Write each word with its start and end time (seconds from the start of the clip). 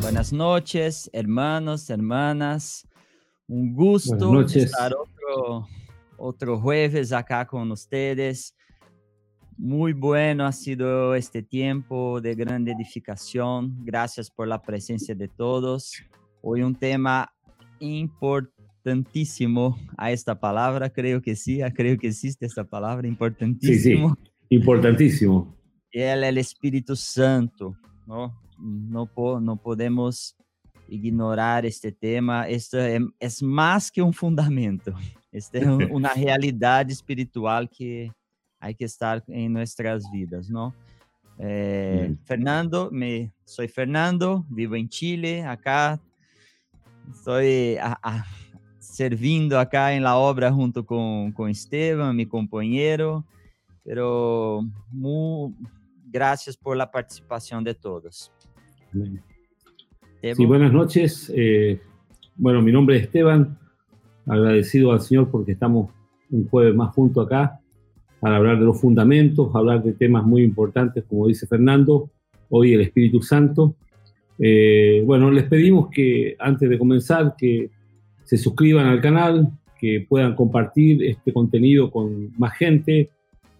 Buenas 0.00 0.32
noches, 0.32 1.08
hermanos, 1.12 1.88
hermanas. 1.90 2.88
Un 3.46 3.74
gusto 3.74 4.40
estar 4.42 4.92
otro, 4.94 5.68
otro 6.16 6.58
jueves 6.58 7.12
acá 7.12 7.46
con 7.46 7.70
ustedes. 7.70 8.54
Muy 9.56 9.92
bueno 9.92 10.44
ha 10.46 10.52
sido 10.52 11.14
este 11.14 11.42
tiempo 11.42 12.20
de 12.20 12.34
gran 12.34 12.66
edificación. 12.66 13.76
Gracias 13.84 14.30
por 14.30 14.48
la 14.48 14.60
presencia 14.60 15.14
de 15.14 15.28
todos. 15.28 16.02
Hoy 16.42 16.62
un 16.62 16.74
tema 16.74 17.32
importantísimo 18.78 19.76
a 19.96 20.12
esta 20.12 20.38
palabra, 20.38 20.90
creo 20.90 21.20
que 21.20 21.34
sí, 21.34 21.60
creo 21.74 21.98
que 21.98 22.08
existe 22.08 22.46
esta 22.46 22.64
palabra, 22.64 23.06
importantísimo. 23.08 24.16
Sí, 24.16 24.30
sí, 24.48 24.54
importantísimo. 24.56 25.56
Él 25.90 26.22
es 26.22 26.28
el 26.28 26.38
Espíritu 26.38 26.94
Santo, 26.94 27.76
¿no? 28.06 28.40
No, 28.58 29.08
no 29.40 29.56
podemos 29.56 30.36
ignorar 30.88 31.66
este 31.66 31.92
tema. 31.92 32.48
Esto 32.48 32.78
es, 32.78 33.42
más 33.42 33.90
que 33.90 34.02
un 34.02 34.12
fundamento. 34.12 34.94
Esta 35.32 35.58
es 35.58 35.66
una 35.90 36.12
realidad 36.14 36.88
espiritual 36.90 37.68
que 37.68 38.12
hay 38.60 38.74
que 38.74 38.84
estar 38.84 39.22
en 39.28 39.52
nuestras 39.52 40.10
vidas, 40.10 40.48
¿no? 40.50 40.74
Eh, 41.38 42.16
Fernando, 42.24 42.90
me, 42.90 43.32
soy 43.44 43.68
Fernando, 43.68 44.44
vivo 44.48 44.74
en 44.74 44.88
Chile, 44.88 45.44
acá 45.44 46.00
estoy 47.12 47.78
servindo 48.98 49.60
acá 49.60 49.94
en 49.94 50.02
la 50.02 50.16
obra 50.16 50.50
junto 50.50 50.84
con, 50.84 51.30
con 51.30 51.48
Esteban, 51.48 52.16
mi 52.16 52.26
compañero, 52.26 53.24
pero 53.84 54.60
muy, 54.90 55.54
gracias 56.10 56.56
por 56.56 56.76
la 56.76 56.90
participación 56.90 57.62
de 57.62 57.74
todos. 57.74 58.32
Sí, 60.34 60.44
buenas 60.44 60.72
noches. 60.72 61.32
Eh, 61.32 61.80
bueno, 62.34 62.60
mi 62.60 62.72
nombre 62.72 62.96
es 62.96 63.04
Esteban. 63.04 63.56
Agradecido 64.26 64.90
al 64.90 65.00
Señor 65.00 65.30
porque 65.30 65.52
estamos 65.52 65.92
un 66.32 66.48
jueves 66.48 66.74
más 66.74 66.92
juntos 66.92 67.24
acá 67.24 67.60
para 68.18 68.34
hablar 68.34 68.58
de 68.58 68.64
los 68.64 68.80
fundamentos, 68.80 69.54
hablar 69.54 69.80
de 69.80 69.92
temas 69.92 70.24
muy 70.24 70.42
importantes, 70.42 71.04
como 71.08 71.28
dice 71.28 71.46
Fernando, 71.46 72.10
hoy 72.50 72.72
el 72.72 72.80
Espíritu 72.80 73.22
Santo. 73.22 73.76
Eh, 74.40 75.04
bueno, 75.06 75.30
les 75.30 75.44
pedimos 75.44 75.88
que 75.88 76.34
antes 76.40 76.68
de 76.68 76.76
comenzar, 76.76 77.36
que 77.38 77.70
se 78.28 78.36
suscriban 78.36 78.84
al 78.84 79.00
canal, 79.00 79.48
que 79.80 80.04
puedan 80.06 80.34
compartir 80.34 81.02
este 81.02 81.32
contenido 81.32 81.90
con 81.90 82.30
más 82.36 82.52
gente. 82.58 83.08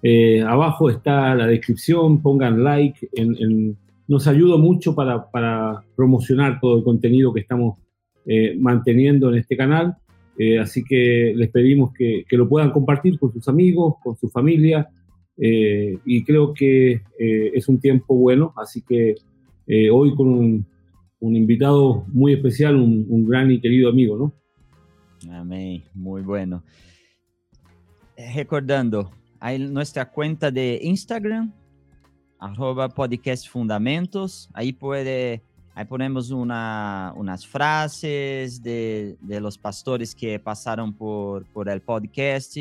Eh, 0.02 0.42
abajo 0.42 0.90
está 0.90 1.34
la 1.34 1.46
descripción, 1.46 2.20
pongan 2.20 2.62
like 2.62 3.08
nos 4.06 4.26
ayuda 4.26 4.58
mucho 4.58 4.94
para, 4.94 5.30
para, 5.30 5.82
promocionar 5.96 6.60
todo 6.60 6.78
el 6.78 6.84
contenido 6.84 7.32
que 7.32 7.40
estamos 7.40 7.78
eh, 8.26 8.56
manteniendo 8.58 9.30
en 9.30 9.38
este 9.38 9.56
canal. 9.56 9.96
Eh, 10.38 10.58
así 10.58 10.84
que 10.84 11.32
les 11.34 11.50
pedimos 11.50 11.92
que, 11.92 12.24
que, 12.28 12.36
lo 12.36 12.48
puedan 12.48 12.70
compartir 12.70 13.18
con 13.18 13.32
sus 13.32 13.48
amigos, 13.48 13.96
con 14.02 14.16
su 14.16 14.28
familia. 14.28 14.86
Y 15.40 16.24
creo 16.24 16.52
que 16.52 17.00
es 17.16 17.68
un 17.68 17.78
tiempo 17.78 18.16
bueno. 18.16 18.52
Así 18.56 18.82
que 18.82 19.14
hoy 19.92 20.14
con 20.16 20.28
un, 20.28 20.66
un, 21.20 21.36
invitado 21.36 22.04
muy 22.08 22.32
especial, 22.32 22.74
un, 22.74 23.06
un 23.08 23.28
gran 23.28 23.48
y 23.52 23.60
querido 23.60 23.88
amigo, 23.88 24.16
¿no? 24.16 24.32
Amén, 25.26 25.84
muy 25.94 26.22
bueno. 26.22 26.62
Recordando, 28.34 29.10
hay 29.40 29.58
nuestra 29.58 30.10
cuenta 30.10 30.50
de 30.50 30.78
Instagram, 30.82 31.52
arroba 32.38 32.88
podcast 32.88 33.48
fundamentos. 33.48 34.48
Ahí 34.52 34.72
puede, 34.72 35.42
ahí 35.74 35.84
ponemos 35.84 36.30
unas 36.30 37.46
frases 37.46 38.62
de, 38.62 39.16
de, 39.20 39.40
los 39.40 39.58
pastores 39.58 40.14
que 40.14 40.38
pasaron 40.38 40.92
por, 40.92 41.44
por 41.46 41.68
el 41.68 41.80
podcast, 41.80 42.56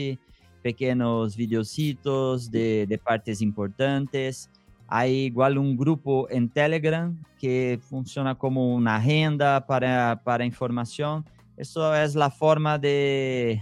pequeños 0.62 1.36
videocitos 1.36 2.50
de, 2.50 2.86
de 2.88 2.98
partes 2.98 3.42
importantes. 3.42 4.50
Hay 4.88 5.26
igual 5.26 5.58
un 5.58 5.76
grupo 5.76 6.28
en 6.30 6.50
Telegram 6.50 7.16
que 7.40 7.80
funciona 7.82 8.36
como 8.36 8.74
una 8.74 8.96
agenda 8.96 9.66
para, 9.66 10.22
para 10.24 10.46
información. 10.46 11.26
Eso 11.58 11.94
es 11.96 12.16
la 12.16 12.30
forma 12.30 12.78
de, 12.78 13.62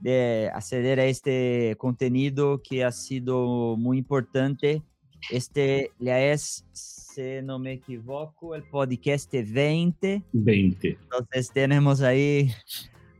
de 0.00 0.50
acceder 0.52 0.98
a 0.98 1.04
este 1.04 1.76
contenido 1.78 2.60
que 2.62 2.82
ha 2.84 2.90
sido 2.90 3.76
muy 3.76 3.98
importante 3.98 4.82
este 5.30 5.90
ya 5.98 6.20
es, 6.20 6.64
si 6.72 7.42
no 7.42 7.58
me 7.58 7.72
equivoco, 7.74 8.54
el 8.54 8.62
podcast 8.64 9.32
20. 9.32 10.22
20. 10.32 10.88
Entonces 10.88 11.50
tenemos 11.52 12.00
ahí 12.02 12.50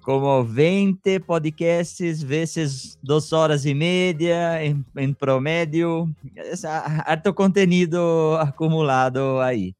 como 0.01 0.45
20 0.45 1.21
podcasts 1.21 2.25
veces 2.25 2.99
dos 3.01 3.33
horas 3.33 3.65
y 3.65 3.75
media 3.75 4.63
en, 4.63 4.85
en 4.97 5.15
promedio. 5.15 6.15
Es 6.35 6.65
harto 6.65 7.35
contenido 7.35 8.39
acumulado 8.39 9.41
ahí. 9.41 9.75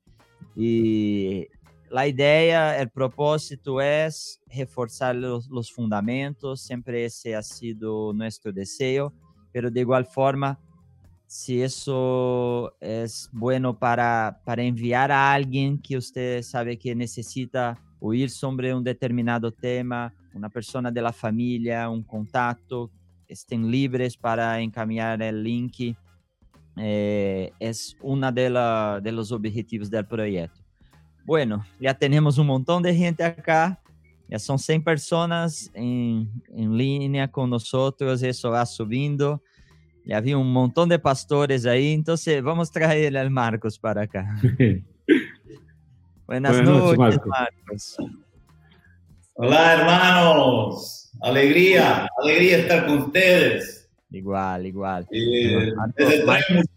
Y 0.57 1.47
la 1.95 2.09
idea, 2.09 2.81
el 2.81 2.91
propósito 2.91 3.81
es 3.81 4.41
reforzar 4.49 5.15
los, 5.15 5.49
los 5.49 5.71
fundamentos, 5.71 6.61
siempre 6.61 7.05
ese 7.05 7.37
ha 7.37 7.43
sido 7.43 8.13
nuestro 8.13 8.53
deseo, 8.53 9.15
pero 9.53 9.71
de 9.71 9.79
igual 9.79 10.05
forma 10.05 10.59
si 11.25 11.63
eso 11.63 12.75
es 12.81 13.31
bueno 13.31 13.79
para, 13.79 14.41
para 14.45 14.65
enviar 14.65 15.13
a 15.13 15.33
alguien 15.33 15.81
que 15.81 15.97
usted 15.97 16.43
sabe 16.43 16.77
que 16.77 16.97
necesita 16.97 17.81
oír 18.01 18.29
sobre 18.29 18.75
un 18.75 18.83
determinado 18.83 19.53
tema, 19.53 20.13
una 20.35 20.49
persona 20.49 20.91
de 20.91 21.01
la 21.01 21.13
familia, 21.13 21.89
un 21.89 22.03
contacto, 22.03 22.91
estén 23.29 23.71
libres 23.71 24.17
para 24.17 24.61
encaminhar 24.61 25.23
el 25.23 25.45
link. 25.45 25.97
Eh, 26.77 27.53
es 27.61 27.97
uno 28.01 28.33
de, 28.33 28.51
la, 28.51 28.99
de 29.01 29.13
los 29.13 29.31
objetivos 29.31 29.89
del 29.89 30.05
proyecto. 30.05 30.64
Bueno, 31.25 31.65
ya 31.81 31.95
tenemos 31.95 32.39
un 32.39 32.47
montón 32.47 32.83
de 32.83 32.95
gente 32.95 33.25
acá, 33.25 33.81
ya 34.29 34.39
son 34.39 34.59
100 34.59 34.85
personas 34.85 35.71
en, 35.75 36.31
en 36.55 36.77
línea 36.77 37.31
con 37.31 37.51
nosotros, 37.51 38.23
eso 38.23 38.51
va 38.51 38.65
subiendo. 38.67 39.43
Ya 40.05 40.21
vi 40.21 40.35
un 40.35 40.53
montón 40.53 40.89
de 40.91 40.99
pastores 40.99 41.65
ahí, 41.65 41.95
entonces 41.95 42.43
vamos 42.43 42.69
a 42.69 42.73
traer 42.73 43.17
al 43.17 43.31
Marcos 43.31 43.79
para 43.79 44.03
acá. 44.03 44.39
Buenas, 46.27 46.63
noches, 46.63 47.21
Marcos. 47.27 47.97
Hola, 49.35 49.75
hermanos. 49.75 51.11
Alegría, 51.23 52.07
alegría 52.23 52.59
estar 52.59 52.87
con 52.87 52.99
ustedes. 52.99 53.91
Igual, 54.11 54.67
igual. 54.67 55.07
Eh, 55.11 55.73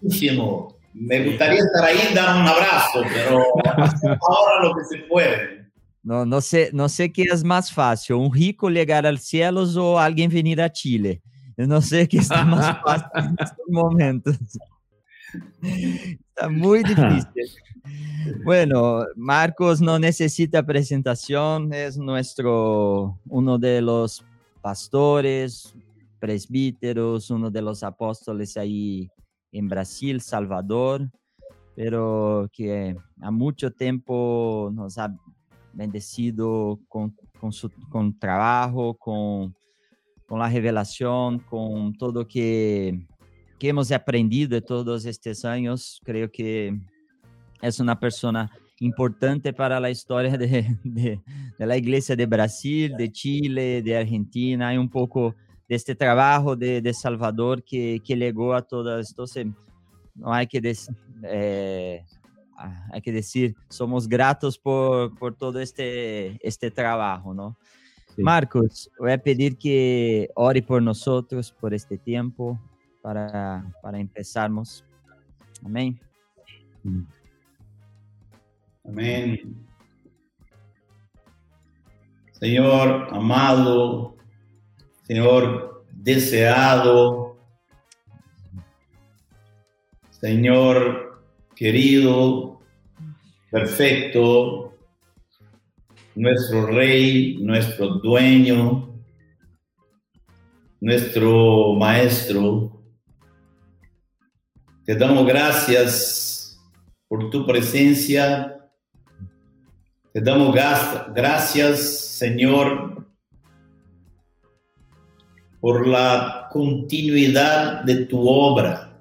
muchísimo. 0.01 0.76
Me 0.99 1.23
gustaría 1.23 1.59
estar 1.59 1.83
ahí 1.83 1.97
y 2.11 2.15
dar 2.15 2.41
un 2.41 2.47
abrazo, 2.47 3.01
pero 3.13 3.43
ahora 4.29 4.63
lo 4.63 4.75
que 4.75 4.83
se 4.85 4.97
puede. 5.03 5.67
No, 6.01 6.25
no 6.25 6.41
sé, 6.41 6.69
no 6.73 6.89
sé 6.89 7.11
qué 7.11 7.23
es 7.23 7.43
más 7.43 7.71
fácil, 7.71 8.15
un 8.15 8.33
rico 8.33 8.69
llegar 8.69 9.05
al 9.05 9.19
cielo 9.19 9.63
o 9.63 9.99
alguien 9.99 10.31
venir 10.31 10.61
a 10.61 10.71
Chile. 10.71 11.21
Yo 11.55 11.67
no 11.67 11.81
sé 11.81 12.07
qué 12.07 12.17
está 12.19 12.43
más 12.45 12.79
fácil 12.85 13.09
en 13.15 13.35
estos 13.39 13.67
momentos. 13.67 14.37
Está 15.61 16.49
muy 16.49 16.83
difícil. 16.83 17.51
Bueno, 18.43 19.05
Marcos 19.15 19.81
no 19.81 19.99
necesita 19.99 20.63
presentación, 20.63 21.73
es 21.73 21.97
nuestro, 21.97 23.19
uno 23.27 23.57
de 23.57 23.81
los 23.81 24.23
pastores, 24.61 25.73
presbíteros, 26.19 27.29
uno 27.29 27.49
de 27.51 27.61
los 27.61 27.83
apóstoles 27.83 28.57
ahí 28.57 29.09
en 29.51 29.67
Brasil, 29.67 30.21
Salvador, 30.21 31.09
pero 31.75 32.49
que 32.51 32.95
a 33.21 33.31
mucho 33.31 33.71
tiempo 33.71 34.69
nos 34.73 34.97
ha 34.97 35.15
bendecido 35.73 36.79
con, 36.87 37.15
con 37.39 37.51
su 37.51 37.69
con 37.89 38.17
trabajo, 38.17 38.95
con 38.95 39.53
con 40.27 40.39
la 40.39 40.49
revelación, 40.49 41.39
con 41.39 41.93
todo 41.93 42.27
que, 42.27 42.99
que 43.57 43.69
hemos 43.69 43.91
aprendido 43.91 44.49
de 44.49 44.61
todos 44.61 45.05
estos 45.05 45.45
años. 45.45 46.01
Creo 46.03 46.29
que 46.29 46.77
es 47.61 47.79
una 47.79 47.97
persona 47.97 48.51
importante 48.79 49.53
para 49.53 49.79
la 49.79 49.89
historia 49.89 50.37
de, 50.37 50.77
de, 50.83 51.21
de, 51.57 51.65
la 51.65 51.77
iglesia 51.77 52.15
de 52.15 52.25
Brasil, 52.25 52.93
de 52.97 53.09
Chile, 53.09 53.81
de 53.81 53.97
Argentina. 53.97 54.67
Hay 54.67 54.77
un 54.77 54.89
poco 54.89 55.33
de 55.67 55.75
este 55.75 55.95
trabajo 55.95 56.55
de, 56.55 56.81
de 56.81 56.93
Salvador 56.93 57.63
que, 57.63 58.01
que 58.03 58.15
legó 58.15 58.53
a 58.53 58.61
todas. 58.61 59.09
Entonces, 59.09 59.47
no 60.15 60.33
hay 60.33 60.47
que, 60.47 60.61
decir, 60.61 60.95
eh, 61.23 62.03
que 63.03 63.11
decir, 63.11 63.55
somos 63.69 64.07
gratos 64.07 64.57
por, 64.57 65.17
por 65.17 65.35
todo 65.35 65.59
este, 65.59 66.39
este 66.45 66.71
trabajo, 66.71 67.33
¿no? 67.33 67.57
Marcos, 68.17 68.89
voy 68.97 69.11
a 69.11 69.17
pedir 69.19 69.57
que 69.57 70.29
ore 70.33 70.63
por 70.63 70.81
nosotros 70.81 71.51
por 71.51 71.75
este 71.75 71.99
tiempo, 71.99 72.59
para, 73.03 73.71
para 73.81 73.99
empezarmos. 73.99 74.83
Amén. 75.63 75.99
Amén. 78.83 79.67
Señor 82.31 83.07
amado, 83.11 84.16
Señor 85.07 85.85
deseado, 85.93 87.37
Señor 90.09 91.23
querido, 91.55 92.59
perfecto, 93.49 94.75
nuestro 96.13 96.65
Rey, 96.65 97.37
nuestro 97.39 97.87
dueño, 97.99 98.99
nuestro 100.81 101.73
Maestro. 101.75 102.81
Te 104.83 104.93
damos 104.93 105.25
gracias 105.25 106.59
por 107.07 107.29
tu 107.29 107.45
presencia. 107.45 108.57
Te 110.11 110.19
damos 110.19 110.53
gracias, 110.53 112.17
Señor, 112.17 112.96
por 115.67 115.85
la 115.85 116.47
continuidad 116.49 117.83
de 117.83 118.05
tu 118.05 118.25
obra 118.25 118.97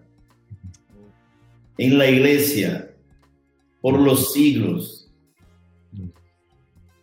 en 1.79 1.97
la 1.97 2.11
iglesia 2.11 2.91
por 3.81 3.97
los 4.01 4.33
siglos. 4.33 5.09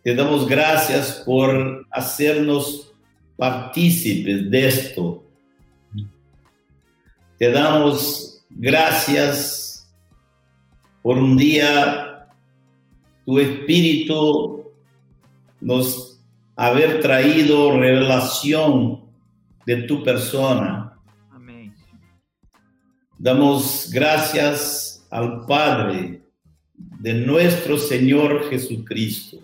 Te 0.02 0.14
damos 0.14 0.46
gracias 0.46 1.22
por 1.24 1.86
hacernos 1.90 2.92
partícipes 3.38 4.50
de 4.50 4.68
esto. 4.68 5.24
Te 7.38 7.50
damos 7.50 8.44
gracias 8.50 9.90
por 11.02 11.16
un 11.16 11.38
día 11.38 12.28
tu 13.24 13.38
espíritu 13.38 14.70
nos 15.62 16.20
haber 16.54 17.00
traído 17.00 17.78
revelación 17.78 19.03
de 19.66 19.82
tu 19.82 20.02
persona. 20.02 20.98
Amén. 21.30 21.74
Damos 23.18 23.90
gracias 23.92 25.06
al 25.10 25.46
Padre 25.46 26.22
de 26.74 27.14
nuestro 27.14 27.78
Señor 27.78 28.48
Jesucristo 28.50 29.38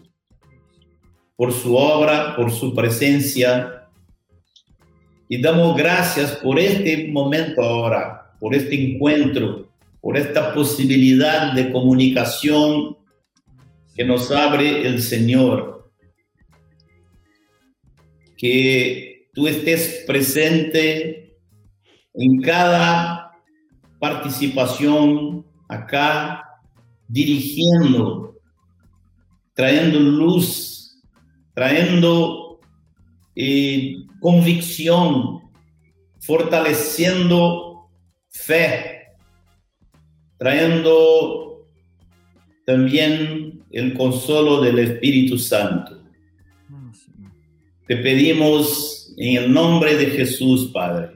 por 1.36 1.52
su 1.52 1.74
obra, 1.74 2.36
por 2.36 2.50
su 2.50 2.74
presencia 2.74 3.80
y 5.32 5.40
damos 5.40 5.76
gracias 5.76 6.32
por 6.32 6.58
este 6.58 7.06
momento 7.06 7.62
ahora, 7.62 8.34
por 8.40 8.52
este 8.52 8.74
encuentro, 8.74 9.68
por 10.00 10.16
esta 10.16 10.52
posibilidad 10.52 11.52
de 11.52 11.70
comunicación 11.70 12.96
que 13.94 14.04
nos 14.04 14.30
abre 14.32 14.86
el 14.86 15.00
Señor. 15.00 15.92
Que 18.36 19.09
tú 19.32 19.46
estés 19.46 20.04
presente 20.06 21.36
en 22.14 22.40
cada 22.40 23.32
participación 23.98 25.46
acá, 25.68 26.44
dirigiendo, 27.06 28.36
trayendo 29.54 30.00
luz, 30.00 31.00
trayendo 31.54 32.60
eh, 33.36 33.96
convicción, 34.20 35.40
fortaleciendo 36.20 37.88
fe, 38.28 39.06
trayendo 40.38 41.66
también 42.66 43.64
el 43.70 43.94
consuelo 43.94 44.60
del 44.60 44.78
Espíritu 44.78 45.38
Santo. 45.38 46.02
Te 47.86 47.96
pedimos 47.96 48.99
en 49.20 49.36
el 49.36 49.52
nombre 49.52 49.94
de 49.96 50.06
Jesús, 50.06 50.70
Padre. 50.72 51.10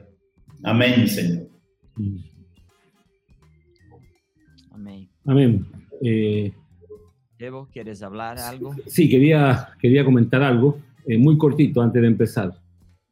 Amén, 0.61 1.07
Señor. 1.07 1.47
Amén. 4.71 5.09
Amén. 5.25 5.65
Eh, 6.03 6.53
Evo, 7.39 7.67
¿quieres 7.73 8.03
hablar 8.03 8.37
algo? 8.37 8.75
sí, 8.85 9.09
quería, 9.09 9.69
quería 9.81 10.05
comentar 10.05 10.43
algo, 10.43 10.77
eh, 11.07 11.17
muy 11.17 11.35
cortito 11.35 11.81
antes 11.81 11.99
de 11.99 12.07
empezar. 12.07 12.53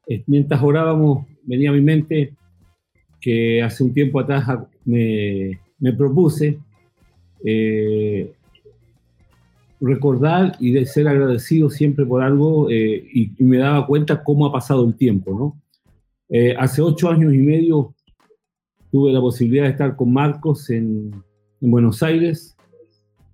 Eh, 0.07 0.23
mientras 0.27 0.61
orábamos, 0.61 1.25
venía 1.41 1.71
a 1.71 1.73
mi 1.73 1.81
mente 1.81 2.35
que 3.19 3.63
hace 3.63 3.83
un 3.83 3.95
tiempo 3.95 4.19
atrás 4.19 4.47
me, 4.85 5.59
me 5.79 5.93
propuse 5.93 6.59
eh, 7.43 8.31
recordar 9.85 10.55
y 10.59 10.71
de 10.71 10.85
ser 10.85 11.07
agradecido 11.09 11.69
siempre 11.69 12.05
por 12.05 12.21
algo 12.23 12.69
eh, 12.69 13.05
y, 13.13 13.31
y 13.37 13.43
me 13.43 13.57
daba 13.57 13.85
cuenta 13.85 14.23
cómo 14.23 14.45
ha 14.45 14.51
pasado 14.51 14.87
el 14.87 14.95
tiempo, 14.95 15.31
¿no? 15.37 15.61
Eh, 16.29 16.55
hace 16.57 16.81
ocho 16.81 17.09
años 17.09 17.33
y 17.33 17.39
medio 17.39 17.93
tuve 18.91 19.11
la 19.11 19.19
posibilidad 19.19 19.65
de 19.65 19.71
estar 19.71 19.95
con 19.95 20.13
Marcos 20.13 20.69
en, 20.69 21.11
en 21.61 21.71
Buenos 21.71 22.01
Aires, 22.01 22.55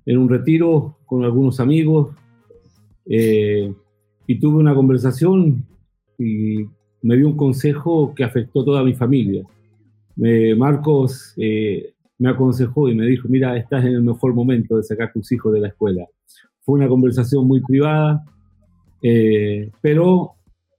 en 0.05 0.17
un 0.17 0.27
retiro 0.27 0.97
con 1.05 1.23
algunos 1.23 1.59
amigos, 1.59 2.15
eh, 3.05 3.71
y 4.25 4.39
tuve 4.39 4.57
una 4.57 4.73
conversación 4.73 5.63
y 6.17 6.65
me 7.01 7.15
dio 7.15 7.27
un 7.27 7.37
consejo 7.37 8.13
que 8.15 8.23
afectó 8.23 8.61
a 8.61 8.65
toda 8.65 8.83
mi 8.83 8.93
familia. 8.93 9.43
Me- 10.15 10.55
Marcos 10.55 11.33
eh, 11.37 11.93
me 12.17 12.29
aconsejó 12.29 12.89
y 12.89 12.95
me 12.95 13.05
dijo, 13.05 13.27
mira, 13.29 13.55
estás 13.55 13.85
en 13.85 13.93
el 13.93 14.01
mejor 14.01 14.33
momento 14.33 14.77
de 14.77 14.83
sacar 14.83 15.13
tus 15.13 15.31
hijos 15.31 15.53
de 15.53 15.59
la 15.59 15.67
escuela. 15.69 16.05
Fue 16.69 16.77
una 16.77 16.87
conversación 16.87 17.47
muy 17.47 17.61
privada, 17.61 18.23
eh, 19.01 19.71
pero 19.81 20.33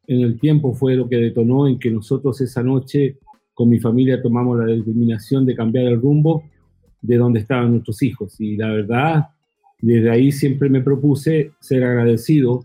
en 0.06 0.20
el 0.20 0.38
tiempo 0.38 0.72
fue 0.72 0.94
lo 0.94 1.08
que 1.08 1.16
detonó 1.16 1.66
en 1.66 1.80
que 1.80 1.90
nosotros 1.90 2.40
esa 2.40 2.62
noche 2.62 3.16
con 3.54 3.68
mi 3.68 3.80
familia 3.80 4.22
tomamos 4.22 4.56
la 4.56 4.66
determinación 4.66 5.44
de 5.44 5.56
cambiar 5.56 5.86
el 5.86 6.00
rumbo 6.00 6.44
de 7.02 7.16
donde 7.16 7.40
estaban 7.40 7.72
nuestros 7.72 8.04
hijos. 8.04 8.40
Y 8.40 8.56
la 8.56 8.68
verdad, 8.68 9.30
desde 9.80 10.08
ahí 10.10 10.30
siempre 10.30 10.68
me 10.68 10.80
propuse 10.80 11.50
ser 11.58 11.82
agradecido. 11.82 12.64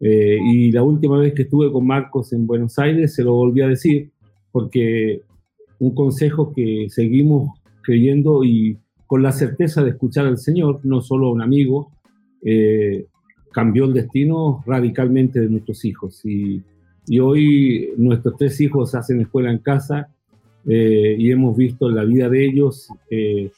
eh, 0.00 0.36
y 0.52 0.72
la 0.72 0.82
última 0.82 1.18
vez 1.18 1.34
que 1.34 1.42
estuve 1.42 1.70
con 1.70 1.86
Marcos 1.86 2.32
en 2.32 2.48
Buenos 2.48 2.80
Aires 2.80 3.14
se 3.14 3.22
lo 3.22 3.34
volví 3.34 3.60
a 3.60 3.68
decir, 3.68 4.10
porque 4.50 5.20
un 5.78 5.94
consejo 5.94 6.52
que 6.52 6.88
seguimos 6.90 7.48
creyendo 7.82 8.42
y 8.42 8.76
con 9.06 9.22
la 9.22 9.30
certeza 9.30 9.84
de 9.84 9.90
escuchar 9.90 10.26
al 10.26 10.38
Señor, 10.38 10.80
no 10.82 11.00
solo 11.00 11.28
a 11.28 11.32
un 11.32 11.42
amigo, 11.42 11.92
eh, 12.42 13.06
cambió 13.52 13.84
el 13.84 13.94
destino 13.94 14.62
radicalmente 14.66 15.40
de 15.40 15.48
nuestros 15.48 15.84
hijos. 15.84 16.24
Y, 16.24 16.62
y 17.06 17.18
hoy 17.18 17.90
nuestros 17.96 18.36
tres 18.36 18.60
hijos 18.60 18.94
hacen 18.94 19.20
escuela 19.20 19.50
en 19.50 19.58
casa 19.58 20.08
eh, 20.66 21.16
y 21.18 21.30
hemos 21.30 21.56
visto 21.56 21.88
la 21.90 22.04
vida 22.04 22.28
de 22.28 22.44
ellos. 22.44 22.88
eh, 23.10 23.50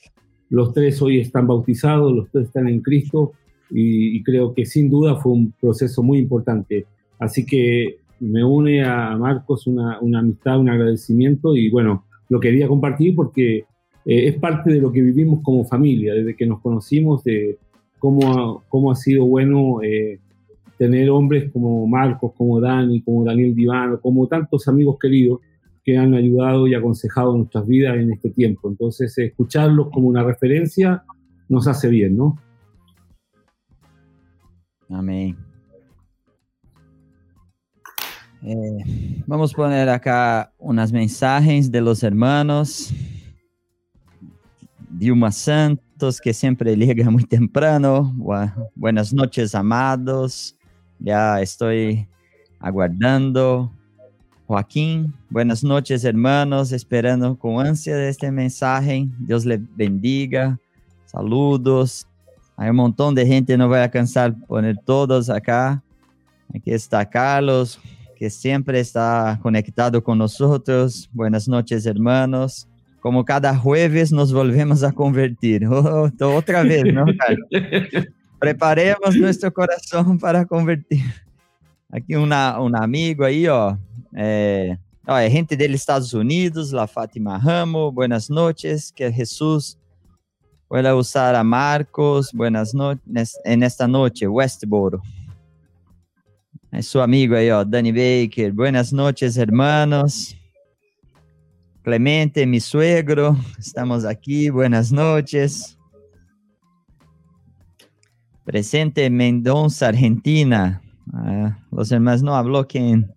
los 0.50 0.73
tres 0.73 1.02
hoy 1.02 1.20
están 1.20 1.47
bautizados, 1.47 2.14
los 2.14 2.30
tres 2.30 2.47
están 2.47 2.68
en 2.68 2.80
Cristo 2.80 3.32
y, 3.70 4.16
y 4.16 4.23
creo 4.23 4.54
que 4.54 4.64
sin 4.64 4.88
duda 4.88 5.16
fue 5.16 5.32
un 5.32 5.52
proceso 5.61 6.02
muy 6.02 6.18
importante. 6.18 6.87
Así 7.18 7.44
que 7.44 7.99
me 8.20 8.42
une 8.44 8.82
a 8.82 9.16
Marcos 9.16 9.66
una, 9.66 10.00
una 10.00 10.20
amistad, 10.20 10.58
un 10.61 10.68
agradecimiento 10.68 11.54
y 11.54 11.70
bueno, 11.70 12.04
lo 12.28 12.40
quería 12.40 12.68
compartir 12.68 13.14
porque 13.14 13.58
eh, 13.58 13.64
es 14.04 14.35
parte 14.37 14.73
de 14.73 14.80
lo 14.80 14.92
que 14.92 15.02
vivimos 15.02 15.40
como 15.42 15.64
familia, 15.64 16.14
desde 16.14 16.35
que 16.35 16.47
nos 16.47 16.61
conocimos, 16.61 17.25
de 17.25 17.58
cómo, 17.99 18.64
cómo 18.69 18.90
ha 18.90 18.97
sido 18.97 19.25
bueno 19.26 19.83
eh, 19.83 20.21
tener 20.78 21.11
hombres 21.11 21.50
como 21.52 21.87
Marcos, 21.87 22.33
como 22.37 22.61
Dani, 22.61 23.02
como 23.02 23.25
Daniel 23.25 23.55
Divano, 23.55 24.00
como 24.00 24.26
tantos 24.28 24.69
amigos 24.69 24.97
queridos 25.00 25.40
que 25.85 25.97
han 25.97 26.14
ayudado 26.14 26.67
y 26.67 26.75
aconsejado 26.75 27.37
nuestras 27.37 27.67
vidas 27.67 27.97
en 27.97 28.12
este 28.12 28.31
tiempo. 28.31 28.69
Entonces, 28.69 29.17
escucharlos 29.19 29.90
como 29.90 30.09
una 30.09 30.23
referencia 30.23 31.02
nos 31.49 31.67
hace 31.67 31.88
bien, 31.88 32.17
¿no? 32.17 32.38
Amén. 34.90 35.37
Eh, 38.43 39.23
vamos 39.26 39.52
a 39.52 39.57
poner 39.57 39.88
acá 39.88 40.52
unas 40.59 40.93
mensajes 40.93 41.71
de 41.73 41.81
los 41.81 42.02
hermanos. 42.02 42.93
Dilma 44.90 45.33
Santos, 45.33 45.88
que 46.21 46.33
siempre 46.33 46.76
llega 46.76 47.11
muy 47.11 47.25
temprano. 47.25 48.14
Buenas 48.76 49.12
noches, 49.12 49.55
amados. 49.55 50.57
Ya 51.00 51.40
estoy 51.40 52.07
aguardando. 52.61 53.73
Joaquín, 54.47 55.12
buenas 55.28 55.64
noches, 55.64 56.05
hermanos. 56.05 56.71
Esperando 56.71 57.37
con 57.37 57.67
ansia 57.67 58.09
este 58.09 58.31
mensaje. 58.31 59.09
Dios 59.19 59.45
le 59.45 59.59
bendiga. 59.59 60.59
Saludos. 61.07 62.07
Hay 62.57 62.71
un 62.71 62.76
montón 62.76 63.14
de 63.14 63.26
gente, 63.26 63.57
no 63.57 63.67
voy 63.67 63.78
a 63.78 63.85
alcanzar 63.85 64.35
poner 64.47 64.76
todos 64.85 65.28
acá. 65.28 65.83
Aquí 66.55 66.71
está 66.71 67.05
Carlos, 67.09 67.81
que 68.17 68.31
siempre 68.31 68.78
está 68.78 69.38
conectado 69.43 70.02
con 70.02 70.19
nosotros. 70.19 71.11
Buenas 71.12 71.49
noches, 71.49 71.87
hermanos. 71.87 72.67
Como 73.00 73.25
cada 73.25 73.57
jueves 73.57 74.11
nos 74.11 74.33
volvemos 74.33 74.83
a 74.83 74.93
convertir. 74.93 75.67
Oh, 75.71 76.11
otra 76.37 76.62
vez, 76.62 76.85
¿no? 76.93 77.05
Preparemos 78.38 79.17
nuestro 79.17 79.52
corazón 79.52 80.19
para 80.19 80.45
convertir. 80.45 81.02
Aqui 81.90 82.17
una, 82.17 82.61
um 82.61 82.75
amigo 82.76 83.25
aí, 83.25 83.49
ó. 83.49 83.76
É, 84.14 84.76
ó, 85.07 85.17
é 85.17 85.31
gente 85.31 85.57
dos 85.57 85.69
Estados 85.69 86.12
Unidos, 86.12 86.73
La 86.73 86.87
Fátima 86.87 87.38
Ramo, 87.38 87.90
buenas 87.90 88.28
noches, 88.28 88.93
que 88.93 89.11
Jesus 89.11 89.78
pueda 90.69 90.95
usar 90.95 91.35
a 91.35 91.43
Marcos, 91.43 92.31
buenas 92.33 92.75
noches, 92.75 93.38
en 93.45 93.62
esta 93.62 93.88
noche, 93.88 94.26
Westboro. 94.28 95.00
É 96.71 96.83
seu 96.83 97.00
amigo 97.00 97.35
aí, 97.35 97.50
ó, 97.50 97.64
Dani 97.64 97.90
Baker. 97.90 98.52
Buenas 98.52 98.93
noches, 98.93 99.38
hermanos. 99.38 100.38
Clemente, 101.88 102.45
mi 102.45 102.61
suegro, 102.61 103.35
estamos 103.59 104.04
aqui. 104.04 104.50
Buenas 104.50 104.92
noches. 104.92 105.78
Presente 108.45 109.09
Mendoza, 109.09 109.88
Argentina. 109.88 110.83
Ah, 111.14 111.57
los 111.71 111.90
hermanos 111.90 112.23
no 112.23 112.37
habló 112.37 112.66
quién, 112.66 113.11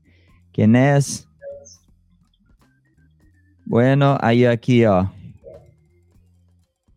quién 0.53 0.77
es. 0.77 1.27
Bueno, 3.65 4.17
aí 4.21 4.45
aqui, 4.45 4.85
ó. 4.85 5.11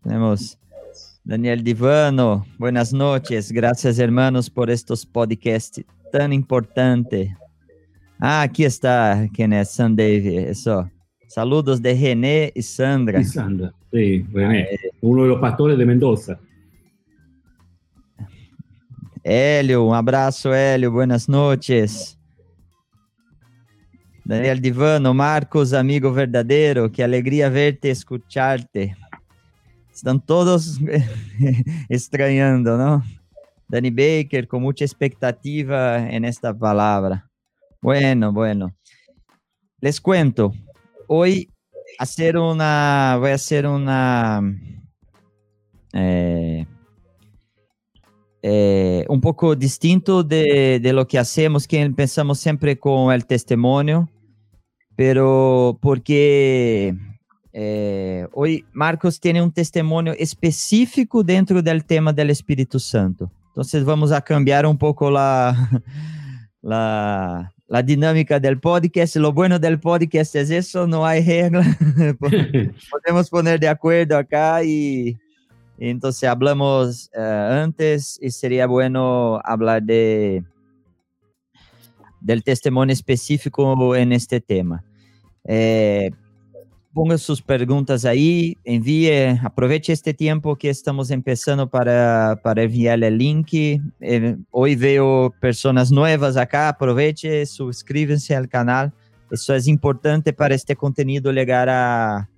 Tenemos 0.04 0.56
Daniel 1.24 1.64
Divano. 1.64 2.46
Buenas 2.56 2.92
noches. 2.92 3.50
Gracias, 3.50 3.98
hermanos, 3.98 4.48
por 4.48 4.70
estos 4.70 5.04
podcasts 5.04 5.84
tan 6.12 6.32
importante. 6.32 7.36
Ah, 8.20 8.42
aqui 8.42 8.62
está 8.62 9.28
quem 9.34 9.52
é 9.52 9.64
San 9.64 9.96
David, 9.96 10.52
isso. 10.52 10.93
Saludos 11.34 11.82
de 11.82 11.92
René 11.92 12.52
e 12.54 12.62
Sandra. 12.62 13.24
Sandra, 13.24 13.74
sí, 13.90 14.24
René, 14.32 14.68
uno 15.02 15.24
de 15.24 15.30
los 15.30 15.40
pastores 15.40 15.76
de 15.76 15.84
Mendoza. 15.84 16.38
Hélio, 19.24 19.84
um 19.84 19.92
abraço, 19.92 20.54
Hélio, 20.54 20.92
buenas 20.92 21.26
noches. 21.26 22.16
Daniel 24.24 24.60
Divano, 24.60 25.12
Marcos, 25.12 25.72
amigo 25.72 26.12
verdadeiro, 26.12 26.88
que 26.88 27.02
alegria 27.02 27.50
verte 27.50 27.90
escucharte. 27.90 28.96
Estão 29.92 30.20
todos 30.20 30.78
estranhando, 31.90 32.78
não? 32.78 33.02
Danny 33.68 33.90
Baker 33.90 34.46
con 34.46 34.62
mucha 34.62 34.84
expectativa 34.84 35.98
en 35.98 36.24
esta 36.24 36.54
palabra. 36.54 37.28
Bueno, 37.82 38.32
bueno. 38.32 38.72
Les 39.80 40.00
cuento, 40.00 40.52
hoy 41.08 41.50
hacer 41.98 42.36
hacer 42.36 43.66
una, 43.66 44.40
eh, 45.92 46.66
eh, 48.42 49.06
un 49.08 49.20
poco 49.20 49.54
distinto 49.56 50.22
de, 50.22 50.80
de, 50.80 50.92
lo 50.92 51.06
que 51.06 51.18
hacemos, 51.18 51.66
que 51.66 51.88
pensamos 51.90 52.38
siempre 52.38 52.78
con 52.78 53.12
el 53.12 53.26
testimonio, 53.26 54.10
pero 54.96 55.78
porque 55.80 56.94
eh, 57.56 58.26
hoy 58.32 58.64
Marcos 58.72 59.20
tiene 59.20 59.40
un 59.40 59.52
testimonio 59.52 60.12
específico 60.18 61.22
dentro 61.22 61.62
del 61.62 61.84
tema 61.84 62.12
del 62.12 62.30
Espíritu 62.30 62.80
Santo. 62.80 63.30
Entonces 63.48 63.84
vamos 63.84 64.10
a 64.10 64.20
cambiar 64.20 64.66
un 64.66 64.76
poco 64.76 65.08
la, 65.08 65.70
la, 66.62 67.53
la 67.74 67.82
dinámica 67.82 68.38
del 68.38 68.60
podcast. 68.60 69.16
Lo 69.16 69.32
bueno 69.32 69.58
del 69.58 69.80
podcast 69.80 70.36
es 70.36 70.48
eso, 70.50 70.86
no 70.86 71.04
hay 71.04 71.24
regla. 71.24 71.64
Podemos 72.20 73.28
poner 73.28 73.58
de 73.58 73.66
acuerdo 73.66 74.16
acá 74.16 74.62
y, 74.62 75.18
y 75.76 75.88
entonces 75.88 76.22
hablamos 76.28 77.10
uh, 77.16 77.20
antes 77.64 78.16
y 78.22 78.30
sería 78.30 78.68
bueno 78.68 79.40
hablar 79.42 79.82
de 79.82 80.44
del 82.20 82.44
testimonio 82.44 82.92
específico 82.92 83.96
en 83.96 84.12
este 84.12 84.40
tema. 84.40 84.84
Eh, 85.42 86.12
ponga 86.94 87.18
sus 87.18 87.42
preguntas 87.42 88.04
ahí, 88.04 88.56
envíe, 88.64 89.36
aproveche 89.42 89.92
este 89.92 90.14
tiempo 90.14 90.54
que 90.54 90.70
estamos 90.70 91.10
empezando 91.10 91.68
para, 91.68 92.40
para 92.42 92.62
enviarle 92.62 93.08
el 93.08 93.18
link. 93.18 93.48
Eh, 93.52 94.36
hoy 94.50 94.76
veo 94.76 95.34
personas 95.40 95.90
nuevas 95.90 96.36
acá, 96.36 96.68
aproveche, 96.68 97.44
suscríbanse 97.46 98.36
al 98.36 98.48
canal. 98.48 98.92
Eso 99.30 99.54
es 99.54 99.66
importante 99.66 100.32
para 100.32 100.54
este 100.54 100.76
contenido 100.76 101.32
llegar 101.32 101.68
a, 101.68 102.30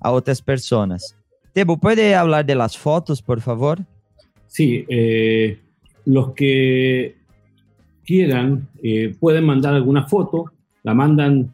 a 0.00 0.10
otras 0.10 0.42
personas. 0.42 1.16
Tebo, 1.52 1.78
¿puede 1.78 2.16
hablar 2.16 2.44
de 2.44 2.56
las 2.56 2.76
fotos, 2.76 3.22
por 3.22 3.40
favor? 3.40 3.78
Sí, 4.48 4.84
eh, 4.88 5.60
los 6.04 6.32
que 6.32 7.16
quieran 8.04 8.68
eh, 8.82 9.14
pueden 9.20 9.44
mandar 9.44 9.74
alguna 9.74 10.08
foto, 10.08 10.46
la 10.82 10.94
mandan 10.94 11.52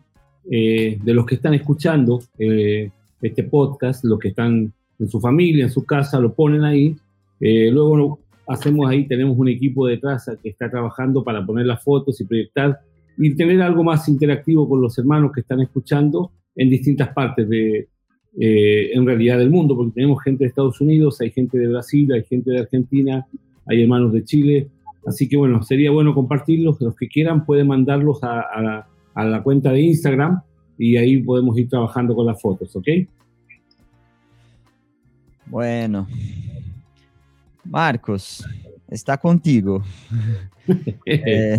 eh, 0.50 0.99
de 1.03 1.15
los 1.15 1.26
que 1.26 1.37
están 1.37 1.55
escuchando 1.55 2.21
eh, 2.38 2.91
este 3.21 3.43
podcast, 3.45 4.05
los 4.05 4.19
que 4.19 4.29
están 4.29 4.73
en 4.99 5.09
su 5.09 5.21
familia, 5.21 5.65
en 5.65 5.71
su 5.71 5.85
casa, 5.85 6.21
lo 6.21 6.33
ponen 6.33 6.62
ahí. 6.62 6.97
Eh, 7.41 7.71
luego 7.73 8.21
hacemos 8.47 8.88
ahí, 8.88 9.07
tenemos 9.07 9.37
un 9.37 9.49
equipo 9.49 9.87
detrás 9.87 10.31
que 10.43 10.49
está 10.49 10.71
trabajando 10.71 11.25
para 11.25 11.45
poner 11.45 11.67
las 11.67 11.83
fotos 11.83 12.21
y 12.21 12.25
proyectar 12.25 12.79
y 13.19 13.35
tener 13.35 13.61
algo 13.61 13.83
más 13.83 14.09
interactivo 14.09 14.69
con 14.69 14.81
los 14.81 14.97
hermanos 14.99 15.33
que 15.33 15.41
están 15.41 15.61
escuchando 15.61 16.31
en 16.55 16.71
distintas 16.71 17.09
partes 17.09 17.49
de, 17.49 17.88
en 18.35 19.07
realidad 19.07 19.38
del 19.38 19.50
mundo, 19.50 19.75
porque 19.75 19.93
tenemos 19.95 20.23
gente 20.23 20.45
de 20.45 20.49
Estados 20.49 20.81
Unidos, 20.81 21.21
hay 21.21 21.31
gente 21.31 21.59
de 21.59 21.69
Brasil, 21.69 22.12
hay 22.12 22.23
gente 22.25 22.50
de 22.50 22.61
Argentina, 22.61 23.26
hay 23.67 23.83
hermanos 23.83 24.12
de 24.12 24.25
Chile. 24.25 24.69
Así 25.07 25.29
que 25.29 25.37
bueno, 25.37 25.62
sería 25.62 25.91
bueno 25.91 26.15
compartirlos. 26.15 26.81
Los 26.81 26.95
que 26.95 27.09
quieran 27.09 27.45
pueden 27.47 27.69
mandarlos 27.69 28.23
a, 28.23 28.41
a 28.41 28.87
a 29.16 29.25
la 29.25 29.42
cuenta 29.42 29.73
de 29.73 29.80
Instagram 29.80 30.42
y 30.78 30.96
ahí 30.99 31.23
podemos 31.23 31.56
ir 31.58 31.68
trabajando 31.68 32.14
con 32.14 32.26
las 32.26 32.40
fotos, 32.40 32.76
¿ok? 32.76 32.87
Bueno. 35.46 36.06
Marcos, 37.64 38.46
está 38.88 39.16
contigo. 39.16 39.82
eh, 41.06 41.56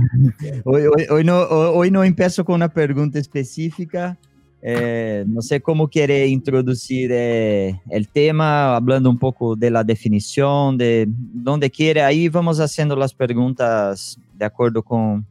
hoy, 0.63 0.83
hoy, 0.83 1.05
hoy, 1.09 1.23
no, 1.23 1.39
hoy 1.39 1.89
no 1.89 2.03
empiezo 2.03 2.45
con 2.45 2.55
una 2.55 2.69
pregunta 2.69 3.17
específica. 3.17 4.15
Eh, 4.61 5.25
no 5.27 5.41
sé 5.41 5.59
cómo 5.59 5.87
quiere 5.87 6.27
introducir 6.27 7.09
eh, 7.11 7.79
el 7.89 8.07
tema, 8.07 8.75
hablando 8.75 9.09
un 9.09 9.17
poco 9.17 9.55
de 9.55 9.71
la 9.71 9.83
definición, 9.83 10.77
de 10.77 11.07
dónde 11.09 11.71
quiere. 11.71 12.03
Ahí 12.03 12.29
vamos 12.29 12.59
haciendo 12.59 12.95
las 12.95 13.15
preguntas 13.15 14.19
de 14.35 14.45
acuerdo 14.45 14.83
con, 14.83 15.25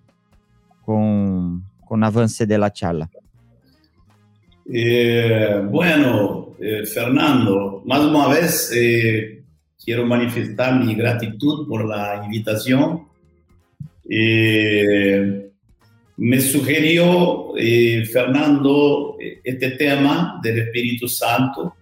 con 0.84 1.62
con 1.86 2.04
avance 2.04 2.44
de 2.44 2.58
la 2.58 2.72
charla? 2.72 3.08
Eh, 4.70 5.62
bueno, 5.70 6.56
eh, 6.58 6.84
Fernando, 6.84 7.82
más 7.86 8.00
una 8.00 8.28
vez 8.28 8.72
eh, 8.74 9.44
quiero 9.82 10.04
manifestar 10.04 10.84
mi 10.84 10.94
gratitud 10.94 11.68
por 11.68 11.86
la 11.86 12.22
invitación. 12.24 13.06
Eh, 14.08 15.50
me 16.18 16.40
sugirió 16.40 17.52
Fernando 18.10 19.16
este 19.44 19.72
tema 19.72 20.40
del 20.42 20.60
Espíritu 20.60 21.06
Santo 21.08 21.74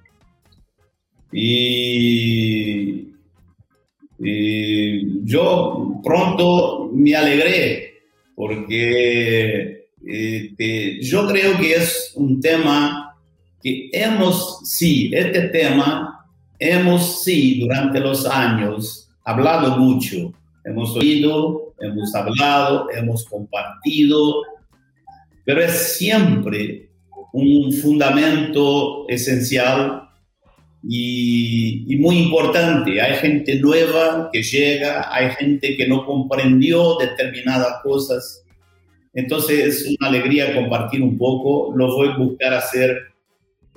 y, 1.31 3.13
y 4.19 5.25
yo 5.25 6.01
pronto 6.03 6.91
me 6.93 7.15
alegré 7.15 7.95
porque 8.35 9.84
este, 10.07 11.03
yo 11.03 11.27
creo 11.27 11.59
que 11.59 11.75
es 11.75 12.13
un 12.15 12.41
tema 12.41 13.17
que 13.63 13.89
hemos, 13.93 14.61
sí, 14.65 15.11
este 15.15 15.49
tema 15.49 16.27
hemos, 16.59 17.23
sí, 17.25 17.61
durante 17.61 18.01
los 18.01 18.27
años 18.27 19.09
hablado 19.25 19.79
mucho. 19.79 20.33
Hemos 20.65 20.97
oído, 20.97 21.75
hemos 21.81 22.15
hablado, 22.15 22.89
hemos 22.91 23.25
compartido, 23.27 24.43
pero 25.45 25.63
es 25.63 25.97
siempre 25.97 26.91
un 27.33 27.73
fundamento 27.73 29.09
esencial 29.09 30.09
y, 30.83 31.85
y, 31.93 31.97
muy 31.97 32.19
importante. 32.19 33.01
Hay 33.01 33.17
gente 33.17 33.59
nueva 33.59 34.31
que 34.33 34.43
llega, 34.43 35.13
hay 35.13 35.31
gente 35.31 35.77
que 35.77 35.89
no 35.89 36.05
comprendió 36.05 36.97
determinadas 36.99 37.83
cosas 37.83 38.44
entonces 39.15 39.59
es 39.61 39.97
una 39.99 40.09
alegría 40.09 40.55
compartir 40.55 41.03
un 41.03 41.17
poco. 41.17 41.73
Lo 41.77 41.95
voy 41.95 42.09
a 42.09 42.17
buscar 42.17 42.55
hacer 42.55 42.99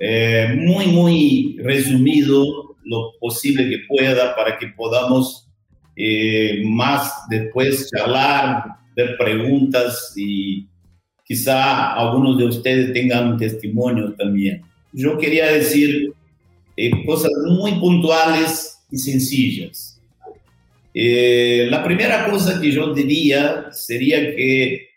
eh, 0.00 0.54
muy, 0.56 0.86
muy 0.86 1.56
resumido 1.62 2.76
lo 2.84 3.12
posible 3.20 3.68
que 3.68 3.80
pueda 3.88 4.34
para 4.34 4.58
que 4.58 4.68
podamos 4.68 5.48
eh, 5.96 6.62
más 6.64 7.12
después 7.28 7.90
charlar, 7.90 8.64
ver 8.96 9.16
preguntas 9.16 10.12
y, 10.16 10.68
quizá 11.28 11.92
algunos 11.92 12.38
de 12.38 12.46
ustedes 12.46 12.92
tengan 12.94 13.36
testimonio 13.36 14.14
también. 14.14 14.62
Yo 14.94 15.18
quería 15.18 15.52
decir 15.52 16.10
eh, 16.74 16.90
cosas 17.04 17.30
muy 17.46 17.72
puntuales 17.72 18.78
y 18.90 18.96
sencillas. 18.96 20.00
Eh, 20.94 21.68
la 21.70 21.84
primera 21.84 22.30
cosa 22.30 22.58
que 22.58 22.72
yo 22.72 22.94
diría 22.94 23.66
sería 23.72 24.34
que 24.34 24.87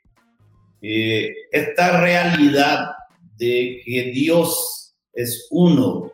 eh, 0.82 1.34
esta 1.52 2.02
realidad 2.02 2.92
de 3.38 3.82
que 3.86 4.12
Dios 4.12 4.96
es 5.14 5.48
uno, 5.52 6.12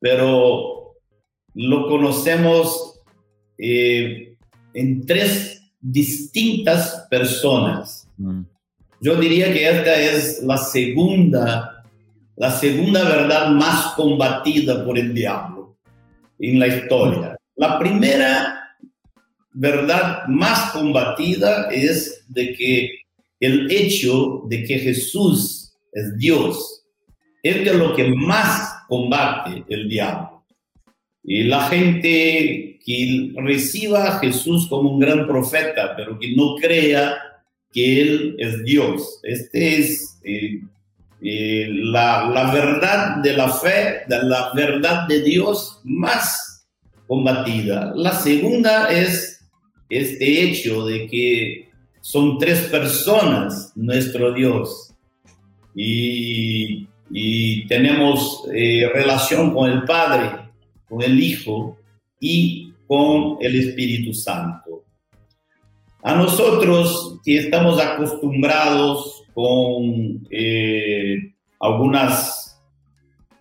pero 0.00 0.96
lo 1.54 1.88
conocemos 1.88 3.00
en 3.58 5.06
tres 5.06 5.62
distintas 5.80 7.06
personas. 7.08 8.08
Mm. 8.16 8.42
Yo 9.00 9.16
diría 9.16 9.52
que 9.52 9.68
esta 9.68 9.94
es 10.00 10.42
la 10.42 10.56
segunda, 10.56 11.84
la 12.36 12.50
segunda 12.50 13.04
verdad 13.04 13.50
más 13.50 13.94
combatida 13.94 14.84
por 14.84 14.98
el 14.98 15.14
diablo 15.14 15.76
en 16.38 16.58
la 16.58 16.66
historia. 16.66 17.36
La 17.56 17.78
primera 17.78 18.76
verdad 19.52 20.26
más 20.28 20.72
combatida 20.72 21.68
es 21.70 22.24
de 22.28 22.52
que 22.54 23.05
el 23.46 23.70
hecho 23.70 24.42
de 24.48 24.64
que 24.64 24.78
Jesús 24.78 25.72
es 25.92 26.16
Dios 26.18 26.84
es 27.42 27.64
de 27.64 27.74
lo 27.74 27.94
que 27.94 28.08
más 28.08 28.84
combate 28.88 29.64
el 29.68 29.88
diablo. 29.88 30.44
Y 31.22 31.44
la 31.44 31.68
gente 31.68 32.78
que 32.84 33.32
reciba 33.36 34.04
a 34.04 34.18
Jesús 34.18 34.68
como 34.68 34.92
un 34.92 35.00
gran 35.00 35.26
profeta, 35.26 35.94
pero 35.96 36.18
que 36.18 36.34
no 36.36 36.54
crea 36.56 37.16
que 37.72 38.00
Él 38.00 38.36
es 38.38 38.64
Dios. 38.64 39.20
Este 39.22 39.78
es 39.78 40.20
eh, 40.24 40.60
eh, 41.22 41.68
la, 41.68 42.50
verdad 42.52 43.16
de 43.22 43.32
la 43.32 43.50
fe, 43.50 44.02
la 44.08 44.52
verdad 44.54 45.08
de 45.08 45.22
Dios 45.22 45.80
más 45.84 46.66
combatida. 47.06 47.92
La 47.96 48.12
segunda 48.12 48.88
es 48.88 49.40
este 49.88 50.42
hecho 50.42 50.86
de 50.86 51.06
que 51.06 51.65
son 52.06 52.38
tres 52.38 52.60
personas 52.68 53.72
nuestro 53.74 54.32
Dios 54.32 54.94
y, 55.74 56.86
y 57.10 57.66
tenemos 57.66 58.44
eh, 58.54 58.88
relación 58.94 59.52
con 59.52 59.68
el 59.68 59.82
Padre, 59.82 60.50
con 60.88 61.02
el 61.02 61.20
Hijo 61.20 61.76
y 62.20 62.72
con 62.86 63.38
el 63.40 63.56
Espíritu 63.56 64.14
Santo. 64.14 64.84
A 66.00 66.14
nosotros 66.14 67.18
que 67.24 67.38
estamos 67.38 67.80
acostumbrados 67.80 69.24
con 69.34 70.24
eh, 70.30 71.34
algunas 71.58 72.62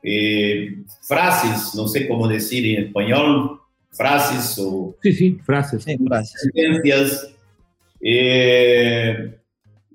eh, 0.02 0.76
frases, 1.04 1.76
no 1.76 1.88
sé 1.88 2.08
cómo 2.08 2.28
decir 2.28 2.66
en 2.76 2.86
español, 2.86 3.60
frases 3.92 4.58
o... 4.58 4.96
Sí, 5.04 5.14
sí, 5.14 5.38
frases. 5.46 5.84
Sí, 5.84 5.96
frases. 6.04 7.35
Eh, 8.08 9.40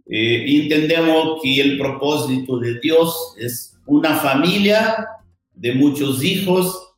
entendemos 0.04 1.40
que 1.40 1.60
el 1.60 1.78
propósito 1.78 2.58
de 2.58 2.80
Dios 2.80 3.36
es 3.38 3.78
una 3.86 4.16
familia 4.16 5.06
de 5.54 5.74
muchos 5.74 6.24
hijos 6.24 6.96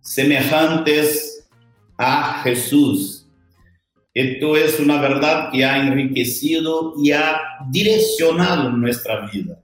semejantes 0.00 1.46
a 1.98 2.40
Jesús. 2.42 3.26
Esto 4.14 4.56
es 4.56 4.80
una 4.80 5.02
verdad 5.02 5.50
que 5.52 5.66
ha 5.66 5.86
enriquecido 5.86 6.94
y 6.96 7.12
ha 7.12 7.38
direccionado 7.68 8.70
nuestra 8.70 9.28
vida. 9.30 9.60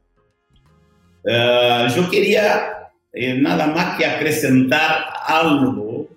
Eh, 1.25 1.87
yo 1.97 2.11
quería 2.11 2.91
eh, 3.15 3.35
nada 3.35 3.69
más 3.69 3.97
que 3.97 4.05
acrecentar 4.05 5.05
algo 5.25 6.09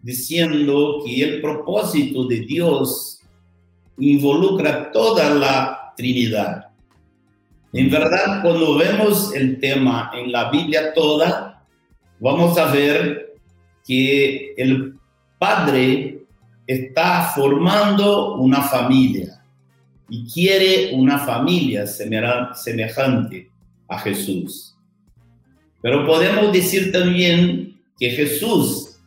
diciendo 0.00 1.02
que 1.04 1.22
el 1.22 1.40
propósito 1.42 2.24
de 2.26 2.40
Dios 2.40 3.17
involucra 3.98 4.90
toda 4.92 5.30
la 5.30 5.92
Trinidad. 5.96 6.68
En 7.72 7.90
verdad, 7.90 8.42
cuando 8.42 8.76
vemos 8.76 9.34
el 9.34 9.60
tema 9.60 10.10
en 10.14 10.32
la 10.32 10.50
Biblia 10.50 10.94
toda, 10.94 11.64
vamos 12.20 12.56
a 12.56 12.72
ver 12.72 13.34
que 13.86 14.54
el 14.56 14.94
Padre 15.38 16.22
está 16.66 17.32
formando 17.34 18.36
una 18.36 18.62
familia 18.62 19.42
y 20.08 20.26
quiere 20.30 20.94
una 20.94 21.18
familia 21.18 21.86
semejante 21.86 23.50
a 23.88 23.98
Jesús. 23.98 24.76
Pero 25.82 26.06
podemos 26.06 26.52
decir 26.52 26.90
también 26.90 27.80
que 27.98 28.10
Jesús 28.10 28.98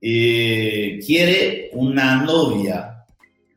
eh, 0.00 1.00
quiere 1.04 1.70
una 1.72 2.22
novia 2.22 2.93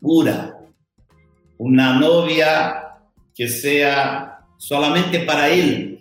una 0.02 2.00
novia 2.00 3.00
que 3.36 3.48
sea 3.48 4.40
solamente 4.58 5.20
para 5.20 5.50
Él, 5.50 5.98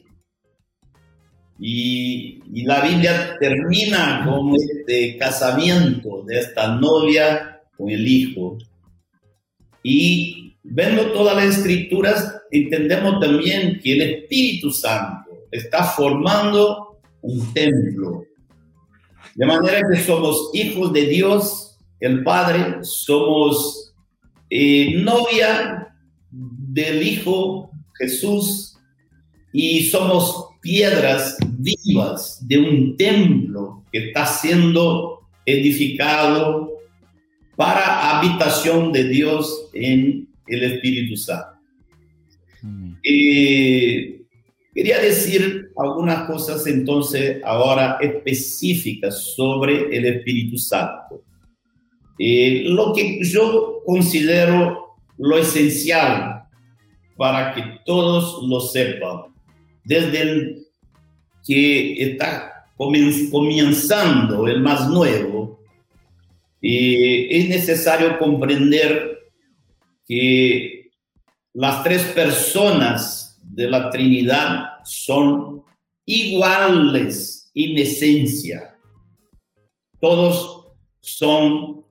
y, 1.58 2.42
la 2.64 2.80
Biblia 2.80 3.36
termina 3.38 4.24
con 4.26 4.54
este 4.54 5.16
casamiento 5.18 6.22
de 6.26 6.38
esta 6.38 6.74
novia 6.76 7.62
con 7.76 7.90
el 7.90 8.06
hijo. 8.06 8.58
Y 9.82 10.56
viendo 10.62 11.12
todas 11.12 11.36
las 11.36 11.58
escrituras, 11.58 12.42
entendemos 12.50 13.20
también 13.20 13.80
que 13.82 13.92
el 13.92 14.02
Espíritu 14.02 14.70
Santo 14.70 15.46
está 15.50 15.84
formando 15.84 16.98
un 17.22 17.52
templo. 17.52 18.24
De 19.34 19.46
manera 19.46 19.80
que 19.92 20.00
somos 20.00 20.50
hijos 20.54 20.92
de 20.92 21.06
Dios, 21.06 21.78
el 22.00 22.24
Padre, 22.24 22.78
somos 22.82 23.85
eh, 24.50 24.94
novia 25.02 25.94
del 26.30 27.02
Hijo 27.02 27.70
Jesús 27.98 28.76
y 29.52 29.84
somos 29.86 30.50
piedras 30.60 31.36
vivas 31.58 32.46
de 32.46 32.58
un 32.58 32.96
templo 32.96 33.84
que 33.92 34.08
está 34.08 34.26
siendo 34.26 35.20
edificado 35.46 36.72
para 37.56 38.18
habitación 38.18 38.92
de 38.92 39.08
Dios 39.08 39.70
en 39.72 40.28
el 40.46 40.62
Espíritu 40.62 41.16
Santo. 41.16 41.56
Eh, 43.02 44.22
quería 44.74 44.98
decir 44.98 45.70
algunas 45.76 46.28
cosas 46.28 46.66
entonces 46.66 47.40
ahora 47.44 47.98
específicas 48.00 49.34
sobre 49.34 49.96
el 49.96 50.04
Espíritu 50.04 50.58
Santo. 50.58 51.22
Lo 52.18 52.92
que 52.92 53.22
yo 53.22 53.82
considero 53.84 54.96
lo 55.18 55.38
esencial 55.38 56.44
para 57.16 57.54
que 57.54 57.62
todos 57.84 58.46
lo 58.46 58.60
sepan 58.60 59.34
desde 59.84 60.20
el 60.20 60.66
que 61.46 62.02
está 62.02 62.66
comenzando, 62.76 64.46
el 64.48 64.60
más 64.60 64.88
nuevo, 64.88 65.60
es 66.60 67.48
necesario 67.48 68.18
comprender 68.18 69.30
que 70.06 70.90
las 71.54 71.82
tres 71.82 72.02
personas 72.06 73.40
de 73.42 73.70
la 73.70 73.90
Trinidad 73.90 74.84
son 74.84 75.62
iguales 76.04 77.50
en 77.54 77.78
esencia. 77.78 78.76
Todos 80.00 80.72
son 81.00 81.85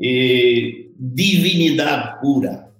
eh, 0.00 0.90
divinidad 0.96 2.18
pura. 2.20 2.72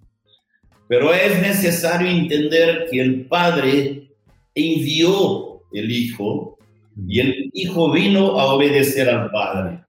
Pero 0.89 1.13
es 1.15 1.41
necesario 1.43 2.09
entender 2.09 2.87
que 2.91 3.01
el 3.01 3.27
Padre 3.27 4.11
envió 4.55 5.63
el 5.73 5.91
Hijo 5.91 6.59
y 7.07 7.21
el 7.21 7.51
Hijo 7.53 7.93
vino 7.93 8.41
a 8.41 8.55
obedecer 8.55 9.09
al 9.09 9.31
Padre. 9.31 9.85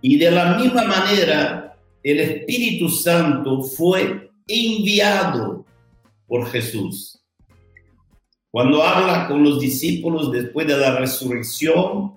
Y 0.00 0.18
de 0.18 0.30
la 0.30 0.56
misma 0.56 0.84
manera, 0.84 1.76
el 2.02 2.20
Espíritu 2.20 2.88
Santo 2.88 3.62
fue 3.62 4.30
enviado 4.48 5.64
por 6.26 6.46
Jesús. 6.50 7.22
Cuando 8.50 8.82
habla 8.82 9.28
con 9.28 9.44
los 9.44 9.60
discípulos 9.60 10.32
después 10.32 10.66
de 10.66 10.76
la 10.76 10.96
resurrección, 10.96 12.14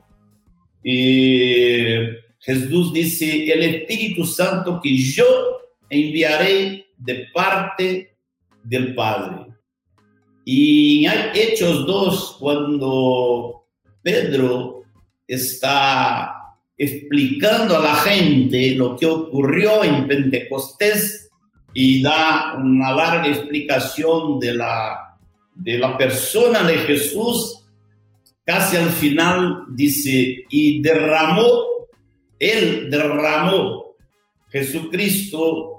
eh, 0.84 2.23
Jesús 2.44 2.94
dice, 2.94 3.52
el 3.52 3.64
Espíritu 3.64 4.26
Santo 4.26 4.80
que 4.84 4.96
yo 4.96 5.26
enviaré 5.90 6.88
de 6.98 7.28
parte 7.34 8.16
del 8.64 8.94
Padre. 8.94 9.48
Y 10.46 11.06
en 11.06 11.32
Hechos 11.34 11.86
2, 11.86 12.38
cuando 12.40 13.66
Pedro 14.02 14.84
está 15.26 16.36
explicando 16.78 17.78
a 17.78 17.82
la 17.82 17.96
gente 17.96 18.76
lo 18.76 18.98
que 18.98 19.06
ocurrió 19.06 19.84
en 19.84 20.08
Pentecostés, 20.08 21.24
y 21.74 22.04
da 22.04 22.56
una 22.56 22.92
larga 22.92 23.28
explicación 23.28 24.40
de 24.40 24.54
la, 24.54 25.18
de 25.56 25.80
la 25.80 25.98
persona 25.98 26.64
de 26.64 26.78
Jesús, 26.80 27.66
casi 28.46 28.78
al 28.78 28.90
final 28.90 29.66
dice, 29.70 30.46
y 30.50 30.82
derramó, 30.82 31.73
él 32.40 32.90
derramó, 32.90 33.96
Jesucristo 34.50 35.74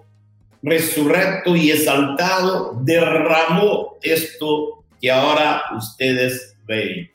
resurrecto 0.65 1.55
y 1.55 1.71
exaltado, 1.71 2.81
derramó 2.83 3.97
esto 4.03 4.85
que 5.01 5.11
ahora 5.11 5.63
ustedes 5.77 6.57
ven. 6.67 7.11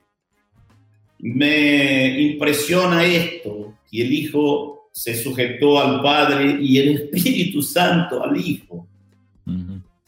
Me 1.17 2.21
impresiona 2.21 3.03
esto, 3.03 3.73
que 3.91 4.03
el 4.03 4.13
Hijo 4.13 4.89
se 4.93 5.15
sujetó 5.15 5.79
al 5.79 6.01
Padre 6.01 6.59
y 6.61 6.77
el 6.77 6.89
Espíritu 6.89 7.61
Santo 7.61 8.23
al 8.23 8.37
Hijo. 8.37 8.87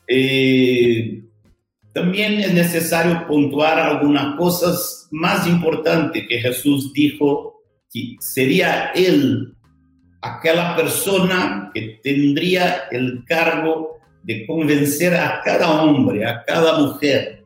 Eh, 0.08 1.24
también 1.94 2.39
es 2.39 2.54
necesario 2.54 3.26
puntuar 3.28 3.80
algunas 3.80 4.36
cosas 4.36 5.08
más 5.10 5.48
importantes 5.48 6.28
que 6.28 6.39
Jesús 6.39 6.94
dijo 6.94 7.61
que 7.91 8.15
sería 8.19 8.91
Él 8.95 9.54
aquella 10.21 10.75
persona 10.75 11.71
que 11.73 11.99
tendría 12.04 12.84
el 12.91 13.23
cargo 13.25 13.99
de 14.23 14.45
convencer 14.45 15.15
a 15.15 15.41
cada 15.43 15.82
hombre, 15.82 16.25
a 16.25 16.43
cada 16.45 16.80
mujer, 16.80 17.43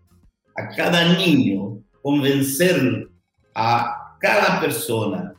a 0.56 0.70
cada 0.76 1.18
niño, 1.18 1.80
convencer 2.02 3.08
a 3.54 4.18
cada 4.20 4.60
persona 4.60 5.34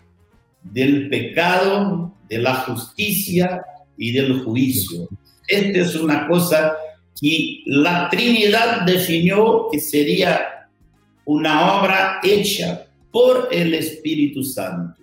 del 0.63 1.09
pecado, 1.09 2.15
de 2.29 2.39
la 2.39 2.55
justicia 2.55 3.63
y 3.97 4.13
del 4.13 4.43
juicio. 4.45 5.09
Esta 5.47 5.79
es 5.79 5.95
una 5.95 6.27
cosa 6.27 6.75
que 7.21 7.63
la 7.67 8.09
Trinidad 8.09 8.83
definió 8.83 9.69
que 9.71 9.79
sería 9.79 10.69
una 11.25 11.81
obra 11.81 12.21
hecha 12.23 12.86
por 13.17 13.49
el 13.51 13.73
Espíritu 13.73 14.45
Santo. 14.45 15.01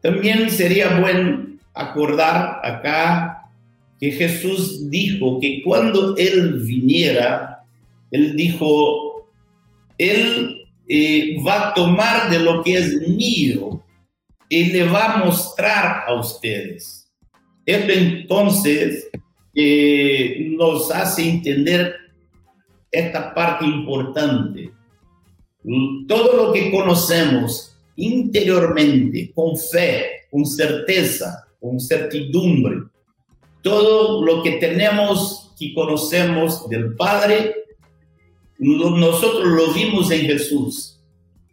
También 0.00 0.48
sería 0.48 0.98
bueno 0.98 1.58
acordar 1.74 2.62
acá 2.64 3.50
que 4.00 4.10
Jesús 4.10 4.88
dijo 4.88 5.38
que 5.38 5.60
cuando 5.62 6.16
Él 6.16 6.62
viniera, 6.64 7.62
Él 8.10 8.34
dijo, 8.34 9.28
Él 9.98 10.62
eh, 10.88 11.36
va 11.46 11.68
a 11.68 11.74
tomar 11.74 12.30
de 12.30 12.38
lo 12.38 12.62
que 12.62 12.78
es 12.78 13.06
mío 13.06 13.84
y 14.48 14.72
le 14.72 14.84
va 14.84 15.12
a 15.12 15.24
mostrar 15.26 16.04
a 16.06 16.14
ustedes. 16.14 17.12
Esto 17.66 17.92
entonces 17.92 19.10
eh, 19.54 20.54
nos 20.56 20.90
hace 20.90 21.28
entender 21.28 21.96
esta 22.90 23.34
parte 23.34 23.66
importante. 23.66 24.77
Todo 26.06 26.46
lo 26.46 26.52
que 26.52 26.70
conocemos 26.70 27.76
interiormente, 27.96 29.32
con 29.34 29.56
fe, 29.56 30.26
con 30.30 30.46
certeza, 30.46 31.46
con 31.60 31.78
certidumbre, 31.80 32.84
todo 33.62 34.24
lo 34.24 34.42
que 34.42 34.52
tenemos 34.52 35.52
y 35.58 35.74
conocemos 35.74 36.68
del 36.68 36.94
Padre, 36.94 37.54
nosotros 38.58 39.44
lo 39.44 39.72
vimos 39.72 40.10
en 40.10 40.22
Jesús. 40.22 41.00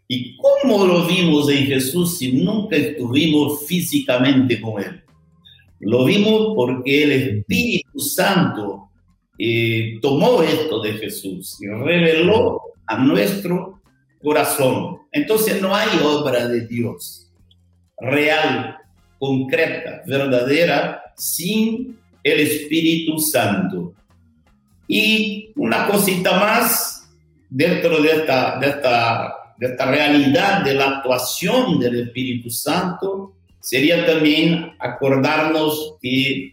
¿Y 0.07 0.37
cómo 0.37 0.85
lo 0.85 1.07
vimos 1.07 1.49
en 1.49 1.65
Jesús 1.65 2.19
si 2.19 2.31
nunca 2.31 2.75
estuvimos 2.75 3.65
físicamente 3.65 4.61
con 4.61 4.81
Él? 4.81 5.01
Lo 5.79 6.05
vimos 6.05 6.53
porque 6.55 7.03
el 7.03 7.11
Espíritu 7.11 7.99
Santo 7.99 8.89
eh, 9.37 9.97
tomó 10.01 10.41
esto 10.43 10.81
de 10.81 10.93
Jesús 10.93 11.57
y 11.61 11.67
reveló 11.67 12.61
a 12.85 12.97
nuestro 12.97 13.74
corazón. 14.25 14.97
Entonces 15.11 15.61
no 15.61 15.73
hay 15.75 15.87
obra 16.03 16.47
de 16.47 16.65
Dios 16.67 17.31
real, 17.99 18.75
concreta, 19.19 20.01
verdadera, 20.05 21.01
sin 21.15 21.97
el 22.23 22.39
Espíritu 22.39 23.19
Santo. 23.19 23.93
Y 24.87 25.51
una 25.55 25.87
cosita 25.87 26.39
más 26.39 27.07
dentro 27.49 28.01
de 28.01 28.09
esta, 28.09 28.59
de 28.59 28.67
esta, 28.67 29.33
de 29.59 29.67
esta 29.67 29.85
realidad 29.85 30.63
de 30.63 30.73
la 30.73 30.97
actuación 30.97 31.79
del 31.79 32.07
Espíritu 32.07 32.49
Santo 32.49 33.33
sería 33.59 34.05
también 34.05 34.73
acordarnos 34.79 35.97
que 36.01 36.51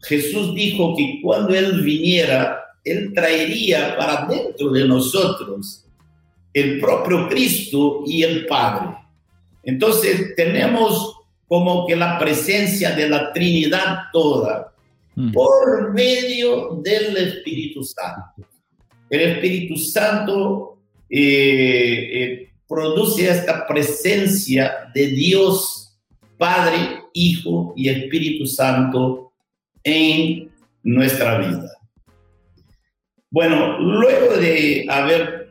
Jesús 0.00 0.54
dijo 0.54 0.96
que 0.96 1.20
cuando 1.22 1.54
Él 1.54 1.82
viniera, 1.82 2.58
Él 2.84 3.12
traería 3.14 3.96
para 3.96 4.26
dentro 4.26 4.70
de 4.70 4.88
nosotros 4.88 5.82
el 6.52 6.80
propio 6.80 7.28
Cristo 7.28 8.02
y 8.06 8.22
el 8.22 8.46
Padre. 8.46 8.96
Entonces 9.62 10.34
tenemos 10.36 11.16
como 11.46 11.86
que 11.86 11.96
la 11.96 12.18
presencia 12.18 12.92
de 12.92 13.08
la 13.08 13.32
Trinidad 13.32 14.04
toda 14.12 14.72
mm. 15.14 15.32
por 15.32 15.92
medio 15.92 16.80
del 16.82 17.16
Espíritu 17.16 17.82
Santo. 17.84 18.48
El 19.10 19.20
Espíritu 19.20 19.76
Santo 19.76 20.78
eh, 21.10 21.20
eh, 21.20 22.50
produce 22.66 23.28
esta 23.28 23.66
presencia 23.66 24.90
de 24.94 25.08
Dios 25.08 25.82
Padre, 26.38 27.02
Hijo 27.12 27.74
y 27.76 27.88
Espíritu 27.88 28.46
Santo 28.46 29.32
en 29.84 30.50
nuestra 30.82 31.38
vida. 31.38 31.70
Bueno, 33.30 33.78
luego 33.78 34.36
de 34.38 34.86
haber 34.88 35.41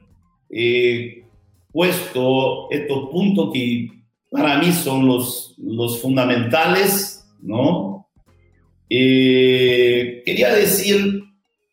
eh, 0.51 1.23
puesto 1.71 2.69
estos 2.69 3.09
puntos 3.09 3.51
que 3.53 3.89
para 4.29 4.57
mí 4.57 4.71
son 4.71 5.07
los, 5.07 5.55
los 5.57 6.01
fundamentales, 6.01 7.25
¿no? 7.41 8.09
Eh, 8.89 10.21
quería 10.25 10.53
decir, 10.53 11.23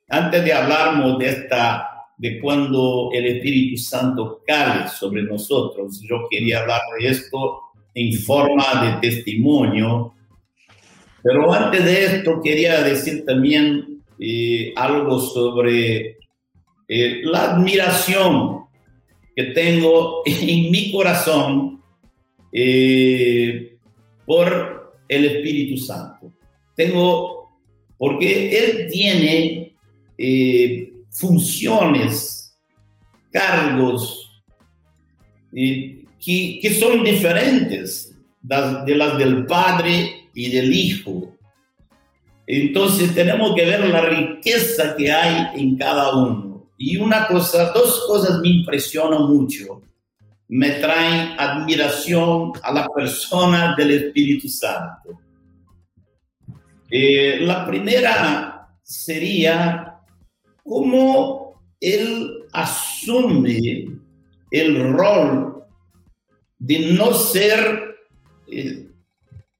antes 0.08 0.44
de 0.44 0.52
hablarnos 0.52 1.18
de 1.18 1.28
esta, 1.28 1.88
de 2.16 2.40
cuando 2.40 3.10
el 3.12 3.26
Espíritu 3.26 3.76
Santo 3.76 4.42
cae 4.46 4.88
sobre 4.88 5.24
nosotros, 5.24 6.00
yo 6.08 6.28
quería 6.30 6.60
hablar 6.60 6.80
de 6.98 7.08
esto 7.08 7.60
en 7.94 8.12
forma 8.20 8.84
de 8.84 9.08
testimonio. 9.08 10.14
Pero 11.22 11.52
antes 11.52 11.84
de 11.84 12.04
esto 12.04 12.40
quería 12.42 12.82
decir 12.82 13.24
también 13.24 14.02
eh, 14.20 14.72
algo 14.76 15.18
sobre 15.18 16.18
eh, 16.86 17.20
la 17.24 17.52
admiración 17.52 18.67
que 19.38 19.44
tengo 19.52 20.22
en 20.26 20.68
mi 20.68 20.90
corazón 20.90 21.80
eh, 22.52 23.78
por 24.26 24.98
el 25.08 25.24
Espíritu 25.26 25.76
Santo. 25.76 26.32
Tengo, 26.74 27.60
porque 27.96 28.58
Él 28.58 28.88
tiene 28.90 29.74
funciones, 31.10 32.58
cargos, 33.30 34.42
que, 35.52 36.76
son 36.80 37.04
diferentes 37.04 38.12
de 38.42 38.96
las 38.96 39.18
del 39.18 39.46
Padre 39.46 40.30
y 40.34 40.50
del 40.50 40.74
Hijo. 40.74 41.32
Entonces 42.44 43.14
tenemos 43.14 43.54
que 43.54 43.66
ver 43.66 43.86
la 43.88 44.00
riqueza 44.00 44.96
que 44.96 45.12
hay 45.12 45.60
en 45.60 45.76
cada 45.76 46.16
uno. 46.16 46.47
Y 46.78 46.96
una 46.96 47.26
cosa, 47.26 47.72
dos 47.72 48.04
cosas 48.06 48.40
me 48.40 48.48
impresionan 48.48 49.24
mucho. 49.24 49.82
Me 50.48 50.70
traen 50.70 51.38
admiración 51.38 52.52
a 52.62 52.72
la 52.72 52.86
persona 52.88 53.74
del 53.76 53.90
Espíritu 53.90 54.48
Santo. 54.48 55.20
Eh, 56.90 57.40
la 57.40 57.66
primera 57.66 58.70
sería 58.82 60.00
cómo 60.64 61.48
él 61.80 62.44
asume 62.52 63.88
el 64.50 64.92
rol 64.92 65.64
de 66.58 66.92
no 66.92 67.14
ser, 67.14 67.96
eh, 68.50 68.88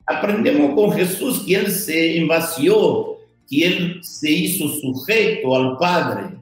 aprendemos 0.07 0.75
con 0.75 0.93
Jesús 0.93 1.45
que 1.47 1.55
Él 1.55 1.71
se 1.71 2.17
invasió, 2.17 3.19
que 3.49 3.67
Él 3.67 4.01
se 4.03 4.31
hizo 4.31 4.69
sujeto 4.69 5.55
al 5.55 5.77
Padre. 5.79 6.38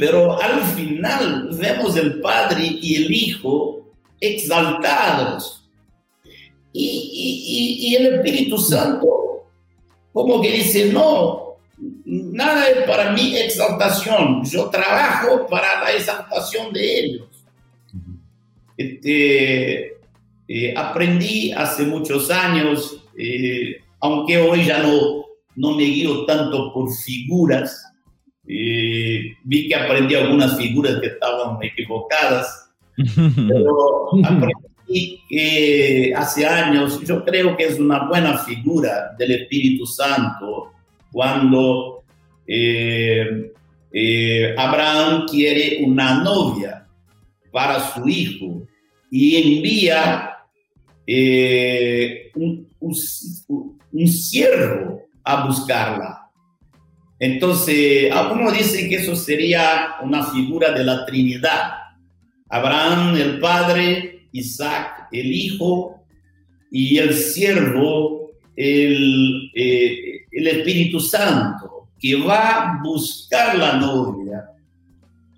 Pero 0.00 0.40
al 0.40 0.62
final 0.74 1.50
vemos 1.52 1.94
el 1.94 2.20
Padre 2.22 2.64
y 2.80 2.96
el 2.96 3.12
Hijo 3.12 3.92
exaltados. 4.18 5.68
Y, 6.72 7.94
el 7.98 8.14
Espíritu 8.14 8.56
Santo 8.56 9.46
como 10.12 10.40
que 10.40 10.52
dice, 10.52 10.92
no, 10.92 11.56
nada 12.04 12.68
es 12.68 12.86
para 12.86 13.12
mi 13.12 13.36
exaltación, 13.36 14.44
yo 14.44 14.68
trabajo 14.70 15.46
para 15.46 15.84
la 15.84 15.92
exaltación 15.92 16.72
de 16.72 16.98
ellos. 16.98 17.28
Este, 18.76 19.96
eh, 20.48 20.74
aprendí 20.76 21.52
hace 21.52 21.84
muchos 21.84 22.30
años, 22.30 23.04
eh, 23.16 23.82
aunque 24.00 24.38
hoy 24.38 24.64
ya 24.64 24.78
no, 24.78 25.26
no 25.56 25.76
me 25.76 25.84
guío 25.84 26.24
tanto 26.24 26.72
por 26.72 26.90
figuras. 26.92 27.89
Eh, 28.52 29.36
vi 29.44 29.68
que 29.68 29.74
aprendí 29.76 30.16
algunas 30.16 30.56
figuras 30.58 31.00
que 31.00 31.06
estaban 31.06 31.56
equivocadas, 31.62 32.72
pero 32.96 34.08
aprendí 34.24 35.22
que 35.28 36.12
hace 36.16 36.44
años, 36.44 37.00
yo 37.06 37.24
creo 37.24 37.56
que 37.56 37.66
es 37.66 37.78
una 37.78 38.08
buena 38.08 38.38
figura 38.38 39.14
del 39.16 39.42
Espíritu 39.42 39.86
Santo 39.86 40.72
cuando 41.12 42.02
eh, 42.46 43.52
eh, 43.92 44.54
Abraham 44.56 45.26
quiere 45.28 45.84
una 45.84 46.22
novia 46.22 46.86
para 47.50 47.80
su 47.92 48.08
hijo 48.08 48.66
y 49.10 49.36
envía 49.36 50.30
eh, 51.06 52.30
un, 52.34 52.68
un, 52.80 54.06
siervo 54.08 55.02
a 55.24 55.46
buscarla. 55.46 56.19
Entonces, 57.20 58.10
algunos 58.10 58.56
dicen 58.56 58.88
que 58.88 58.96
eso 58.96 59.14
sería 59.14 59.96
una 60.02 60.24
figura 60.24 60.72
de 60.72 60.82
la 60.82 61.04
Trinidad. 61.04 61.72
Abraham, 62.48 63.14
el 63.14 63.38
padre, 63.38 64.26
Isaac, 64.32 65.08
el 65.12 65.30
hijo, 65.30 66.02
y 66.70 66.96
el 66.96 67.12
siervo, 67.12 68.30
el, 68.56 69.50
eh, 69.54 70.22
el 70.32 70.46
Espíritu 70.46 70.98
Santo, 70.98 71.88
que 71.98 72.16
va 72.16 72.52
a 72.52 72.82
buscar 72.82 73.58
la 73.58 73.76
novia, 73.76 74.46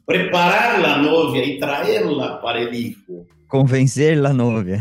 preparar 0.06 0.78
la 0.78 0.98
novia 0.98 1.44
y 1.44 1.58
traerla 1.58 2.40
para 2.40 2.60
el 2.60 2.72
hijo. 2.72 3.26
Convencer 3.48 4.18
la 4.18 4.32
novia. 4.32 4.80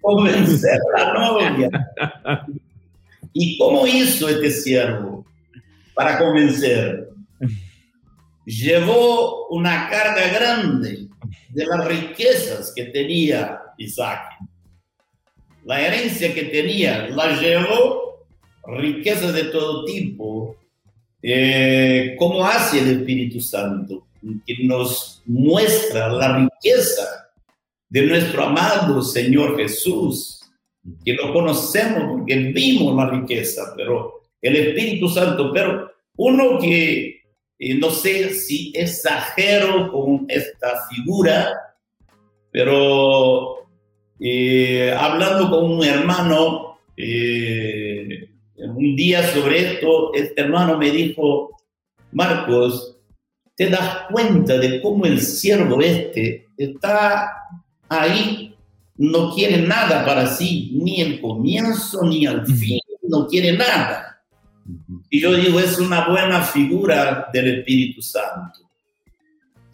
Convencer 0.00 0.78
la 0.96 1.12
novia. 1.12 1.70
¿Y 3.32 3.58
cómo 3.58 3.84
hizo 3.84 4.28
este 4.28 4.50
siervo 4.52 5.25
para 5.96 6.18
convencer? 6.18 7.08
Llevó 8.44 9.48
una 9.48 9.88
carga 9.88 10.28
grande 10.28 11.08
de 11.48 11.66
las 11.66 11.88
riquezas 11.88 12.72
que 12.76 12.84
tenía 12.84 13.62
Isaac. 13.78 14.22
La 15.64 15.80
herencia 15.80 16.32
que 16.32 16.44
tenía 16.44 17.08
la 17.08 17.40
llevó, 17.40 18.26
riquezas 18.68 19.32
de 19.32 19.44
todo 19.44 19.84
tipo. 19.86 20.54
Eh, 21.22 22.14
¿Cómo 22.18 22.46
hace 22.46 22.78
el 22.78 23.00
Espíritu 23.00 23.40
Santo? 23.40 24.06
Que 24.46 24.64
nos 24.64 25.22
muestra 25.24 26.08
la 26.08 26.36
riqueza 26.36 27.30
de 27.88 28.02
nuestro 28.02 28.44
amado 28.44 29.02
Señor 29.02 29.56
Jesús, 29.56 30.42
que 31.04 31.14
lo 31.14 31.32
conocemos 31.32 32.18
porque 32.18 32.36
vimos 32.36 32.94
la 32.94 33.10
riqueza, 33.10 33.72
pero 33.76 34.25
el 34.46 34.56
Espíritu 34.56 35.08
Santo, 35.08 35.52
pero 35.52 35.90
uno 36.16 36.58
que 36.58 37.22
eh, 37.58 37.74
no 37.74 37.90
sé 37.90 38.30
si 38.34 38.72
exagero 38.74 39.90
con 39.90 40.26
esta 40.28 40.86
figura, 40.90 41.48
pero 42.50 43.66
eh, 44.20 44.94
hablando 44.96 45.50
con 45.50 45.72
un 45.72 45.84
hermano 45.84 46.78
eh, 46.96 48.30
un 48.56 48.96
día 48.96 49.22
sobre 49.32 49.74
esto, 49.74 50.12
este 50.14 50.40
hermano 50.40 50.78
me 50.78 50.90
dijo, 50.90 51.56
Marcos, 52.12 52.96
te 53.54 53.68
das 53.68 54.06
cuenta 54.10 54.58
de 54.58 54.80
cómo 54.82 55.06
el 55.06 55.20
siervo 55.20 55.80
este 55.80 56.46
está 56.56 57.30
ahí 57.88 58.54
no 58.96 59.34
quiere 59.34 59.58
nada 59.58 60.04
para 60.04 60.26
sí, 60.26 60.70
ni 60.74 61.00
el 61.00 61.20
comienzo 61.20 62.04
ni 62.04 62.26
el 62.26 62.46
fin, 62.46 62.80
no 63.02 63.26
quiere 63.26 63.56
nada. 63.56 64.15
Y 65.10 65.20
yo 65.20 65.34
digo, 65.34 65.60
es 65.60 65.78
una 65.78 66.08
buena 66.08 66.42
figura 66.42 67.28
del 67.32 67.58
Espíritu 67.58 68.02
Santo. 68.02 68.60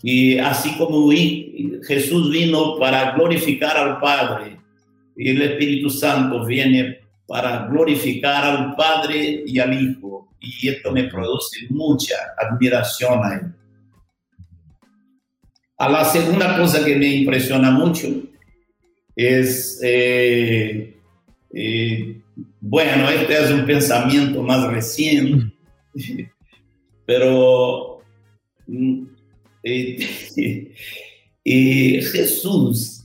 Y 0.03 0.39
así 0.39 0.77
como 0.77 1.11
Jesús 1.87 2.31
vino 2.31 2.77
para 2.79 3.13
glorificar 3.13 3.77
al 3.77 4.01
Padre, 4.01 4.59
y 5.17 5.31
el 5.31 5.43
Espíritu 5.43 5.91
Santo 5.91 6.45
viene 6.45 7.01
para 7.27 7.67
glorificar 7.67 8.45
al 8.45 8.75
Padre 8.75 9.45
y 9.47 9.59
al 9.59 9.81
Hijo. 9.81 10.29
Y 10.41 10.69
esto 10.69 10.91
me 10.91 11.05
produce 11.05 11.67
mucha 11.71 12.15
admiración 12.37 13.25
a 13.25 13.35
él. 13.35 13.55
A 15.79 15.89
la 15.89 16.05
segunda 16.05 16.57
cosa 16.59 16.85
que 16.85 16.97
me 16.97 17.07
impresiona 17.07 17.71
mucho 17.71 18.09
es, 19.15 19.81
eh, 19.83 20.97
eh, 21.53 22.22
bueno, 22.65 23.11
este 23.11 23.43
es 23.43 23.51
un 23.51 23.67
pensamiento 23.67 24.41
más 24.41 24.71
reciente, 24.71 25.53
pero 27.05 27.99
mm, 28.69 29.03
eh, 29.65 30.73
Jesús, 31.45 33.05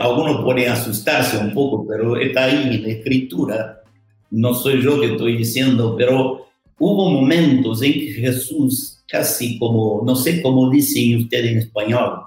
algunos 0.00 0.42
pueden 0.42 0.70
asustarse 0.70 1.36
un 1.36 1.52
poco, 1.52 1.86
pero 1.86 2.16
está 2.16 2.44
ahí 2.44 2.76
en 2.76 2.82
la 2.82 2.88
escritura, 2.88 3.82
no 4.30 4.54
soy 4.54 4.80
yo 4.80 4.98
que 4.98 5.12
estoy 5.12 5.36
diciendo, 5.36 5.94
pero 5.98 6.46
hubo 6.78 7.10
momentos 7.10 7.82
en 7.82 7.92
que 7.92 8.12
Jesús 8.12 9.04
casi 9.06 9.58
como, 9.58 10.02
no 10.02 10.16
sé 10.16 10.40
cómo 10.40 10.70
dicen 10.70 11.18
ustedes 11.18 11.52
en 11.52 11.58
español, 11.58 12.20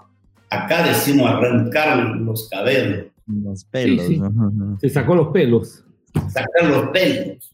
acá 0.52 0.88
decimos 0.88 1.28
arrancar 1.28 2.16
los 2.18 2.48
cabellos. 2.50 3.08
Los 3.26 3.66
pelos. 3.66 4.06
Se 4.80 4.90
sacó 4.90 5.16
los 5.16 5.30
pelos. 5.30 5.84
Sacar 6.14 6.70
los 6.70 6.90
pelos. 6.90 7.52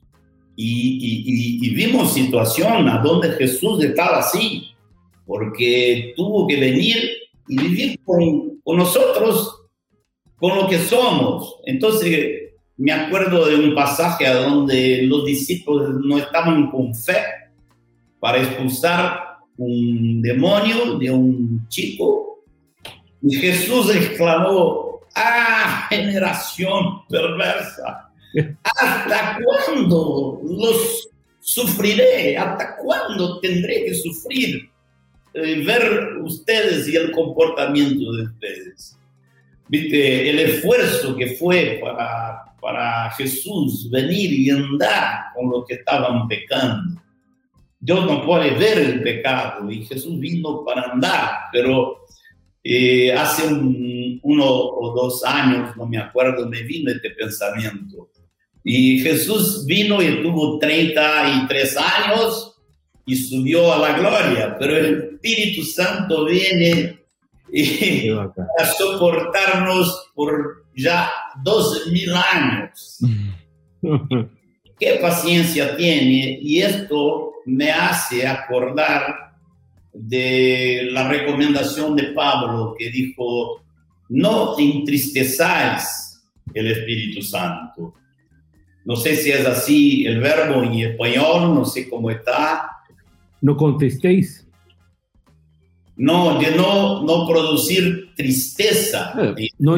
Y, 0.55 1.59
y, 1.65 1.69
vimos 1.73 2.13
situación 2.13 2.87
a 2.87 2.99
donde 2.99 3.31
Jesús 3.31 3.83
estaba 3.83 4.19
así, 4.19 4.69
porque 5.25 6.13
tuvo 6.15 6.45
que 6.45 6.59
venir 6.59 7.09
y 7.47 7.57
vivir 7.57 7.99
con, 8.05 8.59
con 8.63 8.77
nosotros, 8.77 9.63
con 10.35 10.55
lo 10.55 10.67
que 10.67 10.77
somos. 10.77 11.55
Entonces, 11.65 12.51
me 12.77 12.91
acuerdo 12.91 13.47
de 13.47 13.55
un 13.55 13.73
pasaje 13.73 14.27
a 14.27 14.35
donde 14.35 15.03
los 15.03 15.25
discípulos 15.25 15.95
no 16.03 16.17
estaban 16.17 16.69
con 16.69 16.93
fe 16.93 17.23
para 18.19 18.39
expulsar 18.39 19.37
un 19.57 20.21
demonio 20.21 20.97
de 20.97 21.11
un 21.11 21.67
chico. 21.67 22.43
Y 23.21 23.35
Jesús 23.35 23.95
exclamó, 23.95 25.01
ah, 25.15 25.87
generación 25.89 27.05
perversa, 27.07 28.02
¿hasta 28.63 29.39
cuándo 29.43 30.41
los 30.43 31.09
sufriré? 31.39 32.37
¿Hasta 32.37 32.75
cuándo 32.77 33.39
tendré 33.39 33.85
que 33.85 33.93
sufrir? 33.95 34.69
Eh, 35.33 35.63
ver 35.65 36.17
ustedes 36.21 36.87
y 36.87 36.95
el 36.95 37.11
comportamiento 37.11 38.11
de 38.13 38.23
ustedes. 38.23 38.97
Viste, 39.67 40.29
el 40.29 40.39
esfuerzo 40.39 41.15
que 41.15 41.35
fue 41.35 41.79
para, 41.81 42.55
para 42.61 43.11
Jesús 43.11 43.89
venir 43.89 44.33
y 44.33 44.49
andar 44.49 45.25
con 45.33 45.49
los 45.49 45.65
que 45.65 45.75
estaban 45.75 46.27
pecando 46.27 47.03
Dios 47.83 48.05
no 48.05 48.25
puede 48.25 48.51
ver 48.51 48.77
el 48.77 49.03
pecado 49.03 49.69
y 49.69 49.85
Jesús 49.85 50.17
vino 50.17 50.63
para 50.63 50.83
andar, 50.83 51.31
pero 51.51 52.05
eh, 52.63 53.11
hace 53.11 53.45
uno 53.45 54.45
o 54.45 54.93
dos 54.95 55.21
años, 55.25 55.75
no 55.75 55.85
me 55.85 55.97
acuerdo, 55.97 56.47
me 56.47 56.61
vino 56.63 56.89
este 56.89 57.09
pensamiento. 57.09 58.09
Y 58.63 58.99
Jesús 58.99 59.65
vino 59.65 60.01
y 60.01 60.21
tuvo 60.21 60.57
33 60.59 61.77
años 61.77 62.55
y 63.05 63.15
subió 63.15 63.73
a 63.73 63.79
la 63.79 63.97
gloria, 63.97 64.55
pero 64.57 64.77
el 64.77 65.13
Espíritu 65.13 65.63
Santo 65.63 66.25
viene 66.25 66.99
a 68.59 68.65
soportarnos 68.65 70.11
por 70.15 70.65
ya 70.75 71.11
12 71.43 71.91
mil 71.91 72.13
años. 72.13 72.99
¿Qué 74.79 74.99
paciencia 75.01 75.75
tiene? 75.75 76.39
Y 76.41 76.61
esto 76.61 77.33
me 77.45 77.71
hace 77.71 78.25
acordar 78.25 79.33
de 79.93 80.89
la 80.91 81.07
recomendación 81.07 81.95
de 81.95 82.03
Pablo 82.13 82.75
que 82.77 82.89
dijo, 82.89 83.61
no 84.09 84.57
entristezáis 84.57 86.21
el 86.53 86.71
Espíritu 86.71 87.21
Santo. 87.21 87.93
No 88.85 88.95
sé 88.95 89.15
si 89.15 89.31
es 89.31 89.45
así 89.45 90.05
el 90.05 90.19
verbo 90.19 90.63
en 90.63 90.73
español, 90.73 91.55
no 91.55 91.65
sé 91.65 91.89
cómo 91.89 92.09
está. 92.09 92.69
No 93.41 93.55
contestéis. 93.55 94.47
No, 95.95 96.39
de 96.39 96.51
no, 96.51 97.03
no 97.03 97.27
producir 97.27 98.13
tristeza. 98.15 99.13
Eh, 99.37 99.49
no, 99.59 99.77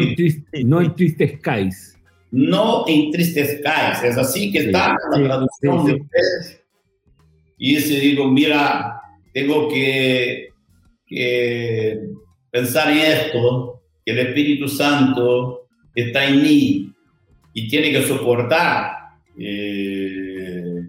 no 0.64 0.82
entristezcáis. 0.82 1.98
No 2.32 2.86
entristezcáis. 2.88 4.04
Es 4.04 4.18
así 4.18 4.52
que 4.52 4.60
está 4.60 4.96
la 5.12 5.24
traducción 5.24 5.86
de 5.86 5.94
ustedes 5.94 6.66
y 7.58 7.76
ese 7.76 8.00
digo, 8.00 8.28
mira, 8.28 9.02
tengo 9.34 9.70
que, 9.70 10.50
pensar 12.52 12.92
en 12.92 12.98
esto, 12.98 13.82
que 14.06 14.12
el 14.12 14.20
Espíritu 14.20 14.68
Santo 14.68 15.68
está 15.94 16.26
en 16.26 16.42
mí 16.42 16.92
y 17.54 17.68
tiene 17.68 17.92
que 17.92 18.04
soportar 18.04 18.95
eh, 19.38 20.86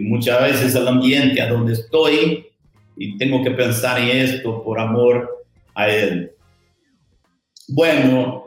muchas 0.00 0.42
veces 0.42 0.74
el 0.74 0.88
ambiente 0.88 1.40
a 1.40 1.48
donde 1.48 1.74
estoy 1.74 2.46
y 2.96 3.18
tengo 3.18 3.42
que 3.42 3.50
pensar 3.50 4.00
en 4.00 4.16
esto 4.16 4.62
por 4.62 4.78
amor 4.78 5.44
a 5.74 5.88
Él. 5.88 6.32
Bueno, 7.68 8.46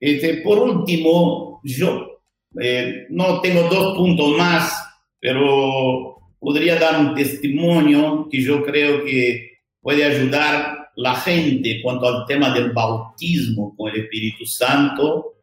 este, 0.00 0.38
por 0.38 0.58
último, 0.58 1.60
yo 1.64 2.20
eh, 2.60 3.06
no 3.10 3.40
tengo 3.40 3.62
dos 3.62 3.96
puntos 3.96 4.36
más, 4.36 4.72
pero 5.20 6.16
podría 6.38 6.78
dar 6.78 7.00
un 7.00 7.14
testimonio 7.14 8.28
que 8.30 8.42
yo 8.42 8.64
creo 8.64 9.04
que 9.04 9.58
puede 9.80 10.04
ayudar 10.04 10.90
la 10.96 11.14
gente 11.14 11.80
cuanto 11.82 12.08
al 12.08 12.26
tema 12.26 12.52
del 12.52 12.72
bautismo 12.72 13.74
con 13.76 13.90
el 13.90 14.02
Espíritu 14.02 14.44
Santo. 14.46 15.35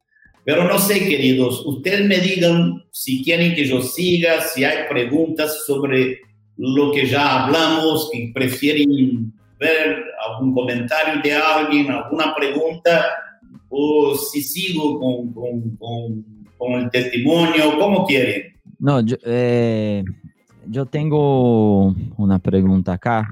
Pero 0.46 0.66
no 0.66 0.78
sé, 0.78 1.00
queridos, 1.08 1.66
ustedes 1.66 2.08
me 2.08 2.18
digan 2.18 2.84
si 2.92 3.24
quieren 3.24 3.56
que 3.56 3.66
yo 3.66 3.82
siga, 3.82 4.42
si 4.42 4.64
hay 4.64 4.90
preguntas 4.90 5.64
sobre 5.66 6.20
lo 6.58 6.92
que 6.92 7.08
ya 7.08 7.46
hablamos, 7.46 8.10
que 8.12 8.32
prefieren 8.34 9.32
ver 9.60 10.04
algún 10.28 10.54
comentario 10.54 11.22
de 11.24 11.34
alguien, 11.34 11.90
alguna 11.90 12.36
pregunta, 12.36 13.06
o 13.70 14.16
si 14.16 14.42
sigo 14.42 15.00
con, 15.00 15.34
con, 15.34 15.78
con, 15.78 16.26
con 16.58 16.74
el 16.74 16.90
testimonio, 16.90 17.78
como 17.80 18.06
quieren. 18.06 18.54
No, 18.80 19.00
yo, 19.00 19.16
eh, 19.26 20.04
yo 20.68 20.86
tengo 20.86 21.96
una 22.18 22.40
pregunta 22.40 22.94
acá. 22.94 23.30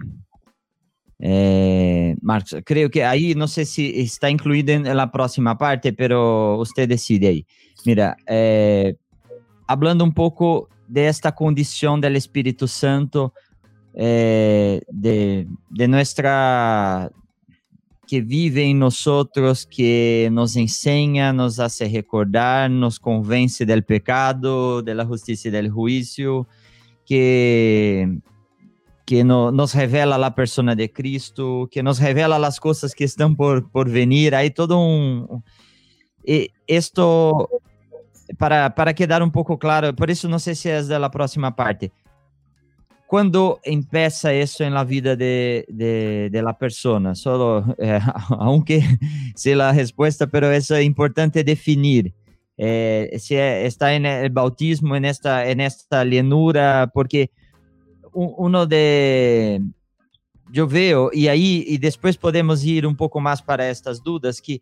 Eh, 1.23 2.15
Marcos, 2.19 2.61
creo 2.65 2.89
que 2.89 3.05
ahí 3.05 3.35
no 3.35 3.47
sé 3.47 3.65
si 3.65 4.01
está 4.01 4.29
incluido 4.29 4.73
en 4.73 4.97
la 4.97 5.11
próxima 5.11 5.55
parte, 5.55 5.93
pero 5.93 6.57
usted 6.57 6.89
decide 6.89 7.27
ahí. 7.27 7.45
Mira, 7.85 8.17
eh, 8.25 8.95
hablando 9.67 10.03
un 10.03 10.13
poco 10.13 10.67
de 10.87 11.07
esta 11.07 11.31
condición 11.33 12.01
del 12.01 12.19
Santo, 12.67 13.33
eh, 13.93 14.81
de, 14.89 15.47
de, 15.69 15.87
nuestra, 15.87 17.11
que 18.07 18.21
vive 18.21 18.63
en 18.63 18.79
nosotros, 18.79 19.67
que 19.67 20.27
nos 20.31 20.55
enseña, 20.55 21.33
nos 21.33 21.59
hace 21.59 21.87
recordar, 21.87 22.71
nos 22.71 22.99
convence 22.99 23.65
del 23.65 23.83
pecado, 23.83 24.81
de 24.81 24.95
la 24.95 25.05
justicia 25.05 25.49
y 25.49 25.51
del 25.51 25.69
juicio, 25.69 26.47
que, 27.05 28.19
que 29.05 29.23
no, 29.23 29.51
nos 29.51 29.73
revela 29.73 30.17
la 30.17 30.35
persona 30.35 30.75
de 30.75 30.91
Cristo, 30.91 31.67
que 31.71 31.83
nos 31.83 31.99
revela 31.99 32.39
las 32.39 32.59
cosas 32.59 32.93
que 32.93 33.03
están 33.03 33.35
por, 33.35 33.69
por 33.71 33.89
venir. 33.89 34.35
Hay 34.35 34.51
todo 34.51 34.79
un... 34.79 35.43
esto 36.67 37.49
para, 38.37 38.69
para 38.69 38.93
quedar 38.93 39.21
um 39.23 39.29
pouco 39.29 39.57
claro, 39.57 39.93
por 39.93 40.09
isso 40.09 40.29
não 40.29 40.39
sei 40.39 40.55
se 40.55 40.69
é 40.69 40.81
da 40.81 41.09
próxima 41.09 41.51
parte. 41.51 41.91
Quando 43.07 43.59
empieza 43.65 44.33
isso 44.33 44.63
na 44.69 44.85
vida 44.85 45.17
de, 45.17 45.65
de, 45.67 46.29
de 46.29 46.41
la 46.41 46.53
persona? 46.53 47.13
Solo, 47.13 47.65
eh, 47.77 47.99
aunque 48.39 48.81
sei 49.35 49.59
a 49.59 49.71
resposta, 49.71 50.27
pero 50.27 50.49
isso 50.55 50.73
é 50.73 50.83
importante 50.83 51.43
definir. 51.43 52.13
Eh, 52.57 53.17
se 53.19 53.35
é, 53.35 53.65
está 53.65 53.93
el 53.93 54.29
bautismo, 54.29 54.95
en 54.95 55.03
esta, 55.03 55.49
en 55.49 55.59
esta 55.59 56.05
llenura, 56.05 56.89
porque 56.93 57.31
uno 58.13 58.65
de... 58.65 59.61
Eu 60.53 60.67
vejo, 60.67 61.09
e 61.13 61.29
aí, 61.29 61.63
e 61.65 61.77
depois 61.77 62.17
podemos 62.17 62.65
ir 62.65 62.85
um 62.85 62.93
pouco 62.93 63.21
mais 63.21 63.39
para 63.39 63.63
estas 63.63 64.01
dúvidas, 64.01 64.39
que 64.39 64.61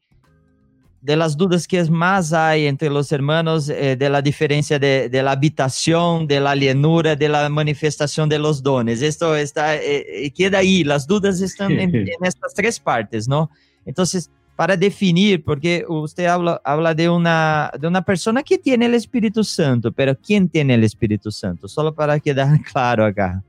de 1.01 1.15
las 1.15 1.35
dudas 1.35 1.65
que 1.65 1.81
más 1.85 2.33
hay 2.33 2.67
entre 2.67 2.89
los 2.89 3.11
hermanos, 3.11 3.69
eh, 3.69 3.95
de 3.95 4.09
la 4.09 4.21
diferencia 4.21 4.77
de, 4.77 5.09
de, 5.09 5.23
la 5.23 5.31
habitación, 5.31 6.27
de 6.27 6.39
la 6.39 6.55
llenura, 6.55 7.15
de 7.15 7.29
la 7.29 7.47
manifestación 7.49 8.27
de 8.27 8.37
los 8.37 8.61
dones. 8.61 9.01
Esto 9.01 9.35
está, 9.35 9.77
eh, 9.77 10.25
eh 10.25 10.31
queda 10.31 10.59
ahí, 10.59 10.83
las 10.83 11.07
dudas 11.07 11.41
están 11.41 11.71
en, 11.71 11.95
en, 11.95 12.07
estas 12.21 12.53
tres 12.53 12.79
partes, 12.79 13.27
¿no? 13.27 13.49
Entonces, 13.85 14.29
para 14.59 14.75
definir, 14.75 15.41
porque 15.41 15.85
usted 15.87 16.25
habla, 16.25 16.93
de, 16.93 17.07
una, 17.07 17.71
de 17.79 17.87
una 17.87 18.01
persona 18.01 18.43
que 18.43 18.57
tiene 18.57 18.87
el 18.87 18.93
Espíritu 18.93 19.41
Santo, 19.41 19.89
pero 19.89 20.13
¿quién 20.17 20.49
tiene 20.49 20.73
el 20.73 20.83
Espíritu 20.83 21.31
Santo? 21.31 21.69
Solo 21.69 21.95
para 21.95 22.19
quedar 22.19 22.61
claro 22.73 23.05
acá. 23.05 23.41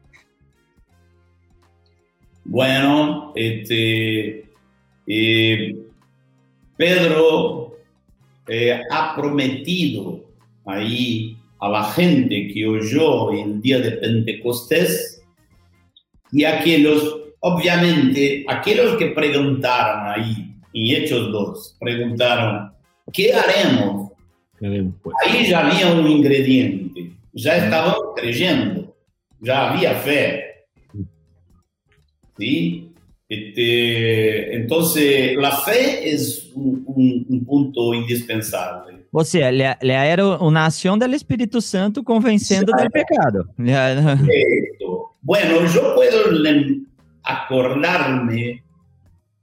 Bueno, 2.44 3.33
este... 3.35 4.49
Eh 5.05 5.75
Pedro 6.77 7.77
eh, 8.46 8.81
ha 8.88 9.16
prometido 9.16 10.25
ahí 10.64 11.37
a 11.59 11.68
la 11.70 11.85
gente 11.90 12.53
que 12.55 12.64
oyó 12.68 13.33
el 13.33 13.61
día 13.61 13.81
de 13.81 13.90
Pentecostés 13.90 15.20
y 16.31 16.44
aquellos, 16.44 17.16
obviamente, 17.40 18.44
aquellos 18.49 18.96
que 18.96 19.09
preguntaron 19.09 20.07
ahí 20.07 20.50
en 20.72 20.96
Hechos 20.96 21.33
2, 21.33 21.76
preguntaron, 21.80 22.72
¿qué 23.12 23.33
haremos? 23.33 24.12
Pues? 24.59 25.16
Ahí 25.24 25.48
ya 25.48 25.66
había 25.66 25.92
un 25.92 26.06
ingrediente, 26.06 27.12
ya 27.33 27.56
estaban 27.56 27.94
creyendo, 28.16 28.94
ya 29.40 29.70
había 29.70 29.94
fe. 29.94 30.44
¿Sí? 32.38 32.92
Este, 33.28 34.56
entonces, 34.56 35.37
la 35.37 35.52
fe 35.52 36.11
es 36.11 36.50
un, 36.54 36.83
un, 36.87 37.26
un 37.28 37.44
punto 37.44 37.94
indispensable. 37.94 39.00
Ou 39.12 39.24
seja, 39.24 39.48
ele, 39.48 39.64
ele 39.83 39.92
era 39.92 40.24
uma 40.38 40.66
ação 40.66 40.96
do 40.96 41.04
Espírito 41.06 41.61
Santo 41.61 42.04
convencendo 42.04 42.72
do 42.72 42.90
pecado. 42.90 43.48
Perfecto. 43.56 45.16
Bueno, 45.20 45.66
yo 45.66 45.94
puedo 45.94 46.30
acordarme 47.24 48.62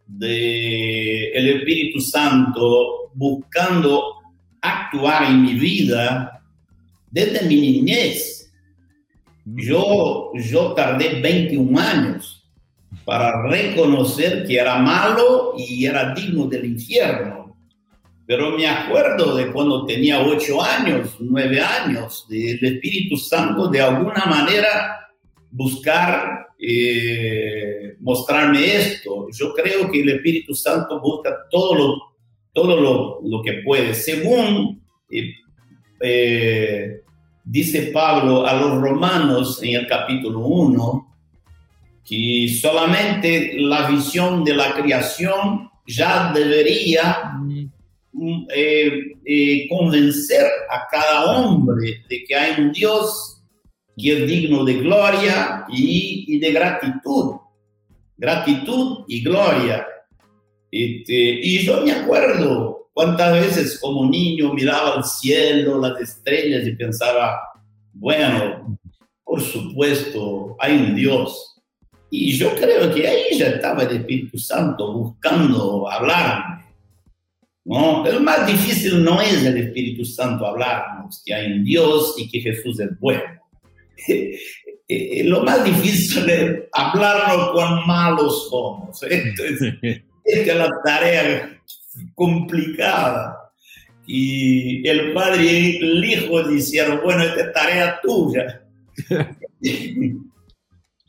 de 0.07 1.31
el 1.31 1.49
Espíritu 1.49 1.99
Santo 1.99 3.11
buscando 3.13 4.15
actuar 4.61 5.23
en 5.23 5.43
mi 5.43 5.53
vida 5.53 6.41
desde 7.11 7.47
mi 7.47 7.55
niñez. 7.55 8.51
Yo, 9.45 10.31
yo 10.33 10.73
tardé 10.73 11.21
21 11.21 11.79
años 11.79 12.37
para 13.05 13.47
reconocer 13.47 14.45
que 14.45 14.57
era 14.57 14.77
malo 14.77 15.53
y 15.57 15.85
era 15.85 16.13
digno 16.13 16.47
del 16.47 16.65
infierno. 16.65 17.55
Pero 18.25 18.51
me 18.57 18.67
acuerdo 18.67 19.35
de 19.35 19.51
cuando 19.53 19.85
tenía 19.85 20.19
ocho 20.19 20.61
años, 20.61 21.15
nueve 21.19 21.61
años, 21.61 22.25
del 22.27 22.61
Espíritu 22.61 23.15
Santo 23.15 23.69
de 23.69 23.79
alguna 23.79 24.25
manera 24.25 25.06
buscar 25.51 26.47
eh, 26.59 27.95
mostrarme 27.99 28.75
esto. 28.75 29.27
Yo 29.31 29.53
creo 29.53 29.91
que 29.91 30.01
el 30.01 30.09
Espíritu 30.09 30.55
Santo 30.55 30.99
busca 30.99 31.35
todo 31.51 31.75
lo, 31.75 31.97
todo 32.51 32.79
lo, 32.79 33.19
lo 33.23 33.43
que 33.43 33.61
puede. 33.63 33.93
Según 33.93 34.81
eh, 35.11 35.33
eh, 36.01 37.01
dice 37.43 37.91
Pablo 37.93 38.45
a 38.45 38.53
los 38.55 38.81
romanos 38.81 39.61
en 39.61 39.75
el 39.75 39.87
capítulo 39.87 40.39
1, 40.39 41.15
que 42.03 42.47
solamente 42.59 43.53
la 43.59 43.87
visión 43.87 44.43
de 44.43 44.55
la 44.55 44.73
creación 44.73 45.69
ya 45.85 46.31
debería 46.33 47.33
mm, 47.39 47.67
convencer 49.69 50.45
a 50.71 50.87
cada 50.89 51.25
hombre 51.35 52.03
de 52.09 52.23
que 52.23 52.35
hay 52.35 52.61
un 52.61 52.71
Dios 52.71 53.36
que 53.97 54.13
es 54.13 54.27
digno 54.27 54.63
de 54.63 54.75
gloria 54.75 55.65
y, 55.69 56.37
de 56.39 56.51
gratitud. 56.51 57.37
Gratitud 58.15 59.05
y 59.07 59.23
gloria. 59.23 59.85
Este, 60.71 61.13
y 61.13 61.59
yo 61.59 61.81
me 61.81 61.91
acuerdo 61.91 62.89
cuántas 62.93 63.33
veces 63.33 63.79
como 63.79 64.09
niño 64.09 64.53
miraba 64.53 64.95
al 64.95 65.03
cielo, 65.03 65.79
las 65.79 65.99
estrellas 65.99 66.67
y 66.67 66.75
pensaba, 66.75 67.39
bueno, 67.93 68.77
por 69.23 69.41
supuesto, 69.41 70.55
hay 70.59 70.77
un 70.77 70.95
Dios 70.95 71.57
y 72.09 72.37
yo 72.37 72.55
creo 72.55 72.93
que 72.93 73.07
ahí 73.07 73.37
ya 73.37 73.47
estaba 73.47 73.83
el 73.83 73.97
Espíritu 73.97 74.37
Santo 74.37 74.93
buscando 74.93 75.89
hablarme. 75.89 76.65
¿no? 77.65 78.05
El 78.05 78.21
más 78.21 78.47
difícil 78.47 79.03
no 79.03 79.21
es 79.21 79.43
el 79.43 79.57
Espíritu 79.57 80.05
Santo 80.05 80.45
hablarnos, 80.45 81.21
que 81.25 81.33
hay 81.33 81.51
un 81.51 81.65
Dios 81.65 82.15
y 82.17 82.29
que 82.29 82.39
Jesús 82.39 82.79
es 82.79 82.97
bueno. 82.99 83.23
Lo 85.25 85.43
más 85.43 85.63
difícil 85.65 86.29
es 86.29 86.63
hablarnos 86.71 87.51
cuán 87.51 87.85
malos 87.85 88.49
somos. 88.49 89.03
Entonces, 89.03 89.75
esta 90.23 90.51
es 90.51 90.57
la 90.57 90.71
tarea 90.83 91.61
complicada. 92.15 93.37
Y 94.05 94.87
el 94.87 95.11
padre 95.11 95.43
y 95.43 95.77
el 95.77 96.05
hijo 96.05 96.41
dijeron, 96.43 97.01
bueno, 97.03 97.23
esta 97.23 97.41
es 97.41 97.53
tarea 97.53 97.99
tuya. 98.01 98.63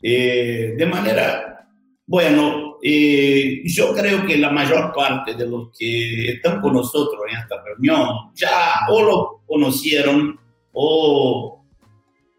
Eh, 0.01 0.75
de 0.77 0.85
manera, 0.85 1.67
bueno, 2.07 2.77
eh, 2.81 3.61
yo 3.65 3.93
creo 3.93 4.25
que 4.25 4.37
la 4.37 4.49
mayor 4.49 4.93
parte 4.93 5.33
de 5.35 5.45
los 5.45 5.77
que 5.77 6.31
están 6.31 6.61
con 6.61 6.73
nosotros 6.73 7.21
en 7.29 7.37
esta 7.37 7.61
reunión 7.63 8.31
ya 8.33 8.87
o 8.89 9.01
lo 9.03 9.41
conocieron 9.45 10.39
o, 10.71 11.58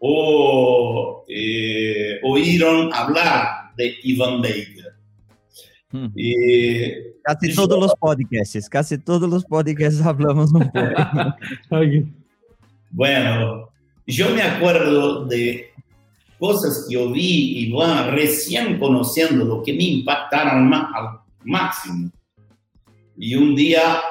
o 0.03 1.23
eh, 1.27 2.19
oíron 2.23 2.91
hablar 2.91 3.71
de 3.77 3.93
Ivan 4.03 4.41
Baker. 4.41 4.95
Hmm. 5.91 6.07
Y 6.15 6.89
Casi 7.23 7.53
todos 7.53 7.79
los 7.79 7.93
podcasts, 7.95 8.67
casi 8.67 8.97
todos 8.97 9.29
los 9.29 9.45
podcasts 9.45 10.01
hablamos 10.05 10.51
un 10.53 10.71
poco. 10.71 10.79
Bueno, 12.89 13.69
yo 14.07 14.29
me 14.31 14.41
acuerdo 14.41 15.25
de 15.25 15.69
cosas 16.39 16.85
que 16.87 16.95
yo 16.95 17.11
vi 17.11 17.59
y 17.59 17.71
bueno, 17.71 18.09
recién 18.11 18.79
conociéndolo 18.79 19.61
que 19.63 19.73
me 19.73 19.83
impactaron 19.83 20.67
ma- 20.67 20.91
al 20.93 21.19
máximo. 21.45 22.09
Y 23.17 23.35
un 23.35 23.55
día, 23.55 24.01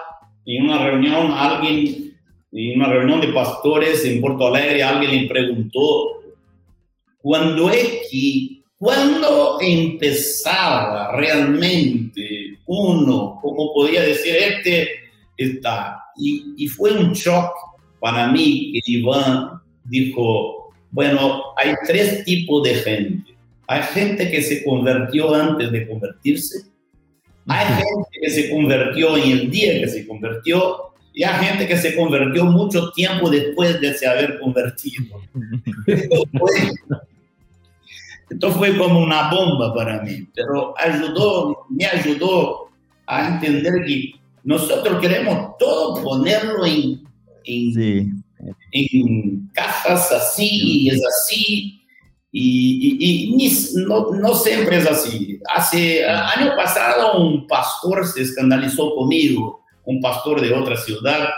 en 0.46 0.64
una 0.64 0.78
reunión, 0.86 1.32
alguien, 1.32 2.09
en 2.52 2.80
una 2.80 2.88
reunión 2.88 3.20
de 3.20 3.28
pastores 3.28 4.04
en 4.04 4.20
Porto 4.20 4.48
Alegre, 4.48 4.82
alguien 4.82 5.22
le 5.22 5.28
preguntó, 5.28 6.22
¿cuándo 7.18 7.70
es 7.70 8.08
que, 8.10 8.62
cuándo 8.78 9.58
empezaba 9.60 11.16
realmente 11.16 12.58
uno, 12.66 13.38
como 13.40 13.72
podía 13.72 14.02
decir, 14.02 14.34
este 14.36 14.88
está? 15.36 16.02
Y, 16.16 16.54
y 16.56 16.66
fue 16.66 16.92
un 16.92 17.12
shock 17.12 17.52
para 18.00 18.32
mí 18.32 18.72
que 18.72 18.92
Iván 18.92 19.60
dijo, 19.84 20.72
bueno, 20.90 21.42
hay 21.56 21.74
tres 21.86 22.24
tipos 22.24 22.64
de 22.64 22.74
gente. 22.74 23.36
Hay 23.68 23.82
gente 23.82 24.30
que 24.30 24.42
se 24.42 24.64
convirtió 24.64 25.32
antes 25.32 25.70
de 25.70 25.86
convertirse, 25.86 26.70
hay 27.46 27.66
gente 27.66 28.08
que 28.20 28.30
se 28.30 28.50
convirtió 28.50 29.16
en 29.16 29.30
el 29.30 29.50
día 29.50 29.80
que 29.80 29.88
se 29.88 30.06
convirtió 30.06 30.89
y 31.12 31.22
hay 31.24 31.44
gente 31.46 31.66
que 31.66 31.76
se 31.76 31.96
convirtió 31.96 32.44
mucho 32.44 32.90
tiempo 32.92 33.28
después 33.30 33.80
de 33.80 33.94
se 33.94 34.06
haber 34.06 34.38
convertido. 34.40 35.04
Esto 38.30 38.52
fue, 38.52 38.76
como 38.78 39.00
una 39.02 39.28
bomba 39.30 39.74
para 39.74 40.02
mí, 40.02 40.26
pero 40.34 40.72
ayudó, 40.78 41.66
me 41.68 41.84
ayudó 41.86 42.70
a 43.06 43.28
entender 43.34 43.84
que 43.86 44.12
nosotros 44.44 45.00
queremos 45.00 45.56
todo 45.58 46.00
ponerlo 46.02 46.64
en, 46.64 47.02
en, 47.44 47.74
Sí. 47.74 48.08
en 48.72 49.50
cajas 49.52 50.12
así, 50.12 50.48
y 50.84 50.90
es 50.90 51.02
así, 51.04 51.82
y, 52.30 52.96
y- 53.00 53.44
y 53.44 53.84
no, 53.86 54.12
no 54.12 54.34
siempre 54.36 54.76
es 54.78 54.86
así. 54.86 55.40
Hace 55.52 56.06
año 56.06 56.54
pasado 56.54 57.18
un 57.20 57.48
pastor 57.48 58.06
se 58.06 58.22
escandalizó 58.22 58.94
conmigo, 58.94 59.59
un 59.84 60.00
pastor 60.00 60.40
de 60.40 60.52
otra 60.52 60.76
ciudad, 60.76 61.28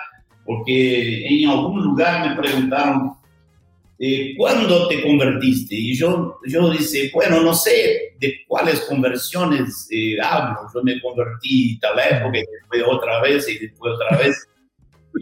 porque 0.44 1.26
en 1.26 1.48
algún 1.48 1.82
lugar 1.82 2.28
me 2.28 2.42
preguntaron, 2.42 3.12
eh, 3.98 4.34
¿cuándo 4.36 4.88
te 4.88 5.00
convertiste? 5.00 5.76
Y 5.76 5.94
yo, 5.94 6.40
yo 6.44 6.70
dije, 6.70 7.10
bueno, 7.14 7.40
no 7.40 7.54
sé 7.54 8.16
de 8.18 8.34
cuáles 8.48 8.80
conversiones 8.80 9.86
eh, 9.92 10.16
hablo. 10.20 10.68
Yo 10.74 10.82
me 10.82 11.00
convertí 11.00 11.78
tal 11.78 11.98
época 11.98 12.38
y 12.38 12.42
después 12.42 12.82
otra 12.88 13.22
vez 13.22 13.48
y 13.48 13.58
después 13.58 13.94
otra 13.94 14.18
vez. 14.18 14.48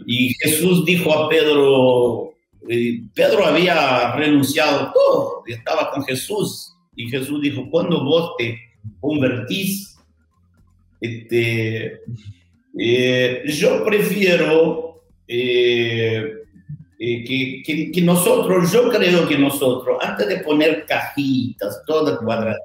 Y 0.07 0.33
Jesús 0.33 0.83
dijo 0.83 1.13
a 1.13 1.29
Pedro, 1.29 2.33
eh, 2.67 3.03
Pedro 3.13 3.45
había 3.45 4.13
renunciado 4.13 4.91
todo, 4.93 5.43
estaba 5.45 5.91
con 5.91 6.03
Jesús. 6.03 6.73
Y 6.95 7.07
Jesús 7.07 7.39
dijo, 7.41 7.69
cuando 7.69 8.03
vos 8.03 8.33
te 8.39 8.59
convertís, 8.99 9.95
este, 11.01 12.01
eh, 12.77 13.43
yo 13.45 13.83
prefiero 13.85 15.03
eh, 15.27 16.33
eh, 16.99 17.23
que, 17.23 17.63
que- 17.65 17.91
que 17.91 18.01
nosotros, 18.01 18.71
yo 18.71 18.89
creo 18.89 19.27
que 19.27 19.37
nosotros, 19.37 19.97
antes 20.01 20.27
de 20.27 20.37
poner 20.39 20.85
cajitas, 20.85 21.81
todas 21.87 22.19
cuadraditas, 22.19 22.61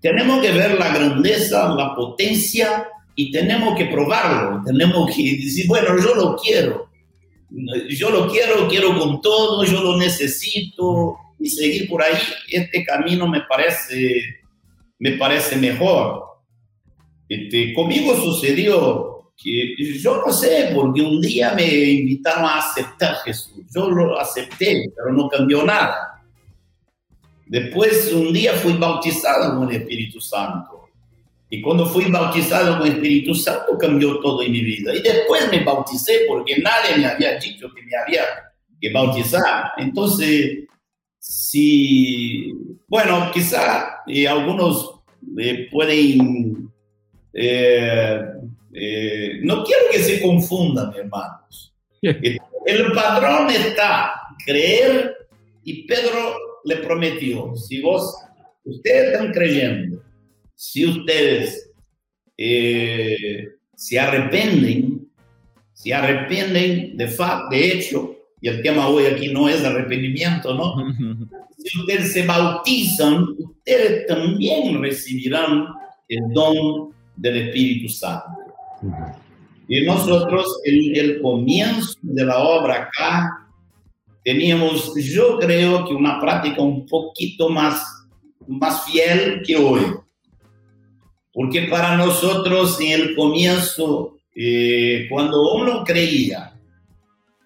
tenemos 0.00 0.40
que 0.40 0.52
ver 0.52 0.78
la 0.78 0.94
grandeza, 0.94 1.74
la 1.74 1.94
potencia 1.94 2.88
y 3.14 3.30
tenemos 3.30 3.76
que 3.76 3.84
probarlo. 3.86 4.62
Tenemos 4.64 5.14
que 5.14 5.22
decir, 5.22 5.66
bueno, 5.68 5.88
yo 6.02 6.14
lo 6.14 6.36
quiero. 6.36 6.88
Yo 7.90 8.10
lo 8.10 8.28
quiero, 8.28 8.66
quiero 8.68 8.98
con 8.98 9.20
todo, 9.20 9.64
yo 9.64 9.82
lo 9.82 9.96
necesito 9.98 11.16
y 11.38 11.50
seguir 11.50 11.88
por 11.88 12.02
ahí. 12.02 12.14
Este 12.50 12.82
camino 12.84 13.26
me 13.28 13.42
parece, 13.42 14.22
me 14.98 15.12
parece 15.12 15.56
mejor. 15.56 16.24
Este, 17.30 17.72
conmigo 17.72 18.12
sucedió 18.16 19.32
que 19.40 19.76
yo 20.00 20.22
no 20.26 20.32
sé, 20.32 20.72
porque 20.74 21.00
un 21.00 21.20
día 21.20 21.54
me 21.54 21.64
invitaron 21.64 22.44
a 22.44 22.58
aceptar 22.58 23.14
Jesús. 23.24 23.62
Yo 23.72 23.88
lo 23.88 24.18
acepté, 24.18 24.92
pero 24.96 25.14
no 25.14 25.28
cambió 25.28 25.62
nada. 25.62 26.20
Después, 27.46 28.12
un 28.12 28.32
día 28.32 28.52
fui 28.54 28.72
bautizado 28.74 29.56
con 29.56 29.70
el 29.70 29.76
Espíritu 29.82 30.20
Santo. 30.20 30.88
Y 31.48 31.62
cuando 31.62 31.86
fui 31.86 32.10
bautizado 32.10 32.78
con 32.78 32.86
el 32.88 32.94
Espíritu 32.94 33.34
Santo, 33.34 33.78
cambió 33.78 34.18
todo 34.18 34.42
en 34.42 34.50
mi 34.50 34.60
vida. 34.60 34.92
Y 34.94 35.00
después 35.00 35.48
me 35.52 35.62
bauticé 35.64 36.22
porque 36.28 36.58
nadie 36.58 36.98
me 36.98 37.06
había 37.06 37.38
dicho 37.38 37.72
que 37.72 37.82
me 37.82 37.96
había 37.96 38.22
que 38.80 38.92
bautizar. 38.92 39.72
Entonces, 39.78 40.64
si, 41.18 42.52
bueno, 42.88 43.30
quizá 43.32 44.02
eh, 44.06 44.26
algunos 44.26 45.00
eh, 45.38 45.68
pueden, 45.70 46.69
eh, 47.32 48.20
eh, 48.72 49.40
no 49.42 49.64
quiero 49.64 49.82
que 49.90 49.98
se 49.98 50.20
confundan, 50.20 50.92
hermanos. 50.94 51.74
El 52.02 52.92
padrón 52.94 53.50
está 53.50 54.12
creer 54.44 55.16
y 55.64 55.86
Pedro 55.86 56.36
le 56.64 56.76
prometió, 56.76 57.54
si 57.56 57.80
vos, 57.80 58.14
ustedes 58.64 59.12
están 59.12 59.32
creyendo, 59.32 60.02
si 60.54 60.86
ustedes 60.86 61.70
eh, 62.36 63.48
se 63.74 63.98
arrependen, 63.98 65.08
se 65.72 65.94
arrependen 65.94 66.96
de 66.96 67.08
fa 67.08 67.46
de 67.50 67.72
hecho, 67.72 68.16
y 68.40 68.48
el 68.48 68.62
tema 68.62 68.88
hoy 68.88 69.04
aquí 69.06 69.28
no 69.28 69.48
es 69.48 69.64
arrepentimiento, 69.64 70.54
¿no? 70.54 70.76
Si 71.62 71.78
ustedes 71.78 72.14
se 72.14 72.24
bautizan, 72.24 73.36
ustedes 73.38 74.06
también 74.06 74.80
recibirán 74.80 75.66
el 76.08 76.32
don 76.32 76.94
del 77.20 77.36
Espíritu 77.48 77.88
Santo. 77.88 78.30
Y 79.68 79.82
nosotros, 79.82 80.60
el, 80.64 80.98
el 80.98 81.22
comienzo 81.22 81.94
de 82.02 82.24
la 82.24 82.38
obra 82.38 82.88
acá, 82.88 83.46
teníamos, 84.24 84.94
yo 84.96 85.38
creo 85.38 85.86
que 85.86 85.94
una 85.94 86.20
práctica 86.20 86.60
un 86.62 86.86
poquito 86.86 87.48
más, 87.48 87.82
más 88.48 88.84
fiel 88.84 89.42
que 89.46 89.56
hoy. 89.56 89.82
Porque 91.32 91.62
para 91.62 91.96
nosotros 91.96 92.80
en 92.80 93.00
el 93.00 93.14
comienzo, 93.14 94.16
eh, 94.34 95.06
cuando 95.08 95.54
uno 95.54 95.84
creía 95.84 96.49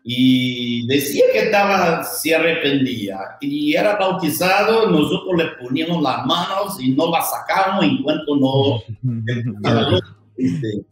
y 0.06 0.86
decía 0.86 1.24
que 1.32 1.38
estaba, 1.44 2.04
se 2.04 2.34
arrepentía 2.34 3.18
y 3.40 3.74
era 3.74 3.96
bautizado, 3.96 4.90
nosotros 4.90 5.34
le 5.38 5.46
poníamos 5.64 6.02
las 6.02 6.26
manos 6.26 6.78
y 6.78 6.90
no 6.90 7.10
las 7.10 7.30
sacábamos 7.30 7.84
en 7.84 8.02
cuanto 8.02 8.36
no 8.36 8.82
este, 10.36 10.84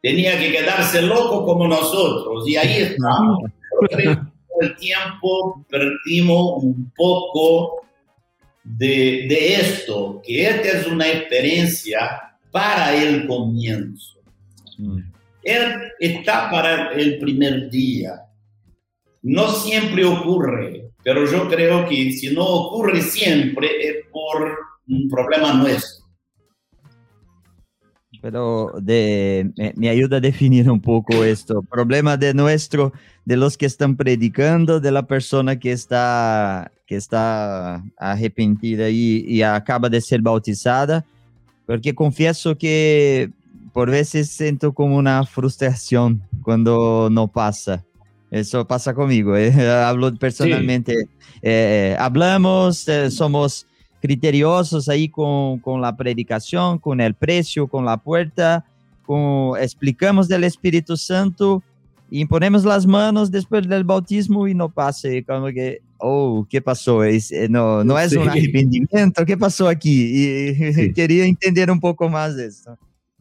tenía 0.00 0.38
que 0.38 0.52
quedarse 0.52 1.02
loco 1.02 1.44
como 1.44 1.66
nosotros 1.66 2.48
y 2.48 2.56
ahí 2.56 2.82
estamos. 2.82 3.40
El 4.60 4.76
tiempo 4.76 5.66
perdimos 5.68 6.62
un 6.62 6.92
poco 6.94 7.84
de, 8.62 9.26
de 9.28 9.54
esto, 9.56 10.22
que 10.24 10.46
esta 10.48 10.78
es 10.78 10.86
una 10.86 11.08
experiencia 11.08 12.36
para 12.52 12.94
el 12.94 13.26
comienzo. 13.26 14.20
Él 15.42 15.92
está 15.98 16.48
para 16.50 16.92
el 16.92 17.18
primer 17.18 17.68
día. 17.68 18.23
No 19.24 19.48
siempre 19.48 20.04
ocurre, 20.04 20.90
pero 21.02 21.24
yo 21.24 21.48
creo 21.48 21.88
que 21.88 22.12
si 22.12 22.34
no 22.34 22.44
ocurre 22.44 23.00
siempre 23.00 23.68
es 23.80 23.96
por 24.12 24.54
un 24.86 25.08
problema 25.08 25.54
nuestro. 25.54 26.04
Pero 28.20 28.74
me, 28.84 29.88
ayuda 29.88 30.18
a 30.18 30.20
definir 30.20 30.70
un 30.70 30.78
poco 30.78 31.24
esto. 31.24 31.62
Problema 31.62 32.18
de 32.18 32.34
nuestro, 32.34 32.92
de 33.24 33.38
los 33.38 33.56
que 33.56 33.64
están 33.64 33.96
predicando, 33.96 34.78
de 34.78 34.92
la 34.92 35.06
persona 35.06 35.58
que 35.58 35.72
está, 35.72 36.70
que 36.86 36.96
está 36.96 37.82
arrepentida 37.96 38.90
y 38.90 39.40
acaba 39.40 39.88
de 39.88 40.02
ser 40.02 40.20
bautizada, 40.20 41.02
porque 41.64 41.94
confieso 41.94 42.58
que 42.58 43.30
por 43.72 43.90
veces 43.90 44.28
siento 44.28 44.74
como 44.74 44.98
una 44.98 45.24
frustración 45.24 46.22
cuando 46.42 47.08
no 47.10 47.26
pasa. 47.26 47.82
Eso 48.34 48.66
pasa 48.66 48.92
conmigo, 48.94 49.36
eh. 49.36 49.52
hablo 49.86 50.12
personalmente. 50.16 50.92
Sí. 50.92 51.08
Eh, 51.40 51.94
hablamos, 52.00 52.88
eh, 52.88 53.08
somos 53.08 53.64
criteriosos 54.02 54.88
ahí 54.88 55.08
con, 55.08 55.60
con, 55.60 55.80
la 55.80 55.96
predicación, 55.96 56.80
con 56.80 57.00
el 57.00 57.14
precio, 57.14 57.68
con 57.68 57.84
la 57.84 57.96
puerta, 57.96 58.64
con, 59.06 59.56
explicamos 59.60 60.26
del 60.26 60.42
Espíritu 60.42 60.96
Santo 60.96 61.62
y 62.10 62.24
ponemos 62.24 62.64
las 62.64 62.88
manos 62.88 63.30
después 63.30 63.68
del 63.68 63.84
bautismo 63.84 64.48
y 64.48 64.54
no 64.54 64.68
pase, 64.68 65.22
como 65.22 65.46
que, 65.46 65.80
oh, 65.98 66.44
¿qué 66.50 66.60
pasó? 66.60 67.04
Es, 67.04 67.30
eh, 67.30 67.46
no, 67.48 67.84
no 67.84 67.96
es 67.96 68.16
un 68.16 68.28
arrepentimiento, 68.28 69.24
¿qué 69.24 69.36
pasó 69.36 69.68
aquí? 69.68 70.10
Y 70.12 70.92
quería 70.92 71.24
entender 71.24 71.70
un 71.70 71.78
poco 71.78 72.08
más 72.08 72.34
de 72.34 72.46
esto. 72.46 72.76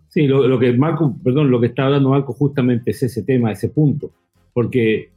Sí, 0.10 0.26
lo, 0.26 0.48
lo, 0.48 0.58
que 0.58 0.74
Marco, 0.74 1.16
perdón, 1.24 1.52
lo 1.52 1.62
que 1.62 1.68
está 1.68 1.86
hablando 1.86 2.10
Marco 2.10 2.34
justamente 2.34 2.90
es 2.90 3.04
ese 3.04 3.22
tema, 3.22 3.52
ese 3.52 3.70
punto, 3.70 4.12
porque 4.54 5.10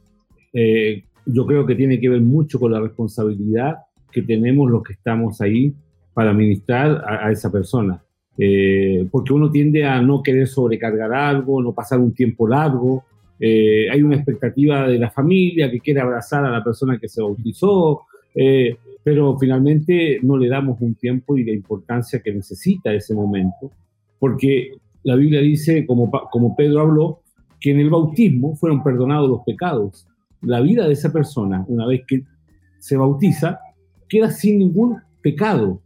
eh, 0.53 1.03
yo 1.25 1.45
creo 1.45 1.65
que 1.65 1.75
tiene 1.75 1.99
que 1.99 2.09
ver 2.09 2.21
mucho 2.21 2.59
con 2.59 2.71
la 2.71 2.79
responsabilidad 2.79 3.77
que 4.11 4.21
tenemos 4.21 4.69
los 4.69 4.83
que 4.83 4.93
estamos 4.93 5.41
ahí 5.41 5.73
para 6.13 6.31
administrar 6.31 7.03
a, 7.05 7.31
esa 7.31 7.51
persona. 7.51 8.01
Eh, 8.39 9.07
porque 9.11 9.33
uno 9.33 9.51
tiende 9.51 9.85
a 9.85 10.01
no 10.01 10.23
querer 10.23 10.47
sobrecargar 10.47 11.13
algo, 11.13 11.61
no 11.61 11.73
pasar 11.73 11.99
un 11.99 12.13
tiempo 12.13 12.47
largo. 12.47 13.03
Eh, 13.39 13.87
hay 13.91 14.01
una 14.01 14.15
expectativa 14.15 14.87
de 14.87 14.97
la 14.97 15.11
familia 15.11 15.69
que 15.69 15.79
quiere 15.79 16.01
abrazar 16.01 16.43
a 16.43 16.49
la 16.49 16.63
persona 16.63 16.97
que 16.97 17.07
se 17.07 17.21
bautizó, 17.21 18.01
eh, 18.33 18.77
pero 19.03 19.37
finalmente 19.37 20.19
no 20.23 20.37
le 20.37 20.49
damos 20.49 20.81
un 20.81 20.95
tiempo 20.95 21.37
y 21.37 21.43
la 21.43 21.51
importancia 21.51 22.19
que 22.19 22.33
necesita 22.33 22.93
ese 22.93 23.13
momento, 23.13 23.71
porque 24.19 24.71
la 25.03 25.15
Biblia 25.15 25.39
dice, 25.39 25.85
como, 25.85 26.09
como 26.09 26.55
Pedro 26.55 26.81
habló, 26.81 27.19
que 27.59 27.71
en 27.71 27.79
el 27.79 27.89
bautismo 27.89 28.55
fueron 28.55 28.83
perdonados 28.83 29.29
los 29.29 29.41
pecados. 29.45 30.07
La 30.41 30.61
vida 30.61 30.85
de 30.87 30.93
esa 30.93 31.11
persona, 31.11 31.65
una 31.67 31.85
vez 31.85 32.03
que 32.07 32.23
se 32.79 32.95
bautiza, 32.97 33.59
queda 34.07 34.29
sin 34.31 34.59
ningún 34.59 34.97
pecado. 35.21 35.81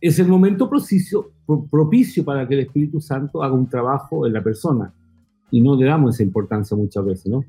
Es 0.00 0.18
el 0.18 0.28
momento 0.28 0.68
propicio, 0.68 1.32
propicio 1.70 2.24
para 2.24 2.46
que 2.46 2.54
el 2.54 2.60
Espíritu 2.60 3.00
Santo 3.00 3.42
haga 3.42 3.54
un 3.54 3.68
trabajo 3.68 4.26
en 4.26 4.32
la 4.32 4.42
persona. 4.42 4.92
Y 5.50 5.60
no 5.60 5.76
le 5.76 5.86
damos 5.86 6.14
esa 6.14 6.22
importancia 6.22 6.76
muchas 6.76 7.04
veces, 7.04 7.26
¿no? 7.26 7.44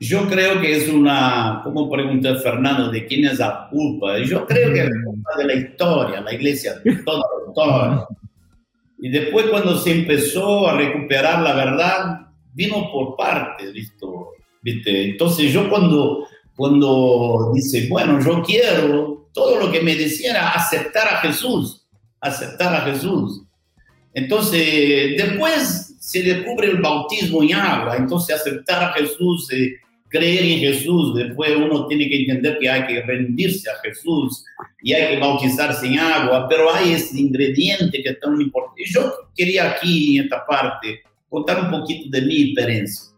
Yo 0.00 0.26
creo 0.28 0.60
que 0.60 0.76
es 0.78 0.92
una, 0.92 1.60
como 1.62 1.88
preguntó 1.88 2.34
Fernando, 2.40 2.90
de 2.90 3.06
quién 3.06 3.24
es 3.24 3.38
la 3.38 3.68
culpa. 3.70 4.18
Yo 4.18 4.44
creo 4.46 4.72
que 4.72 4.80
es 4.80 4.90
la 4.90 5.04
culpa 5.04 5.30
de 5.38 5.44
la 5.44 5.54
historia, 5.54 6.20
la 6.22 6.34
iglesia, 6.34 6.72
toda, 7.04 7.22
toda. 7.54 8.08
Y 9.02 9.10
después 9.10 9.46
cuando 9.46 9.76
se 9.76 9.90
empezó 9.90 10.68
a 10.68 10.76
recuperar 10.76 11.42
la 11.42 11.54
verdad, 11.54 12.20
vino 12.54 12.88
por 12.92 13.16
partes, 13.16 13.72
¿viste? 14.62 15.10
Entonces 15.10 15.52
yo 15.52 15.68
cuando 15.68 16.24
cuando 16.54 17.50
dice, 17.52 17.88
bueno, 17.88 18.20
yo 18.20 18.42
quiero, 18.42 19.28
todo 19.32 19.58
lo 19.58 19.72
que 19.72 19.80
me 19.80 19.96
decía 19.96 20.30
era 20.30 20.50
aceptar 20.50 21.08
a 21.08 21.16
Jesús, 21.18 21.84
aceptar 22.20 22.74
a 22.74 22.82
Jesús. 22.82 23.42
Entonces, 24.14 25.16
después 25.16 25.96
se 25.98 26.22
descubre 26.22 26.68
el 26.68 26.80
bautismo 26.80 27.42
en 27.42 27.54
agua, 27.54 27.96
entonces 27.96 28.36
aceptar 28.36 28.84
a 28.84 28.92
Jesús, 28.92 29.50
eh, 29.52 29.72
creer 30.12 30.44
en 30.44 30.58
Jesús, 30.60 31.16
después 31.16 31.56
uno 31.56 31.86
tiene 31.86 32.08
que 32.08 32.20
entender 32.20 32.58
que 32.60 32.70
hay 32.70 32.86
que 32.86 33.02
rendirse 33.02 33.68
a 33.68 33.80
Jesús 33.82 34.44
y 34.82 34.92
hay 34.92 35.14
que 35.14 35.20
bautizarse 35.20 35.86
en 35.86 35.98
agua, 35.98 36.46
pero 36.48 36.72
hay 36.72 36.92
ese 36.92 37.18
ingrediente 37.18 38.00
que 38.02 38.10
es 38.10 38.20
tan 38.20 38.40
importante. 38.40 38.82
Yo 38.86 39.12
quería 39.34 39.70
aquí, 39.72 40.18
en 40.18 40.24
esta 40.24 40.46
parte, 40.46 41.00
contar 41.28 41.64
un 41.64 41.70
poquito 41.80 42.10
de 42.10 42.20
mi 42.22 42.42
experiencia 42.42 43.12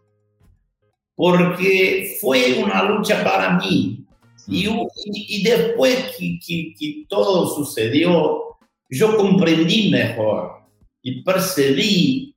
porque 1.15 2.17
fue 2.19 2.61
una 2.61 2.83
lucha 2.83 3.23
para 3.23 3.57
mí. 3.57 4.01
Y, 4.47 5.43
después 5.43 6.15
que, 6.17 6.37
que, 6.77 7.05
todo 7.09 7.55
sucedió, 7.55 8.57
yo 8.89 9.17
comprendí 9.17 9.89
mejor 9.89 10.61
y 11.01 11.23
percibí 11.23 12.35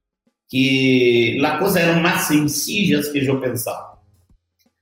que 0.48 1.36
las 1.38 1.58
cosas 1.58 1.82
eran 1.82 2.02
más 2.02 2.28
sencillas 2.28 3.10
que 3.12 3.22
yo 3.22 3.38
pensaba. 3.38 3.97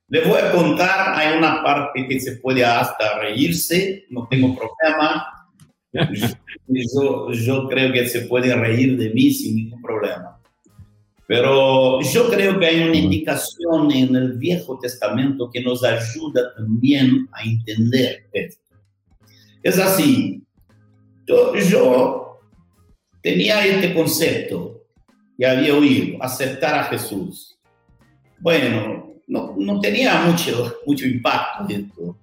Le 0.09 0.20
voy 0.22 0.38
a 0.40 0.52
contar, 0.52 1.18
hay 1.18 1.36
una 1.36 1.62
parte 1.62 2.07
que 2.07 2.20
se 2.20 2.36
puede 2.36 2.64
hasta 2.64 3.18
reírse, 3.18 4.04
no 4.11 4.26
tengo 4.28 4.57
problema. 4.57 5.26
Yo, 6.68 7.30
yo 7.30 7.68
creo 7.68 7.92
que 7.92 8.09
se 8.09 8.22
puede 8.22 8.54
reír 8.54 8.98
de 8.98 9.11
mí 9.11 9.30
sin 9.30 9.57
ningún 9.57 9.80
problema. 9.80 10.36
Pero 11.26 12.00
yo 12.02 12.28
creo 12.30 12.59
que 12.59 12.66
hay 12.66 12.82
una 12.82 12.96
indicación 12.96 13.90
en 13.90 14.14
el 14.14 14.32
Viejo 14.34 14.78
Testamento 14.78 15.50
que 15.50 15.61
nos 15.61 15.82
ayuda 15.82 16.54
también 16.54 17.28
a 17.32 17.42
entender 17.42 18.28
esto. 18.32 18.76
Es 19.62 19.78
así, 19.78 20.46
yo, 21.26 22.40
tenía 23.20 23.66
este 23.66 23.92
concepto 23.92 24.84
y 25.36 25.44
había 25.44 25.74
oído, 25.74 26.22
aceptar 26.22 26.78
a 26.78 26.84
Jesús. 26.84 27.59
Bueno, 28.38 29.05
no, 29.26 29.54
no 29.58 29.80
tenía 29.80 30.20
mucho, 30.20 30.76
mucho 30.86 31.06
impacto 31.06 31.66
esto, 31.68 32.16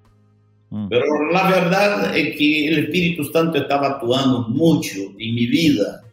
mm. 0.70 0.88
pero 0.90 1.32
la 1.32 1.50
verdad 1.50 2.18
es 2.18 2.36
que 2.38 2.68
el 2.68 2.80
Espíritu 2.86 3.24
Santo 3.26 3.58
estaba 3.58 3.88
actuando 3.88 4.48
mucho 4.50 5.00
en 5.18 5.36
mi 5.36 5.46
vida 5.48 6.04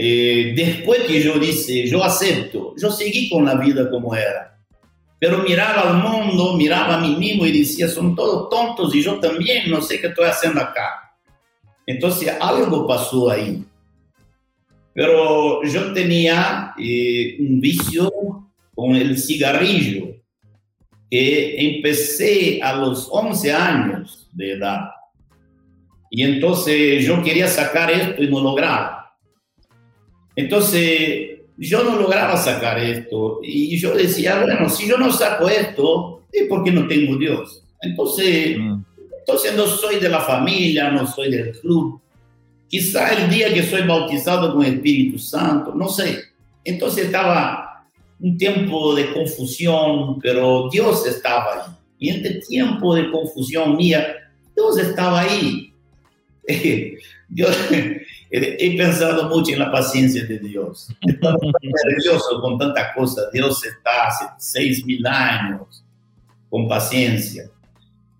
eh, 0.00 0.52
después 0.54 1.00
que 1.08 1.20
yo 1.20 1.40
dije, 1.40 1.88
yo 1.88 2.04
acepto, 2.04 2.72
yo 2.80 2.88
seguí 2.88 3.28
con 3.28 3.44
la 3.44 3.56
vida 3.56 3.90
como 3.90 4.14
era. 4.14 4.56
Pero 5.18 5.38
miraba 5.38 5.90
al 5.90 5.96
mundo, 5.96 6.54
miraba 6.54 6.94
a 6.94 7.00
mí 7.00 7.16
mismo 7.16 7.44
y 7.44 7.58
decía, 7.58 7.88
son 7.88 8.14
todos 8.14 8.48
tontos 8.48 8.94
y 8.94 9.02
yo 9.02 9.18
también 9.18 9.68
no 9.68 9.82
sé 9.82 10.00
qué 10.00 10.06
estoy 10.06 10.26
haciendo 10.26 10.60
acá. 10.60 11.16
Entonces 11.84 12.32
algo 12.40 12.86
pasó 12.86 13.28
ahí. 13.28 13.64
Pero 14.94 15.64
yo 15.64 15.92
tenía 15.92 16.74
eh, 16.78 17.36
un 17.40 17.60
vicio 17.60 18.47
con 18.78 18.94
el 18.94 19.18
cigarrillo, 19.18 20.14
que 21.10 21.56
empecé 21.68 22.60
a 22.62 22.76
los 22.76 23.08
11 23.10 23.52
años 23.52 24.28
de 24.32 24.52
edad. 24.52 24.90
Y 26.12 26.22
entonces 26.22 27.04
yo 27.04 27.20
quería 27.24 27.48
sacar 27.48 27.90
esto 27.90 28.22
y 28.22 28.28
no 28.28 28.40
lograba. 28.40 29.16
Entonces, 30.36 31.40
yo 31.56 31.82
no 31.82 31.96
lograba 31.96 32.36
sacar 32.36 32.78
esto. 32.78 33.40
Y 33.42 33.76
yo 33.78 33.96
decía, 33.96 34.44
bueno, 34.44 34.68
si 34.68 34.86
yo 34.86 34.96
no 34.96 35.10
saco 35.10 35.48
esto, 35.48 36.22
es 36.30 36.46
porque 36.48 36.70
no 36.70 36.86
tengo 36.86 37.16
Dios. 37.16 37.64
Entonces, 37.82 38.58
mm. 38.58 38.84
entonces 39.18 39.56
no 39.56 39.66
soy 39.66 39.96
de 39.96 40.08
la 40.08 40.20
familia, 40.20 40.92
no 40.92 41.04
soy 41.04 41.32
del 41.32 41.50
club. 41.58 42.00
Quizá 42.68 43.12
el 43.12 43.28
día 43.28 43.52
que 43.52 43.64
soy 43.64 43.82
bautizado 43.82 44.54
con 44.54 44.64
el 44.64 44.74
Espíritu 44.74 45.18
Santo, 45.18 45.74
no 45.74 45.88
sé. 45.88 46.26
Entonces 46.62 47.06
estaba 47.06 47.67
un 48.20 48.36
tiempo 48.36 48.94
de 48.94 49.12
confusión, 49.12 50.18
pero 50.20 50.68
Dios 50.70 51.06
estaba 51.06 51.54
ahí. 51.54 51.72
Y 51.98 52.10
en 52.10 52.16
este 52.26 52.40
tiempo 52.46 52.94
de 52.94 53.10
confusión 53.10 53.76
mía, 53.76 54.32
Dios 54.54 54.78
estaba 54.78 55.20
ahí. 55.20 55.72
Dios, 57.28 57.56
he 58.30 58.76
pensado 58.76 59.28
mucho 59.28 59.52
en 59.52 59.58
la 59.58 59.70
paciencia 59.70 60.24
de 60.24 60.38
Dios. 60.38 60.88
Estaba 61.02 61.36
nervioso 61.62 62.40
con 62.40 62.58
tantas 62.58 62.94
cosas. 62.94 63.30
Dios 63.32 63.62
está 63.64 64.06
hace 64.06 64.24
seis 64.38 64.84
mil 64.84 65.06
años 65.06 65.84
con 66.48 66.66
paciencia. 66.66 67.50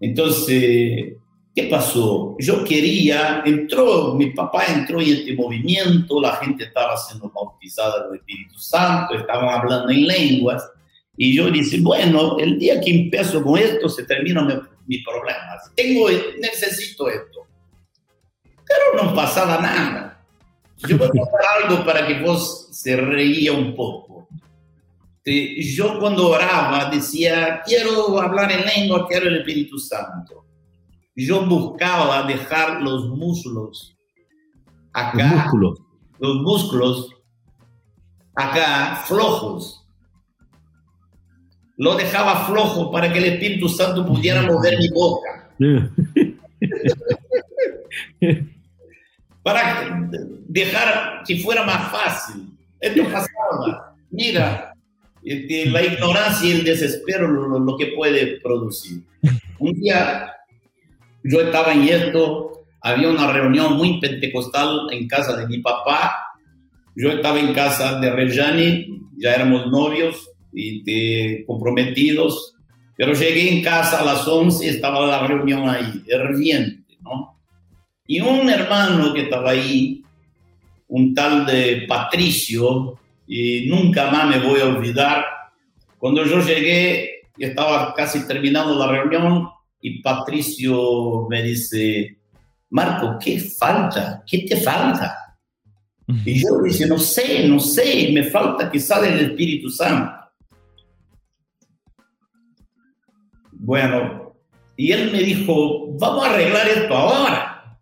Entonces, 0.00 1.14
¿qué 1.62 1.68
pasó? 1.68 2.36
Yo 2.38 2.64
quería, 2.64 3.42
entró, 3.44 4.14
mi 4.14 4.30
papá 4.30 4.66
entró 4.66 5.00
en 5.00 5.08
este 5.08 5.34
movimiento, 5.34 6.20
la 6.20 6.36
gente 6.36 6.64
estaba 6.64 6.96
siendo 6.96 7.30
bautizada 7.30 8.06
del 8.06 8.18
Espíritu 8.18 8.58
Santo, 8.58 9.14
estaban 9.14 9.48
hablando 9.48 9.90
en 9.90 10.06
lenguas. 10.06 10.62
Y 11.16 11.34
yo 11.34 11.50
dije, 11.50 11.80
bueno, 11.80 12.38
el 12.38 12.58
día 12.58 12.80
que 12.80 12.90
empiezo 12.90 13.42
con 13.42 13.58
esto 13.58 13.88
se 13.88 14.04
terminan 14.04 14.46
mis 14.46 14.56
mi 14.86 14.98
problemas. 15.02 15.70
Tengo, 15.74 16.08
necesito 16.40 17.08
esto 17.08 17.48
pero 18.68 19.02
no 19.02 19.14
pasaba 19.14 19.60
nada. 19.60 20.24
Yo 20.76 20.98
voy 20.98 21.08
a 21.08 21.64
algo 21.64 21.84
para 21.84 22.06
que 22.06 22.20
vos 22.20 22.68
se 22.70 22.96
reía 22.96 23.52
un 23.52 23.74
poco. 23.74 24.28
Yo 25.24 25.98
cuando 25.98 26.30
oraba 26.30 26.88
decía, 26.90 27.60
quiero 27.64 28.18
hablar 28.18 28.50
en 28.50 28.64
lengua, 28.64 29.06
quiero 29.06 29.28
el 29.28 29.38
Espíritu 29.38 29.78
Santo. 29.78 30.46
Yo 31.20 31.44
buscaba 31.44 32.22
dejar 32.28 32.80
los 32.80 33.08
músculos 33.08 33.96
acá, 34.92 35.18
los 35.18 35.32
músculos, 35.32 35.80
los 36.20 36.36
músculos 36.36 37.10
acá 38.36 39.02
flojos. 39.04 39.84
Lo 41.76 41.96
dejaba 41.96 42.46
flojo 42.46 42.92
para 42.92 43.12
que 43.12 43.18
el 43.18 43.24
Espíritu 43.24 43.68
Santo 43.68 44.06
pudiera 44.06 44.42
mover 44.42 44.78
mi 44.78 44.88
boca. 44.90 45.50
para 49.42 50.08
dejar 50.46 51.24
que 51.26 51.40
fuera 51.40 51.64
más 51.64 51.90
fácil. 51.90 52.56
Esto 52.78 53.02
pasaba. 53.10 53.96
Mira, 54.12 54.72
este, 55.24 55.66
la 55.66 55.82
ignorancia 55.82 56.48
y 56.48 56.52
el 56.52 56.64
desespero 56.64 57.26
lo, 57.26 57.58
lo, 57.58 57.76
que 57.76 57.86
puede 57.96 58.40
producir. 58.40 59.02
Un 59.58 59.72
día 59.72 60.32
yo 61.30 61.40
estaba 61.40 61.72
en 61.72 61.84
esto, 61.84 62.64
había 62.80 63.08
una 63.08 63.30
reunión 63.32 63.76
muy 63.76 64.00
pentecostal 64.00 64.88
en 64.90 65.06
casa 65.08 65.36
de 65.36 65.46
mi 65.46 65.58
papá. 65.58 66.16
Yo 66.96 67.10
estaba 67.10 67.38
en 67.38 67.52
casa 67.52 68.00
de 68.00 68.10
Rejani, 68.10 69.00
ya 69.18 69.34
éramos 69.34 69.66
novios 69.66 70.30
y 70.52 71.44
comprometidos. 71.44 72.54
Pero 72.96 73.12
llegué 73.12 73.52
en 73.52 73.62
casa 73.62 74.00
a 74.00 74.04
las 74.04 74.26
11 74.26 74.64
y 74.64 74.68
estaba 74.70 75.06
la 75.06 75.26
reunión 75.26 75.68
ahí, 75.68 76.02
herviente, 76.08 76.96
¿no? 77.00 77.38
Y 78.06 78.20
un 78.20 78.48
hermano 78.48 79.12
que 79.12 79.22
estaba 79.22 79.50
ahí, 79.50 80.02
un 80.88 81.14
tal 81.14 81.46
de 81.46 81.84
Patricio, 81.86 82.98
y 83.26 83.66
nunca 83.68 84.10
más 84.10 84.26
me 84.28 84.40
voy 84.40 84.60
a 84.60 84.64
olvidar, 84.64 85.24
cuando 85.98 86.24
yo 86.24 86.40
llegué, 86.40 87.20
estaba 87.38 87.94
casi 87.94 88.26
terminando 88.26 88.74
la 88.76 88.90
reunión 88.90 89.48
y 89.80 90.02
Patricio 90.02 91.26
me 91.28 91.42
dice, 91.42 92.18
Marco, 92.70 93.16
¿qué 93.18 93.38
falta? 93.38 94.22
¿Qué 94.26 94.38
te 94.40 94.56
falta? 94.56 95.36
Y 96.24 96.42
yo 96.42 96.60
le 96.60 96.70
dije, 96.70 96.86
no 96.86 96.98
sé, 96.98 97.46
no 97.46 97.60
sé, 97.60 98.10
me 98.12 98.24
falta 98.24 98.70
que 98.70 98.80
salga 98.80 99.08
el 99.08 99.30
Espíritu 99.30 99.68
Santo. 99.70 100.12
Bueno, 103.52 104.34
y 104.76 104.92
él 104.92 105.12
me 105.12 105.18
dijo, 105.18 105.92
vamos 105.98 106.24
a 106.24 106.30
arreglar 106.30 106.68
esto 106.68 106.94
ahora. 106.94 107.78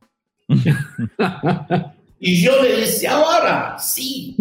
y 2.19 2.43
yo 2.43 2.63
le 2.63 2.81
dije, 2.81 3.07
ahora, 3.07 3.79
sí, 3.79 4.37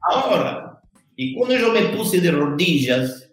ahora. 0.00 0.80
Y 1.16 1.34
cuando 1.34 1.56
yo 1.56 1.72
me 1.72 1.96
puse 1.96 2.20
de 2.20 2.30
rodillas, 2.30 3.30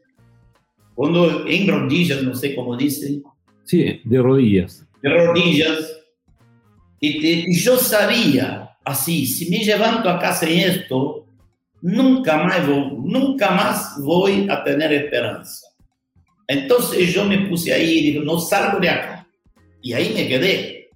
cuando 0.96 1.46
en 1.48 1.68
rodillas, 1.68 2.24
no 2.24 2.34
sé 2.34 2.56
cómo 2.56 2.76
dice. 2.76 3.22
Sí, 3.64 4.02
de 4.04 4.22
rodillas. 4.22 4.86
De 5.02 5.10
rodillas. 5.10 6.02
Y, 7.00 7.60
yo 7.60 7.78
sabía, 7.78 8.78
así, 8.86 9.26
si 9.26 9.50
me 9.50 9.66
levanto 9.66 10.10
a 10.10 10.20
casa 10.20 10.48
en 10.48 10.60
esto, 10.60 11.26
nunca 11.82 12.38
más, 12.44 12.68
nunca 12.68 13.52
más 13.52 13.96
voy 14.04 14.48
a 14.50 14.64
tener 14.64 14.94
esperanza. 14.94 15.68
Entonces 16.48 17.14
yo 17.14 17.26
me 17.26 17.48
puse 17.48 17.74
ahí 17.74 17.98
y 17.98 18.04
dije, 18.04 18.20
no 18.20 18.40
salgo 18.40 18.80
de 18.80 18.90
acá. 18.90 19.28
Y 19.82 19.94
ahí 19.94 20.14
me 20.14 20.28
quedé. 20.28 20.90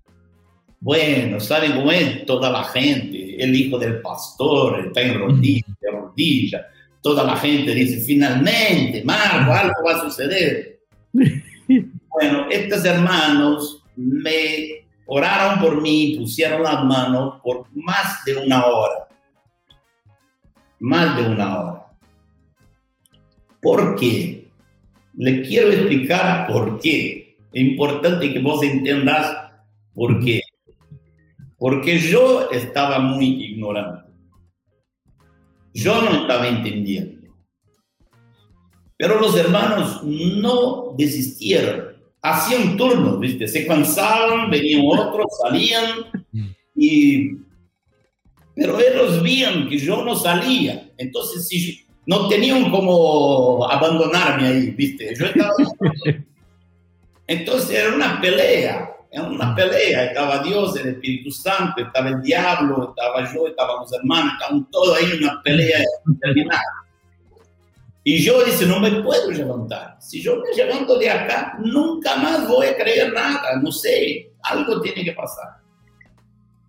Bueno, 0.80 1.39
¿saben 1.39 1.74
cómo 1.74 1.91
es? 1.91 2.26
Toda 2.26 2.51
la 2.51 2.63
gente, 2.66 3.41
el 3.43 3.55
hijo 3.55 3.80
del 3.80 4.01
pastor 4.01 4.88
está 4.88 5.01
en 5.01 5.18
rodillas, 5.18 5.72
de 5.82 5.91
rodillas. 5.91 6.61
Toda 7.01 7.24
la 7.24 7.36
gente 7.38 7.74
dice, 7.74 8.03
finalmente, 8.05 9.03
Marco, 9.03 9.51
algo 9.51 9.74
va 9.84 9.95
a 9.95 10.01
suceder. 10.01 10.82
bueno, 12.26 12.47
estos 12.49 12.84
hermanos 12.86 13.84
me 13.95 14.88
oraron 15.05 15.59
por 15.59 15.82
mí, 15.82 16.15
pusieron 16.17 16.63
las 16.63 16.84
manos 16.84 17.39
por 17.43 17.67
más 17.76 18.23
de 18.26 18.38
una 18.38 18.65
hora. 18.65 19.07
Más 20.80 21.17
de 21.17 21.28
una 21.28 21.59
hora. 21.59 21.86
¿Por 23.61 23.95
qué? 23.95 24.49
Le 25.13 25.41
quiero 25.43 25.71
explicar 25.71 26.47
por 26.47 26.80
qué. 26.80 27.38
Es 27.51 27.61
importante 27.61 28.34
que 28.34 28.39
vos 28.39 28.61
entendas 28.63 29.51
por 29.93 30.23
qué. 30.23 30.41
Porque 31.57 31.99
yo 31.99 32.49
estaba 32.51 32.99
muy 32.99 33.43
ignorante. 33.43 34.11
Yo 35.73 36.01
no 36.01 36.21
estaba 36.21 36.47
entendiendo. 36.47 37.30
Pero 38.97 39.19
los 39.19 39.38
hermanos 39.38 40.01
no 40.03 40.93
desistieron. 40.97 41.95
Hacían 42.28 42.76
turno, 42.76 43.19
¿viste? 43.19 43.47
Se 43.47 43.67
cansaban, 43.67 44.49
venían 44.49 44.82
otros, 44.84 45.28
salían 45.43 45.86
y... 46.76 47.38
Pero 48.55 48.80
ellos 48.80 49.21
veían 49.21 49.69
que 49.69 49.78
yo 49.78 50.03
no 50.03 50.15
salía. 50.15 50.89
Entonces, 50.97 51.47
si 51.47 51.86
no 52.07 52.28
tenían 52.28 52.71
como 52.71 53.67
abandonarme 53.69 54.47
ahí, 54.47 54.71
¿viste? 54.71 55.13
Yo 55.15 55.28
estaba... 55.28 55.53
Entonces 57.28 57.69
era 57.71 57.93
una 57.93 58.19
pelea, 58.19 58.91
era 59.11 59.23
una 59.23 59.53
pelea. 59.53 60.05
Estaba 60.05 60.39
Dios, 60.39 60.76
el 60.78 60.88
Espíritu 60.88 61.30
Santo, 61.30 61.82
estaba 61.84 62.09
el 62.09 62.21
diablo, 62.23 62.89
estaba 62.89 63.32
yo, 63.34 63.47
estaban 63.47 63.82
los 63.82 63.93
hermanos, 63.93 64.34
estaban 64.34 64.67
todos 64.71 64.97
ahí 64.97 65.11
en 65.11 65.23
una 65.23 65.41
pelea 65.43 65.80
terminada. 66.21 66.85
Y 68.08 68.24
yo 68.24 68.45
dije, 68.45 68.68
no 68.68 68.80
me 68.80 69.01
puedo 69.01 69.32
levantar. 69.32 69.97
Si 69.99 70.22
yo 70.22 70.36
me 70.36 70.56
levanto 70.56 70.99
de 70.99 71.10
acá, 71.10 71.58
nunca 71.60 72.16
más 72.18 72.47
voy 72.47 72.68
a 72.68 72.78
creer 72.78 73.12
nada, 73.12 73.60
no 73.60 73.72
sé, 73.72 74.32
algo 74.43 74.80
tiene 74.80 75.03
que 75.03 75.14
pasar. 75.14 75.56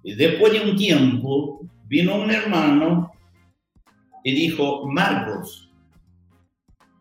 Y 0.03 0.15
después 0.15 0.55
de 0.55 0.71
un 0.71 0.77
tiempo, 0.77 1.61
vino 1.87 2.17
un 2.17 2.31
hermano 2.31 3.13
y 4.25 4.35
dijo, 4.35 4.87
Marcos, 4.87 5.71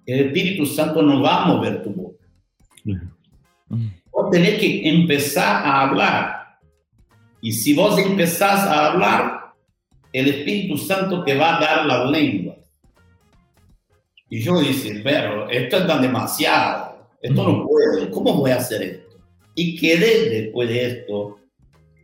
el 0.06 0.28
Espíritu 0.28 0.66
Santo 0.66 1.02
no 1.02 1.22
va 1.22 1.44
a 1.44 1.48
mover 1.48 1.82
tu 1.82 1.92
boca. 1.92 2.26
Vos 4.12 4.30
tenés 4.32 4.60
que 4.60 4.90
empezar 4.90 5.66
a 5.66 5.84
hablar. 5.84 6.60
Y 7.40 7.54
si 7.54 7.74
vos 7.74 7.98
empezás 7.98 8.68
a 8.68 8.92
hablar, 8.92 9.54
el 10.12 10.28
Espíritu 10.28 10.78
Santo 10.78 11.24
te 11.24 11.36
va 11.36 11.56
a 11.56 11.60
dar 11.62 11.86
la 11.86 12.04
lengua. 12.12 12.45
Y 14.30 14.42
yo 14.42 14.60
dije, 14.60 15.02
pero 15.04 15.50
esto 15.50 15.78
es 15.78 15.88
tan 15.88 16.02
demasiado, 16.02 17.10
esto 17.22 17.44
no 17.44 17.68
puedo, 17.68 18.12
¿cómo 18.12 18.36
voy 18.36 18.52
a 18.52 18.58
hacer 18.58 18.82
esto? 18.82 19.18
Y 19.54 19.78
quedé 19.78 20.30
después 20.30 20.68
de 20.68 20.88
esto 20.88 21.40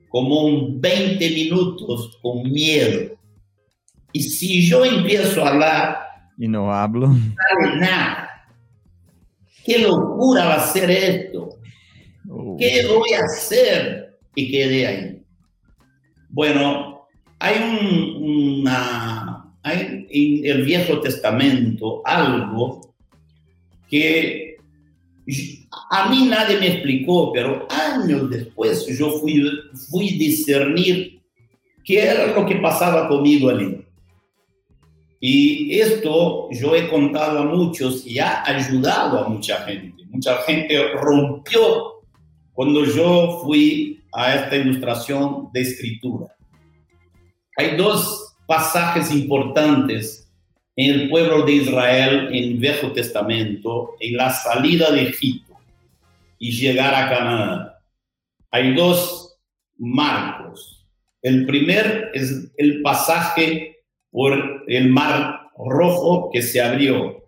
como 0.10 0.46
un 0.46 0.80
20 0.80 1.30
minutos 1.30 2.20
con 2.22 2.44
miedo 2.44 3.18
y 4.14 4.24
si 4.24 4.68
yo 4.68 4.84
empiezo 4.84 5.44
a 5.44 5.50
hablar... 5.50 5.98
Y 6.38 6.48
no 6.48 6.74
hablo. 6.74 7.08
No 7.08 7.76
nada. 7.78 8.30
¿Qué 9.64 9.80
locura 9.80 10.46
va 10.46 10.56
a 10.56 10.68
ser 10.68 10.90
esto? 10.90 11.50
Oh. 12.30 12.58
¿Qué 12.58 12.88
voy 12.88 13.14
a 13.14 13.24
hacer? 13.24 14.18
Y 14.36 14.52
quedé 14.52 14.88
ahí. 14.88 15.24
Bueno, 16.30 17.08
hay 17.40 17.58
un, 17.58 18.60
una... 18.60 19.54
Hay 19.64 20.01
en 20.14 20.46
el 20.46 20.64
Viejo 20.64 21.00
Testamento 21.00 22.02
algo 22.06 22.94
que 23.90 24.58
a 25.90 26.10
mí 26.10 26.26
nadie 26.26 26.58
me 26.58 26.68
explicó, 26.68 27.32
pero 27.32 27.68
años 27.70 28.30
después 28.30 28.86
yo 28.98 29.20
fui, 29.20 29.44
fui 29.90 30.18
discernir 30.18 31.22
qué 31.84 32.04
era 32.04 32.28
lo 32.36 32.46
que 32.46 32.56
pasaba 32.56 33.08
conmigo 33.08 33.50
allí. 33.50 33.78
Y 35.20 35.80
esto 35.80 36.50
yo 36.52 36.76
he 36.76 36.90
contado 36.90 37.40
a 37.40 37.46
muchos 37.46 38.06
y 38.08 38.18
ha 38.18 38.44
ayudado 38.44 39.20
a 39.20 39.30
mucha 39.30 39.58
gente. 39.66 40.04
Mucha 40.10 40.38
gente 40.44 40.76
rompió 40.94 42.02
cuando 42.54 42.84
yo 42.86 43.40
fui 43.44 44.02
a 44.14 44.36
esta 44.36 44.56
ilustración 44.56 45.50
de 45.54 45.62
escritura. 45.62 46.36
Hay 47.58 47.78
dos 47.78 48.31
pasajes 48.52 49.14
importantes 49.14 50.30
en 50.76 50.92
el 50.94 51.10
pueblo 51.10 51.44
de 51.46 51.54
Israel 51.54 52.28
en 52.34 52.44
el 52.44 52.58
Viejo 52.58 52.92
Testamento, 52.92 53.96
en 54.02 54.18
la 54.18 54.30
salida 54.30 54.92
de 54.92 55.04
Egipto 55.04 55.54
y 56.38 56.52
llegar 56.52 56.94
a 56.94 57.10
Canaán. 57.10 57.72
Hay 58.52 58.76
dos 58.76 59.38
marcos. 59.78 60.86
El 61.22 61.46
primer 61.46 62.12
es 62.14 62.52
el 62.58 62.82
pasaje 62.82 63.86
por 64.12 64.66
el 64.68 64.90
mar 64.90 65.50
rojo 65.58 66.30
que 66.34 66.42
se 66.42 66.62
abrió 66.62 67.26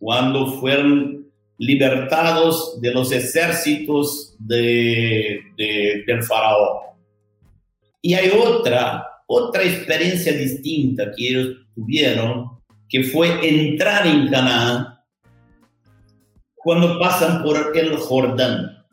cuando 0.00 0.54
fueron 0.58 1.30
libertados 1.56 2.80
de 2.80 2.92
los 2.92 3.12
ejércitos 3.12 4.34
de, 4.40 5.40
del 5.56 6.22
faraón. 6.24 6.78
Y 8.02 8.14
hay 8.14 8.28
otra, 8.30 9.13
otra 9.26 9.62
experiencia 9.62 10.32
distinta 10.32 11.10
que 11.16 11.28
ellos 11.28 11.56
tuvieron, 11.74 12.50
que 12.88 13.04
fue 13.04 13.46
entrar 13.46 14.06
en 14.06 14.28
Canaán 14.28 14.98
cuando 16.54 16.98
pasan 16.98 17.42
por 17.42 17.76
el 17.76 17.96
Jordán. 17.96 18.84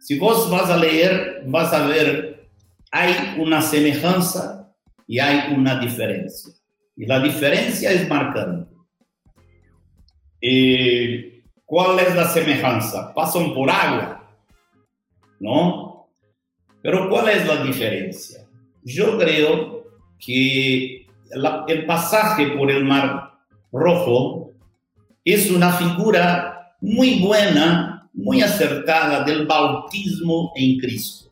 Si 0.00 0.18
vos 0.18 0.50
vas 0.50 0.68
a 0.70 0.76
leer, 0.76 1.42
vas 1.46 1.72
a 1.72 1.86
ver, 1.86 2.48
hay 2.90 3.14
una 3.38 3.62
semejanza 3.62 4.74
y 5.06 5.18
hay 5.18 5.54
una 5.54 5.78
diferencia. 5.78 6.52
Y 6.96 7.06
la 7.06 7.20
diferencia 7.20 7.90
es 7.92 8.08
marcante. 8.08 8.74
Eh, 10.40 11.44
¿Cuál 11.64 12.00
es 12.00 12.14
la 12.14 12.28
semejanza? 12.28 13.14
Pasan 13.14 13.54
por 13.54 13.70
agua, 13.70 14.28
¿no? 15.38 16.08
Pero 16.82 17.08
¿cuál 17.08 17.28
es 17.30 17.46
la 17.46 17.62
diferencia? 17.62 18.41
Yo 18.84 19.18
creo 19.18 19.84
que 20.18 21.06
el 21.68 21.86
pasaje 21.86 22.48
por 22.48 22.70
el 22.70 22.84
mar 22.84 23.32
rojo 23.72 24.52
es 25.24 25.50
una 25.50 25.72
figura 25.72 26.76
muy 26.80 27.20
buena, 27.20 28.10
muy 28.12 28.42
acertada 28.42 29.24
del 29.24 29.46
bautismo 29.46 30.52
en 30.56 30.78
Cristo. 30.78 31.30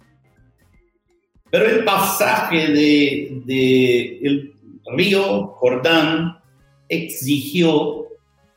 Pero 1.51 1.67
el 1.67 1.85
pasaje 1.85 2.69
de, 2.69 3.43
de 3.45 4.19
el 4.23 4.55
río 4.97 5.49
Jordán 5.59 6.39
exigió 6.89 8.07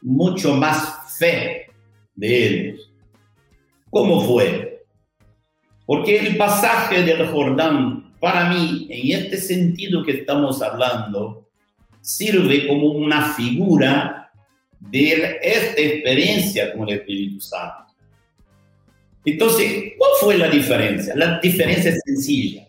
mucho 0.01 0.55
más 0.55 1.17
fe 1.17 1.67
de 2.15 2.47
ellos. 2.47 2.91
¿Cómo 3.89 4.21
fue? 4.21 4.85
Porque 5.85 6.17
el 6.17 6.37
pasaje 6.37 7.03
del 7.03 7.27
Jordán, 7.27 8.02
para 8.23 8.47
mí, 8.47 8.87
en 8.89 9.21
este 9.21 9.35
sentido 9.35 10.01
que 10.01 10.13
estamos 10.13 10.61
hablando, 10.61 11.49
sirve 11.99 12.69
como 12.69 12.91
una 12.91 13.33
figura 13.33 14.31
de 14.79 15.39
esta 15.41 15.81
experiencia 15.81 16.71
con 16.71 16.87
el 16.87 16.99
Espíritu 16.99 17.41
Santo. 17.41 17.93
Entonces, 19.25 19.91
¿cuál 19.97 20.11
fue 20.21 20.37
la 20.37 20.47
diferencia? 20.47 21.13
La 21.17 21.37
diferencia 21.41 21.91
es 21.91 21.99
sencilla. 22.05 22.65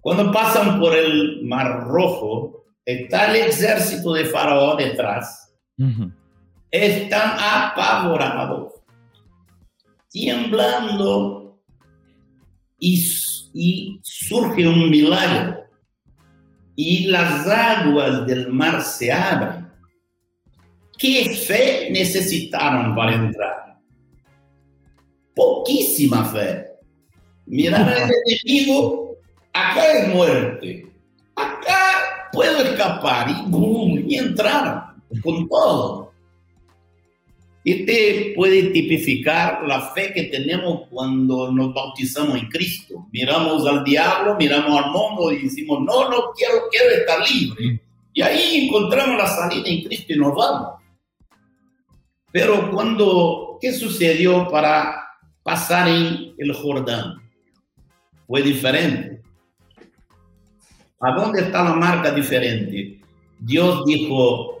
Cuando 0.00 0.30
pasan 0.30 0.78
por 0.78 0.96
el 0.96 1.42
Mar 1.42 1.80
Rojo, 1.88 2.66
está 2.84 3.28
el 3.28 3.48
ejército 3.48 4.12
de 4.12 4.24
Faraón 4.26 4.76
detrás. 4.76 5.52
Están 6.70 7.32
apavorados, 7.40 8.74
temblando, 10.12 11.60
y, 12.78 13.04
y 13.52 14.00
surge 14.02 14.66
un 14.66 14.90
milagro. 14.90 15.64
Y 16.76 17.06
las 17.06 17.46
aguas 17.46 18.26
del 18.26 18.48
mar 18.48 18.82
se 18.82 19.12
abren. 19.12 19.68
¿Qué 20.98 21.30
fe 21.30 21.88
necesitaron 21.90 22.94
para 22.94 23.14
entrar? 23.14 23.78
Poquísima 25.34 26.24
fe. 26.26 26.66
Mirar 27.46 27.88
al 27.88 28.10
enemigo, 28.26 29.16
acá 29.52 29.92
es 29.92 30.14
muerte. 30.14 30.86
Acá 31.36 32.28
puedo 32.32 32.62
escapar 32.62 33.30
y, 33.30 33.50
boom, 33.50 34.04
y 34.06 34.16
entrar 34.16 34.94
con 35.22 35.48
todo. 35.48 36.09
Este 37.62 38.32
puede 38.34 38.70
tipificar 38.70 39.62
la 39.66 39.80
fe 39.92 40.12
que 40.14 40.24
tenemos 40.24 40.88
cuando 40.88 41.52
nos 41.52 41.74
bautizamos 41.74 42.38
en 42.38 42.48
Cristo. 42.48 43.06
Miramos 43.12 43.66
al 43.66 43.84
diablo, 43.84 44.36
miramos 44.38 44.82
al 44.82 44.90
mundo 44.90 45.30
y 45.30 45.42
decimos, 45.42 45.80
no, 45.80 46.08
no 46.08 46.32
quiero, 46.34 46.54
quiero 46.70 46.90
estar 46.96 47.30
libre. 47.30 47.80
Y 48.14 48.22
ahí 48.22 48.66
encontramos 48.66 49.18
la 49.18 49.26
salida 49.26 49.68
en 49.68 49.82
Cristo 49.82 50.12
y 50.14 50.16
nos 50.16 50.34
vamos. 50.34 50.80
Pero 52.32 52.70
cuando, 52.70 53.58
¿qué 53.60 53.72
sucedió 53.72 54.48
para 54.48 55.18
pasar 55.42 55.88
en 55.88 56.34
el 56.38 56.54
Jordán? 56.54 57.20
Fue 58.26 58.42
diferente. 58.42 59.20
¿A 61.00 61.12
dónde 61.12 61.42
está 61.42 61.64
la 61.64 61.74
marca 61.74 62.10
diferente? 62.10 63.00
Dios 63.38 63.84
dijo, 63.84 64.59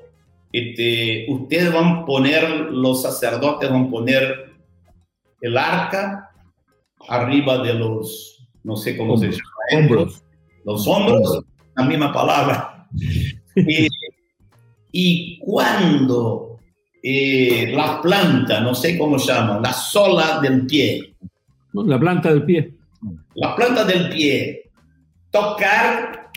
este, 0.52 1.26
ustedes 1.28 1.72
van 1.72 1.86
a 1.86 2.04
poner, 2.04 2.70
los 2.70 3.02
sacerdotes 3.02 3.70
van 3.70 3.86
a 3.86 3.90
poner 3.90 4.52
el 5.40 5.56
arca 5.56 6.30
arriba 7.08 7.58
de 7.58 7.74
los, 7.74 8.46
no 8.62 8.76
sé 8.76 8.96
cómo 8.96 9.16
se 9.16 9.30
llama. 9.30 9.40
Hombros. 9.72 10.24
Los 10.64 10.86
hombros, 10.86 11.44
la 11.76 11.84
misma 11.84 12.12
palabra. 12.12 12.88
y, 13.54 13.88
y 14.92 15.38
cuando 15.38 16.50
eh, 17.02 17.72
la 17.74 18.00
planta, 18.02 18.60
no 18.60 18.74
sé 18.74 18.98
cómo 18.98 19.18
se 19.18 19.32
llama, 19.32 19.58
la 19.60 19.72
sola 19.72 20.38
del 20.40 20.66
pie. 20.66 21.14
La 21.72 21.98
planta 21.98 22.30
del 22.30 22.44
pie. 22.44 22.74
La 23.34 23.56
planta 23.56 23.84
del 23.84 24.10
pie. 24.10 24.70
Tocar 25.30 26.30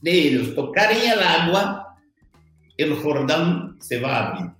de 0.00 0.10
ellos, 0.10 0.54
tocar 0.54 0.90
en 0.90 1.12
el 1.12 1.22
agua, 1.22 1.87
el 2.78 2.94
Jordán 2.94 3.76
se 3.80 4.00
va 4.00 4.16
a 4.16 4.28
abrir. 4.28 4.50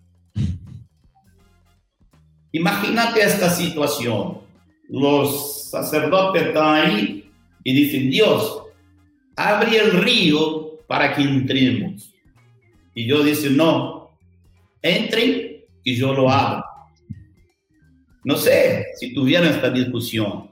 Imagínate 2.52 3.22
esta 3.22 3.48
situación. 3.48 4.38
Los 4.88 5.70
sacerdotes 5.70 6.48
están 6.48 6.74
ahí 6.74 7.30
y 7.62 7.72
dicen, 7.72 8.10
Dios, 8.10 8.62
abre 9.36 9.78
el 9.78 9.92
río 9.92 10.78
para 10.86 11.14
que 11.14 11.22
entremos. 11.22 12.12
Y 12.94 13.06
yo 13.06 13.22
dice, 13.22 13.50
no, 13.50 14.18
entren 14.82 15.64
y 15.84 15.94
yo 15.94 16.12
lo 16.12 16.28
abro. 16.30 16.64
No 18.24 18.36
sé 18.36 18.86
si 18.98 19.14
tuvieron 19.14 19.48
esta 19.48 19.70
discusión, 19.70 20.50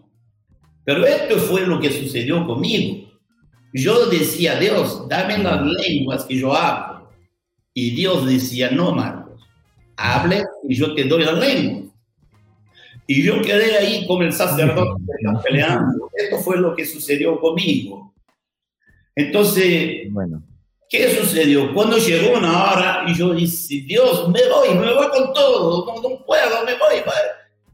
pero 0.85 1.05
esto 1.05 1.37
fue 1.39 1.67
lo 1.67 1.81
que 1.81 1.91
sucedió 1.91 2.47
conmigo. 2.47 3.11
Yo 3.73 4.07
decía, 4.07 4.59
Dios, 4.59 5.09
dame 5.09 5.39
las 5.39 5.63
lenguas 5.63 6.25
que 6.25 6.39
yo 6.39 6.55
hablo. 6.55 6.96
Y 7.79 7.91
Dios 7.91 8.25
decía, 8.25 8.71
no, 8.71 8.93
Marcos, 8.93 9.47
hable 9.99 10.43
y 10.67 10.75
yo 10.75 10.95
te 10.95 11.05
doy 11.05 11.27
las 11.27 11.39
lenguas. 11.39 11.93
Y 13.07 13.23
yo 13.23 13.43
quedé 13.43 13.77
ahí 13.77 14.07
con 14.07 14.23
el 14.23 14.33
sacerdote 14.33 15.03
peleando. 15.45 16.09
Esto 16.15 16.39
fue 16.39 16.57
lo 16.57 16.75
que 16.75 16.87
sucedió 16.87 17.39
conmigo. 17.39 18.15
Entonces, 19.15 20.11
Bueno, 20.11 20.43
¿Qué 20.89 21.11
sucedió? 21.17 21.75
Cuando 21.75 21.99
llegó 21.99 22.39
una 22.39 22.73
hora 22.73 23.05
y 23.09 23.15
yo 23.15 23.35
dije, 23.35 23.83
Dios, 23.87 24.27
me 24.31 24.41
voy, 24.49 24.75
me 24.75 24.95
voy 24.95 25.09
con 25.09 25.35
todo, 25.35 25.85
no, 25.85 26.09
no 26.09 26.25
puedo, 26.25 26.65
me 26.65 26.79
voy. 26.79 27.03
voy. 27.05 27.15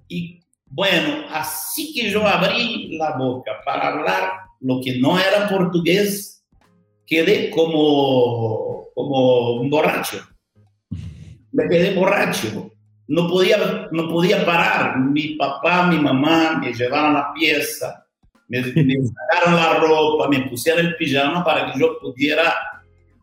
Y 0.09 0.41
bueno, 0.67 1.27
así 1.31 1.95
que 1.95 2.11
yo 2.11 2.27
abrí 2.27 2.97
la 2.97 3.17
boca 3.17 3.53
para 3.65 3.89
hablar 3.91 4.33
lo 4.59 4.81
que 4.83 4.99
no 4.99 5.17
era 5.17 5.49
portugués, 5.49 6.43
quedé 7.07 7.51
como, 7.51 8.82
como 8.95 9.53
un 9.55 9.71
borracho. 9.71 10.19
Me 11.53 11.69
quedé 11.69 11.95
borracho. 11.95 12.71
No 13.09 13.29
podía, 13.29 13.89
no 13.91 14.09
podía 14.09 14.45
parar. 14.45 14.99
Mi 14.99 15.35
papá, 15.35 15.87
mi 15.87 15.99
mamá 15.99 16.59
me 16.59 16.73
llevaron 16.73 17.15
la 17.15 17.33
pieza, 17.35 18.07
me, 18.49 18.61
me 18.61 18.97
sacaron 19.05 19.57
la 19.57 19.75
ropa, 19.75 20.29
me 20.29 20.49
pusieron 20.49 20.87
el 20.87 20.97
pijama 20.97 21.45
para 21.45 21.73
que 21.73 21.79
yo 21.79 21.99
pudiera 22.01 22.55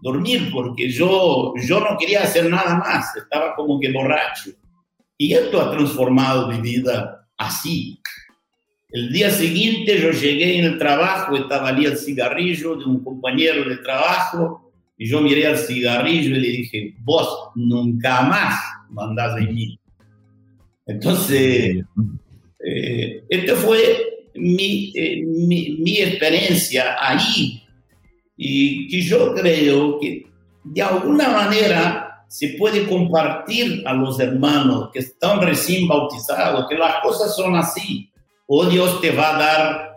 dormir 0.01 0.49
porque 0.53 0.89
yo, 0.89 1.53
yo 1.55 1.79
no 1.79 1.97
quería 1.97 2.23
hacer 2.23 2.49
nada 2.49 2.75
más, 2.75 3.15
estaba 3.15 3.55
como 3.55 3.79
que 3.79 3.91
borracho. 3.91 4.51
Y 5.17 5.33
esto 5.33 5.61
ha 5.61 5.71
transformado 5.71 6.47
mi 6.47 6.61
vida 6.61 7.27
así. 7.37 8.01
El 8.89 9.11
día 9.11 9.29
siguiente 9.29 10.01
yo 10.01 10.11
llegué 10.11 10.59
en 10.59 10.65
el 10.65 10.77
trabajo, 10.79 11.35
estaba 11.35 11.69
allí 11.69 11.85
el 11.85 11.97
cigarrillo 11.97 12.75
de 12.75 12.85
un 12.85 13.03
compañero 13.03 13.67
de 13.67 13.77
trabajo 13.77 14.68
y 14.99 15.07
yo 15.07 15.21
miré 15.21 15.47
al 15.47 15.57
cigarrillo 15.57 16.35
y 16.35 16.39
le 16.39 16.47
dije, 16.49 16.93
vos 16.99 17.51
nunca 17.55 18.21
más 18.23 18.61
mandás 18.89 19.39
en 19.39 19.55
mí. 19.55 19.79
Entonces, 20.85 21.85
eh, 22.65 23.23
esta 23.29 23.55
fue 23.55 24.27
mi, 24.35 24.91
eh, 24.93 25.23
mi, 25.25 25.77
mi 25.79 25.99
experiencia 25.99 26.97
ahí 26.99 27.63
y 28.35 28.89
que 28.89 29.01
yo 29.01 29.33
creo 29.33 29.99
que 30.01 30.25
de 30.65 30.81
alguna 30.81 31.29
manera 31.29 32.25
se 32.27 32.49
puede 32.57 32.85
compartir 32.85 33.81
a 33.87 33.93
los 33.93 34.19
hermanos 34.19 34.89
que 34.91 34.99
están 34.99 35.41
recién 35.41 35.87
bautizados, 35.87 36.67
que 36.69 36.77
las 36.77 36.95
cosas 37.01 37.33
son 37.35 37.55
así. 37.55 38.11
O 38.47 38.65
Dios 38.65 38.99
te 38.99 39.11
va 39.11 39.35
a 39.35 39.39
dar 39.39 39.89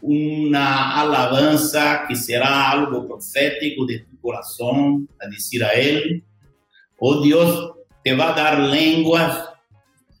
una 0.00 1.00
alabanza 1.00 2.04
que 2.08 2.16
será 2.16 2.70
algo 2.70 3.06
profético 3.06 3.84
de 3.84 4.07
corazón 4.28 5.08
a 5.20 5.26
decir 5.28 5.64
a 5.64 5.70
Él, 5.70 6.24
o 6.98 7.20
Dios 7.22 7.72
te 8.04 8.14
va 8.14 8.32
a 8.32 8.36
dar 8.36 8.60
lenguas, 8.60 9.48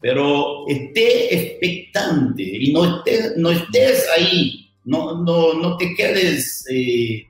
pero 0.00 0.66
esté 0.68 1.34
expectante 1.34 2.42
y 2.42 2.72
no 2.72 2.84
estés, 2.84 3.36
no 3.36 3.50
ahí, 4.16 4.70
no, 4.84 5.22
no, 5.22 5.54
no 5.54 5.76
te 5.76 5.94
quedes... 5.94 6.64
Eh, 6.70 7.24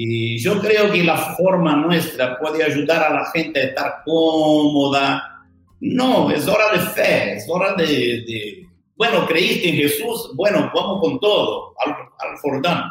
y 0.00 0.38
yo 0.38 0.60
creo 0.60 0.92
que 0.92 1.02
la 1.02 1.34
forma 1.34 1.74
nuestra 1.74 2.38
puede 2.38 2.62
ayudar 2.62 3.02
a 3.02 3.14
la 3.14 3.26
gente 3.32 3.58
a 3.58 3.64
estar 3.64 4.02
cómoda. 4.04 5.44
No, 5.80 6.30
es 6.30 6.46
hora 6.46 6.70
de 6.72 6.78
fe, 6.78 7.32
es 7.34 7.46
hora 7.48 7.74
de, 7.74 7.84
de 7.84 8.68
bueno, 8.98 9.26
creíste 9.26 9.70
en 9.70 9.76
Jesús, 9.76 10.32
bueno, 10.34 10.70
vamos 10.74 11.00
con 11.00 11.20
todo, 11.20 11.72
al, 11.78 11.90
al 11.90 12.36
Jordán. 12.40 12.84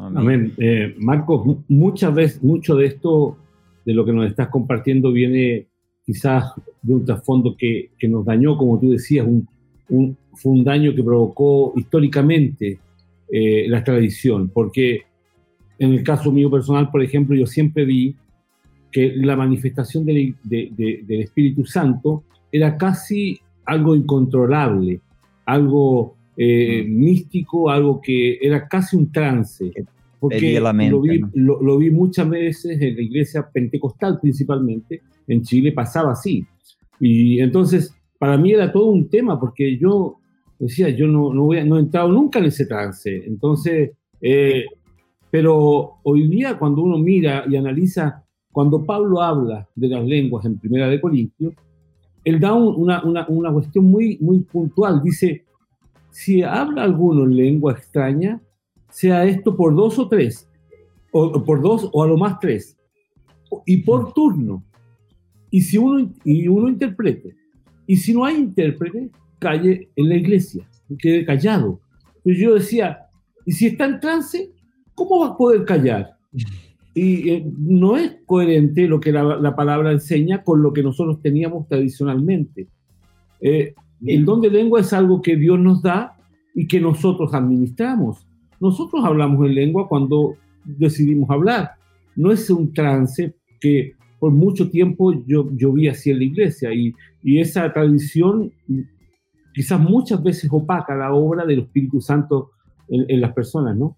Amén. 0.00 0.52
Eh, 0.58 0.94
Marcos, 0.98 1.44
mu- 1.46 1.62
muchas 1.68 2.14
veces, 2.14 2.42
mucho 2.42 2.74
de 2.76 2.86
esto, 2.86 3.36
de 3.84 3.94
lo 3.94 4.04
que 4.04 4.12
nos 4.12 4.26
estás 4.26 4.48
compartiendo, 4.48 5.12
viene 5.12 5.66
quizás 6.04 6.52
de 6.82 6.94
un 6.94 7.04
trasfondo 7.04 7.54
que, 7.56 7.90
que 7.98 8.08
nos 8.08 8.24
dañó, 8.24 8.56
como 8.56 8.78
tú 8.80 8.90
decías, 8.90 9.26
un, 9.26 9.46
un- 9.88 10.16
fue 10.34 10.52
un 10.52 10.64
daño 10.64 10.94
que 10.94 11.02
provocó 11.02 11.72
históricamente 11.76 12.78
eh, 13.32 13.66
la 13.68 13.84
tradición, 13.84 14.48
porque 14.52 15.02
en 15.78 15.92
el 15.92 16.02
caso 16.02 16.32
mío 16.32 16.50
personal, 16.50 16.90
por 16.90 17.02
ejemplo, 17.02 17.36
yo 17.36 17.46
siempre 17.46 17.84
vi 17.84 18.14
que 18.90 19.12
la 19.16 19.36
manifestación 19.36 20.04
del, 20.04 20.34
de- 20.42 20.70
de- 20.76 21.04
del 21.06 21.20
Espíritu 21.22 21.64
Santo 21.64 22.24
era 22.50 22.76
casi 22.76 23.38
algo 23.64 23.94
incontrolable, 23.94 25.00
algo 25.46 26.16
eh, 26.42 26.84
místico, 26.88 27.68
algo 27.68 28.00
que 28.00 28.38
era 28.40 28.66
casi 28.66 28.96
un 28.96 29.12
trance. 29.12 29.70
Porque 30.18 30.58
mente, 30.72 30.90
lo, 30.90 31.00
vi, 31.02 31.18
¿no? 31.18 31.30
lo- 31.34 31.62
lo 31.62 31.76
vi 31.78 31.90
muchas 31.90 32.28
veces 32.30 32.80
en 32.80 32.96
la 32.96 33.02
iglesia 33.02 33.46
pentecostal 33.52 34.18
principalmente, 34.18 35.02
en 35.26 35.42
Chile 35.42 35.72
pasaba 35.72 36.12
así. 36.12 36.46
Y 36.98 37.40
entonces 37.40 37.94
para 38.18 38.38
mí 38.38 38.52
era 38.52 38.72
todo 38.72 38.86
un 38.86 39.08
tema 39.08 39.38
porque 39.38 39.76
yo 39.78 40.16
decía, 40.58 40.88
yo 40.90 41.06
no, 41.06 41.32
no, 41.34 41.44
voy 41.44 41.62
no 41.66 41.76
he 41.76 41.80
entrado 41.80 42.08
nunca 42.10 42.38
en 42.38 42.46
ese 42.46 42.64
trance. 42.64 43.22
Entonces, 43.26 43.90
eh, 44.22 44.64
pero 45.30 45.96
hoy 46.02 46.26
día 46.28 46.58
cuando 46.58 46.82
uno 46.82 46.98
mira 46.98 47.44
y 47.48 47.56
analiza, 47.56 48.24
cuando 48.50 48.84
Pablo 48.84 49.20
habla 49.20 49.68
de 49.74 49.88
las 49.88 50.04
lenguas 50.06 50.44
en 50.46 50.58
Primera 50.58 50.88
de 50.88 51.00
Corintios, 51.00 51.52
él 52.24 52.40
da 52.40 52.54
una, 52.54 53.02
una, 53.04 53.26
una, 53.28 53.52
cuestión 53.52 53.84
muy, 53.86 54.18
muy 54.20 54.40
puntual. 54.40 55.02
Dice, 55.02 55.44
si 56.10 56.42
habla 56.42 56.82
alguno 56.82 57.24
en 57.24 57.36
lengua 57.36 57.72
extraña, 57.72 58.40
sea 58.90 59.24
esto 59.24 59.56
por 59.56 59.74
dos 59.74 59.98
o 59.98 60.08
tres, 60.08 60.48
o 61.12 61.42
por 61.44 61.62
dos 61.62 61.88
o 61.92 62.02
a 62.02 62.08
lo 62.08 62.16
más 62.16 62.38
tres, 62.40 62.76
y 63.66 63.78
por 63.78 64.12
turno. 64.12 64.64
Y 65.50 65.62
si 65.62 65.78
uno, 65.78 66.12
y 66.24 66.48
uno 66.48 66.68
interprete, 66.68 67.36
y 67.86 67.96
si 67.96 68.12
no 68.12 68.24
hay 68.24 68.36
intérprete, 68.36 69.10
calle 69.38 69.90
en 69.96 70.08
la 70.08 70.16
iglesia, 70.16 70.68
quede 70.98 71.24
callado. 71.24 71.80
Entonces 72.16 72.42
yo 72.42 72.54
decía, 72.54 73.06
y 73.44 73.52
si 73.52 73.66
está 73.66 73.86
en 73.86 74.00
trance, 74.00 74.52
¿cómo 74.94 75.20
va 75.20 75.28
a 75.28 75.36
poder 75.36 75.64
callar? 75.64 76.16
Y 76.94 77.30
eh, 77.30 77.44
no 77.58 77.96
es 77.96 78.18
coherente 78.26 78.86
lo 78.86 79.00
que 79.00 79.12
la, 79.12 79.56
palabra 79.56 79.92
enseña 79.92 80.44
con 80.44 80.62
lo 80.62 80.72
que 80.72 80.82
nosotros 80.82 81.20
teníamos 81.22 81.66
tradicionalmente. 81.66 82.68
Eh, 83.40 83.74
el 84.06 84.24
don 84.24 84.40
de 84.40 84.50
lengua 84.50 84.80
es 84.80 84.92
algo 84.92 85.20
que 85.20 85.36
Dios 85.36 85.58
nos 85.58 85.82
da 85.82 86.16
y 86.54 86.66
que 86.66 86.80
nosotros 86.80 87.34
administramos. 87.34 88.26
Nosotros 88.58 89.04
hablamos 89.04 89.46
en 89.46 89.54
lengua 89.54 89.88
cuando 89.88 90.34
decidimos 90.64 91.30
hablar. 91.30 91.72
No 92.16 92.32
es 92.32 92.48
un 92.50 92.72
trance 92.72 93.34
que 93.60 93.94
por 94.18 94.32
mucho 94.32 94.70
tiempo 94.70 95.12
yo, 95.26 95.48
yo 95.56 95.72
vi 95.72 95.88
así 95.88 96.10
en 96.10 96.18
la 96.18 96.24
iglesia 96.24 96.74
y, 96.74 96.92
y 97.22 97.40
esa 97.40 97.72
tradición 97.72 98.52
quizás 99.54 99.80
muchas 99.80 100.22
veces 100.22 100.50
opaca 100.52 100.94
la 100.94 101.12
obra 101.12 101.44
del 101.44 101.60
Espíritu 101.60 102.00
Santo 102.00 102.50
en, 102.88 103.06
en 103.08 103.20
las 103.20 103.32
personas, 103.32 103.76
¿no? 103.76 103.96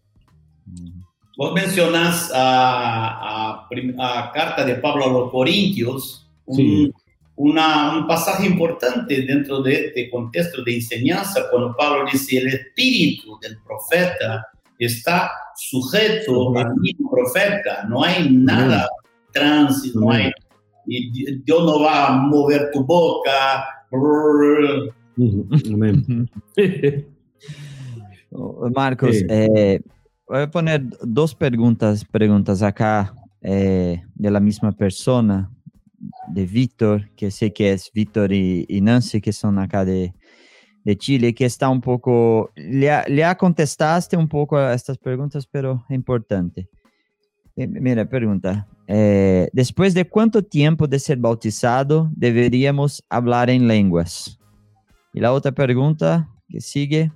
Vos 1.37 1.55
mencionás 1.55 2.31
a, 2.35 3.67
a, 3.69 4.33
carta 4.33 4.65
de 4.65 4.77
Pablo 4.77 5.05
a 5.05 5.13
los 5.13 5.31
Corintios, 5.31 6.31
un, 6.45 6.93
una, 7.37 7.99
un 7.99 8.07
pasaje 8.07 8.47
importante 8.47 9.23
dentro 9.23 9.63
de 9.63 9.87
este 9.87 10.11
contexto 10.11 10.63
de 10.63 10.75
enseñanza, 10.77 11.49
cuando 11.51 11.75
Pablo 11.77 12.05
dice, 12.11 12.39
el 12.39 12.49
espíritu 12.49 13.39
del 13.41 13.59
profeta 13.63 14.47
está 14.79 15.31
sujeto 15.57 16.57
al 16.57 16.75
mismo 16.77 17.11
profeta, 17.11 17.85
no 17.89 18.05
hay 18.05 18.31
nada 18.31 18.89
trans, 19.33 19.95
no 19.95 20.11
hay, 20.11 20.31
y 20.87 21.39
Dios 21.43 21.65
no 21.65 21.81
va 21.81 22.09
a 22.09 22.17
mover 22.17 22.71
tu 22.73 22.85
boca. 22.85 23.65
Marcos, 28.75 29.17
eh, 29.29 29.81
voy 30.27 30.41
a 30.41 30.51
poner 30.51 30.83
dos 31.03 31.35
preguntas, 31.35 32.03
preguntas 32.05 32.63
acá 32.63 33.15
eh, 33.43 34.03
de 34.15 34.31
la 34.31 34.41
misma 34.41 34.73
persona, 34.73 35.51
de 36.33 36.47
Víctor, 36.47 37.11
que 37.17 37.31
sé 37.31 37.53
que 37.53 37.73
es 37.73 37.91
Víctor 37.93 38.33
y, 38.33 38.81
Nancy, 38.81 39.21
que 39.21 39.33
son 39.33 39.59
acá 39.59 39.85
de, 39.85 40.15
de 40.85 40.97
Chile, 40.97 41.35
que 41.35 41.45
está 41.45 41.69
un 41.69 41.81
poco, 41.81 42.51
le, 42.57 42.91
le 43.09 43.37
contestaste 43.37 44.17
un 44.17 44.29
poco 44.29 44.57
a 44.57 44.75
estas 44.75 44.99
preguntas, 44.99 45.47
pero 45.47 45.85
es 45.89 45.95
importante. 45.95 46.69
Eh, 47.57 47.67
mira, 47.67 48.09
pregunta, 48.09 48.67
eh, 48.87 49.49
después 49.53 49.95
de 49.95 50.09
cuánto 50.09 50.43
tiempo 50.43 50.87
de 50.87 50.99
ser 50.99 51.19
bautizado 51.19 52.11
deberíamos 52.15 53.05
hablar 53.09 53.51
en 53.51 53.69
lenguas? 53.69 54.39
Y 55.13 55.21
la 55.21 55.33
otra 55.33 55.53
pregunta 55.53 56.29
que 56.49 56.61
sigue, 56.61 57.13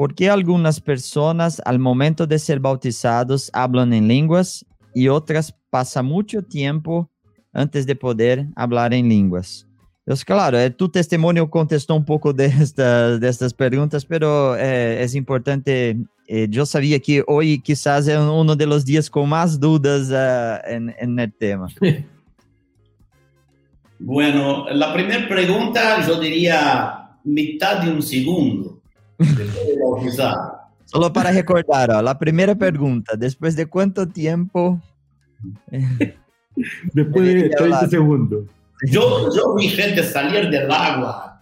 ¿Por 0.00 0.14
qué 0.14 0.30
algunas 0.30 0.80
personas 0.80 1.60
al 1.66 1.78
momento 1.78 2.26
de 2.26 2.38
ser 2.38 2.58
bautizados 2.58 3.50
hablan 3.52 3.92
en 3.92 4.08
lenguas 4.08 4.64
y 4.94 5.08
otras 5.08 5.54
pasa 5.68 6.02
mucho 6.02 6.40
tiempo 6.40 7.10
antes 7.52 7.86
de 7.86 7.96
poder 7.96 8.46
hablar 8.56 8.94
en 8.94 9.08
lenguas? 9.08 9.66
Entonces, 10.00 10.24
claro, 10.24 10.58
eh, 10.58 10.70
tu 10.70 10.88
testimonio 10.88 11.48
contestó 11.48 11.94
un 11.94 12.04
poco 12.04 12.32
de 12.34 12.46
estas, 12.46 13.20
de 13.20 13.28
estas 13.28 13.54
preguntas, 13.54 14.04
pero 14.04 14.56
eh, 14.56 15.02
es 15.02 15.14
importante. 15.14 15.96
Eh, 16.26 16.46
yo 16.48 16.64
sabía 16.64 17.00
que 17.00 17.24
hoy 17.26 17.60
quizás 17.60 18.06
es 18.08 18.18
uno 18.18 18.54
de 18.54 18.66
los 18.66 18.84
días 18.84 19.10
con 19.10 19.28
más 19.28 19.58
dudas 19.58 20.10
uh, 20.10 20.68
en, 20.68 20.94
en 20.98 21.18
el 21.18 21.32
tema. 21.32 21.68
Bueno, 24.02 24.64
la 24.70 24.94
primera 24.94 25.28
pregunta 25.28 26.06
yo 26.06 26.18
diría 26.18 27.10
mitad 27.22 27.82
de 27.82 27.90
un 27.90 28.02
segundo. 28.02 28.80
Solo 30.86 31.12
para 31.12 31.30
recordar, 31.32 31.90
ó, 31.90 32.00
la 32.00 32.18
primera 32.18 32.54
pregunta, 32.54 33.14
después 33.14 33.54
de 33.56 33.66
cuánto 33.66 34.08
tiempo? 34.08 34.80
después 36.92 37.26
de 37.26 37.48
30 37.50 37.88
segundos. 37.88 38.44
Yo, 38.90 39.28
yo 39.34 39.54
vi 39.54 39.68
gente 39.68 40.02
salir 40.02 40.48
del 40.50 40.70
agua 40.70 41.40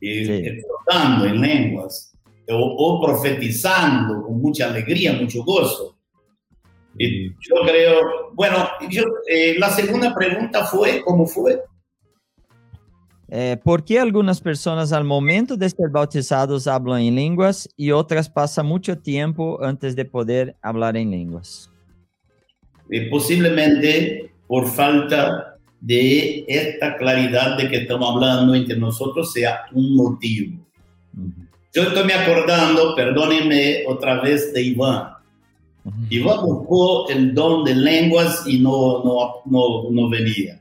y 0.00 0.24
sí. 0.24 0.32
explotando 0.32 1.26
en 1.26 1.40
lenguas 1.40 2.12
o, 2.48 2.56
o, 2.56 3.06
profetizando 3.06 4.22
con 4.22 4.40
mucha 4.40 4.68
alegría, 4.68 5.12
mucho 5.12 5.44
gozo. 5.44 5.96
Y 6.98 7.30
yo 7.30 7.56
creo, 7.66 8.32
bueno, 8.34 8.68
yo, 8.90 9.02
eh, 9.28 9.56
la 9.58 9.70
segunda 9.70 10.14
pregunta 10.14 10.64
fue, 10.66 11.02
¿cómo 11.02 11.26
fue? 11.26 11.62
Eh, 13.28 13.56
¿Por 13.64 13.82
qué 13.82 13.98
algunas 13.98 14.42
personas 14.42 14.92
al 14.92 15.04
momento 15.04 15.56
de 15.56 15.70
ser 15.70 15.88
bautizados 15.88 16.66
hablan 16.66 17.00
en 17.00 17.14
lenguas 17.14 17.66
y 17.78 17.90
otras 17.90 18.28
pasan 18.28 18.66
mucho 18.66 18.98
tiempo 18.98 19.62
antes 19.64 19.96
de 19.96 20.04
poder 20.04 20.54
hablar 20.60 20.98
en 20.98 21.10
lenguas? 21.10 21.70
Eh, 22.90 23.08
posiblemente 23.08 24.31
por 24.52 24.68
falta 24.68 25.56
de 25.80 26.44
esta 26.46 26.98
claridad 26.98 27.56
de 27.56 27.70
que 27.70 27.76
estamos 27.78 28.10
hablando 28.10 28.54
entre 28.54 28.76
nosotros 28.76 29.32
sea 29.32 29.62
un 29.72 29.96
motivo. 29.96 30.58
Uh 31.16 31.20
-huh. 31.22 31.48
Yo 31.72 31.82
estoy 31.84 32.04
me 32.04 32.12
acordando, 32.12 32.94
perdónenme 32.94 33.84
otra 33.88 34.20
vez, 34.20 34.52
de 34.52 34.62
Iván. 34.62 35.14
Uh 35.84 35.90
-huh. 35.90 36.06
Iván 36.10 36.44
buscó 36.44 37.08
el 37.08 37.32
don 37.32 37.64
de 37.64 37.74
lenguas 37.74 38.42
y 38.46 38.58
no, 38.58 39.02
no, 39.02 39.40
no, 39.46 39.90
no 39.90 40.10
venía. 40.10 40.60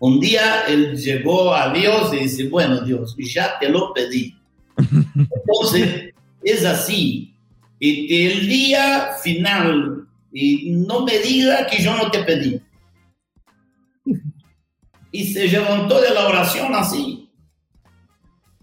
Un 0.00 0.18
día 0.18 0.64
él 0.66 0.96
llegó 0.96 1.54
a 1.54 1.72
Dios 1.72 2.12
y 2.12 2.24
dice, 2.24 2.48
bueno 2.48 2.80
Dios, 2.80 3.14
ya 3.18 3.56
te 3.60 3.68
lo 3.68 3.94
pedí. 3.94 4.34
Entonces, 5.36 6.12
es 6.42 6.64
así. 6.64 7.32
Y 7.78 8.26
el 8.26 8.48
día 8.48 9.10
final, 9.22 10.08
y 10.32 10.72
no 10.88 11.04
me 11.04 11.20
diga 11.20 11.68
que 11.68 11.80
yo 11.80 11.96
no 11.96 12.10
te 12.10 12.24
pedí. 12.24 12.60
Y 15.16 15.24
se 15.24 15.48
levantó 15.48 16.00
de 16.00 16.10
la 16.10 16.28
oración 16.28 16.74
así. 16.74 17.30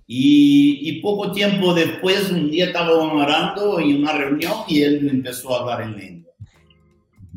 Y, 0.05 0.89
y 0.89 1.01
poco 1.01 1.31
tiempo 1.31 1.73
después, 1.73 2.29
un 2.29 2.51
día 2.51 2.65
estaba 2.65 2.91
orando 2.91 3.79
en 3.79 3.97
una 3.97 4.13
reunión 4.13 4.53
y 4.67 4.83
él 4.83 5.09
empezó 5.09 5.55
a 5.55 5.61
hablar 5.61 5.81
en 5.81 5.97
lengua. 5.97 6.33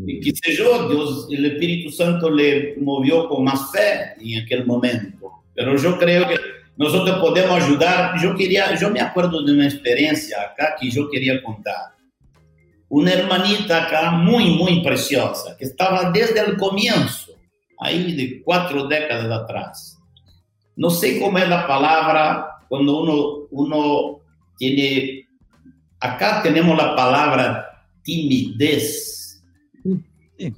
Y 0.07 0.21
qué 0.21 0.33
sé 0.35 0.55
yo, 0.55 0.89
Dios, 0.91 1.29
el 1.31 1.47
Espíritu 1.47 1.91
Santo 1.91 2.31
le 2.31 2.75
movió 2.79 3.27
con 3.29 3.45
más 3.45 3.73
fe 3.73 4.15
en 4.21 4.43
aquel 4.43 4.67
momento. 4.67 5.33
Pero 5.55 5.75
yo 5.79 5.99
creo 5.99 6.29
que 6.29 6.37
nosotros 6.77 7.19
podemos 7.19 7.63
ayudar. 7.63 8.21
Yo 8.23 8.37
quería, 8.37 8.79
yo 8.79 8.91
me 8.91 9.01
acuerdo 9.01 9.43
de 9.43 9.53
una 9.53 9.65
experiencia 9.65 10.43
acá 10.43 10.77
que 10.79 10.91
yo 10.91 11.09
quería 11.09 11.43
contar. 11.43 11.95
Una 12.91 13.15
hermanita 13.15 13.85
acá 13.85 14.11
muy, 14.11 14.51
muy 14.51 14.83
preciosa, 14.83 15.57
que 15.57 15.65
estaba 15.65 16.11
desde 16.11 16.41
el 16.41 16.59
comienzo, 16.59 17.26
ahí 17.81 18.13
de 18.13 18.43
cuatro 18.43 18.87
décadas 18.87 19.31
atrás. 19.43 19.99
No 20.77 20.91
sé 20.91 21.19
cómo 21.21 21.39
es 21.39 21.49
la 21.49 21.67
palabra 21.67 22.47
cuando 22.69 23.01
uno, 23.01 23.47
uno 23.51 24.19
tiene, 24.59 25.27
acá 26.01 26.43
tenemos 26.43 26.77
la 26.77 26.95
palabra 26.97 27.67
timidez 28.03 29.43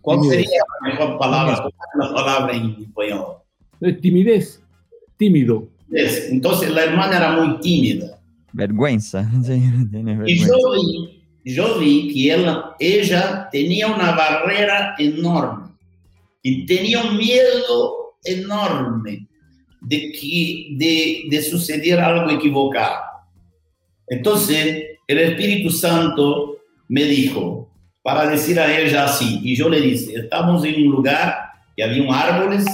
¿Cuál 0.03 0.21
timidez. 0.21 0.45
sería 0.45 0.61
la 0.83 0.91
mejor 0.91 1.19
palabra, 1.19 1.69
la 2.01 2.13
palabra 2.13 2.53
en 2.57 2.77
español? 2.83 3.25
Es 3.81 4.01
timidez, 4.01 4.63
tímido. 5.17 5.69
Es- 5.93 6.31
Entonces 6.31 6.71
la 6.71 6.85
hermana 6.85 7.17
era 7.17 7.33
muy 7.33 7.61
tímida. 7.61 8.19
Vergüenza. 8.53 9.31
Sí, 9.45 9.63
tiene 9.91 10.13
Y 10.13 10.17
vergüenza. 10.17 10.49
yo 10.49 10.73
vi, 10.73 11.25
yo 11.45 11.79
vi 11.79 12.13
que 12.13 12.35
ella, 12.35 12.65
ella 12.81 13.49
tenía 13.53 13.87
una 13.87 14.13
barrera 14.17 14.97
enorme 14.99 15.58
y 16.43 16.67
tenía 16.67 17.03
un 17.03 17.17
miedo 17.17 18.17
enorme 18.25 19.27
de 19.81 20.13
que 20.13 20.69
de, 20.73 21.25
de 21.29 21.43
suceder 21.43 22.01
algo 22.01 22.31
equivocado. 22.31 23.03
Entonces 24.07 24.85
el 25.07 25.19
Espíritu 25.19 25.71
Santo 25.71 26.59
me 26.89 27.05
dijo 27.05 27.71
para 28.03 28.27
decir 28.27 28.59
a 28.59 28.79
ella 28.79 29.05
así, 29.05 29.41
y 29.43 29.55
yo 29.55 29.69
le 29.69 29.81
dije, 29.81 30.15
estamos 30.15 30.65
en 30.65 30.87
un 30.87 30.93
lugar 30.93 31.51
que 31.77 31.85
había 31.85 32.11
árboles 32.11 32.65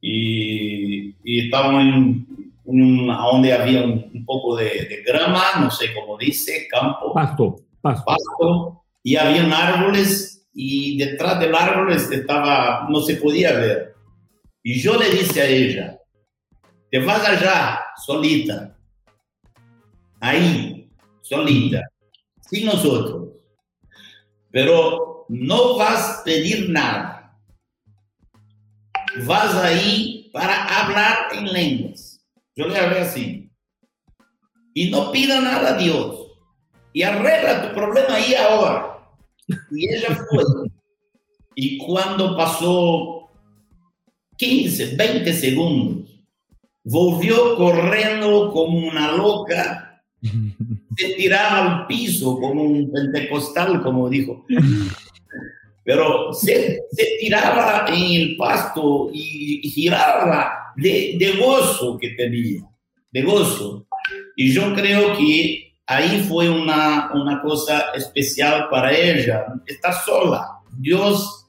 y, 0.00 1.14
y 1.24 1.46
estábamos 1.46 1.82
en, 1.82 2.26
un, 2.64 3.06
donde 3.06 3.52
había 3.52 3.82
un, 3.82 4.24
poco 4.26 4.56
de, 4.56 5.02
grama, 5.06 5.42
no 5.60 5.70
sé 5.70 5.86
cómo 5.94 6.18
dice, 6.18 6.68
campo. 6.70 7.14
Pasto, 7.14 7.56
pasto. 7.80 8.04
Pasto, 8.04 8.84
y 9.02 9.16
habían 9.16 9.50
árboles 9.52 10.37
y 10.60 10.98
detrás 10.98 11.38
del 11.38 11.54
árbol 11.54 11.92
estaba, 11.92 12.88
no 12.90 13.00
se 13.00 13.14
podía 13.14 13.52
ver. 13.52 13.94
Y 14.60 14.80
yo 14.80 14.96
le 14.96 15.08
dije 15.08 15.40
a 15.40 15.46
ella, 15.46 15.98
te 16.90 16.98
vas 16.98 17.24
allá, 17.24 17.80
solita, 18.04 18.76
ahí, 20.18 20.90
solita, 21.22 21.88
sin 22.40 22.66
nosotros, 22.66 23.34
pero 24.50 25.26
no 25.28 25.76
vas 25.76 26.18
a 26.18 26.24
pedir 26.24 26.68
nada. 26.70 27.38
Vas 29.26 29.54
ahí 29.54 30.28
para 30.32 30.80
hablar 30.80 31.28
en 31.34 31.52
lenguas. 31.52 32.20
Yo 32.56 32.66
le 32.66 32.76
hablé 32.76 32.98
así. 32.98 33.48
Y 34.74 34.90
no 34.90 35.12
pida 35.12 35.40
nada 35.40 35.74
a 35.74 35.78
Dios. 35.78 36.32
Y 36.92 37.04
arregla 37.04 37.68
tu 37.68 37.74
problema 37.76 38.16
ahí 38.16 38.34
ahora. 38.34 38.87
Y 39.70 39.94
ella 39.94 40.26
fue. 40.30 40.44
Y 41.54 41.78
cuando 41.78 42.36
pasó 42.36 43.30
15, 44.36 44.96
20 44.96 45.32
segundos, 45.32 46.08
volvió 46.84 47.56
corriendo 47.56 48.52
como 48.52 48.78
una 48.88 49.12
loca, 49.12 50.02
se 50.96 51.08
tiraba 51.14 51.80
al 51.80 51.86
piso 51.86 52.38
como 52.38 52.62
un 52.62 52.92
pentecostal, 52.92 53.82
como 53.82 54.08
dijo. 54.08 54.46
Pero 55.84 56.32
se, 56.34 56.80
tiraba 57.18 57.86
en 57.88 58.20
el 58.20 58.36
pasto 58.36 59.10
y, 59.12 59.68
giraba 59.70 60.72
de 60.76 61.36
gozo 61.40 61.98
que 61.98 62.10
tenía, 62.10 62.62
de 63.10 63.22
gozo. 63.22 63.86
Y 64.36 64.52
yo 64.52 64.72
creo 64.74 65.16
que 65.16 65.67
ahí 65.88 66.22
fue 66.28 66.48
una, 66.50 67.10
una 67.14 67.40
cosa 67.40 67.90
especial 67.94 68.68
para 68.70 68.92
ella, 68.92 69.46
estar 69.66 69.94
sola. 69.94 70.60
Dios, 70.78 71.46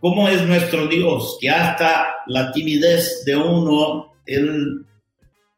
¿cómo 0.00 0.28
es 0.28 0.44
nuestro 0.44 0.88
Dios? 0.88 1.38
Que 1.40 1.48
hasta 1.48 2.16
la 2.26 2.50
timidez 2.52 3.22
de 3.24 3.36
uno, 3.36 4.12
Él 4.26 4.84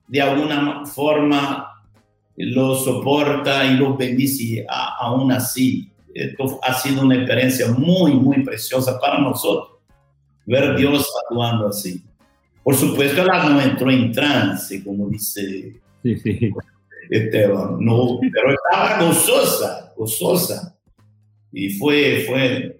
de 0.06 0.20
alguna 0.22 0.84
forma 0.84 1.68
lo 2.36 2.76
soporta 2.76 3.64
y 3.64 3.76
lo 3.76 3.96
bendice 3.96 4.64
aún 4.68 5.32
así. 5.32 5.90
Esto 6.14 6.60
ha 6.62 6.74
sido 6.74 7.02
una 7.02 7.16
experiencia 7.16 7.72
muy, 7.72 8.12
muy 8.12 8.44
preciosa 8.44 8.98
para 9.00 9.20
nosotros, 9.20 9.78
ver 10.44 10.76
Dios 10.76 11.10
actuando 11.24 11.68
así. 11.68 12.02
Por 12.62 12.74
supuesto, 12.74 13.22
ella 13.22 13.48
no 13.48 13.60
entró 13.60 13.90
en 13.90 14.12
trance, 14.12 14.84
como 14.84 15.08
dice 15.08 15.80
sí, 16.02 16.16
sí. 16.18 16.52
Esteban, 17.10 17.76
no, 17.80 18.18
pero 18.20 18.52
estaba 18.52 19.04
gozosa, 19.04 19.92
gozosa. 19.96 20.76
Y 21.52 21.70
fue, 21.70 22.24
fue. 22.26 22.78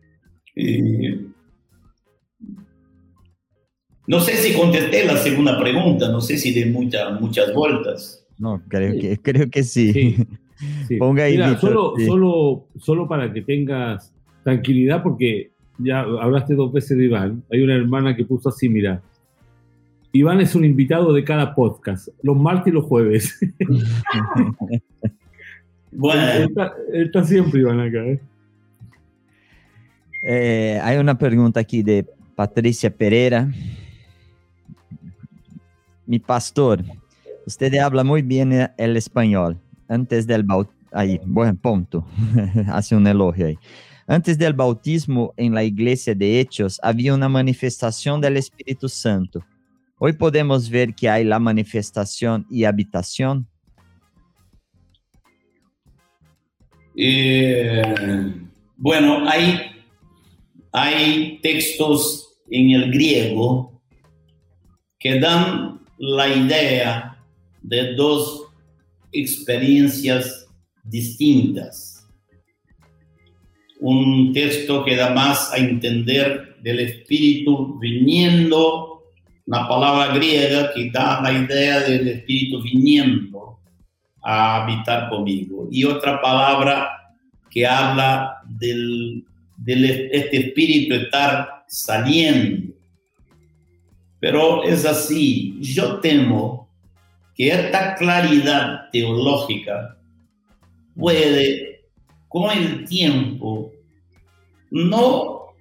no 4.07 4.21
sé 4.21 4.37
si 4.37 4.55
contesté 4.55 5.05
la 5.05 5.17
segunda 5.17 5.59
pregunta, 5.59 6.11
no 6.11 6.21
sé 6.21 6.37
si 6.37 6.53
de 6.53 6.67
muchas 6.67 7.21
muchas 7.21 7.55
vueltas. 7.55 8.27
No, 8.39 8.63
creo 8.69 9.01
que, 9.01 9.19
creo 9.19 9.51
que 9.51 9.63
sí. 9.63 10.17
Ponga 10.99 11.25
ahí. 11.25 11.39
solo, 11.61 11.95
solo, 12.05 12.67
solo 12.79 13.09
para 13.09 13.33
que 13.33 13.43
tengas 13.43 14.13
tranquilidad, 14.43 15.03
porque 15.03 15.51
ya 15.79 16.01
hablaste 16.01 16.55
dos 16.55 16.73
veces 16.73 16.99
de 16.99 17.05
Iván. 17.05 17.45
Hay 17.51 17.63
una 17.63 17.75
hermana 17.75 18.17
que 18.17 18.25
puso 18.25 18.49
así, 18.49 18.69
mira, 18.69 19.01
Iván 20.19 20.41
es 20.41 20.57
un 20.57 20.65
invitado 20.65 21.13
de 21.13 21.23
cada 21.23 21.55
podcast, 21.55 22.09
los 22.25 22.37
martes 22.37 22.73
y 22.73 22.75
los 22.75 22.87
jueves. 22.87 23.39
bueno, 25.93 26.23
está, 26.93 27.25
siempre 27.25 27.61
Iván 27.61 27.79
acá. 27.79 28.05
¿eh? 28.05 28.21
Eh, 30.27 30.81
hay 30.83 30.99
una 30.99 31.17
pregunta 31.17 31.61
aquí 31.61 31.85
de 31.85 32.05
Patricia 32.35 32.91
Pereira. 32.91 33.49
Mi 36.05 36.19
pastor, 36.19 36.83
usted 37.47 37.73
habla 37.77 38.03
muy 38.03 38.23
bien 38.23 38.69
el 38.77 38.97
español. 38.97 39.57
Antes 39.87 40.27
del 40.27 40.43
bautismo, 40.43 40.81
ahí, 40.91 41.21
buen 41.25 41.57
punto, 41.57 42.05
hace 42.67 42.97
un 42.97 43.07
elogio 43.07 43.47
ahí. 43.47 43.59
Antes 44.09 44.37
del 44.37 44.53
bautismo 44.53 45.33
en 45.37 45.55
la 45.55 45.63
iglesia 45.63 46.13
de 46.13 46.41
Hechos, 46.41 46.81
había 46.83 47.15
una 47.15 47.29
manifestación 47.29 48.21
del 48.21 48.39
Espíritu 48.39 48.89
Santo. 48.89 49.45
Hoy 50.01 50.13
podemos 50.13 50.71
ver 50.71 50.95
que 50.95 51.09
hay 51.09 51.25
la 51.25 51.41
manifestación 51.41 52.47
y 52.49 52.63
habitación. 52.63 53.49
Eh, 56.95 58.33
bueno, 58.77 59.29
hay, 59.29 59.59
hay 60.71 61.41
textos 61.43 62.39
en 62.49 62.71
el 62.71 62.93
griego 62.93 63.83
que 65.01 65.19
dan 65.19 65.81
la 65.99 66.29
idea 66.29 67.25
de 67.63 67.95
dos 67.95 68.53
experiencias 69.11 70.47
distintas. 70.85 72.07
Un 73.81 74.33
texto 74.33 74.85
que 74.85 74.95
da 74.95 75.11
más 75.13 75.53
a 75.53 75.57
entender 75.57 76.57
del 76.63 76.79
Espíritu 76.81 77.81
viniendo 77.81 78.98
la 79.49 79.67
palabra 79.67 80.15
griega 80.15 80.73
que 80.75 80.91
da 80.91 81.23
la 81.23 81.33
idea 81.33 81.81
del 81.81 82.07
Espíritu 82.07 82.63
viniendo 82.63 83.59
a 84.23 84.63
habitar 84.63 85.09
conmigo. 85.09 85.69
Y 85.71 85.85
otra 85.85 86.21
palabra 86.21 87.15
que 87.51 87.67
habla 87.67 88.43
del, 88.45 89.25
este 89.67 90.49
Espíritu 90.49 90.95
estar 90.95 91.65
saliendo. 91.67 92.75
Pero 94.21 94.65
es 94.65 94.85
así, 94.85 95.57
yo 95.63 95.99
temo 96.01 96.69
que 97.35 97.49
esta 97.49 97.95
claridad 97.95 98.91
teológica 98.93 99.97
puede, 100.95 101.85
con 102.29 102.51
el 102.51 102.85
tiempo, 102.85 103.73
no, 104.71 105.55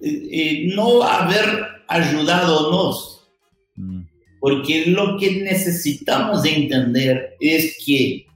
eh, 0.00 0.28
eh, 0.32 0.72
no 0.74 1.04
haber 1.04 1.79
ayudándonos. 1.90 3.28
Mm. 3.76 4.02
Porque 4.40 4.86
lo 4.86 5.18
que 5.18 5.42
necesitamos 5.42 6.46
entender 6.46 7.36
es 7.40 7.76
que, 7.84 8.26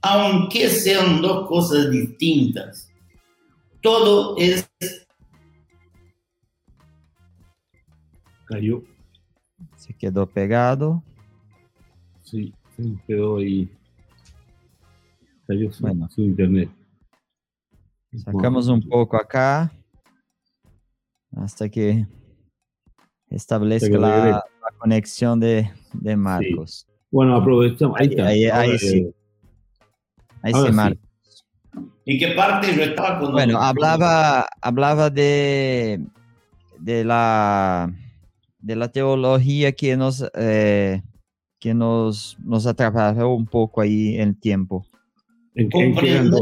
aunque 0.00 0.68
sean 0.70 1.20
dos 1.20 1.46
cosas 1.46 1.90
distintas, 1.90 2.90
todo 3.82 4.36
es... 4.38 4.70
Cayó. 8.46 8.82
Se 9.76 9.92
quedó 9.92 10.26
pegado. 10.26 11.02
Sí, 12.22 12.54
se 12.76 12.82
quedó 13.06 13.36
ahí. 13.38 13.68
Cayó 15.46 15.70
su, 15.72 15.82
bueno. 15.82 16.08
su 16.08 16.22
internet. 16.22 16.70
Sacamos 18.24 18.68
un 18.68 18.80
poco 18.88 19.16
acá. 19.16 19.70
Hasta 21.36 21.68
que 21.68 22.06
establezca 23.30 23.96
la, 23.98 24.44
conexión 24.78 25.40
de, 25.40 25.70
de 25.92 26.16
Marcos. 26.16 26.86
Bueno, 27.10 27.36
aprovechamos. 27.36 27.98
Ahí, 27.98 28.08
está. 28.08 28.26
Ahí, 28.26 28.78
sí. 28.78 29.12
Ahí 30.42 30.52
sí, 30.52 30.72
Marcos. 30.72 31.10
¿Y 32.04 32.18
qué 32.18 32.28
parte 32.28 32.74
yo 32.74 32.82
estaba 32.82 33.20
con 33.20 33.32
Bueno, 33.32 33.60
hablaba, 33.60 34.46
hablaba 34.60 35.10
de, 35.10 36.00
de, 36.78 37.04
la, 37.04 37.92
de 38.58 38.76
la 38.76 38.88
teología 38.88 39.72
que 39.72 39.96
nos, 39.96 40.24
eh, 40.34 41.02
que 41.60 41.74
nos, 41.74 42.36
nos 42.40 42.66
atrapó 42.66 43.28
un 43.28 43.46
poco 43.46 43.80
ahí 43.80 44.16
en 44.16 44.30
el 44.30 44.40
tiempo. 44.40 44.86
¿En 45.54 45.70
comprender, 45.70 46.40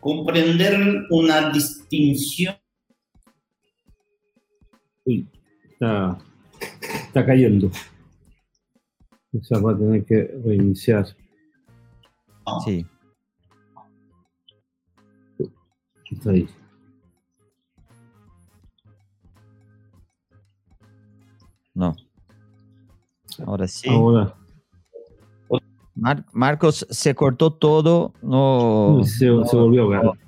comprender 0.00 1.04
una 1.10 1.50
distinción 1.50 2.56
está, 5.78 6.18
está 7.06 7.24
cayendo. 7.24 7.70
O 9.32 9.42
sea, 9.42 9.60
va 9.60 9.72
a 9.72 9.78
tener 9.78 10.04
que 10.04 10.22
reiniciar. 10.44 11.06
Sí. 12.64 12.84
Está 16.10 16.30
ahí. 16.30 16.48
No. 21.74 21.94
Ahora 23.46 23.68
sí. 23.68 23.88
Ahora. 23.88 24.34
Marcos 26.32 26.86
se 26.90 27.14
cortó 27.14 27.52
todo. 27.52 28.14
No. 28.22 29.00
Se, 29.04 29.26
se 29.26 29.56
volvió 29.56 29.82
a 29.82 29.84
ahogar. 29.84 30.18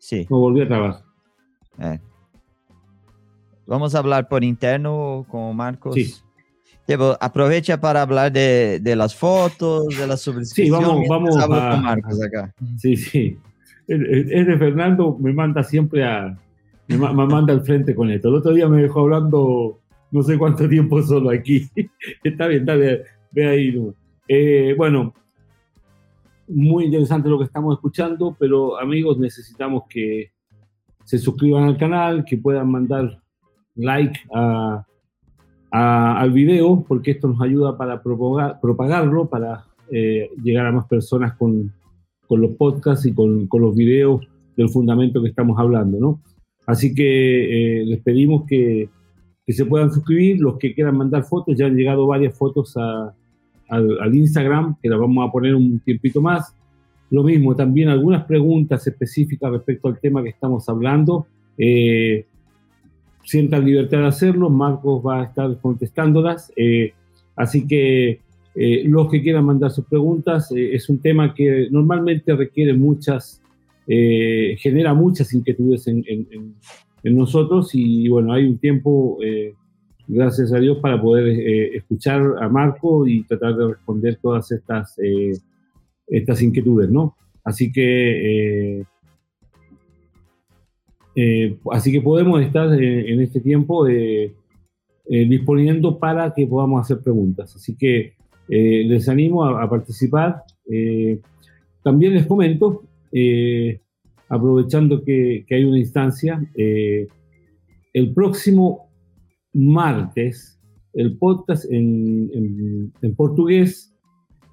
Sí. 0.00 0.26
No 0.30 0.38
volvió 0.38 0.64
a 0.64 0.68
trabajar. 0.68 1.04
Eh. 1.78 2.00
Vamos 3.68 3.94
a 3.94 3.98
hablar 3.98 4.28
por 4.28 4.42
interno 4.42 5.26
con 5.28 5.54
Marcos. 5.54 5.94
Sí. 5.94 6.14
aprovecha 7.20 7.78
para 7.78 8.00
hablar 8.00 8.32
de, 8.32 8.80
de, 8.80 8.96
las 8.96 9.14
fotos, 9.14 9.88
de 9.88 10.06
las 10.06 10.22
suscripciones. 10.22 10.70
Sí, 10.70 10.70
vamos, 10.70 11.06
vamos 11.06 11.36
a, 11.36 11.46
Marcos 11.76 12.18
acá. 12.22 12.54
Sí, 12.78 12.96
sí. 12.96 13.36
Es 13.86 14.46
de 14.46 14.58
Fernando, 14.58 15.18
me 15.20 15.34
manda 15.34 15.62
siempre 15.62 16.02
a, 16.02 16.34
me, 16.86 16.96
manda 16.96 17.52
al 17.52 17.60
frente 17.60 17.94
con 17.94 18.10
esto. 18.10 18.30
El 18.30 18.36
otro 18.36 18.54
día 18.54 18.68
me 18.68 18.80
dejó 18.80 19.00
hablando 19.00 19.78
no 20.12 20.22
sé 20.22 20.38
cuánto 20.38 20.66
tiempo 20.66 21.02
solo 21.02 21.28
aquí. 21.28 21.68
está 22.24 22.46
bien, 22.46 22.60
está 22.60 22.74
bien. 22.74 23.02
Ve 23.32 23.48
ahí. 23.48 23.92
Eh, 24.28 24.74
bueno, 24.78 25.12
muy 26.48 26.86
interesante 26.86 27.28
lo 27.28 27.36
que 27.38 27.44
estamos 27.44 27.74
escuchando, 27.76 28.34
pero 28.38 28.80
amigos, 28.80 29.18
necesitamos 29.18 29.82
que 29.90 30.32
se 31.04 31.18
suscriban 31.18 31.64
al 31.64 31.76
canal, 31.76 32.24
que 32.24 32.38
puedan 32.38 32.70
mandar 32.70 33.20
like 33.78 34.20
al 35.70 36.32
video, 36.32 36.84
porque 36.86 37.12
esto 37.12 37.28
nos 37.28 37.40
ayuda 37.40 37.76
para 37.76 38.02
propagarlo, 38.02 39.26
para 39.26 39.64
eh, 39.90 40.30
llegar 40.42 40.66
a 40.66 40.72
más 40.72 40.86
personas 40.86 41.34
con, 41.34 41.72
los 42.30 42.50
podcasts 42.52 43.06
y 43.06 43.14
con, 43.14 43.48
los 43.50 43.74
videos 43.74 44.26
del 44.56 44.68
fundamento 44.68 45.22
que 45.22 45.28
estamos 45.28 45.58
hablando, 45.58 45.98
¿no? 45.98 46.20
Así 46.66 46.94
que 46.94 47.80
eh, 47.80 47.86
les 47.86 48.00
pedimos 48.00 48.44
que, 48.46 48.90
se 49.46 49.64
puedan 49.64 49.90
suscribir, 49.90 50.40
los 50.40 50.58
que 50.58 50.74
quieran 50.74 50.98
mandar 50.98 51.24
fotos, 51.24 51.56
ya 51.56 51.66
han 51.66 51.74
llegado 51.74 52.06
varias 52.06 52.36
fotos 52.36 52.76
al, 52.76 54.14
Instagram, 54.14 54.76
que 54.82 54.90
las 54.90 54.98
vamos 54.98 55.26
a 55.26 55.32
poner 55.32 55.54
un 55.54 55.78
tiempito 55.80 56.20
más. 56.20 56.54
Lo 57.10 57.22
mismo, 57.22 57.56
también 57.56 57.88
algunas 57.88 58.26
preguntas 58.26 58.86
específicas 58.86 59.50
respecto 59.50 59.88
al 59.88 59.98
tema 59.98 60.22
que 60.22 60.28
estamos 60.28 60.68
hablando. 60.68 61.26
Eh, 61.56 62.26
sientan 63.28 63.66
libertad 63.66 63.98
de 63.98 64.06
hacerlo, 64.06 64.48
Marcos 64.48 65.04
va 65.04 65.20
a 65.20 65.24
estar 65.24 65.60
contestándolas. 65.60 66.50
Eh, 66.56 66.94
así 67.36 67.66
que 67.66 68.20
eh, 68.54 68.84
los 68.86 69.10
que 69.10 69.22
quieran 69.22 69.44
mandar 69.44 69.70
sus 69.70 69.84
preguntas, 69.84 70.50
eh, 70.52 70.74
es 70.74 70.88
un 70.88 70.98
tema 70.98 71.34
que 71.34 71.68
normalmente 71.70 72.34
requiere 72.34 72.72
muchas, 72.72 73.42
genera 73.86 74.92
muchas 74.94 75.32
inquietudes 75.32 75.86
en, 75.86 76.04
nosotros 77.04 77.70
y 77.72 78.06
bueno, 78.08 78.34
hay 78.34 78.44
un 78.44 78.58
tiempo, 78.58 79.18
gracias 80.06 80.52
a 80.52 80.58
Dios, 80.58 80.76
para 80.78 81.00
poder 81.00 81.26
escuchar 81.74 82.20
a 82.38 82.50
Marco 82.50 83.06
y 83.06 83.24
tratar 83.24 83.56
de 83.56 83.68
responder 83.68 84.18
todas 84.20 84.52
estas, 84.52 84.94
estas 86.06 86.42
inquietudes, 86.42 86.90
¿no? 86.90 87.16
Así 87.44 87.72
que 87.72 88.84
eh, 91.20 91.58
así 91.72 91.90
que 91.90 92.00
podemos 92.00 92.40
estar 92.40 92.72
eh, 92.80 93.12
en 93.12 93.20
este 93.20 93.40
tiempo 93.40 93.88
eh, 93.88 94.32
disponiendo 95.04 95.98
para 95.98 96.32
que 96.32 96.46
podamos 96.46 96.80
hacer 96.80 97.02
preguntas. 97.02 97.56
Así 97.56 97.76
que 97.76 98.12
les 98.48 99.08
animo 99.08 99.44
a, 99.44 99.68
participar. 99.68 100.44
también 101.82 102.14
les 102.14 102.26
comento, 102.26 102.84
aprovechando 104.28 105.02
que, 105.02 105.44
hay 105.50 105.64
una 105.64 105.78
instancia, 105.78 106.40
el 106.54 108.14
próximo 108.14 108.90
martes, 109.52 110.60
el 110.92 111.18
podcast 111.18 111.64
en, 111.70 112.92
portugués, 113.16 113.94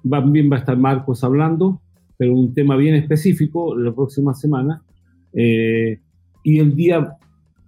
también 0.08 0.50
va 0.50 0.56
a 0.56 0.60
estar 0.60 0.76
Marcos 0.76 1.22
hablando, 1.22 1.80
pero 2.18 2.34
un 2.34 2.54
tema 2.54 2.76
bien 2.76 2.96
específico 2.96 3.76
la 3.76 3.94
próxima 3.94 4.34
semana. 4.34 4.82
Y 6.46 6.60
el 6.60 6.76
día 6.76 7.16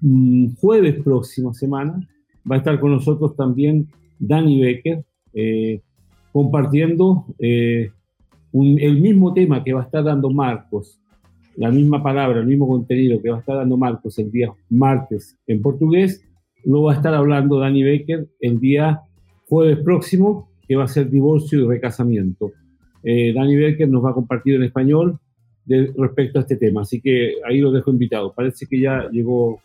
mm, 0.01 0.55
jueves 0.61 1.03
próximo 1.03 1.53
semana 1.53 1.99
va 2.49 2.55
a 2.55 2.59
estar 2.59 2.79
con 2.79 2.93
nosotros 2.93 3.35
también 3.35 3.89
Dani 4.21 4.61
Becker, 4.61 5.05
eh, 5.35 5.81
compartiendo 6.31 7.25
eh, 7.41 7.91
el 8.53 9.01
mismo 9.01 9.35
tema 9.35 9.65
que 9.65 9.73
va 9.73 9.81
a 9.81 9.85
estar 9.85 10.05
dando 10.05 10.31
Marcos, 10.31 11.01
la 11.57 11.73
misma 11.73 12.01
palabra, 12.05 12.39
el 12.39 12.47
mismo 12.47 12.69
contenido 12.69 13.21
que 13.21 13.31
va 13.31 13.39
a 13.39 13.41
estar 13.41 13.57
dando 13.57 13.77
Marcos 13.77 14.17
el 14.21 14.31
día 14.31 14.53
martes 14.71 15.37
en 15.49 15.61
portugués, 15.61 16.25
lo 16.65 16.85
va 16.85 16.93
a 16.93 16.97
estar 16.99 17.15
hablando 17.15 17.59
Dani 17.59 17.83
Becker 17.83 18.29
el 18.39 18.61
día 18.61 19.01
jueves 19.49 19.79
próximo, 19.79 20.51
que 20.69 20.77
va 20.77 20.85
a 20.85 20.89
ser 20.89 21.11
divorcio 21.11 21.65
y 21.65 21.67
recasamiento. 21.67 22.53
Eh, 23.03 23.33
Dani 23.35 23.57
Becker 23.57 23.89
nos 23.89 24.05
va 24.05 24.11
a 24.11 24.15
compartir 24.15 24.55
en 24.55 24.63
español 24.63 25.19
respecto 25.97 26.39
a 26.39 26.43
este 26.43 26.57
tema. 26.57 26.83
Así 26.83 27.01
que 27.01 27.35
ahí 27.49 27.59
lo 27.59 27.71
dejo 27.73 27.91
invitado. 27.91 28.33
Parece 28.33 28.67
que 28.67 28.81
ya 28.81 29.09
llegó. 29.11 29.61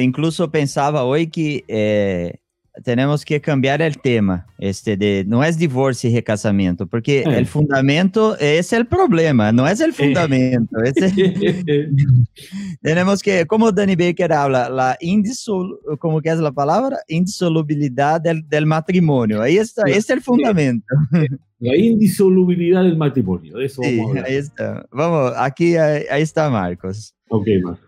incluso 0.00 0.50
pensaba 0.50 1.04
hoy 1.04 1.28
que 1.28 1.64
eh, 1.68 2.39
tenemos 2.84 3.24
que 3.24 3.40
cambiar 3.40 3.82
el 3.82 3.98
tema, 3.98 4.46
este 4.58 4.96
de 4.96 5.24
no 5.26 5.42
es 5.42 5.58
divorcio 5.58 6.08
y 6.08 6.14
recasamiento, 6.14 6.86
porque 6.86 7.22
el 7.22 7.46
fundamento 7.46 8.38
es 8.38 8.72
el 8.72 8.86
problema, 8.86 9.52
no 9.52 9.66
es 9.66 9.80
el 9.80 9.92
fundamento. 9.92 10.76
tenemos 12.82 13.22
que, 13.22 13.46
como 13.46 13.72
Danny 13.72 13.96
Baker 13.96 14.32
habla, 14.32 14.68
la 14.68 14.96
indisol, 15.00 15.78
como 15.98 16.20
que 16.20 16.30
es 16.30 16.38
la 16.38 16.52
palabra, 16.52 16.98
indisolubilidad 17.08 18.20
del, 18.20 18.48
del 18.48 18.66
matrimonio. 18.66 19.42
Ahí 19.42 19.56
está, 19.56 19.82
es 19.86 20.08
el 20.10 20.20
fundamento. 20.20 20.86
La 21.62 21.76
indisolubilidad 21.76 22.82
del 22.82 22.96
matrimonio, 22.96 23.58
de 23.58 23.66
eso 23.66 23.82
vamos 23.82 23.98
a 23.98 24.08
hablar. 24.08 24.24
Ahí 24.24 24.36
está. 24.36 24.86
Vamos, 24.90 25.32
aquí 25.36 25.76
ahí, 25.76 26.22
está 26.22 26.48
Marcos. 26.48 27.14
Ok, 27.28 27.46
Marcos. 27.62 27.86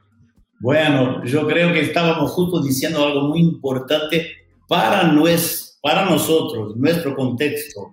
Bueno, 0.61 1.24
yo 1.24 1.49
creo 1.49 1.72
que 1.72 1.80
estábamos 1.80 2.33
justo 2.33 2.62
diciendo 2.62 3.03
algo 3.03 3.28
muy 3.28 3.41
importante 3.41 4.41
para, 4.73 5.03
nues, 5.03 5.79
para 5.83 6.07
nosotros, 6.07 6.75
nuestro 6.79 7.14
contexto, 7.14 7.93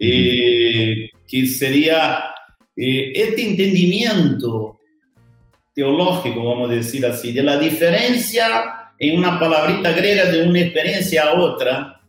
eh, 0.00 1.10
que 1.28 1.46
sería 1.46 2.24
eh, 2.76 3.12
este 3.14 3.50
entendimiento 3.50 4.80
teológico, 5.72 6.42
vamos 6.42 6.70
a 6.70 6.74
decir 6.74 7.06
así, 7.06 7.30
de 7.30 7.44
la 7.44 7.56
diferencia 7.56 8.90
en 8.98 9.16
una 9.16 9.38
palabrita 9.38 9.92
griega 9.92 10.24
de 10.24 10.48
una 10.48 10.58
experiencia 10.58 11.28
a 11.28 11.40
otra, 11.40 12.00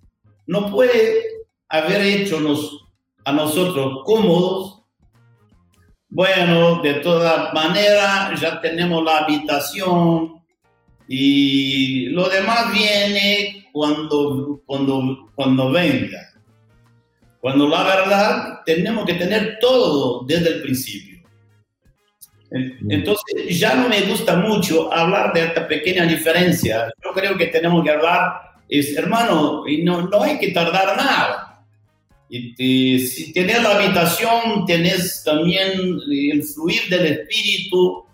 no 0.47 0.71
puede 0.71 1.25
haber 1.69 2.01
hecho 2.01 2.39
a 3.25 3.31
nosotros 3.31 3.99
cómodos, 4.05 4.81
bueno, 6.09 6.81
de 6.81 6.95
todas 6.95 7.53
maneras 7.53 8.41
ya 8.41 8.59
tenemos 8.59 9.03
la 9.03 9.19
habitación 9.19 10.36
y 11.07 12.07
lo 12.07 12.27
demás 12.29 12.71
viene 12.73 13.67
cuando, 13.71 14.61
cuando, 14.65 15.29
cuando 15.35 15.71
venga. 15.71 16.33
Cuando 17.39 17.67
la 17.67 17.83
verdad 17.83 18.59
tenemos 18.65 19.05
que 19.05 19.13
tener 19.13 19.57
todo 19.59 20.25
desde 20.25 20.55
el 20.55 20.61
principio. 20.61 21.17
Entonces 22.49 23.59
ya 23.59 23.75
no 23.75 23.89
me 23.89 24.01
gusta 24.01 24.37
mucho 24.37 24.91
hablar 24.91 25.33
de 25.33 25.45
esta 25.45 25.67
pequeña 25.67 26.05
diferencia. 26.05 26.91
Yo 27.03 27.11
creo 27.13 27.37
que 27.37 27.47
tenemos 27.47 27.83
que 27.83 27.91
hablar, 27.91 28.41
es, 28.69 28.95
hermano, 28.97 29.67
y 29.67 29.83
no, 29.83 30.07
no 30.07 30.23
hay 30.23 30.39
que 30.39 30.51
tardar 30.51 30.97
nada. 30.97 31.65
Y 32.29 32.99
si 32.99 33.31
tienes 33.31 33.63
la 33.63 33.77
habitación, 33.77 34.65
tienes 34.65 35.23
también 35.23 35.99
el 36.09 36.43
fluir 36.43 36.89
del 36.89 37.05
espíritu 37.05 38.06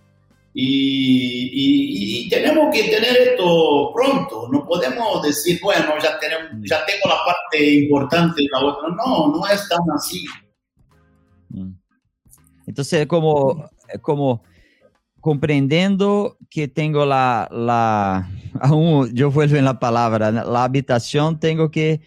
y, 0.54 2.30
tenemos 2.30 2.74
que 2.74 2.84
tener 2.84 3.16
esto 3.16 3.92
pronto. 3.94 4.48
No 4.52 4.66
podemos 4.66 5.22
decir, 5.24 5.60
bueno, 5.62 5.94
ya, 6.02 6.20
tenemos, 6.20 6.52
ya 6.70 6.86
tengo 6.86 7.08
la 7.08 7.18
parte 7.26 7.74
importante 7.76 8.44
y 8.44 8.48
la 8.48 8.60
otra. 8.66 8.90
No, 8.90 9.28
no 9.30 9.48
es 9.48 9.68
tan 9.68 9.80
así. 9.96 10.26
Mm. 11.50 11.74
Entonces, 12.68 13.08
como, 13.08 13.70
como 14.02 14.44
comprendiendo 15.20 16.38
que 16.50 16.68
tengo 16.68 17.06
la, 17.06 17.48
la, 17.52 18.30
aún 18.62 19.14
yo 19.14 19.32
vuelvo 19.32 19.56
en 19.56 19.66
la 19.66 19.80
palabra, 19.80 20.32
la 20.32 20.64
habitación, 20.64 21.40
tengo 21.40 21.72
que 21.72 22.02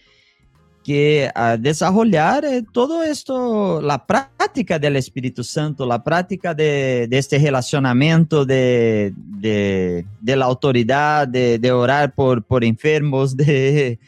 que 0.87 1.29
a 1.35 1.57
desarrollar 1.57 2.45
eh, 2.45 2.63
todo 2.71 3.03
esto, 3.03 3.81
la 3.83 4.07
práctica 4.07 4.79
del 4.79 4.95
Espíritu 4.95 5.43
Santo, 5.43 5.85
la 5.85 6.05
práctica 6.05 6.55
de, 6.55 7.09
de 7.11 7.19
este 7.19 7.41
relacionamiento 7.41 8.47
de, 8.47 9.13
de, 9.17 10.07
de 10.21 10.37
la 10.37 10.45
autoridad, 10.45 11.27
de, 11.27 11.73
orar 11.73 12.15
por, 12.15 12.41
por 12.45 12.63
enfermos, 12.63 13.37
de 13.37 13.99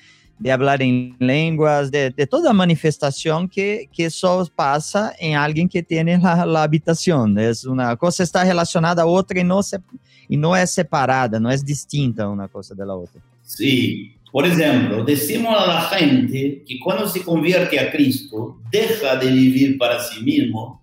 hablar 0.53 0.81
en 0.81 1.17
lenguas, 1.19 1.91
de, 1.91 2.13
toda 2.31 2.53
manifestación 2.53 3.49
que, 3.49 3.91
que 3.93 4.09
solo 4.09 4.47
pasa 4.55 5.13
en 5.19 5.35
alguien 5.35 5.69
que 5.69 5.83
tiene 5.83 6.17
la, 6.17 6.47
la, 6.47 6.63
habitación. 6.63 7.37
Es 7.41 7.65
una 7.65 7.97
cosa 7.97 8.23
está 8.23 8.45
relacionada 8.45 9.03
a 9.03 9.07
otra 9.07 9.41
y 9.41 9.43
no, 9.43 9.65
se, 9.65 9.81
y 10.29 10.37
no 10.37 10.57
es 10.57 10.71
separada, 10.71 11.41
no 11.41 11.51
es 11.51 11.65
distinta 11.65 12.29
una 12.29 12.47
cosa 12.47 12.73
de 12.73 12.87
la 12.87 12.95
otra. 12.95 13.21
Sí, 13.43 14.18
por 14.31 14.47
ejemplo, 14.47 15.05
decimos 15.05 15.57
a 15.57 15.67
la 15.67 15.81
gente 15.83 16.63
que 16.67 16.79
cuando 16.79 17.09
se 17.09 17.23
convierte 17.23 17.81
a 17.81 17.91
Cristo, 17.91 18.59
deja 18.71 19.17
de 19.17 19.31
vivir 19.31 19.79
para 19.79 20.03
sí 20.03 20.23
mismo 20.23 20.83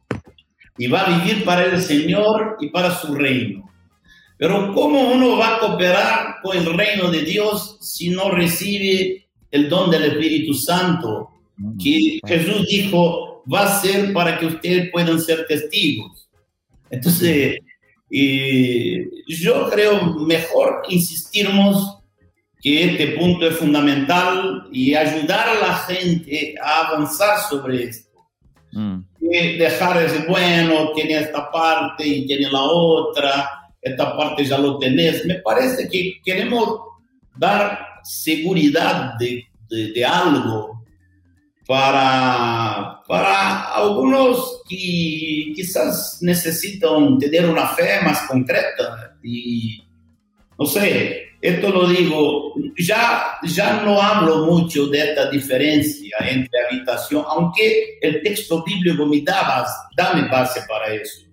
y 0.77 0.87
va 0.87 1.01
a 1.01 1.19
vivir 1.19 1.45
para 1.45 1.65
el 1.65 1.81
Señor 1.81 2.57
y 2.59 2.69
para 2.69 2.95
su 2.95 3.13
reino. 3.13 3.69
Pero 4.37 4.73
¿cómo 4.73 5.11
uno 5.11 5.37
va 5.37 5.55
a 5.55 5.59
cooperar 5.59 6.35
con 6.43 6.57
el 6.57 6.65
reino 6.75 7.09
de 7.09 7.21
Dios 7.21 7.77
si 7.81 8.09
no 8.09 8.31
recibe 8.31 9.25
el 9.51 9.69
don 9.69 9.89
del 9.89 10.03
Espíritu 10.03 10.53
Santo, 10.53 11.29
que 11.81 12.19
Jesús 12.27 12.67
dijo, 12.67 13.43
va 13.51 13.63
a 13.63 13.81
ser 13.81 14.11
para 14.11 14.37
que 14.37 14.47
ustedes 14.47 14.91
puedan 14.91 15.19
ser 15.21 15.45
testigos. 15.47 16.27
Entonces, 16.89 17.59
yo 18.09 19.69
creo 19.69 20.13
mejor 20.15 20.83
insistirnos 20.89 21.99
que 22.65 22.83
este 22.83 23.07
punto 23.09 23.47
es 23.47 23.57
fundamental 23.57 24.67
y 24.71 24.95
ayudar 24.95 25.49
a 25.49 25.67
la 25.67 25.75
gente 25.75 26.55
a 26.59 26.87
avanzar 26.87 27.37
sobre 27.47 27.83
esto. 27.83 28.09
Mm. 28.71 29.01
dejar 29.19 30.03
ese, 30.03 30.25
bueno, 30.27 30.91
tiene 30.95 31.19
esta 31.19 31.51
parte 31.51 32.07
y 32.07 32.25
tiene 32.25 32.49
la 32.49 32.63
otra, 32.63 33.69
esta 33.79 34.17
parte 34.17 34.43
ya 34.45 34.57
lo 34.57 34.79
tenés. 34.79 35.23
Me 35.27 35.35
parece 35.35 35.87
que 35.87 36.19
queremos 36.25 36.79
dar 37.35 37.85
seguridad 38.03 39.13
de, 39.19 39.45
de, 39.69 40.03
algo 40.03 40.83
para, 41.67 43.03
para 43.07 43.75
algunos 43.75 44.63
que 44.67 45.53
quizás 45.55 46.17
necesitan 46.21 47.19
tener 47.19 47.45
una 47.45 47.67
fe 47.67 48.01
más 48.03 48.23
concreta 48.23 49.15
y 49.23 49.83
no 50.57 50.65
sé, 50.65 51.24
esto 51.41 51.69
lo 51.69 51.87
digo, 51.87 52.53
ya, 52.77 53.37
ya 53.43 53.81
no 53.83 54.01
hablo 54.01 54.45
mucho 54.45 54.87
de 54.87 55.09
esta 55.09 55.29
diferencia 55.29 56.17
entre 56.27 56.59
habitación, 56.69 57.23
aunque 57.27 57.97
el 58.01 58.21
texto 58.23 58.63
bíblico 58.63 59.05
me 59.05 59.21
da, 59.21 59.65
da 59.95 60.27
base 60.31 60.61
para 60.67 60.93
eso. 60.93 61.25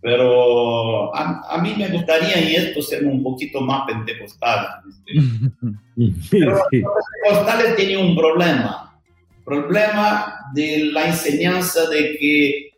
Pero 0.00 1.14
a, 1.16 1.58
mí 1.62 1.74
me 1.78 1.88
gustaría, 1.88 2.38
y 2.40 2.56
esto 2.56 2.82
ser 2.82 3.06
un 3.06 3.22
poquito 3.22 3.60
más 3.60 3.86
pentecostal. 3.86 4.66
Pero 6.30 6.50
los 6.50 6.62
pentecostales 6.70 7.76
tienen 7.76 7.98
un 7.98 8.16
problema, 8.16 9.00
problema 9.44 10.34
de 10.52 10.90
la 10.92 11.06
enseñanza 11.06 11.88
de 11.88 12.18
que 12.18 12.70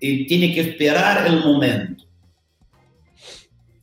eh, 0.00 0.26
tiene 0.26 0.52
que 0.52 0.60
esperar 0.60 1.26
el 1.26 1.40
momento. 1.40 2.04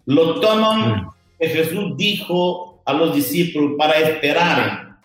Lo 0.06 0.40
toman 0.40 1.13
que 1.44 1.50
Jesús 1.50 1.98
dijo 1.98 2.82
a 2.86 2.94
los 2.94 3.14
discípulos 3.14 3.74
para 3.78 4.00
esperar. 4.00 4.98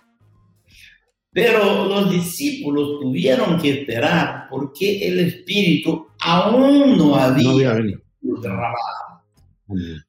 Pero 1.33 1.87
los 1.87 2.11
discípulos 2.11 3.01
tuvieron 3.01 3.61
que 3.61 3.81
esperar 3.81 4.47
porque 4.49 5.09
el 5.09 5.19
Espíritu 5.19 6.07
aún 6.21 6.97
no 6.97 7.17
había, 7.17 7.75
derramado. 8.21 9.25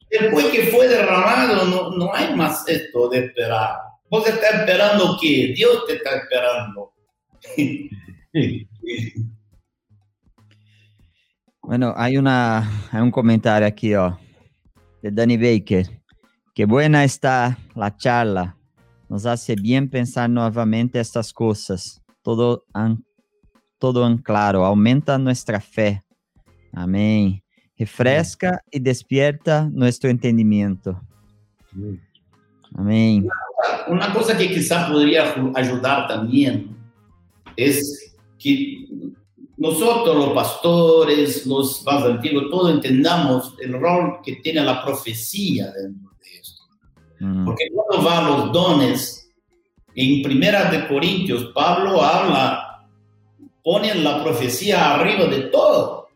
Después 0.10 0.46
que 0.46 0.64
fue 0.68 0.88
derramado, 0.88 1.66
no, 1.66 1.98
no 1.98 2.14
hay 2.14 2.36
más 2.36 2.68
esto 2.68 3.10
de 3.10 3.26
esperar. 3.26 3.78
Vos 4.10 4.28
estás 4.28 4.54
esperando 4.54 5.18
que 5.20 5.54
Dios 5.56 5.84
te 5.88 5.94
está 5.94 6.12
esperando. 6.16 6.94
Bueno, 11.62 11.94
hay, 11.96 12.18
una, 12.18 12.90
hay 12.92 13.02
un 13.02 13.12
comentario 13.12 13.68
aquí 13.68 13.94
oh, 13.96 14.18
de 15.02 15.12
Danny 15.12 15.38
Baker. 15.38 15.99
Qué 16.60 16.66
buena 16.66 17.06
está 17.06 17.58
la 17.74 17.96
charla. 17.96 18.58
Nos 19.08 19.26
hace 19.26 19.56
bien 19.56 19.90
pensar 19.90 20.30
nuevamente 20.30 21.00
estas 21.00 21.32
cosas. 21.32 22.02
Todo, 22.22 22.66
todo 23.78 24.06
en 24.06 24.18
claro. 24.18 24.66
Aumenta 24.66 25.18
nuestra 25.18 25.62
fe. 25.62 26.04
Amén. 26.74 27.42
Refresca 27.78 28.62
y 28.70 28.80
despierta 28.82 29.70
nuestro 29.72 30.10
entendimiento. 30.10 31.02
Amén. 32.76 33.26
Una 33.88 34.12
cosa 34.14 34.38
que 34.38 34.50
quizá 34.50 34.90
podría 34.90 35.34
ayudar 35.56 36.10
también 36.10 36.76
es 37.56 38.18
que 38.38 38.86
nosotros 39.56 40.14
los 40.14 40.34
pastores, 40.34 41.46
los 41.46 41.82
más 41.86 42.04
antiguos, 42.04 42.50
todos 42.52 42.74
entendamos 42.74 43.56
el 43.62 43.80
rol 43.80 44.20
que 44.22 44.36
tiene 44.44 44.62
la 44.62 44.84
profecía 44.84 45.72
dentro. 45.72 46.09
Mm. 47.20 47.46
Porque 47.46 47.66
cuando 47.74 48.06
va 48.08 48.20
a 48.20 48.30
los 48.30 48.52
dones, 48.52 49.32
en 49.96 50.22
Primera 50.22 50.72
de 50.72 50.88
Corintios, 50.88 51.52
Pablo 51.54 52.02
habla, 52.02 52.88
pone 53.64 53.94
la 53.96 54.24
profecía 54.24 54.96
arriba 54.96 55.26
de 55.26 55.42
todo. 55.44 56.08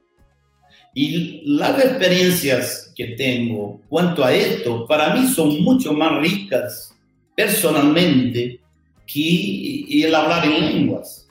Y 0.94 1.42
las 1.58 1.84
experiencias 1.84 2.94
que 2.96 3.08
tengo 3.08 3.82
cuanto 3.90 4.24
a 4.24 4.34
esto, 4.34 4.86
para 4.88 5.14
mí 5.16 5.28
son 5.28 5.64
mucho 5.64 5.92
más 5.94 6.22
ricas 6.22 6.96
personalmente 7.36 8.60
que 9.06 10.06
el 10.06 10.14
hablar 10.14 10.46
en 10.46 10.66
lenguas. 10.66 11.28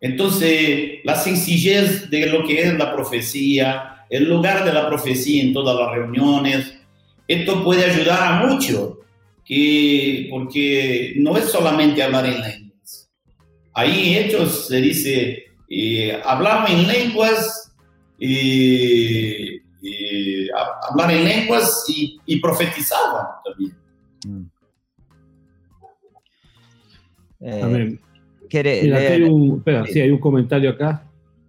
Entonces, 0.00 1.00
la 1.04 1.14
sencillez 1.14 2.08
de 2.08 2.26
lo 2.26 2.46
que 2.46 2.62
es 2.62 2.78
la 2.78 2.94
profecía, 2.94 4.06
el 4.08 4.24
lugar 4.24 4.64
de 4.64 4.72
la 4.72 4.88
profecía 4.88 5.42
en 5.42 5.52
todas 5.52 5.78
las 5.78 5.92
reuniones, 5.92 6.79
esto 7.32 7.64
puede 7.64 7.84
ayudar 7.84 8.22
a 8.22 8.46
mucho, 8.46 8.98
que, 9.44 10.28
porque 10.30 11.14
no 11.18 11.36
es 11.36 11.44
solamente 11.44 12.02
hablar 12.02 12.26
en 12.26 12.40
lenguas. 12.40 13.10
Ahí 13.74 14.14
en 14.14 14.24
Hechos 14.24 14.66
se 14.68 14.80
dice, 14.80 15.44
eh, 15.68 16.20
hablar 16.24 16.70
en 16.70 16.86
lenguas, 16.86 17.74
eh, 18.18 19.60
eh, 19.82 20.46
hablar 20.90 21.10
en 21.12 21.24
lenguas 21.24 21.84
y, 21.88 22.18
y 22.26 22.40
profetizaban 22.40 23.26
también. 23.44 23.76
Amén 27.62 28.00
hay 28.58 29.22
un, 29.22 29.58
espera, 29.58 29.86
sí, 29.86 30.00
hay 30.00 30.10
un 30.10 30.18
comentario 30.18 30.70
acá. 30.70 31.04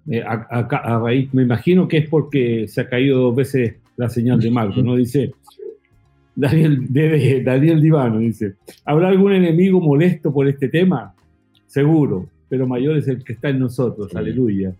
Eh, 0.09 0.23
acá 0.25 0.77
a 0.77 0.99
raíz, 0.99 1.31
me 1.33 1.43
imagino 1.43 1.87
que 1.87 1.97
es 1.99 2.09
porque 2.09 2.67
se 2.67 2.81
ha 2.81 2.89
caído 2.89 3.19
dos 3.19 3.35
veces 3.35 3.75
la 3.97 4.09
señal 4.09 4.39
de 4.39 4.49
Marco, 4.49 4.81
¿no? 4.81 4.95
Dice 4.95 5.31
Daniel, 6.35 6.87
Daniel 7.43 7.81
Divano, 7.81 8.19
dice, 8.19 8.55
¿habrá 8.85 9.09
algún 9.09 9.33
enemigo 9.33 9.81
molesto 9.81 10.33
por 10.33 10.47
este 10.47 10.69
tema? 10.69 11.13
Seguro, 11.67 12.27
pero 12.49 12.67
mayor 12.67 12.97
es 12.97 13.07
el 13.07 13.23
que 13.23 13.33
está 13.33 13.49
en 13.49 13.59
nosotros, 13.59 14.15
aleluya. 14.15 14.73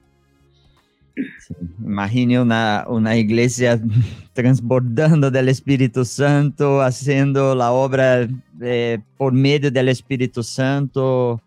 Imagine 1.83 2.41
una, 2.41 2.85
una 2.87 3.17
iglesia 3.17 3.79
transbordando 4.33 5.29
del 5.29 5.49
Espíritu 5.49 6.05
Santo, 6.05 6.81
haciendo 6.81 7.53
la 7.53 7.71
obra 7.71 8.27
eh, 8.61 8.99
por 9.17 9.33
medio 9.33 9.69
del 9.71 9.89
Espíritu 9.89 10.43
Santo, 10.43 11.41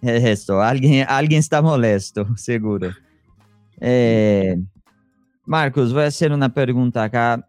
esto, 0.00 0.60
alguien, 0.60 1.06
alguien 1.08 1.38
está 1.38 1.62
molesto, 1.62 2.26
seguro. 2.36 2.90
Eh, 3.80 4.56
Marcos, 5.44 5.92
voy 5.92 6.04
a 6.04 6.06
hacer 6.06 6.32
una 6.32 6.52
pregunta 6.52 7.04
acá, 7.04 7.46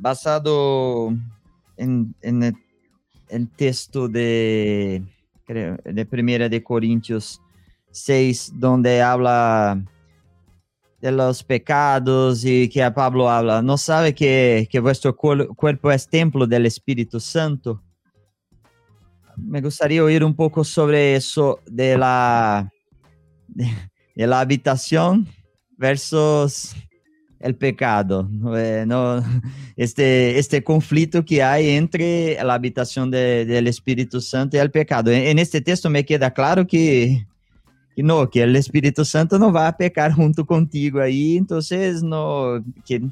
basado 0.00 1.14
en, 1.76 2.14
el, 2.22 3.48
texto 3.56 4.08
de, 4.08 5.02
creo, 5.44 5.76
de 5.84 6.06
Primera 6.06 6.48
de 6.48 6.62
Corintios 6.62 7.40
6, 7.90 8.52
donde 8.54 9.02
habla 9.02 9.82
de 11.00 11.12
los 11.12 11.42
pecados 11.42 12.44
y 12.44 12.68
que 12.68 12.90
Pablo 12.90 13.28
habla, 13.28 13.60
¿no 13.62 13.76
sabe 13.76 14.14
que, 14.14 14.68
que 14.70 14.80
vuestro 14.80 15.14
cuerpo 15.14 15.92
es 15.92 16.08
templo 16.08 16.46
del 16.46 16.66
Espíritu 16.66 17.20
Santo? 17.20 17.82
me 19.36 19.60
gustaría 19.60 20.02
oír 20.02 20.24
un 20.24 20.34
poco 20.34 20.64
sobre 20.64 21.16
eso 21.16 21.60
de 21.66 21.98
la, 21.98 22.70
de, 23.48 24.26
la 24.26 24.40
habitación 24.40 25.26
versus 25.76 26.74
el 27.44 27.56
pecado, 27.56 28.26
eh, 28.56 28.84
no, 28.86 29.22
este, 29.76 30.38
este 30.38 30.64
que 31.26 31.42
hay 31.42 31.70
entre 31.70 32.42
la 32.42 32.54
habitación 32.54 33.10
del 33.10 33.66
Espíritu 33.66 34.22
Santo 34.22 34.56
y 34.56 34.60
el 34.60 34.70
pecado. 34.70 35.10
En, 35.10 35.38
este 35.38 35.60
texto 35.60 35.90
me 35.90 36.06
queda 36.06 36.32
claro 36.32 36.66
que, 36.66 37.26
que, 37.94 38.02
no, 38.02 38.30
que 38.30 38.42
el 38.42 38.56
Espíritu 38.56 39.04
Santo 39.04 39.38
no 39.38 39.52
va 39.52 39.68
a 39.68 39.76
pecar 39.76 40.12
junto 40.12 40.46
contigo 40.46 41.00
ahí, 41.00 41.36
entonces 41.36 42.02
no, 42.02 42.64
que 42.86 43.02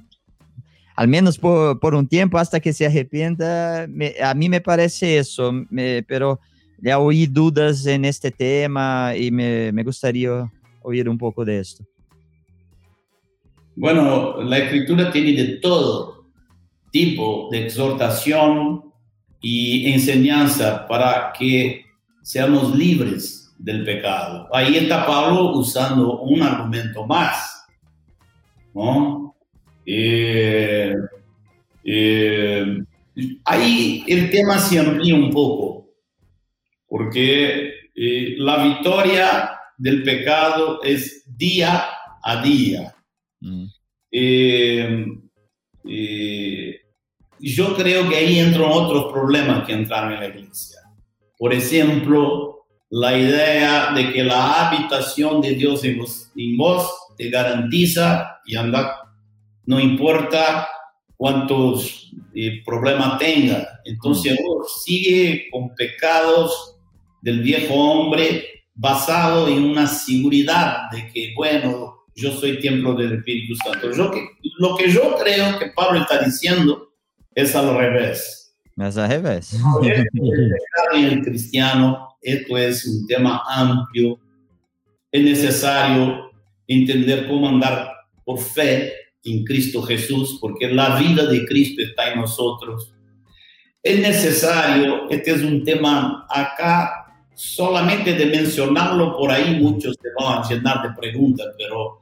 al 0.96 1.08
menos 1.08 1.36
por, 1.36 1.94
un 1.94 2.08
tiempo 2.08 2.38
hasta 2.38 2.58
que 2.58 2.72
se 2.72 2.86
arrepienta, 2.86 3.84
a 4.24 4.34
mí 4.34 4.48
me 4.48 4.62
parece 4.62 5.18
eso, 5.18 5.52
pero 6.06 6.40
ya 6.78 6.98
oí 6.98 7.26
dudas 7.26 7.84
en 7.84 8.06
este 8.06 8.30
tema 8.30 9.12
y 9.14 9.30
me, 9.30 9.82
gustaría 9.82 10.50
oír 10.80 11.06
un 11.06 11.18
poco 11.18 11.44
de 11.44 11.60
esto. 11.60 11.84
Bueno, 13.74 14.42
la 14.42 14.58
escritura 14.58 15.10
tiene 15.10 15.32
de 15.32 15.56
todo 15.56 16.26
tipo 16.90 17.48
de 17.50 17.64
exhortación 17.64 18.92
y 19.40 19.90
enseñanza 19.92 20.86
para 20.86 21.32
que 21.32 21.86
seamos 22.22 22.76
libres 22.76 23.54
del 23.58 23.84
pecado. 23.84 24.48
Ahí 24.52 24.76
está 24.76 25.06
Pablo 25.06 25.56
usando 25.56 26.20
un 26.20 26.42
argumento 26.42 27.06
más, 27.06 27.66
¿no? 28.74 29.34
Eh, 29.86 30.94
eh, 31.84 32.84
ahí 33.44 34.04
el 34.06 34.30
tema 34.30 34.58
se 34.58 34.78
amplía 34.78 35.14
un 35.14 35.30
poco. 35.30 35.72
porque 36.88 37.72
eh, 37.94 38.34
la 38.36 38.62
victoria 38.64 39.50
del 39.78 40.02
pecado 40.02 40.82
es 40.82 41.24
día 41.38 41.84
a 42.22 42.42
día. 42.42 42.94
Eh, 44.12 45.06
eh, 45.88 46.76
yo 47.40 47.74
creo 47.74 48.08
que 48.08 48.16
ahí 48.16 48.38
entran 48.38 48.70
otros 48.70 49.12
problemas 49.12 49.66
que 49.66 49.72
entraron 49.72 50.12
en 50.12 50.20
la 50.20 50.28
iglesia. 50.28 50.80
Por 51.38 51.52
ejemplo, 51.52 52.66
la 52.90 53.18
idea 53.18 53.92
de 53.92 54.12
que 54.12 54.22
la 54.22 54.68
habitación 54.68 55.40
de 55.40 55.54
Dios 55.54 55.82
en 55.82 55.98
vos, 55.98 56.30
en 56.36 56.56
vos 56.56 56.88
te 57.16 57.30
garantiza 57.30 58.38
y 58.44 58.54
anda, 58.54 59.14
no 59.64 59.80
importa 59.80 60.68
cuántos 61.16 62.12
eh, 62.34 62.62
problemas 62.64 63.18
tenga. 63.18 63.80
Entonces 63.84 64.38
uno 64.38 64.64
sigue 64.84 65.48
con 65.50 65.74
pecados 65.74 66.76
del 67.22 67.40
viejo 67.40 67.74
hombre 67.74 68.44
basado 68.74 69.48
en 69.48 69.64
una 69.64 69.86
seguridad 69.86 70.90
de 70.90 71.08
que, 71.12 71.32
bueno, 71.34 71.91
yo 72.14 72.32
soy 72.32 72.60
templo 72.60 72.94
del 72.94 73.14
Espíritu 73.14 73.54
Santo. 73.56 73.90
Yo 73.92 74.10
lo 74.58 74.76
que 74.76 74.90
yo 74.90 75.16
creo 75.22 75.58
que 75.58 75.66
Pablo 75.74 76.00
está 76.00 76.22
diciendo 76.22 76.92
es 77.34 77.54
al 77.56 77.76
revés. 77.76 78.54
Es 78.76 78.96
al 78.96 79.08
revés. 79.08 79.50
En 80.94 81.04
el 81.04 81.22
cristiano, 81.22 82.16
esto 82.20 82.58
es 82.58 82.86
un 82.86 83.06
tema 83.06 83.42
amplio. 83.48 84.18
Es 85.10 85.22
necesario 85.22 86.30
entender 86.66 87.26
cómo 87.28 87.48
andar 87.48 87.92
por 88.24 88.38
fe 88.38 88.92
en 89.24 89.44
Cristo 89.44 89.82
Jesús, 89.82 90.38
porque 90.40 90.68
la 90.68 90.98
vida 90.98 91.26
de 91.26 91.44
Cristo 91.46 91.82
está 91.82 92.12
en 92.12 92.20
nosotros. 92.20 92.94
Es 93.82 93.98
necesario, 94.00 95.08
este 95.10 95.32
es 95.32 95.42
un 95.42 95.64
tema 95.64 96.26
acá, 96.28 97.02
solamente 97.34 98.14
de 98.14 98.26
mencionarlo 98.26 99.16
por 99.16 99.30
ahí 99.30 99.58
muchos 99.58 99.96
se 100.00 100.08
van 100.18 100.38
a 100.38 100.48
llenar 100.48 100.82
de 100.82 100.94
preguntas, 100.94 101.46
pero 101.56 102.01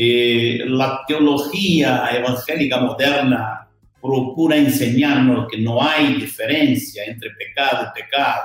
eh, 0.00 0.62
la 0.64 1.02
teología 1.08 2.08
evangélica 2.12 2.78
moderna 2.80 3.68
procura 4.00 4.56
enseñarnos 4.56 5.48
que 5.50 5.58
no 5.58 5.82
hay 5.82 6.14
diferencia 6.14 7.04
entre 7.04 7.30
pecado 7.30 7.88
y 7.88 8.00
pecado. 8.00 8.44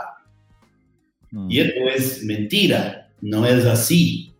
Mm. 1.29 1.51
Y 1.51 1.59
esto 1.59 1.89
es 1.95 2.23
mentira, 2.23 3.07
no 3.21 3.45
es 3.45 3.65
así. 3.65 4.33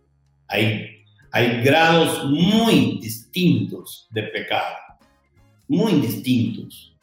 Hay, 0.48 1.04
hay 1.30 1.62
grados 1.62 2.24
muy 2.24 2.98
distintos 3.00 4.08
de 4.10 4.24
pecado, 4.24 4.74
muy 5.68 5.92
distintos. 6.00 6.96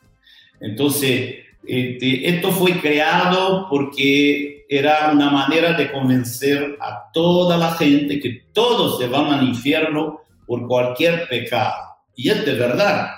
Entonces, 0.59 1.35
este, 1.65 2.27
esto 2.27 2.51
fue 2.51 2.81
creado 2.81 3.67
porque 3.69 4.60
era 4.73 5.11
una 5.11 5.29
manera 5.29 5.73
de 5.73 5.91
convencer 5.91 6.77
a 6.79 7.11
toda 7.11 7.57
la 7.57 7.73
gente 7.73 8.21
que 8.21 8.45
todos 8.53 8.99
se 8.99 9.07
van 9.07 9.25
al 9.25 9.45
infierno 9.45 10.21
por 10.47 10.65
cualquier 10.65 11.27
pecado. 11.27 11.75
Y 12.15 12.29
es 12.29 12.45
de 12.45 12.53
verdad. 12.53 13.09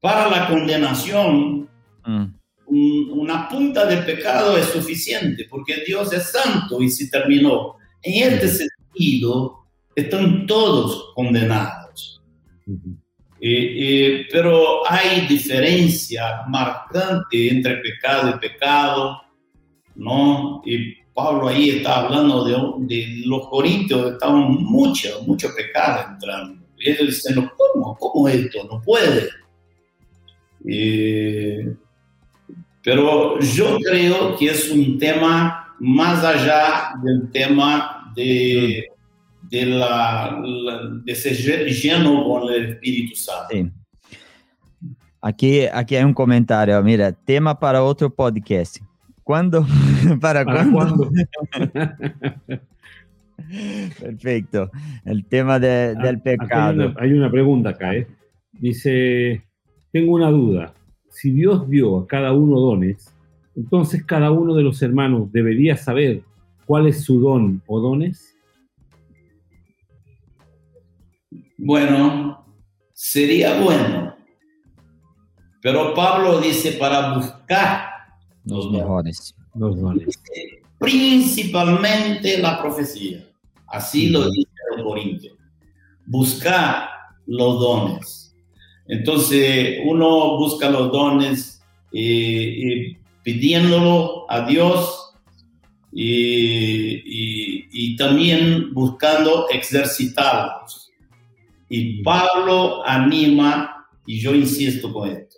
Para 0.00 0.28
la 0.30 0.46
condenación, 0.46 1.68
Mm. 2.06 2.24
un- 2.66 3.10
una 3.12 3.48
punta 3.48 3.86
de 3.86 3.96
pecado 3.98 4.56
es 4.56 4.66
suficiente, 4.66 5.46
porque 5.50 5.82
Dios 5.84 6.12
es 6.12 6.30
santo 6.30 6.80
y 6.80 6.88
se 6.88 7.08
terminó. 7.10 7.74
En 8.00 8.32
este 8.32 8.46
sentido, 8.48 9.64
están 9.96 10.46
todos 10.46 11.12
condenados. 11.16 12.22
Eh, 13.40 13.40
eh, 13.40 14.26
pero 14.30 14.88
hay 14.88 15.26
diferencia 15.26 16.42
marcante 16.48 17.48
entre 17.50 17.78
pecado 17.78 18.30
y 18.30 18.38
pecado, 18.38 19.20
¿no? 19.98 20.62
Y 20.64 20.94
Pablo 21.12 21.48
ahí 21.48 21.70
está 21.70 22.06
hablando 22.06 22.44
de, 22.44 22.86
de 22.86 23.22
los 23.26 23.48
corintios, 23.48 24.12
estaban 24.12 24.54
mucho, 24.62 25.08
mucho 25.26 25.48
pecado 25.54 26.12
entrando. 26.12 26.64
Y 26.78 26.90
ellos 26.90 27.06
dicen, 27.06 27.50
¿cómo? 27.56 27.96
¿Cómo 27.96 28.28
esto? 28.28 28.64
No 28.70 28.80
puede. 28.80 29.28
Eh, 30.66 31.74
pero 32.82 33.38
yo 33.40 33.78
creo 33.80 34.36
que 34.36 34.46
es 34.46 34.70
un 34.70 34.98
tema 34.98 35.74
más 35.80 36.24
allá 36.24 36.92
del 37.02 37.30
tema 37.32 38.12
de, 38.14 38.86
de, 39.50 39.66
la, 39.66 40.40
de 41.04 41.14
ser 41.14 41.66
lleno 41.66 42.24
con 42.24 42.48
el 42.52 42.70
Espíritu 42.70 43.16
Santo. 43.16 43.48
Sí. 43.50 43.70
Aqui, 45.20 45.68
aqui 45.72 45.96
é 45.96 46.06
um 46.06 46.14
comentário, 46.14 46.80
mira, 46.84 47.12
tema 47.26 47.52
para 47.52 47.82
outro 47.82 48.08
podcast. 48.08 48.80
Quando? 49.28 49.66
para, 50.22 50.42
cuándo? 50.42 51.10
Perfecto. 54.00 54.70
El 55.04 55.26
tema 55.26 55.58
de- 55.60 55.94
Ah, 55.98 56.02
del 56.02 56.14
Hay 56.16 56.22
pecado. 56.22 56.72
una, 56.72 56.94
hay 56.98 57.12
una 57.12 57.30
pregunta 57.30 57.68
acá, 57.68 57.94
¿eh? 57.94 58.06
Dice, 58.52 59.44
tengo 59.92 60.14
una 60.14 60.30
duda. 60.30 60.72
Si 61.10 61.30
Dios 61.30 61.68
dio 61.68 61.98
a 61.98 62.06
cada 62.06 62.32
uno 62.32 62.58
dones, 62.58 63.14
entonces 63.54 64.02
cada 64.02 64.30
uno 64.30 64.54
de 64.54 64.62
los 64.62 64.80
hermanos 64.80 65.30
debería 65.30 65.76
saber 65.76 66.22
cuál 66.64 66.86
es 66.86 67.04
su 67.04 67.20
don 67.20 67.60
o 67.66 67.80
dones. 67.80 68.34
Bueno, 71.58 72.46
sería 72.94 73.60
bueno. 73.60 74.14
Pero 75.60 75.92
Pablo 75.92 76.40
dice 76.40 76.72
para 76.80 77.12
buscar 77.12 77.87
los 78.48 78.64
dones. 78.66 78.80
mejores. 78.80 79.34
Los 79.54 79.80
dones. 79.80 80.18
principalmente 80.78 82.38
la 82.38 82.60
profecía. 82.60 83.24
Así 83.66 84.08
lo 84.10 84.30
dice 84.30 84.48
el 84.76 84.84
Corintio. 84.84 85.36
Buscar 86.06 86.88
los 87.26 87.60
dones. 87.60 88.34
Entonces, 88.86 89.80
uno 89.84 90.38
busca 90.38 90.70
los 90.70 90.90
dones 90.92 91.62
eh, 91.92 92.00
eh, 92.02 92.98
pidiéndolo 93.22 94.24
a 94.30 94.42
Dios 94.46 95.12
y, 95.92 96.04
y- 97.04 97.68
y 97.70 97.96
también 97.96 98.72
buscando 98.72 99.48
ejercitarlos. 99.50 100.90
Y 101.68 102.02
Pablo 102.02 102.82
anima, 102.86 103.86
y 104.06 104.20
yo 104.20 104.34
insisto 104.34 104.90
con 104.92 105.10
esto, 105.10 105.36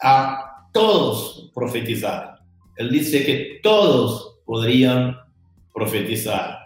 a 0.00 0.68
todos 0.72 1.37
profetizar. 1.58 2.38
Él 2.76 2.90
dice 2.90 3.24
que 3.24 3.60
todos 3.62 4.38
podrían 4.44 5.16
profetizar. 5.74 6.58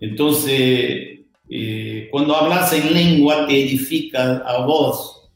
Entonces, 0.00 1.20
eh, 1.48 2.08
cuando 2.10 2.36
hablas 2.36 2.72
en 2.72 2.92
lengua 2.92 3.46
te 3.46 3.62
edifica 3.62 4.38
a 4.38 4.64
vos, 4.64 5.30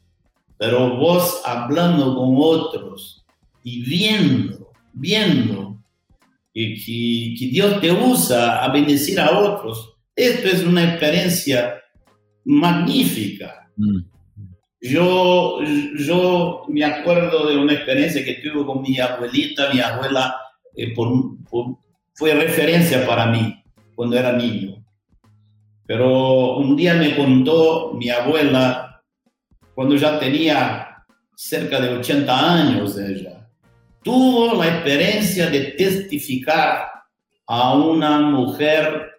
pero 0.57 0.95
vos 0.97 1.41
hablando 1.45 2.15
con 2.15 2.35
otros 2.37 3.25
y 3.63 3.81
viendo, 3.83 4.71
viendo 4.93 5.77
que, 6.53 6.75
que- 6.75 7.47
Dios 7.51 7.81
te 7.81 7.91
usa 7.91 8.63
a 8.63 8.71
bendecir 8.71 9.19
a 9.19 9.37
otros, 9.37 9.93
esto 10.15 10.47
es 10.47 10.63
una 10.63 10.83
experiencia 10.91 11.75
magnífica. 12.45 13.69
Mm. 13.75 13.99
Yo, 14.87 15.61
yo 15.97 16.63
me 16.67 16.83
acuerdo 16.83 17.47
de 17.47 17.57
una 17.57 17.73
experiencia 17.73 18.23
que 18.23 18.35
tuve 18.35 18.63
con 18.67 18.83
mi 18.83 18.99
abuelita. 18.99 19.73
Mi 19.73 19.79
abuela 19.79 20.35
eh, 20.75 20.93
fue 22.13 22.33
referencia 22.35 23.05
para 23.07 23.25
mí 23.25 23.63
cuando 23.95 24.15
era 24.15 24.33
niño. 24.33 24.85
Pero 25.87 26.57
un 26.57 26.75
día 26.75 26.93
me 26.93 27.15
contó 27.15 27.93
mi 27.95 28.09
abuela, 28.09 29.01
cuando 29.73 29.95
ya 29.95 30.19
tenía 30.19 31.03
cerca 31.35 31.81
de 31.81 31.97
80 31.97 32.53
años 32.53 32.95
ella, 32.99 33.49
tuvo 34.03 34.53
la 34.53 34.67
experiencia 34.67 35.49
de 35.49 35.71
testificar 35.71 36.89
a 37.47 37.73
una 37.73 38.19
mujer 38.19 39.13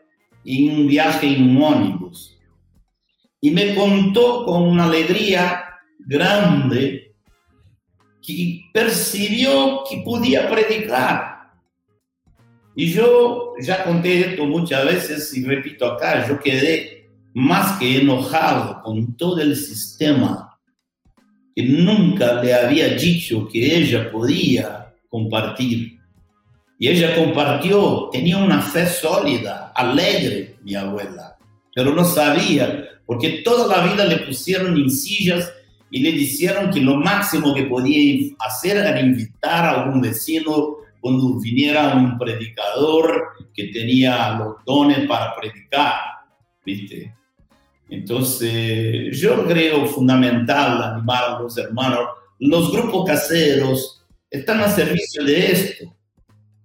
en 0.45 0.71
un 0.71 0.87
viaje 0.87 1.27
en 1.27 1.57
un 1.57 1.63
ómnibus 1.63 2.36
y 3.41 3.51
me 3.51 3.75
contó 3.75 4.45
con 4.45 4.63
una 4.63 4.85
alegría 4.85 5.65
grande 5.99 7.15
que 8.23 8.63
percibió 8.73 9.83
que 9.89 10.03
podía 10.05 10.49
predicar. 10.51 11.53
Y 12.75 12.93
yo 12.93 13.55
ya 13.61 13.85
conté 13.85 14.33
esto 14.33 14.45
muchas 14.45 14.85
veces 14.85 15.35
y 15.37 15.45
repito 15.45 15.87
acá, 15.87 16.27
yo 16.29 16.39
quedé 16.39 17.09
más 17.35 17.79
que 17.79 18.01
enojado 18.01 18.83
con 18.83 19.17
todo 19.17 19.41
el 19.41 19.57
sistema 19.57 20.59
que 21.55 21.63
nunca 21.63 22.43
le 22.43 22.53
había 22.53 22.89
dicho 22.89 23.49
que 23.49 23.77
ella 23.77 24.11
podía 24.11 24.95
compartir. 25.09 25.99
Y 26.79 26.89
ella 26.89 27.15
compartió, 27.15 28.11
tenía 28.13 28.37
una 28.37 28.61
fe 28.61 28.87
sólida, 28.87 29.73
alegre, 29.75 30.57
mi 30.63 30.75
abuela, 30.75 31.39
pero 31.75 31.95
no 31.95 32.05
sabía 32.05 32.86
porque 33.07 33.43
toda 33.45 33.77
la 33.77 33.87
vida 33.87 34.05
le 34.05 34.19
pusieron 34.19 34.77
en 34.77 34.91
sillas 34.91 35.53
y 35.91 36.01
le 36.01 36.13
dijeron 36.13 36.71
que 36.71 36.81
lo 36.81 36.97
máximo 36.97 37.55
que 37.55 37.63
podía 37.65 38.35
hacer 38.41 38.77
era 38.77 39.01
invitar 39.01 39.65
a 39.65 39.83
algún 39.83 40.01
vecino 40.01 40.77
cuando 41.01 41.39
viniera 41.39 41.95
un 41.95 42.19
predicador 42.19 43.29
que 43.55 43.69
tenía 43.69 44.37
los 44.39 44.57
dones 44.67 45.07
para 45.07 45.35
predicar, 45.37 45.95
¿viste? 46.65 47.15
Entonces, 47.89 49.17
yo 49.17 49.47
creo 49.47 49.87
fundamental 49.87 50.83
animar 50.83 51.25
a 51.25 51.39
los 51.39 51.57
hermanos. 51.57 52.01
Los 52.41 52.73
grupos 52.73 53.07
caseros 53.07 54.05
están 54.29 54.61
a 54.61 54.69
servicio 54.69 55.25
de 55.25 55.53
esto. 55.53 55.97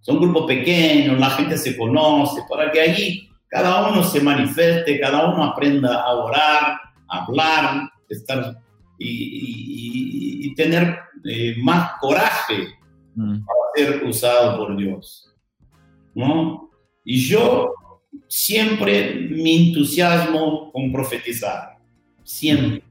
Son 0.01 0.19
grupos 0.19 0.47
pequeños, 0.47 1.19
la 1.19 1.29
gente 1.29 1.57
se 1.57 1.77
conoce, 1.77 2.41
para 2.49 2.71
que 2.71 2.81
allí 2.81 3.30
cada 3.51 3.89
uno 3.89 4.01
se 4.01 4.21
manifieste, 4.21 4.97
cada 4.97 5.27
uno 5.27 5.43
aprenda 5.43 6.01
a 6.01 6.13
orar, 6.13 6.79
a 7.09 7.25
hablar, 7.25 7.91
estar 8.07 8.57
y, 8.97 10.53
tener 10.55 10.99
eh, 11.23 11.55
más 11.61 11.93
coraje 11.99 12.67
mm. 13.15 13.45
para 13.45 13.59
ser 13.75 14.03
usado 14.05 14.57
por 14.57 14.77
Dios. 14.77 15.33
¿no? 16.13 16.69
Y 17.03 17.19
yo 17.19 17.73
siempre 18.27 19.27
me 19.29 19.67
entusiasmo 19.67 20.71
con 20.71 20.91
profetizar, 20.91 21.77
siempre. 22.23 22.83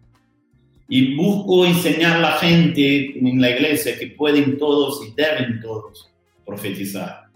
Y 0.88 1.14
busco 1.14 1.64
enseñar 1.64 2.16
a 2.16 2.20
la 2.20 2.32
gente 2.32 3.18
en 3.18 3.40
la 3.40 3.50
iglesia 3.50 3.98
que 3.98 4.08
pueden 4.08 4.58
todos 4.58 5.06
y 5.06 5.14
deben 5.14 5.60
todos 5.60 6.10
profetizar. 6.44 7.29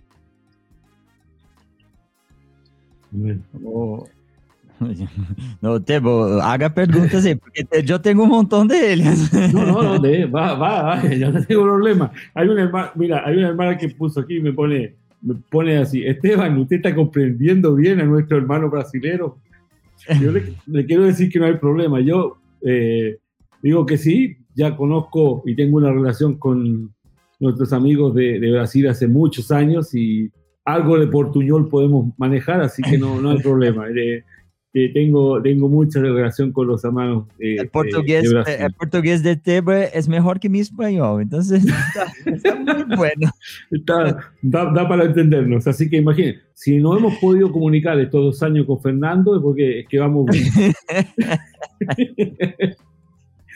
Oh. 3.64 4.06
No, 5.60 5.80
Tebo, 5.80 6.40
haga 6.42 6.72
preguntas 6.74 7.24
ahí, 7.24 7.34
porque 7.36 7.82
yo 7.84 8.00
tengo 8.00 8.24
un 8.24 8.30
montón 8.30 8.68
de 8.68 8.92
ellas. 8.92 9.32
No, 9.52 9.64
no, 9.64 9.82
no, 9.82 9.98
de, 10.00 10.26
va, 10.26 10.54
va, 10.54 10.82
va, 10.82 11.08
yo 11.14 11.30
no 11.30 11.42
tengo 11.44 11.62
problema. 11.62 12.12
Hay 12.34 12.48
una 12.48 12.62
hermana, 12.62 12.92
mira, 12.94 13.22
hay 13.24 13.38
una 13.38 13.48
hermana 13.48 13.78
que 13.78 13.88
puso 13.88 14.20
aquí 14.20 14.36
y 14.36 14.40
me 14.40 14.52
pone, 14.52 14.94
me 15.22 15.34
pone 15.50 15.78
así, 15.78 16.04
Esteban, 16.04 16.58
¿usted 16.58 16.76
está 16.76 16.94
comprendiendo 16.94 17.74
bien 17.74 18.00
a 18.00 18.04
nuestro 18.04 18.36
hermano 18.36 18.68
brasilero? 18.70 19.38
Yo 20.20 20.32
le, 20.32 20.86
quiero 20.86 21.04
decir 21.04 21.30
que 21.30 21.38
no 21.38 21.46
hay 21.46 21.54
problema. 21.54 22.00
Yo 22.00 22.36
eh, 22.62 23.18
digo 23.62 23.86
que 23.86 23.96
sí, 23.96 24.36
ya 24.54 24.76
conozco 24.76 25.42
y 25.46 25.54
tengo 25.54 25.78
una 25.78 25.90
relación 25.90 26.36
con 26.36 26.92
nuestros 27.40 27.72
amigos 27.72 28.14
de, 28.14 28.38
de 28.38 28.52
Brasil 28.52 28.86
hace 28.88 29.06
muchos 29.08 29.50
años 29.50 29.94
y 29.94 30.30
algo 30.64 30.98
de 30.98 31.06
portuñol 31.06 31.68
podemos 31.68 32.12
manejar, 32.16 32.60
así 32.60 32.82
que 32.82 32.98
no, 32.98 33.20
no 33.20 33.30
hay 33.30 33.38
problema. 33.38 33.86
Eh, 33.96 34.24
eh, 34.76 34.92
tengo, 34.92 35.40
tengo 35.40 35.68
mucha 35.68 36.00
relación 36.00 36.50
con 36.50 36.66
los 36.66 36.84
hermanos. 36.84 37.28
el, 37.38 37.68
portugués, 37.68 38.28
de 38.28 38.56
el 38.56 38.72
portugués 38.72 39.22
de 39.22 39.36
Tebre 39.36 39.90
es 39.94 40.08
mejor 40.08 40.40
que 40.40 40.48
mi 40.48 40.58
español, 40.58 41.22
entonces 41.22 41.64
está, 42.26 42.56
muy 42.56 42.96
bueno. 42.96 43.30
da, 43.70 44.20
da, 44.42 44.88
para 44.88 45.04
entendernos, 45.04 45.68
así 45.68 45.88
que 45.88 45.98
imaginen, 45.98 46.40
si 46.54 46.78
no 46.78 46.98
hemos 46.98 47.14
podido 47.18 47.52
comunicar 47.52 48.00
estos 48.00 48.20
dos 48.20 48.42
años 48.42 48.66
con 48.66 48.80
Fernando 48.80 49.36
es 49.36 49.42
porque 49.42 49.78
es 49.80 49.86
que 49.88 50.00
vamos 50.00 50.26
bien. 50.26 50.72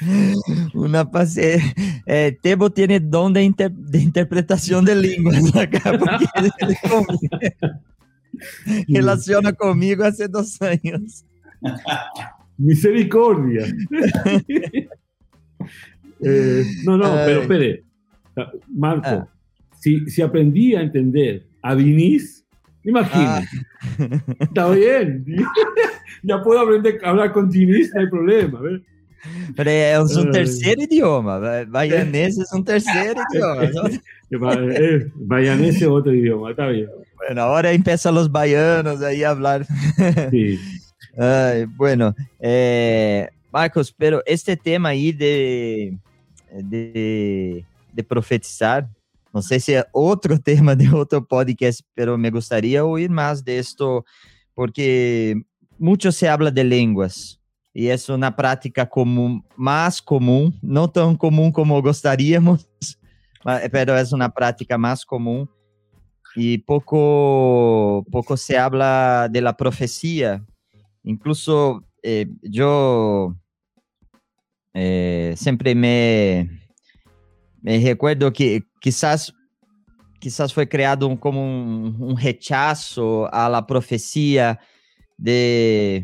Una 0.74 1.10
pase... 1.10 1.60
Eh, 2.06 2.38
Tebo 2.40 2.70
tiene 2.70 3.00
don 3.00 3.32
de, 3.32 3.52
de, 3.70 3.98
interpretación 3.98 4.84
de 4.84 4.94
lenguas 4.94 5.54
acá, 5.56 5.98
porque 5.98 7.56
relaciona 8.88 9.52
conmigo 9.52 10.04
hace 10.04 10.28
dos 10.28 10.60
años. 10.62 11.24
Misericordia. 12.56 13.66
Eh, 16.20 16.64
no, 16.84 16.96
no, 16.96 17.12
pero 17.24 17.42
espere. 17.42 17.84
Marco, 18.68 19.06
ah. 19.06 19.28
si, 19.80 20.08
si, 20.10 20.22
aprendí 20.22 20.74
a 20.74 20.82
entender 20.82 21.46
a 21.62 21.74
Vinis, 21.74 22.44
imagínate. 22.84 23.46
Ah. 23.98 24.22
Está 24.40 24.70
bien. 24.70 25.24
ya 26.22 26.42
puedo 26.42 26.60
aprender 26.60 26.98
a 27.04 27.10
hablar 27.10 27.32
con 27.32 27.48
Vinis, 27.48 27.92
no 27.94 28.00
hay 28.00 28.08
problema. 28.08 28.60
¿ves? 28.60 28.80
Pero 29.56 29.70
é 29.70 30.00
um 30.00 30.30
terceiro 30.30 30.82
idioma. 30.82 31.40
Baianês 31.68 32.36
é 32.38 32.56
um 32.56 32.62
terceiro 32.62 33.20
idioma. 33.30 33.62
Baianês 35.16 35.80
é 35.82 35.88
outro 35.88 36.14
idioma, 36.14 36.54
tá 36.54 36.68
bem. 36.68 36.88
Bueno, 37.16 37.42
ahora 37.42 37.72
empiezan 37.72 38.14
los 38.14 38.30
baianos 38.30 39.02
ahí 39.02 39.24
a 39.24 39.30
hablar. 39.30 39.66
Sí. 40.30 40.58
Ay, 41.18 41.64
bueno, 41.64 42.14
eh, 42.38 43.28
Marcos, 43.52 43.92
pero 43.92 44.22
este 44.24 44.56
tema 44.56 44.90
ahí 44.90 45.10
de, 45.10 45.98
de, 46.52 47.64
de, 47.92 48.04
profetizar, 48.04 48.88
no 49.34 49.42
sé 49.42 49.58
si 49.58 49.74
es 49.74 49.84
otro 49.90 50.38
tema 50.40 50.76
de 50.76 50.88
otro 50.90 51.26
podcast, 51.26 51.80
pero 51.92 52.16
me 52.16 52.30
gustaría 52.30 52.84
oír 52.84 53.10
más 53.10 53.44
de 53.44 53.58
esto, 53.58 54.04
porque 54.54 55.42
mucho 55.76 56.12
se 56.12 56.28
habla 56.28 56.52
de 56.52 56.62
lenguas, 56.62 57.37
e 57.78 57.86
é 57.90 57.96
uma 58.12 58.32
prática 58.32 58.84
comum, 58.84 59.40
mais 59.56 60.00
comum, 60.00 60.52
não 60.60 60.88
tão 60.88 61.14
comum 61.14 61.52
como 61.52 61.80
gostaríamos, 61.80 62.66
mas 63.44 63.62
é 63.72 64.14
uma 64.16 64.28
prática 64.28 64.76
mais 64.76 65.04
comum 65.04 65.46
e 66.36 66.58
pouco 66.58 68.04
pouco 68.10 68.36
se 68.36 68.56
habla 68.56 69.28
de 69.28 69.40
la. 69.40 69.56
Incluso 71.04 71.84
eh, 72.02 72.26
eh, 74.74 75.34
sempre 75.36 75.72
me 75.76 76.50
me 77.62 77.78
recuerdo 77.78 78.32
que 78.32 78.64
quizás 78.80 79.32
quizás 80.20 80.50
foi 80.50 80.66
criado 80.66 81.08
um, 81.08 81.16
como 81.16 81.38
um, 81.40 82.10
um 82.10 82.14
rechazo 82.14 83.28
a 83.30 83.46
la 83.46 83.62
profecia 83.62 84.58
de 85.16 86.02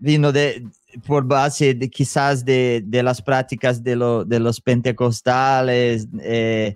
vindo 0.00 0.32
de 0.32 0.62
por 1.06 1.24
base 1.24 1.74
de, 1.74 1.88
quizás 1.88 2.44
de, 2.44 2.82
de 2.84 3.02
las 3.02 3.20
prácticas 3.22 3.82
de, 3.82 3.96
lo, 3.96 4.24
de 4.24 4.40
los 4.40 4.60
pentecostales. 4.60 6.06
Eh, 6.20 6.74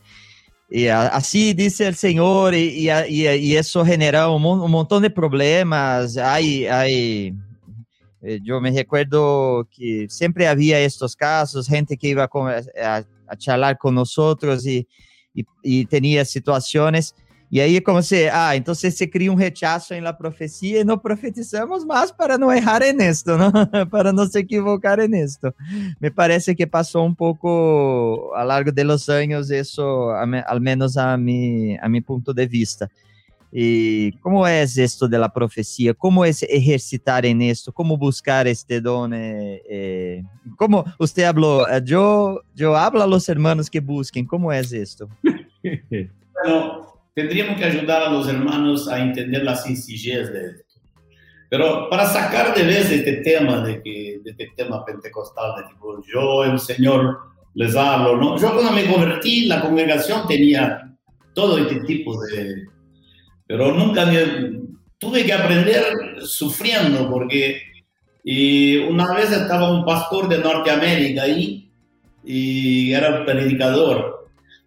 y 0.68 0.88
así 0.88 1.54
dice 1.54 1.86
el 1.86 1.94
Señor, 1.94 2.54
y, 2.54 2.90
y, 2.90 3.28
y 3.28 3.56
eso 3.56 3.84
genera 3.84 4.28
un, 4.28 4.42
montón 4.42 5.02
de 5.02 5.10
problemas. 5.10 6.16
Hay, 6.16 6.66
hay, 6.66 7.34
eh, 8.22 8.40
yo 8.42 8.60
me 8.60 8.72
recuerdo 8.72 9.68
que 9.70 10.06
siempre 10.08 10.48
había 10.48 10.80
estos 10.80 11.14
casos, 11.14 11.68
gente 11.68 11.96
que 11.96 12.08
iba 12.08 12.24
a, 12.24 12.62
a, 12.84 13.04
a 13.28 13.36
charlar 13.36 13.78
con 13.78 13.94
nosotros 13.94 14.66
y, 14.66 14.88
y 15.62 15.84
tenía 15.86 16.24
situaciones 16.24 17.14
e 17.50 17.60
aí, 17.60 17.80
como 17.80 18.02
se, 18.02 18.28
ah, 18.28 18.56
então 18.56 18.74
se 18.74 19.06
cria 19.06 19.30
um 19.30 19.36
rechazo 19.36 19.94
em 19.94 20.00
la 20.00 20.12
profecia 20.12 20.80
e 20.80 20.84
não 20.84 20.98
profetizamos 20.98 21.84
mais 21.84 22.10
para 22.10 22.36
não 22.36 22.52
errar 22.52 22.82
en 22.82 23.00
esto, 23.00 23.36
não? 23.36 23.52
para 23.90 24.12
não 24.12 24.26
se 24.26 24.40
equivocar 24.40 24.98
en 24.98 25.14
esto. 25.14 25.54
Me 26.00 26.10
parece 26.10 26.54
que 26.54 26.66
passou 26.66 27.06
um 27.06 27.14
pouco 27.14 28.32
a 28.34 28.42
largo 28.42 28.72
de 28.72 28.82
los 28.82 29.08
anos 29.08 29.50
isso, 29.50 29.82
al 30.46 30.60
menos 30.60 30.96
a 30.96 31.16
mi, 31.16 31.78
a 31.80 31.88
mi 31.88 32.00
ponto 32.00 32.34
de 32.34 32.46
vista. 32.46 32.90
E 33.52 34.12
como 34.20 34.44
é 34.46 34.62
esto 34.62 35.08
de 35.08 35.16
la 35.16 35.28
profecia? 35.28 35.94
Como 35.94 36.24
é 36.24 36.28
exercitar 36.28 37.24
en 37.24 37.40
esto? 37.42 37.72
Como 37.72 37.96
buscar 37.96 38.46
este 38.46 38.80
don? 38.80 39.12
Eh, 39.14 39.62
eh, 39.68 40.22
como 40.58 40.84
usted 40.98 41.22
habló, 41.22 41.64
yo, 41.84 42.42
yo 42.54 42.76
hablo 42.76 43.02
a 43.02 43.06
los 43.06 43.28
hermanos 43.28 43.70
que 43.70 43.80
busquen. 43.80 44.26
Como 44.26 44.52
é 44.52 44.60
esto? 44.60 45.08
bueno, 45.62 46.95
tendríamos 47.16 47.56
que 47.56 47.64
ayudar 47.64 48.02
a 48.02 48.10
los 48.10 48.28
hermanos 48.28 48.86
a 48.88 49.02
entender 49.02 49.42
la 49.42 49.56
sencillez 49.56 50.30
de 50.30 50.46
esto. 50.48 50.80
Pero 51.48 51.88
para 51.88 52.04
sacar 52.06 52.54
de 52.54 52.62
vez 52.62 52.92
este 52.92 53.14
tema, 53.22 53.62
de, 53.62 53.82
que, 53.82 54.20
de 54.22 54.30
este 54.32 54.52
tema 54.54 54.84
pentecostal, 54.84 55.56
de 55.56 55.68
tipo, 55.68 56.02
yo, 56.12 56.44
el 56.44 56.60
Señor, 56.60 57.18
les 57.54 57.74
hablo, 57.74 58.18
¿no? 58.18 58.38
Yo 58.38 58.52
cuando 58.52 58.70
me 58.70 58.84
convertí, 58.84 59.46
la 59.46 59.62
congregación 59.62 60.28
tenía 60.28 60.94
todo 61.32 61.56
este 61.56 61.80
tipo 61.80 62.20
de... 62.26 62.66
Pero 63.46 63.72
nunca 63.72 64.04
me... 64.04 64.66
Tuve 64.98 65.24
que 65.24 65.32
aprender 65.32 65.84
sufriendo 66.20 67.08
porque 67.10 67.62
y 68.28 68.78
una 68.78 69.14
vez 69.14 69.30
estaba 69.30 69.70
un 69.70 69.84
pastor 69.84 70.28
de 70.28 70.38
Norteamérica 70.38 71.22
ahí 71.22 71.70
y 72.24 72.92
era 72.92 73.20
un 73.20 73.24
predicador 73.24 74.15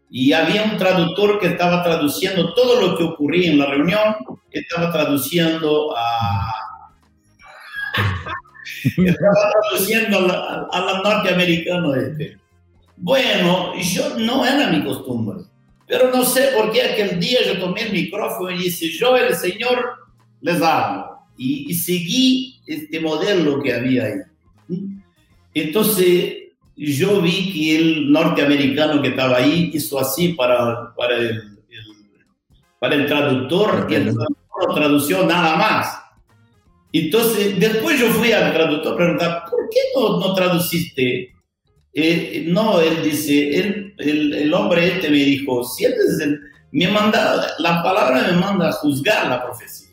y 0.10 0.34
había 0.34 0.64
un 0.64 0.78
traductor 0.78 1.40
que 1.40 1.48
estaba 1.48 1.84
traduciendo 1.84 2.54
todo 2.54 2.82
lo 2.82 2.98
que 2.98 3.04
ocurría 3.04 3.52
en 3.52 3.60
la 3.60 3.68
reunión, 3.68 4.16
estaba 4.52 4.92
traduciendo 4.92 5.96
a... 5.96 6.54
estaba 8.98 9.52
traduciendo 9.62 10.18
a 10.20 10.80
la, 10.80 11.02
norteamericano 11.04 11.94
este. 11.94 12.38
Bueno, 12.98 13.74
yo 13.76 14.18
no 14.18 14.46
era 14.46 14.68
mi 14.68 14.84
costumbre, 14.84 15.46
pero 15.88 16.10
no 16.12 16.26
sé 16.26 16.52
por 16.56 16.72
qué 16.72 16.82
aquel 16.84 17.20
día 17.20 17.40
yo 17.46 17.60
tomé 17.60 17.84
el 17.84 17.94
micrófono 17.94 18.50
y 18.52 18.64
dije, 18.64 18.90
yo 18.90 19.16
el 19.16 19.36
Señor 19.36 19.96
les 20.42 20.62
hablo. 20.62 21.20
Y, 21.38 21.72
y 21.72 21.74
seguí 21.76 22.60
este 22.66 23.00
modelo 23.00 23.62
que 23.62 23.74
había 23.74 24.06
ahí. 24.06 24.14
Entonces, 25.54 26.49
yo 26.80 27.22
vi 27.22 27.52
que 27.52 27.76
el 27.76 28.12
norteamericano 28.12 29.02
que 29.02 29.10
estaba 29.10 29.38
ahí 29.38 29.70
hizo 29.74 30.00
así 30.00 30.30
para, 30.30 30.94
para 30.96 31.18
el, 31.18 31.60
para 32.80 32.96
el 32.96 33.06
traductor 33.06 33.88
y 33.90 33.96
el 33.96 34.04
traductor 34.14 34.76
tradució 34.76 35.26
nada 35.26 35.58
más. 35.58 36.00
Entonces, 36.94 37.60
después 37.60 38.00
yo 38.00 38.08
fui 38.08 38.32
al 38.32 38.54
traductor 38.54 38.94
a 38.94 38.96
preguntar, 38.96 39.44
¿por 39.50 39.70
qué 39.70 39.80
no, 39.94 40.20
no 40.20 40.34
traduciste? 40.34 41.34
Eh, 41.94 42.46
no, 42.48 42.80
él 42.80 43.04
dice, 43.04 43.60
él, 43.60 43.94
el, 43.98 44.34
el, 44.34 44.54
hombre 44.54 44.88
este 44.88 45.10
me 45.10 45.18
dijo, 45.18 45.66
si 45.66 45.84
él 45.84 45.94
es 45.94 46.20
el, 46.22 46.40
me 46.72 46.88
manda, 46.88 47.46
la 47.60 47.84
palabra 47.84 48.26
me 48.32 48.38
manda 48.40 48.70
a 48.70 48.72
juzgar 48.72 49.28
la 49.28 49.44
profecía. 49.44 49.90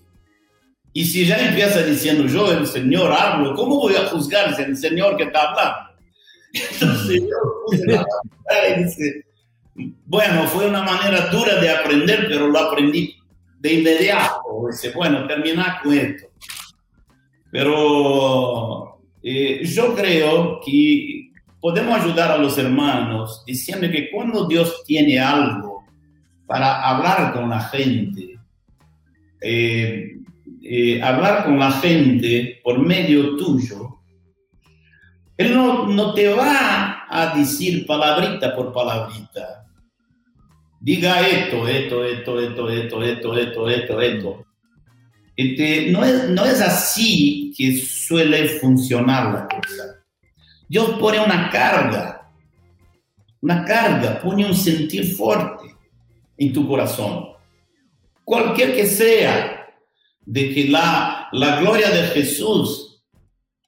Y 0.92 1.04
si 1.04 1.26
ya 1.26 1.36
empieza 1.48 1.82
diciendo 1.82 2.26
yo, 2.26 2.52
el 2.52 2.66
Señor, 2.66 3.12
hablo, 3.12 3.54
¿cómo 3.54 3.80
voy 3.80 3.96
a 3.96 4.06
juzgar 4.06 4.54
si 4.54 4.62
el 4.62 4.76
Señor 4.76 5.16
que 5.16 5.24
está 5.24 5.50
hablando? 5.50 5.85
Entonces 6.52 7.22
yo 7.22 7.36
puse 7.66 7.86
la 7.86 8.06
y 8.70 8.84
dice, 8.84 9.26
bueno, 10.06 10.46
fue 10.46 10.68
una 10.68 10.82
manera 10.82 11.28
dura 11.28 11.60
de 11.60 11.70
aprender, 11.70 12.26
pero 12.28 12.48
lo 12.48 12.58
aprendí 12.58 13.14
de 13.58 13.74
inmediato. 13.74 14.40
Dice, 14.70 14.90
bueno, 14.90 15.26
termina 15.26 15.80
con 15.82 15.92
esto. 15.92 16.26
Pero 17.50 19.00
eh, 19.22 19.64
yo 19.64 19.94
creo 19.94 20.60
que 20.64 21.30
podemos 21.60 22.00
ayudar 22.00 22.32
a 22.32 22.38
los 22.38 22.56
hermanos 22.58 23.42
diciendo 23.46 23.90
que 23.90 24.10
cuando 24.10 24.46
Dios 24.46 24.84
tiene 24.86 25.18
algo 25.18 25.84
para 26.46 26.88
hablar 26.88 27.32
con 27.32 27.50
la 27.50 27.60
gente, 27.60 28.38
eh, 29.40 30.16
eh, 30.62 31.02
hablar 31.02 31.44
con 31.44 31.58
la 31.58 31.72
gente 31.72 32.60
por 32.62 32.78
medio 32.78 33.36
tuyo, 33.36 33.85
Él 35.36 35.54
no, 35.54 35.86
no 35.86 36.14
te 36.14 36.28
va 36.28 37.06
a 37.08 37.36
decir 37.36 37.86
palabrita 37.86 38.54
por 38.54 38.72
palabrita. 38.72 39.66
Diga 40.80 41.26
esto, 41.26 41.66
esto, 41.68 42.04
esto, 42.04 42.40
esto, 42.40 42.70
esto, 42.70 43.02
esto, 43.02 43.34
esto, 43.36 43.68
esto, 43.68 44.00
esto. 44.00 44.46
Este, 45.36 45.90
no, 45.90 46.04
es, 46.04 46.30
no 46.30 46.44
es 46.44 46.60
así 46.60 47.52
que 47.56 47.76
suele 47.76 48.48
funcionar 48.60 49.32
la 49.32 49.48
cosa. 49.48 50.04
Dios 50.68 50.90
pone 50.98 51.20
una 51.20 51.50
carga, 51.50 52.30
una 53.42 53.64
carga, 53.64 54.20
pone 54.20 54.46
un 54.46 54.54
sentir 54.54 55.14
fuerte 55.14 55.76
en 56.38 56.52
tu 56.52 56.66
corazón. 56.66 57.28
Cualquier 58.24 58.74
que 58.74 58.86
sea, 58.86 59.52
de 60.24 60.52
que 60.52 60.68
la, 60.68 61.28
la 61.32 61.60
gloria 61.60 61.88
de 61.90 62.02
Jesús 62.08 62.85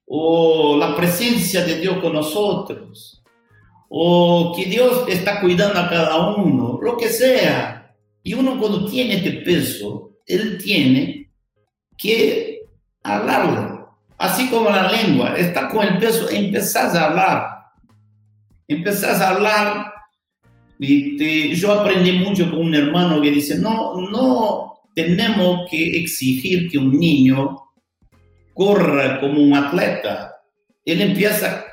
o 0.09 0.77
la 0.79 0.97
presencia 0.97 1.65
de 1.65 1.81
Dios 1.81 1.99
con 1.99 2.15
nosotros, 2.15 3.23
o 3.89 4.55
que 4.57 4.65
Dios 4.65 5.05
está 5.09 5.41
cuidando 5.41 5.79
a 5.79 5.89
cada 5.89 6.35
uno, 6.37 6.79
lo 6.81 6.97
que 6.97 7.09
sea. 7.09 7.95
Y 8.23 8.35
uno 8.35 8.59
cuando 8.59 8.87
tiene 8.87 9.17
este 9.17 9.33
peso, 9.33 10.13
él 10.27 10.59
tiene 10.63 11.31
que 11.97 12.63
hablarlo. 13.03 13.99
Así 14.19 14.49
como 14.49 14.71
la 14.71 14.91
lengua, 14.91 15.35
está 15.37 15.69
con 15.69 15.87
el 15.87 15.99
peso, 15.99 16.29
empezás 16.31 16.95
a 16.95 17.07
hablar. 17.07 17.49
Empezás 18.67 19.21
a 19.21 19.31
hablar. 19.31 19.93
Y 20.79 21.55
yo 21.55 21.73
aprendí 21.73 22.13
mucho 22.13 22.51
con 22.51 22.61
un 22.61 22.75
hermano 22.75 23.21
que 23.21 23.31
dice, 23.31 23.59
no, 23.59 23.95
no 24.11 24.81
tenemos 24.95 25.69
que 25.71 25.99
exigir 25.99 26.69
que 26.71 26.79
un 26.79 26.99
niño 26.99 27.68
corra 28.59 29.21
como 29.21 29.41
un 29.41 29.55
atleta. 29.55 30.35
Él 30.85 31.01
empieza 31.01 31.65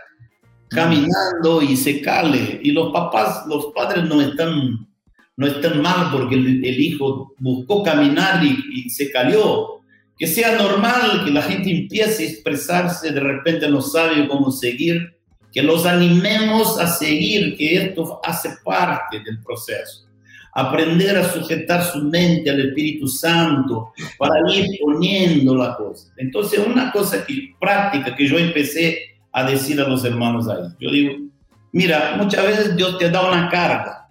caminando 0.70 1.64
y 1.64 1.76
se 1.76 2.00
cale. 2.00 2.60
Y 2.62 2.72
los 2.72 2.94
papás, 2.94 3.44
los 3.48 3.72
padres 3.74 4.06
no 4.06 4.22
están, 4.22 4.88
no 5.36 5.48
están 5.48 5.82
mal 5.82 6.12
porque 6.12 6.36
el, 6.36 6.80
hijo 6.80 7.34
buscó 7.40 7.82
caminar 7.82 8.44
y, 8.44 8.86
y, 8.86 8.90
se 8.92 9.12
cayó. 9.12 9.82
Que 10.16 10.28
sea 10.28 10.58
normal 10.58 11.24
que 11.26 11.32
la 11.32 11.42
gente 11.42 11.72
empiece 11.72 12.24
a 12.24 12.30
expresarse, 12.30 13.12
de 13.12 13.20
repente 13.20 13.68
no 13.68 13.82
sabe 13.82 14.28
cómo 14.28 14.52
seguir, 14.52 15.18
que 15.52 15.64
los 15.64 15.88
animemos 15.88 16.80
a 16.80 16.88
seguir, 16.88 17.58
que 17.58 17.78
esto 17.78 18.22
hace 18.24 18.50
parte 18.64 19.22
del 19.22 19.42
proceso. 19.42 20.05
Aprender 20.58 21.18
a 21.18 21.30
sujetar 21.30 21.84
su 21.84 22.02
mente 22.04 22.50
al 22.50 22.62
Espíritu 22.62 23.08
Santo 23.08 23.94
para 24.18 24.36
ir 24.54 24.66
poniendo 24.82 25.54
la 25.54 25.76
cosa. 25.76 26.14
Entonces, 26.18 26.60
una 26.66 26.92
cosa 26.92 27.26
que, 27.26 27.54
práctica 27.60 28.16
que 28.16 28.28
yo 28.28 28.40
empecé 28.40 28.98
a 29.32 29.44
decir 29.44 29.80
a 29.82 29.88
los 29.88 30.06
hermanos 30.06 30.48
ahí. 30.48 30.64
Yo 30.80 30.90
digo, 30.90 31.14
mira, 31.74 32.16
muchas 32.18 32.46
veces 32.46 32.76
Dios 32.78 32.98
te 32.98 33.10
da 33.10 33.28
una 33.28 33.50
carga 33.50 34.08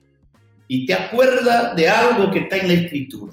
y 0.68 0.84
te 0.84 0.92
acuerda 0.92 1.74
de 1.74 1.88
algo 1.88 2.30
que 2.30 2.40
está 2.40 2.58
en 2.58 2.68
la 2.68 2.74
escritura. 2.74 3.32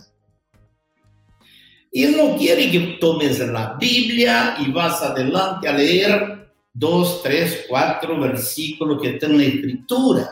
Y 1.91 2.03
Él 2.03 2.15
no 2.15 2.37
quiere 2.37 2.71
que 2.71 2.97
tomes 2.99 3.39
la 3.39 3.75
Biblia 3.77 4.55
y 4.65 4.71
vas 4.71 5.01
adelante 5.01 5.67
a 5.67 5.73
leer 5.73 6.49
dos, 6.73 7.21
tres, 7.21 7.65
cuatro 7.67 8.17
versículos 8.19 9.01
que 9.01 9.09
están 9.09 9.31
en 9.31 9.37
la 9.37 9.43
escritura. 9.43 10.29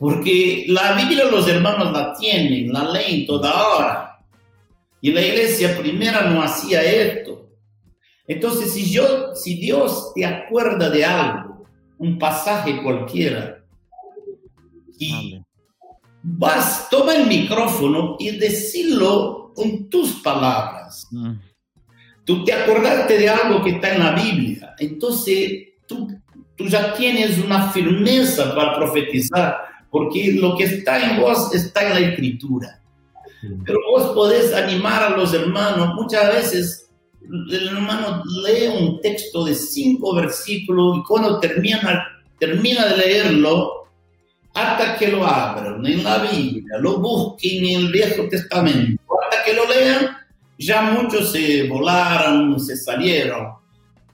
Porque 0.00 0.64
la 0.66 0.94
Biblia 0.94 1.26
los 1.26 1.46
hermanos 1.46 1.92
la 1.92 2.14
tienen, 2.14 2.72
la 2.72 2.90
leen 2.90 3.26
toda 3.26 3.68
hora. 3.68 4.24
Y 5.02 5.12
la 5.12 5.20
iglesia 5.20 5.76
primera 5.78 6.22
no 6.22 6.42
hacía 6.42 6.82
esto. 6.82 7.50
Entonces, 8.26 8.72
si, 8.72 8.90
yo, 8.90 9.34
si 9.34 9.56
Dios 9.56 10.12
te 10.14 10.24
acuerda 10.24 10.88
de 10.88 11.04
algo, 11.04 11.66
un 11.98 12.18
pasaje 12.18 12.82
cualquiera, 12.82 13.62
y 14.98 15.38
vas, 16.22 16.88
toma 16.88 17.14
el 17.16 17.26
micrófono 17.26 18.16
y 18.18 18.30
decirlo 18.38 19.52
con 19.54 19.90
tus 19.90 20.12
palabras. 20.22 21.08
Mm. 21.10 21.32
Tú 22.24 22.42
te 22.44 22.54
acordaste 22.54 23.18
de 23.18 23.28
algo 23.28 23.62
que 23.62 23.72
está 23.72 23.94
en 23.94 24.00
la 24.00 24.12
Biblia, 24.12 24.74
entonces 24.78 25.74
tú, 25.86 26.08
tú 26.56 26.66
ya 26.68 26.94
tienes 26.94 27.38
una 27.38 27.70
firmeza 27.70 28.54
para 28.54 28.76
profetizar, 28.76 29.69
porque 29.90 30.32
lo 30.32 30.56
que 30.56 30.64
está 30.64 31.10
en 31.10 31.20
vos 31.20 31.54
está 31.54 31.88
en 31.88 32.02
la 32.02 32.08
escritura. 32.10 32.80
Pero 33.64 33.78
vos 33.90 34.12
podés 34.14 34.52
animar 34.52 35.02
a 35.02 35.16
los 35.16 35.32
hermanos, 35.32 35.94
muchas 35.94 36.34
veces 36.34 36.90
el 37.22 37.68
hermano 37.68 38.22
lee 38.44 38.68
un 38.68 39.00
texto 39.00 39.44
de 39.44 39.54
cinco 39.54 40.14
versículos 40.14 40.98
y 40.98 41.02
cuando 41.04 41.40
termina, 41.40 42.06
termina 42.38 42.86
de 42.86 42.96
leerlo, 42.96 43.80
hasta 44.52 44.96
que 44.96 45.08
lo 45.08 45.24
abran 45.24 45.84
en 45.86 46.02
la 46.02 46.18
Biblia, 46.18 46.78
lo 46.80 46.98
busquen 46.98 47.64
en 47.64 47.80
el 47.82 47.92
Viejo 47.92 48.28
Testamento, 48.28 49.00
hasta 49.22 49.44
que 49.44 49.54
lo 49.54 49.66
lean, 49.68 50.16
ya 50.58 50.82
muchos 50.82 51.32
se 51.32 51.68
volaron, 51.68 52.58
se 52.58 52.76
salieron. 52.76 53.54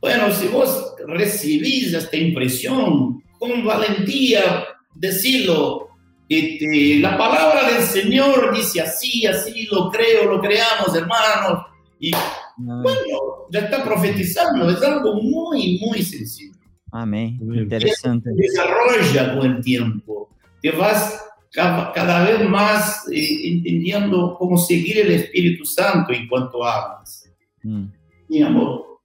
Bueno, 0.01 0.31
si 0.32 0.47
vos 0.48 0.94
recibís 1.07 1.93
esta 1.94 2.16
impresión 2.16 3.23
con 3.39 3.65
valentía, 3.65 4.66
decirlo, 4.98 5.89
este, 6.28 6.98
la 7.01 7.16
palabra 7.16 7.70
del 7.70 7.82
Señor 7.82 8.55
dice 8.55 8.81
así, 8.81 9.27
así, 9.27 9.66
lo 9.70 9.90
creo, 9.90 10.31
lo 10.31 10.40
creamos, 10.40 10.94
hermanos, 10.94 11.64
y 11.98 12.10
bueno, 12.56 13.47
ya 13.51 13.60
está 13.60 13.85
profetizando, 13.85 14.70
es 14.70 14.82
algo 14.82 15.14
muy, 15.23 15.78
muy 15.78 16.02
sencillo. 16.02 16.55
Amén, 16.93 17.39
interesante. 17.40 18.31
desarrolla 18.35 19.36
con 19.36 19.47
el 19.47 19.62
tiempo, 19.62 20.31
te 20.60 20.70
vas 20.73 21.23
cada, 21.52 22.24
vez 22.24 22.48
más 22.48 23.09
eh, 23.10 23.48
entendiendo 23.48 24.36
cómo 24.39 24.59
seguir 24.59 24.98
el 24.98 25.12
Espíritu 25.12 25.64
Santo 25.64 26.12
en 26.12 26.28
cuanto 26.28 26.64
hablas. 26.64 27.31
Mm. 27.62 27.86
Mi 28.28 28.43
amor. 28.43 28.95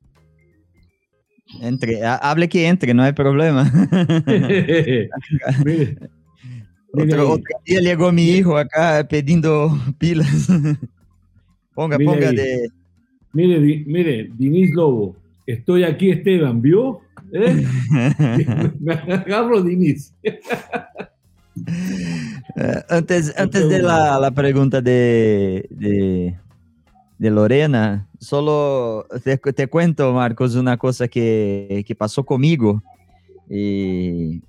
Entre, 1.60 2.04
hable 2.06 2.48
que 2.48 2.68
entre, 2.68 2.94
no 2.94 3.04
hay 3.04 3.14
problema. 3.14 3.64
otro, 6.94 7.30
otro, 7.32 7.60
día 7.66 7.80
llegó 7.82 8.12
mi 8.12 8.30
hijo 8.30 8.58
acá 8.58 9.06
pidiendo 9.08 9.78
pilas. 9.98 10.48
ponga, 11.74 11.98
ponga 11.98 12.32
de 12.32 12.70
Mire, 13.34 13.60
di, 13.62 13.86
mire, 13.86 14.30
Dinis 14.38 14.74
Lobo, 14.74 15.16
estoy 15.46 15.84
aquí, 15.86 16.12
Esteban, 16.12 16.62
¿vio? 16.62 17.02
¿Eh? 17.32 17.66
Me 18.80 18.94
agarro, 18.94 19.64
Dinis. 19.64 20.14
Eh, 22.58 22.84
antes, 22.90 23.34
antes 23.38 23.70
de 23.70 23.82
la, 23.82 24.20
la 24.20 24.32
pregunta 24.32 24.82
de, 24.82 25.66
de, 25.70 26.36
de, 27.22 27.32
Lorena, 27.32 28.10
solo 28.20 29.06
te, 29.24 29.38
te, 29.38 29.68
cuento, 29.68 30.12
Marcos, 30.14 30.56
una 30.56 30.78
cosa 30.78 31.08
que, 31.08 31.84
que 31.86 31.96
pasó 31.96 32.26
conmigo. 32.26 32.82
Y, 33.50 34.42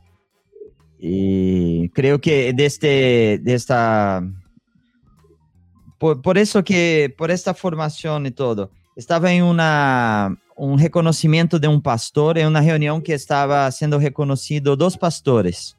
y 0.99 1.89
creo 1.91 2.21
que 2.21 2.53
de, 2.53 2.67
este, 2.67 3.41
de 3.43 3.55
esta 3.55 4.23
por, 5.99 6.23
por, 6.23 6.39
eso 6.39 6.65
que, 6.65 7.15
por 7.17 7.31
esta 7.31 7.55
formación 7.55 8.27
y 8.27 8.31
todo, 8.31 8.71
estaba 8.97 9.33
en 9.33 9.45
una, 9.45 10.37
un 10.57 10.79
reconocimiento 10.79 11.59
de 11.59 11.69
un 11.69 11.81
pastor, 11.81 12.39
en 12.39 12.49
una 12.49 12.61
reunión 12.61 13.03
que 13.03 13.15
estaba 13.15 13.71
siendo 13.71 13.99
reconocido 13.99 14.77
dos 14.77 14.97
pastores. 14.97 15.77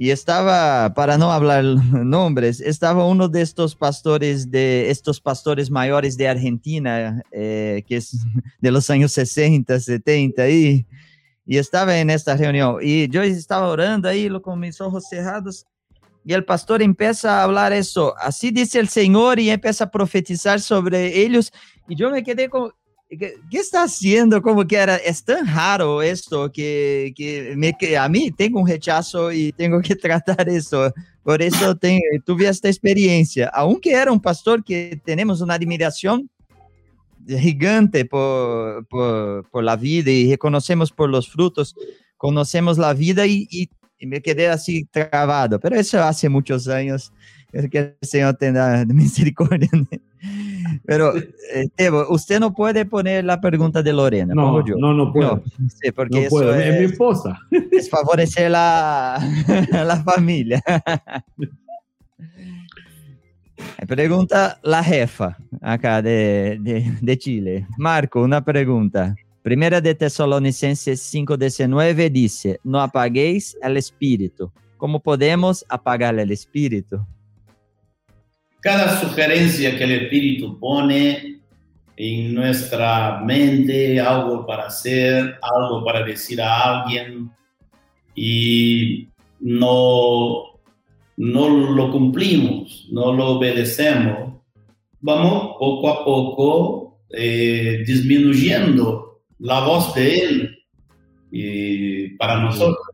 Y 0.00 0.12
estaba, 0.12 0.94
para 0.94 1.18
no 1.18 1.30
hablar 1.30 1.62
nombres, 1.92 2.62
estaba 2.62 3.04
uno 3.04 3.28
de 3.28 3.42
estos 3.42 3.76
pastores, 3.76 4.50
de 4.50 4.88
estos 4.88 5.20
pastores 5.20 5.70
mayores 5.70 6.16
de 6.16 6.26
Argentina, 6.26 7.22
eh, 7.30 7.84
que 7.86 7.96
es 7.96 8.16
de 8.60 8.70
los 8.70 8.88
años 8.88 9.12
60, 9.12 9.78
70, 9.78 10.48
y, 10.48 10.86
y 11.44 11.58
estaba 11.58 11.98
en 11.98 12.08
esta 12.08 12.34
reunión. 12.34 12.78
Y 12.80 13.10
yo 13.10 13.22
estaba 13.22 13.68
orando 13.68 14.08
ahí 14.08 14.26
con 14.40 14.58
mis 14.58 14.80
ojos 14.80 15.06
cerrados, 15.06 15.66
y 16.24 16.32
el 16.32 16.46
pastor 16.46 16.80
empieza 16.80 17.38
a 17.38 17.42
hablar 17.42 17.74
eso, 17.74 18.14
así 18.16 18.50
dice 18.50 18.80
el 18.80 18.88
Señor, 18.88 19.38
y 19.38 19.50
empieza 19.50 19.84
a 19.84 19.90
profetizar 19.90 20.62
sobre 20.62 21.20
ellos, 21.20 21.52
y 21.86 21.94
yo 21.94 22.10
me 22.10 22.24
quedé 22.24 22.48
como, 22.48 22.72
¿Qué, 23.18 23.34
está 23.50 23.82
haciendo? 23.82 24.40
Como 24.40 24.64
que 24.64 24.76
era, 24.76 24.96
es 24.96 25.24
tan 25.24 25.44
raro 25.44 26.00
esto 26.00 26.50
que, 26.52 27.12
que, 27.16 27.54
me, 27.56 27.76
que 27.76 27.98
a 27.98 28.08
mí 28.08 28.30
tengo 28.30 28.60
un 28.60 28.68
rechazo 28.68 29.32
y 29.32 29.50
tengo 29.52 29.80
que 29.80 29.96
tratar 29.96 30.48
eso. 30.48 30.92
Por 31.24 31.42
eso 31.42 31.76
tengo, 31.76 32.02
tuve 32.24 32.46
esta 32.46 32.68
experiencia. 32.68 33.50
Aunque 33.52 33.92
era 33.92 34.12
un 34.12 34.20
pastor 34.20 34.62
que 34.62 35.00
tenemos 35.04 35.40
una 35.40 35.54
admiración 35.54 36.30
gigante 37.26 38.04
por, 38.04 38.86
por, 38.86 39.48
por 39.50 39.64
la 39.64 39.76
vida 39.76 40.10
y 40.12 40.30
reconocemos 40.30 40.92
por 40.92 41.10
los 41.10 41.28
frutos, 41.28 41.74
conocemos 42.16 42.78
la 42.78 42.94
vida 42.94 43.26
y, 43.26 43.48
y, 43.50 43.68
y 43.98 44.06
me 44.06 44.22
quedé 44.22 44.48
así 44.48 44.84
trabado. 44.84 45.58
Pero 45.58 45.74
eso 45.74 46.00
hace 46.00 46.28
muchos 46.28 46.68
años. 46.68 47.12
Que 47.72 47.96
el 48.00 48.08
Señor 48.08 48.36
tenga 48.36 48.84
misericordia. 48.86 49.68
Pero, 50.84 51.16
eh, 51.16 51.68
Tebo, 51.74 52.06
usted 52.10 52.40
no 52.40 52.52
puede 52.52 52.84
poner 52.84 53.24
la 53.24 53.40
pregunta 53.40 53.82
de 53.82 53.92
Lorena. 53.92 54.34
No, 54.34 54.64
yo. 54.64 54.76
no, 54.76 54.94
no 54.94 55.12
puedo. 55.12 55.42
No, 55.58 55.68
sí, 55.68 55.90
porque 55.92 56.24
no 56.24 56.28
puedo. 56.28 56.54
Es, 56.54 56.66
es, 56.66 56.78
mi 56.80 56.84
esposa. 56.86 57.38
Es 57.70 57.90
favorecer 57.90 58.50
la, 58.50 59.18
la 59.72 60.02
familia. 60.02 60.62
Pregunta 63.86 64.58
la 64.62 64.82
jefa 64.82 65.36
acá 65.60 66.00
de, 66.02 66.58
de, 66.60 66.96
de, 67.00 67.18
Chile. 67.18 67.66
Marco, 67.76 68.22
una 68.22 68.42
pregunta. 68.44 69.14
Primera 69.42 69.80
de 69.80 69.94
Tesalonicenses 69.94 71.00
5:19 71.12 72.10
dice, 72.10 72.60
no 72.62 72.80
apaguéis 72.80 73.56
el 73.62 73.76
espíritu. 73.76 74.52
¿Cómo 74.76 75.00
podemos 75.00 75.64
apagar 75.68 76.18
el 76.18 76.30
espíritu? 76.30 77.04
Cada 78.60 79.00
sugerencia 79.00 79.76
que 79.76 79.84
el 79.84 79.92
Espíritu 79.92 80.58
pone 80.58 81.40
en 81.96 82.34
nuestra 82.34 83.20
mente, 83.24 84.00
algo 84.00 84.46
para 84.46 84.66
hacer, 84.66 85.38
algo 85.42 85.84
para 85.84 86.02
decir 86.02 86.40
a 86.40 86.82
alguien, 86.82 87.30
y 88.14 89.08
no, 89.40 90.60
no 91.16 91.48
lo 91.48 91.90
cumplimos, 91.90 92.88
no 92.90 93.12
lo 93.12 93.36
obedecemos, 93.36 94.34
vamos 95.00 95.56
poco 95.58 95.88
a 95.88 96.04
poco 96.04 97.00
eh, 97.10 97.82
disminuyendo 97.86 99.22
la 99.38 99.60
voz 99.60 99.94
de 99.94 100.20
Él 100.20 100.58
y 101.30 102.08
para 102.16 102.40
nosotros. 102.40 102.86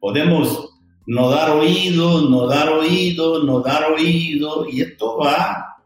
Podemos 0.00 0.67
no 1.08 1.30
dar 1.30 1.52
oído, 1.52 2.28
no 2.28 2.46
dar 2.46 2.68
oído, 2.68 3.42
no 3.42 3.60
dar 3.60 3.92
oído, 3.92 4.68
y 4.70 4.82
esto 4.82 5.16
va, 5.16 5.78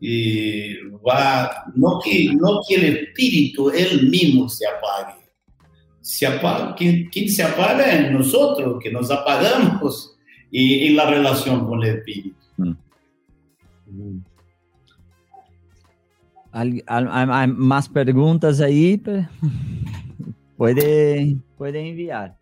y 0.00 0.76
va, 1.06 1.64
no 1.74 2.00
que, 2.02 2.32
no 2.32 2.60
que 2.66 2.76
el 2.76 2.84
espíritu 2.96 3.68
él 3.68 4.08
mismo 4.08 4.48
se 4.48 4.66
apague. 4.66 5.20
Se 6.00 6.26
apaga, 6.26 6.74
quien, 6.74 7.10
quien 7.10 7.28
se 7.28 7.42
apaga 7.42 7.84
es 7.92 8.10
nosotros, 8.10 8.78
que 8.82 8.90
nos 8.90 9.10
apagamos 9.10 10.16
y, 10.50 10.86
en 10.86 10.96
la 10.96 11.10
relación 11.10 11.66
con 11.66 11.82
el 11.82 11.98
espíritu. 11.98 12.36
Mm. 12.56 14.20
¿Hay, 16.52 16.82
hay, 16.86 17.48
más 17.48 17.90
preguntas 17.90 18.62
ahí? 18.62 19.02
Puede, 20.56 21.36
puede 21.58 21.86
enviar. 21.86 22.38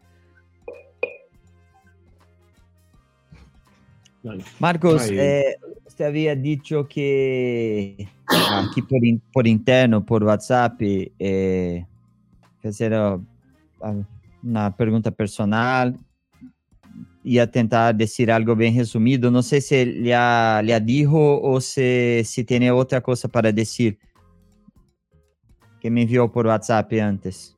Marcos, 4.59 5.11
eh, 5.11 5.57
usted 5.87 6.07
había 6.07 6.35
dicho 6.35 6.89
que 6.89 8.09
aquí 8.27 8.83
por, 8.83 9.05
in, 9.05 9.21
por 9.33 9.47
interno, 9.47 10.05
por 10.05 10.25
WhatsApp, 10.25 10.81
eh, 10.81 11.87
era 12.79 13.21
una 14.43 14.75
pregunta 14.75 15.11
personal 15.11 15.99
y 17.23 17.39
a 17.39 17.51
tentar 17.51 17.95
decir 17.95 18.31
algo 18.31 18.57
bien 18.57 18.77
resumido. 18.77 19.31
No 19.31 19.43
sé 19.43 19.61
si 19.61 19.85
le 19.85 20.15
ha, 20.15 20.63
le 20.65 20.75
ha 20.75 20.81
dijo 20.81 21.41
o 21.43 21.61
si, 21.61 22.23
si 22.25 22.45
tiene 22.45 22.71
otra 22.71 23.01
cosa 23.03 23.29
para 23.29 23.53
decir 23.53 23.99
que 25.81 25.91
me 25.91 26.03
envió 26.03 26.31
por 26.33 26.47
WhatsApp 26.47 26.91
antes. 26.95 27.55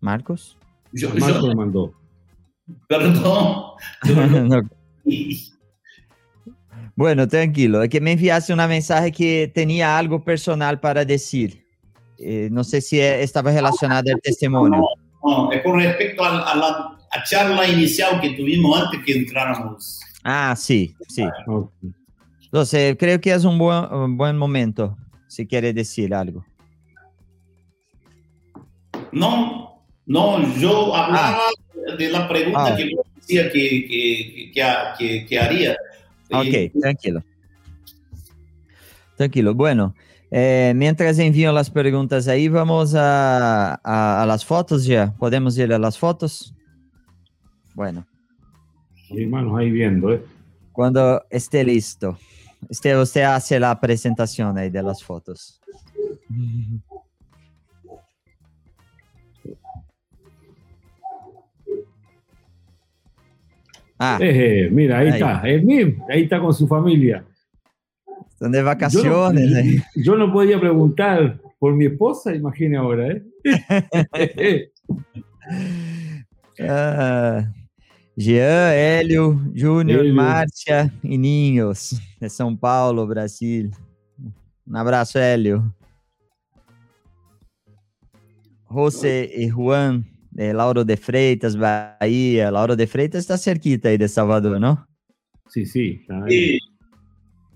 Marcos? 0.00 0.56
Yo, 0.92 1.08
Marcos 1.14 1.46
yo, 1.46 1.54
mandó. 1.54 2.01
Perdón. 2.88 3.64
no. 4.48 4.62
Bueno, 6.94 7.26
tranquilo. 7.26 7.82
Es 7.82 7.88
que 7.88 8.00
me 8.00 8.12
enviaste 8.12 8.52
una 8.52 8.68
mensaje 8.68 9.10
que 9.10 9.50
tenía 9.52 9.96
algo 9.96 10.22
personal 10.22 10.78
para 10.80 11.04
decir. 11.04 11.66
Eh, 12.18 12.48
no 12.52 12.62
sé 12.62 12.80
si 12.80 13.00
estaba 13.00 13.50
relacionado 13.50 14.12
al 14.12 14.20
testimonio. 14.20 14.84
No, 15.24 15.46
no, 15.46 15.52
es 15.52 15.62
con 15.62 15.80
respecto 15.80 16.22
a, 16.22 16.52
a 16.52 16.56
la 16.56 16.98
a 17.12 17.22
charla 17.24 17.68
inicial 17.68 18.20
que 18.20 18.30
tuvimos 18.30 18.80
antes 18.80 19.00
que 19.04 19.12
entráramos. 19.12 20.00
Ah, 20.24 20.54
sí, 20.56 20.94
sí. 21.08 21.24
Entonces, 22.44 22.96
creo 22.98 23.20
que 23.20 23.32
es 23.32 23.44
un 23.44 23.58
buen, 23.58 23.84
un 23.92 24.16
buen 24.16 24.38
momento, 24.38 24.96
si 25.28 25.46
quiere 25.46 25.72
decir 25.72 26.14
algo. 26.14 26.44
No, 29.12 29.84
no, 30.06 30.54
yo 30.56 30.94
hablaba 30.94 31.36
ah 31.36 31.61
de 31.96 32.10
la 32.10 32.28
pregunta 32.28 32.66
ah. 32.72 32.76
que 32.76 32.90
yo 32.90 33.02
decía 33.14 33.50
que, 33.50 33.86
que, 33.86 34.52
que, 34.98 35.26
que, 35.26 35.38
haría. 35.38 35.76
Ok, 36.30 36.46
eh, 36.46 36.72
tranquilo. 36.80 37.22
Tranquilo. 39.16 39.54
Bueno, 39.54 39.94
eh, 40.30 40.72
mientras 40.74 41.18
envío 41.18 41.52
las 41.52 41.70
preguntas 41.70 42.28
ahí, 42.28 42.48
vamos 42.48 42.94
a, 42.94 43.74
a, 43.82 44.22
a, 44.22 44.26
las 44.26 44.44
fotos 44.44 44.84
ya. 44.84 45.14
¿Podemos 45.18 45.56
ir 45.58 45.72
a 45.72 45.78
las 45.78 45.98
fotos? 45.98 46.54
Bueno. 47.74 48.06
Hermanos, 49.10 49.58
ahí 49.58 49.70
viendo, 49.70 50.12
¿eh? 50.12 50.22
Cuando 50.72 51.22
esté 51.28 51.64
listo. 51.64 52.18
Este, 52.68 52.96
usted 52.96 53.22
hace 53.22 53.58
la 53.60 53.78
presentación 53.78 54.56
ahí 54.56 54.70
de 54.70 54.82
las 54.82 55.02
fotos. 55.02 55.60
Ah. 64.04 64.18
Eh, 64.20 64.68
mira, 64.68 64.98
ahí, 64.98 65.06
ahí, 65.06 65.12
está, 65.12 65.42
el 65.44 65.96
ahí 66.08 66.22
está 66.24 66.40
con 66.40 66.52
su 66.52 66.66
familia. 66.66 67.24
Están 68.28 68.50
de 68.50 68.60
vacaciones. 68.60 69.48
Yo 69.94 70.16
no, 70.16 70.16
yo 70.16 70.16
no 70.16 70.32
podía 70.32 70.58
preguntar 70.58 71.40
por 71.60 71.72
mi 71.76 71.86
esposa, 71.86 72.34
imagine 72.34 72.76
ahora, 72.76 73.12
¿eh? 73.12 74.72
ah, 76.68 77.48
Jean, 78.16 78.74
Hélio, 78.74 79.40
Júnior, 79.54 80.04
Márcia 80.12 80.92
e 81.04 81.16
Ninhos, 81.16 82.00
de 82.20 82.28
São 82.28 82.56
Paulo, 82.56 83.06
Brasil. 83.06 83.70
Um 84.66 84.76
abraço, 84.76 85.16
Hélio. 85.16 85.72
José 88.68 89.30
e 89.32 89.46
Juan, 89.48 90.04
eh, 90.36 90.52
Lauro 90.52 90.84
de 90.84 90.96
Freitas, 90.96 91.56
Bahía. 91.56 92.50
Lauro 92.50 92.76
de 92.76 92.86
Freitas 92.86 93.20
está 93.20 93.36
cerquita 93.36 93.88
ahí 93.88 93.98
de 93.98 94.08
Salvador, 94.08 94.60
¿no? 94.60 94.86
Sí, 95.48 95.66
sí. 95.66 96.04
Sí. 96.28 96.58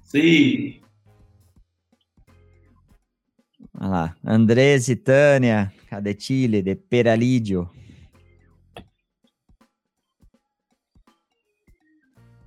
sí. 0.03 0.81
Olha 3.79 3.89
lá. 3.89 4.17
Andrés 4.23 4.89
e 4.89 4.97
Tânia, 4.97 5.73
de 6.03 6.15
Chile, 6.17 6.63
de 6.63 6.77
Peralídio. 6.77 7.71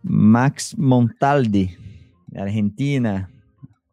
Max 0.01 0.75
Montaldi, 0.77 1.77
de 2.27 2.39
Argentina. 2.39 3.29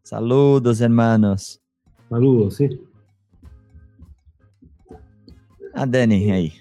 Saludos, 0.02 0.80
hermanos. 0.80 1.60
Saludos, 2.08 2.56
sí. 2.56 2.85
A 5.76 5.84
Dani 5.84 6.30
ahí. 6.30 6.52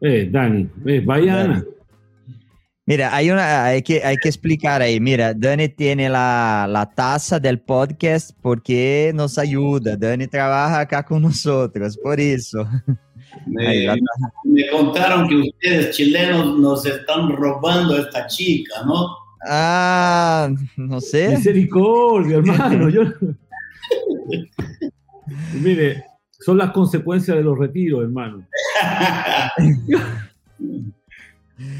Eh, 0.00 0.28
Dani, 0.30 0.68
eh, 0.86 1.02
vaya 1.04 1.36
Dani. 1.36 1.62
Mira, 2.86 3.14
hay, 3.14 3.30
una, 3.32 3.64
hay, 3.64 3.82
que, 3.82 4.02
hay 4.04 4.16
que 4.16 4.28
explicar 4.28 4.80
ahí. 4.80 5.00
Mira, 5.00 5.34
Dani 5.34 5.68
tiene 5.68 6.08
la, 6.08 6.66
la 6.70 6.88
taza 6.88 7.40
del 7.40 7.58
podcast 7.58 8.30
porque 8.40 9.10
nos 9.12 9.38
ayuda. 9.38 9.96
Dani 9.96 10.28
trabaja 10.28 10.80
acá 10.80 11.02
con 11.02 11.20
nosotros, 11.22 11.98
por 11.98 12.20
eso. 12.20 12.66
Me, 13.44 13.88
me, 14.44 14.70
contaron 14.70 15.28
que 15.28 15.34
ustedes 15.34 15.96
chilenos 15.96 16.58
nos 16.58 16.86
están 16.86 17.28
robando 17.30 17.96
a 17.96 18.00
esta 18.02 18.26
chica, 18.28 18.84
¿no? 18.86 19.08
Ah, 19.46 20.48
no 20.76 21.00
sé. 21.00 21.30
Misericordia, 21.30 22.36
hermano. 22.36 22.88
Yo... 22.88 23.02
Mire, 25.60 26.04
son 26.38 26.58
las 26.58 26.70
consecuencias 26.70 27.36
de 27.36 27.42
los 27.42 27.58
retiros, 27.58 28.02
hermano. 28.02 28.46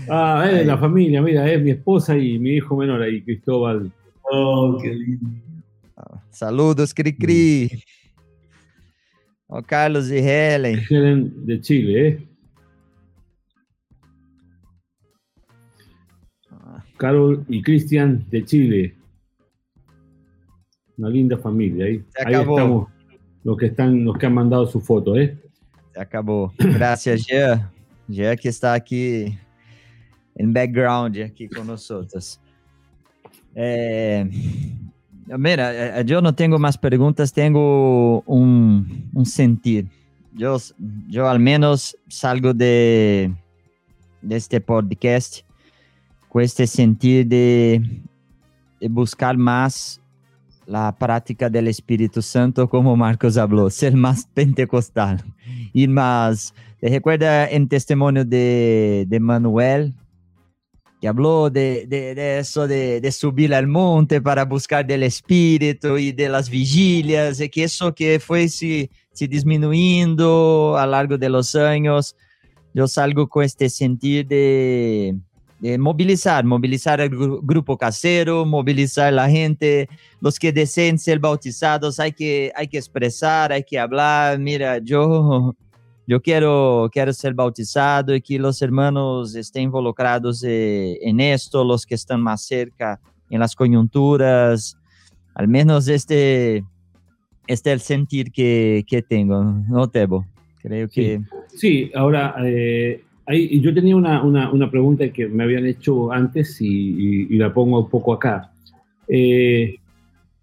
ah, 0.09 0.49
es 0.51 0.67
la 0.67 0.77
familia, 0.77 1.23
mira, 1.23 1.51
es 1.51 1.63
mi 1.63 1.71
esposa 1.71 2.17
y 2.17 2.39
mi 2.39 2.57
hijo 2.57 2.77
menor 2.77 3.03
ahí, 3.03 3.23
Cristóbal. 3.23 3.91
Oh, 4.31 4.79
qué 4.83 4.95
lindo. 4.95 5.29
Saludos, 6.31 6.93
Cri 6.93 7.17
Cri. 7.17 7.71
Oh, 9.47 9.63
Carlos 9.63 10.11
y 10.11 10.19
Helen. 10.19 10.83
Helen 10.89 11.47
de 11.47 11.61
Chile, 11.61 12.09
¿eh? 12.09 12.25
Carol 16.97 17.45
y 17.49 17.63
Cristian 17.63 18.27
de 18.29 18.45
Chile. 18.45 18.97
Una 20.97 21.09
linda 21.09 21.39
familia 21.39 21.87
ahí. 21.87 22.05
Ahí 22.27 22.35
estamos 22.35 22.89
los 23.49 23.57
que 23.57 23.67
están, 23.67 24.05
los 24.05 24.19
que 24.19 24.27
han 24.27 24.35
mandado 24.35 24.67
su 24.67 24.79
foto, 24.79 25.17
¿eh? 25.17 25.35
Acabó. 25.97 26.53
Gracias, 26.59 27.27
Jean. 27.27 27.71
Jean 28.07 28.37
que 28.37 28.51
está 28.51 28.75
aquí 28.75 29.39
en 30.35 30.53
background 30.53 31.17
aquí 31.23 31.49
con 31.49 31.67
nosotros. 31.67 32.39
Eh, 33.55 34.29
mira, 35.39 36.01
eh, 36.01 36.05
yo 36.05 36.21
no 36.21 36.35
tengo 36.35 36.59
más 36.59 36.77
preguntas, 36.77 37.33
tengo 37.33 38.21
un, 38.27 39.09
un 39.15 39.25
sentir. 39.25 39.87
Yo, 40.35 40.59
yo 41.09 41.27
al 41.27 41.41
menos 41.41 41.97
salgo 42.07 42.53
de, 42.53 43.33
de 44.21 44.37
este 44.37 44.61
podcast 44.61 45.39
com 46.29 46.43
este 46.43 46.67
sentir 46.67 47.27
de, 47.27 47.81
de 48.79 48.89
buscar 48.89 49.39
mais 49.39 49.99
a 50.73 50.93
prática 50.93 51.49
do 51.49 51.59
Espírito 51.69 52.21
Santo, 52.21 52.69
como 52.69 52.97
Marcos 52.97 53.37
falou, 53.37 53.71
ser 53.71 53.97
mais 53.97 54.27
pentecostal. 54.35 55.17
E 55.75 55.87
mais, 55.87 56.53
te 56.81 56.89
recuerda 56.89 57.49
em 57.51 57.67
testemunho 57.67 58.25
de, 58.25 59.07
de 59.07 59.19
Manuel, 59.19 59.93
que 61.01 61.07
falou 61.07 61.49
de, 61.49 61.87
de, 61.87 62.15
eso 62.39 62.67
de, 62.67 63.01
de, 63.01 63.13
subir 63.13 63.55
al 63.55 63.67
monte 63.67 64.21
para 64.21 64.45
buscar 64.45 64.85
del 64.85 65.05
Espírito 65.05 65.99
e 65.99 66.13
de 66.13 66.29
las 66.29 66.49
vigílias, 66.49 67.41
e 67.41 67.49
que 67.49 67.63
isso 67.63 67.93
que 67.93 68.19
foi 68.19 68.49
se, 68.49 68.91
se 69.13 69.29
diminuindo 69.29 70.75
ao 70.77 70.87
largo 70.87 71.17
de 71.17 71.29
los 71.29 71.55
anos. 71.55 72.15
Eu 72.75 72.87
salgo 72.87 73.27
com 73.27 73.43
este 73.43 73.69
sentir 73.69 74.25
de 74.25 75.15
eh, 75.61 75.77
movilizar, 75.77 76.45
movilizar 76.45 77.01
el 77.01 77.11
gru 77.11 77.41
grupo 77.43 77.77
casero, 77.77 78.45
movilizar 78.45 79.13
la 79.13 79.29
gente, 79.29 79.89
los 80.21 80.39
que 80.39 80.53
deseen 80.53 81.01
ser 81.01 81.19
bautizados, 81.19 81.99
hay 81.99 82.13
que, 82.13 82.53
hay 82.55 82.69
que 82.69 82.79
expresar, 82.79 83.51
hay 83.51 83.65
que 83.65 83.77
hablar, 83.77 84.39
mira, 84.39 84.79
yo, 84.79 85.57
yo 86.07 86.23
quiero, 86.23 86.89
quiero 86.93 87.13
ser 87.13 87.35
bautizado 87.35 88.15
y 88.15 88.21
que 88.21 88.39
los 88.39 88.63
hermanos 88.63 89.35
estén 89.35 89.65
involucrados 89.65 90.45
eh, 90.45 90.97
en 91.03 91.19
esto, 91.19 91.65
los 91.65 91.85
que 91.85 91.97
están 91.97 92.23
más 92.23 92.43
cerca 92.43 93.01
en 93.29 93.41
las 93.41 93.57
coyunturas, 93.57 94.79
al 95.35 95.49
menos 95.49 95.89
este, 95.89 96.59
este 97.49 97.71
es 97.71 97.75
el 97.75 97.81
sentir 97.81 98.31
que, 98.31 98.85
que 98.87 99.03
tengo, 99.03 99.43
¿no, 99.43 99.89
Tebo? 99.89 100.25
Creo 100.63 100.89
que... 100.89 101.21
Sí, 101.49 101.57
sí 101.59 101.91
ahora... 101.97 102.37
Eh 102.45 103.03
yo 103.37 103.75
tenía 103.75 103.95
una, 103.95 104.23
una, 104.23 104.71
pregunta 104.71 105.11
que 105.11 105.29
me 105.29 105.45
habían 105.45 105.67
hecho 105.67 106.11
antes 106.11 106.61
y, 106.61 107.37
la 107.37 107.53
pongo 107.53 107.81
un 107.81 107.91
poco 107.91 108.15
acá. 108.15 108.51
Eh, 109.07 109.77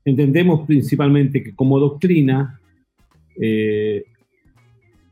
entendemos 0.04 0.66
principalmente 0.68 1.42
que 1.42 1.56
como 1.56 1.80
doctrina, 1.80 2.60
eh, 3.42 4.04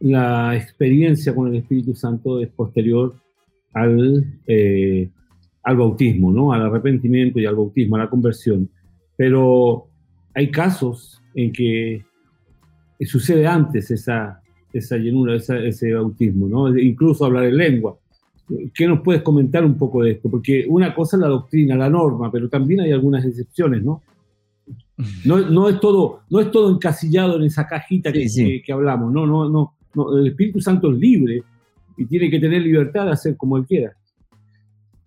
la 0.02 0.56
experiencia 0.56 1.34
con 1.34 1.48
el 1.48 1.56
Espíritu 1.56 1.96
Santo 1.96 2.40
es 2.40 2.50
posterior 2.50 3.16
al, 3.74 4.24
eh, 4.46 5.10
al 5.64 5.78
bautismo, 5.78 6.32
¿no? 6.32 6.54
al 6.54 6.62
arrepentimiento 6.62 7.40
y 7.40 7.46
al 7.46 7.56
bautismo, 7.56 7.96
a 7.96 8.00
la 8.00 8.10
conversión. 8.10 8.70
Pero 9.18 9.88
hay 10.36 10.52
casos 10.52 11.22
en 11.34 11.52
que 11.52 12.04
sucede 13.02 13.48
antes 13.48 13.90
esa, 13.90 14.43
esa 14.74 14.98
llenura, 14.98 15.36
ese 15.36 15.94
bautismo, 15.94 16.48
¿no? 16.48 16.78
Incluso 16.78 17.26
hablar 17.26 17.46
en 17.46 17.58
lengua. 17.58 17.98
¿Qué 18.74 18.88
nos 18.88 19.02
puedes 19.02 19.22
comentar 19.22 19.64
un 19.64 19.78
poco 19.78 20.04
de 20.04 20.12
esto? 20.12 20.30
Porque 20.30 20.66
una 20.68 20.94
cosa 20.94 21.16
es 21.16 21.22
la 21.22 21.28
doctrina, 21.28 21.76
la 21.76 21.90
norma, 21.90 22.32
pero 22.32 22.50
también 22.50 22.82
hay 22.82 22.92
algunas 22.92 23.24
excepciones, 23.24 23.84
¿no? 23.84 24.02
No, 25.26 25.40
no, 25.40 25.70
es, 25.70 25.80
todo, 25.80 26.22
no 26.30 26.40
es 26.40 26.52
todo 26.52 26.70
encasillado 26.70 27.38
en 27.38 27.44
esa 27.44 27.68
cajita 27.68 28.12
que, 28.12 28.62
Que, 28.64 28.74
hablamos, 28.74 29.12
no, 29.12 29.26
no, 29.26 29.50
no, 29.50 29.74
no. 29.96 30.18
El 30.18 30.28
Espíritu 30.28 30.60
Santo 30.60 30.92
es 30.92 30.98
libre 30.98 31.44
y 31.98 32.06
tiene 32.06 32.30
que 32.30 32.40
tener 32.40 32.62
libertad 32.62 33.06
de 33.06 33.12
hacer 33.12 33.38
como 33.38 33.58
Él 33.58 33.66
quiera. 33.66 33.94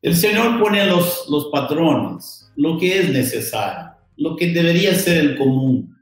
El 0.03 0.15
Señor 0.15 0.61
pone 0.61 0.85
los, 0.87 1.27
los 1.31 1.47
patrones, 1.47 2.51
lo 2.57 2.79
que 2.79 3.01
es 3.01 3.13
necesario, 3.13 3.93
lo 4.17 4.37
que 4.37 4.53
debería 4.53 4.95
ser 4.95 5.19
el 5.19 5.37
común, 5.37 5.97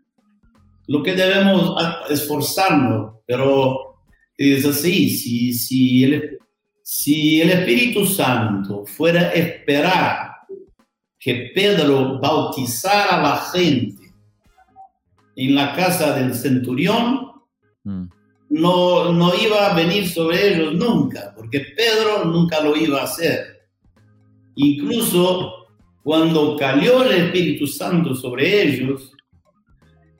lo 0.86 1.02
que 1.02 1.14
debemos 1.14 1.74
esforzarnos 2.10 3.13
pero 3.26 3.94
es 4.36 4.64
así, 4.66 5.10
si, 5.10 5.52
si, 5.52 6.04
el, 6.04 6.38
si 6.82 7.40
el 7.40 7.50
Espíritu 7.50 8.06
Santo 8.06 8.84
fuera 8.84 9.20
a 9.22 9.32
esperar 9.32 10.30
que 11.18 11.52
Pedro 11.54 12.18
bautizara 12.20 13.18
a 13.18 13.22
la 13.22 13.36
gente 13.52 14.12
en 15.36 15.54
la 15.54 15.74
casa 15.74 16.14
del 16.14 16.34
centurión, 16.34 17.32
mm. 17.84 18.04
no, 18.50 19.12
no 19.12 19.32
iba 19.34 19.70
a 19.70 19.74
venir 19.74 20.08
sobre 20.08 20.54
ellos 20.54 20.74
nunca, 20.74 21.32
porque 21.34 21.60
Pedro 21.76 22.24
nunca 22.26 22.60
lo 22.60 22.76
iba 22.76 23.00
a 23.00 23.04
hacer. 23.04 23.68
Incluso 24.56 25.66
cuando 26.02 26.56
cayó 26.56 27.02
el 27.04 27.24
Espíritu 27.24 27.66
Santo 27.66 28.14
sobre 28.14 28.62
ellos, 28.62 29.12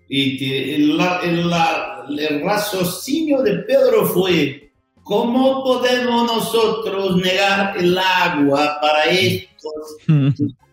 y 0.09 0.75
el, 0.75 1.01
el, 1.25 2.19
el 2.19 2.45
raciocinio 2.45 3.43
de 3.43 3.59
Pedro 3.61 4.07
fue, 4.07 4.71
¿cómo 5.03 5.65
podemos 5.65 6.27
nosotros 6.27 7.17
negar 7.17 7.77
el 7.79 7.97
agua 7.99 8.79
para 8.81 9.05
estos? 9.05 9.97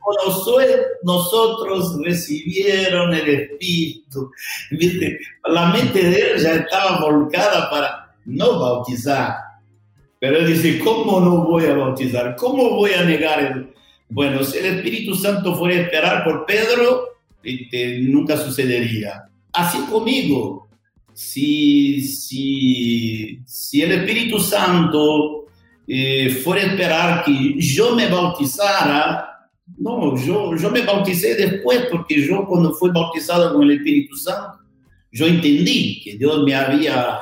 nosotros 1.03 1.97
recibieron 2.03 3.13
el 3.13 3.29
Espíritu. 3.29 4.31
La 5.45 5.67
mente 5.67 6.03
de 6.03 6.31
él 6.31 6.41
ya 6.41 6.55
estaba 6.55 7.01
volcada 7.01 7.69
para 7.69 8.15
no 8.25 8.59
bautizar. 8.59 9.35
Pero 10.19 10.37
él 10.37 10.47
dice, 10.47 10.79
¿cómo 10.79 11.19
no 11.19 11.43
voy 11.45 11.65
a 11.65 11.73
bautizar? 11.73 12.35
¿Cómo 12.35 12.71
voy 12.71 12.93
a 12.93 13.03
negar 13.03 13.39
el... 13.39 13.73
Bueno, 14.09 14.43
si 14.43 14.57
el 14.59 14.77
Espíritu 14.77 15.15
Santo 15.15 15.55
fuera 15.55 15.75
a 15.77 15.83
esperar 15.83 16.23
por 16.23 16.45
Pedro, 16.45 17.10
este, 17.43 17.99
nunca 17.99 18.37
sucedería. 18.37 19.23
Así 19.53 19.79
conmigo, 19.89 20.69
si, 21.13 22.01
si, 22.01 23.41
si 23.45 23.81
el 23.81 23.91
Espíritu 23.91 24.39
Santo 24.39 25.45
eh, 25.87 26.29
fuera 26.29 26.63
a 26.63 26.67
esperar 26.67 27.23
que 27.25 27.55
yo 27.59 27.95
me 27.95 28.07
bautizara, 28.07 29.49
no, 29.77 30.15
yo, 30.17 30.55
yo 30.55 30.71
me 30.71 30.81
bauticé 30.81 31.35
después 31.35 31.87
porque 31.91 32.25
yo 32.25 32.45
cuando 32.45 32.73
fui 32.73 32.91
bautizado 32.91 33.53
con 33.53 33.63
el 33.63 33.77
Espíritu 33.77 34.15
Santo, 34.15 34.59
yo 35.11 35.27
entendí 35.27 36.01
que 36.01 36.17
Dios 36.17 36.43
me 36.43 36.55
había 36.55 37.19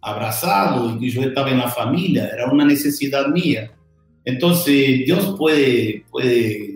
abrazado 0.00 0.94
y 0.94 0.98
que 0.98 1.10
yo 1.10 1.22
estaba 1.22 1.50
en 1.50 1.58
la 1.58 1.68
familia, 1.68 2.28
era 2.32 2.50
una 2.50 2.64
necesidad 2.64 3.28
mía. 3.28 3.70
Entonces 4.24 5.04
Dios 5.04 5.36
puede, 5.38 6.04
puede 6.10 6.71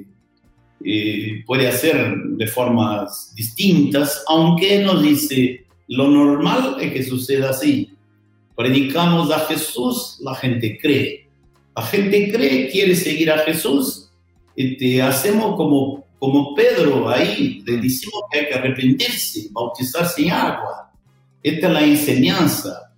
eh, 0.89 1.43
puede 1.45 1.67
hacer 1.67 2.15
de 2.17 2.47
formas 2.47 3.33
distintas, 3.35 4.23
aunque 4.29 4.79
nos 4.85 5.03
dice, 5.03 5.67
lo 5.89 6.07
normal 6.07 6.77
es 6.81 6.93
que 6.93 7.03
suceda 7.03 7.51
así. 7.51 7.91
Predicamos 8.57 9.33
a 9.33 9.41
Jesús, 9.41 10.21
la 10.23 10.37
gente 10.37 10.79
cree. 10.81 11.29
La 11.75 11.83
gente 11.83 12.31
cree, 12.31 12.71
quiere 12.71 12.95
seguir 12.95 13.33
a 13.33 13.39
Jesús, 13.39 14.13
este, 14.55 15.03
hacemos 15.03 15.57
como, 15.57 16.07
como 16.21 16.55
Pedro 16.55 17.09
ahí, 17.09 17.65
le 17.67 17.79
decimos 17.79 18.23
que 18.31 18.39
hay 18.39 18.47
que 18.47 18.55
arrepentirse, 18.55 19.49
bautizarse 19.51 20.23
en 20.23 20.31
agua. 20.31 20.93
Esta 21.43 21.67
es 21.67 21.73
la 21.73 21.85
enseñanza. 21.85 22.93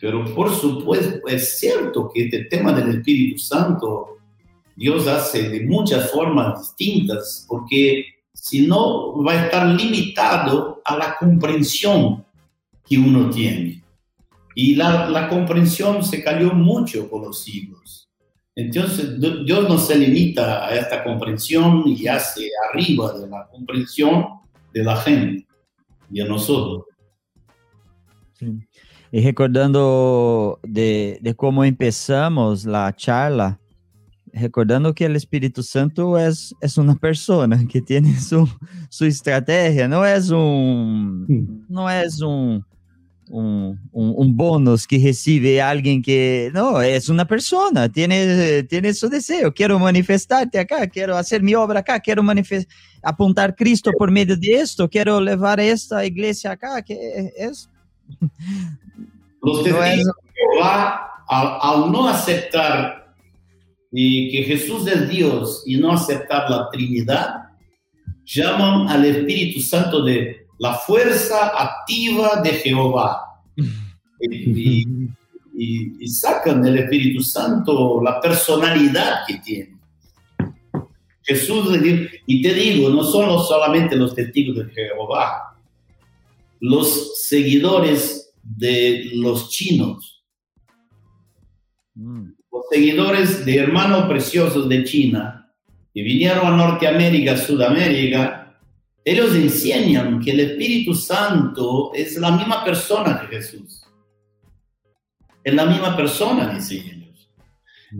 Pero 0.00 0.24
por 0.34 0.54
supuesto, 0.54 1.28
es 1.28 1.58
cierto 1.58 2.10
que 2.12 2.24
este 2.24 2.44
tema 2.44 2.72
del 2.72 2.96
Espíritu 2.96 3.38
Santo 3.38 4.17
Dios 4.78 5.08
hace 5.08 5.48
de 5.48 5.66
muchas 5.66 6.08
formas 6.12 6.60
distintas, 6.60 7.44
porque 7.48 8.04
si 8.32 8.64
no 8.64 9.20
va 9.24 9.32
a 9.32 9.44
estar 9.46 9.66
limitado 9.66 10.80
a 10.84 10.96
la 10.96 11.16
comprensión 11.18 12.24
que 12.88 12.96
uno 12.96 13.28
tiene. 13.28 13.82
y 14.54 14.76
la, 14.76 15.08
la 15.08 15.28
comprensión 15.28 16.02
se 16.04 16.22
cayó 16.22 16.52
mucho 16.52 17.08
con 17.10 17.22
los 17.22 17.42
siglos. 17.42 18.08
Entonces, 18.54 19.20
Dios 19.20 19.68
no 19.68 19.78
se 19.78 19.96
limita 19.96 20.66
a 20.66 20.74
esta 20.74 21.04
comprensión 21.04 21.82
y 21.86 22.06
hace 22.08 22.48
arriba 22.68 23.12
de 23.18 23.28
la 23.28 23.48
comprensión 23.52 24.26
de 24.72 24.84
la 24.84 24.96
gente 24.96 25.46
y 26.10 26.20
a 26.20 26.24
nosotros. 26.24 26.84
E 29.10 29.22
recordando 29.22 30.58
de, 30.62 31.18
de 31.20 31.34
como 31.34 31.64
empezamos 31.64 32.64
la 32.64 32.94
charla, 32.94 33.60
recordando 34.38 34.94
que 34.94 35.06
o 35.06 35.16
Espírito 35.16 35.62
Santo 35.62 36.16
é, 36.16 36.28
é 36.28 36.80
uma 36.80 36.96
pessoa 36.96 37.48
que 37.66 37.80
tem 37.80 38.02
su, 38.16 38.48
sua 38.88 39.08
estratégia, 39.08 39.88
não 39.88 40.04
é 40.04 40.18
um 40.32 41.26
não 41.68 41.88
é 41.88 42.04
um 42.22 42.62
um, 43.30 43.76
um, 43.92 44.22
um 44.22 44.32
bônus 44.32 44.86
que 44.86 44.96
recebe 44.96 45.60
alguém 45.60 46.00
que 46.00 46.50
não 46.54 46.80
é 46.80 46.98
uma 47.10 47.26
pessoa, 47.26 47.70
tem 47.88 48.08
tem 48.66 48.92
seu 48.94 49.10
desejo, 49.10 49.52
quero 49.52 49.78
manifestar-te 49.78 50.56
acá, 50.56 50.86
quero 50.86 51.12
fazer 51.12 51.42
minha 51.42 51.60
obra 51.60 51.80
acá, 51.80 52.00
quero 52.00 52.24
manifestar 52.24 52.72
apontar 53.02 53.54
Cristo 53.54 53.92
por 53.98 54.10
meio 54.10 54.34
de 54.36 54.50
esto, 54.52 54.88
quero 54.88 55.18
levar 55.18 55.58
esta 55.58 56.04
igreja 56.06 56.52
acá, 56.52 56.80
que 56.82 56.94
é, 56.94 57.44
é 57.46 57.50
Los 59.42 59.62
testigos 59.62 59.84
de 59.84 60.02
Jehová, 60.52 61.24
al, 61.28 61.58
al 61.60 61.92
no 61.92 62.08
aceptar 62.08 63.07
y 63.90 64.30
que 64.30 64.42
Jesús 64.44 64.86
es 64.86 65.08
Dios 65.08 65.62
y 65.66 65.76
no 65.78 65.92
aceptar 65.92 66.50
la 66.50 66.68
Trinidad, 66.70 67.44
llaman 68.24 68.88
al 68.88 69.04
Espíritu 69.04 69.60
Santo 69.60 70.02
de 70.02 70.46
la 70.58 70.74
fuerza 70.74 71.48
activa 71.56 72.40
de 72.42 72.50
Jehová. 72.50 73.22
Y, 74.20 74.80
y- 75.56 75.92
y- 76.00 76.08
sacan 76.08 76.60
del 76.60 76.78
Espíritu 76.78 77.22
Santo 77.22 78.00
la 78.02 78.20
personalidad 78.20 79.20
que 79.28 79.34
tiene. 79.38 79.76
Jesús 81.22 81.70
le 81.70 81.78
dijo, 81.78 82.10
y 82.26 82.42
te 82.42 82.52
digo, 82.52 82.88
no 82.90 83.04
son 83.04 83.26
los- 83.26 83.46
solamente 83.46 83.94
los 83.94 84.16
testigos 84.16 84.56
de 84.56 84.72
Jehová, 84.72 85.56
los 86.58 87.20
seguidores 87.28 88.34
de 88.42 89.10
los 89.14 89.50
chinos, 89.50 90.24
los 91.94 92.37
seguidores 92.70 93.44
de 93.44 93.56
hermanos 93.56 94.06
preciosos 94.08 94.68
de 94.68 94.84
China, 94.84 95.50
que 95.94 96.02
vinieron 96.02 96.46
a 96.46 96.56
Norteamérica, 96.56 97.36
Sudamérica, 97.36 98.58
ellos 99.04 99.34
enseñan 99.34 100.20
que 100.20 100.32
el 100.32 100.40
Espíritu 100.40 100.94
Santo 100.94 101.92
es 101.94 102.16
la 102.18 102.30
misma 102.30 102.64
persona 102.64 103.20
que 103.20 103.36
Jesús. 103.36 103.84
Es 105.42 105.54
la 105.54 105.64
misma 105.64 105.96
persona, 105.96 106.52
dicen 106.54 106.84
ellos. 107.04 107.30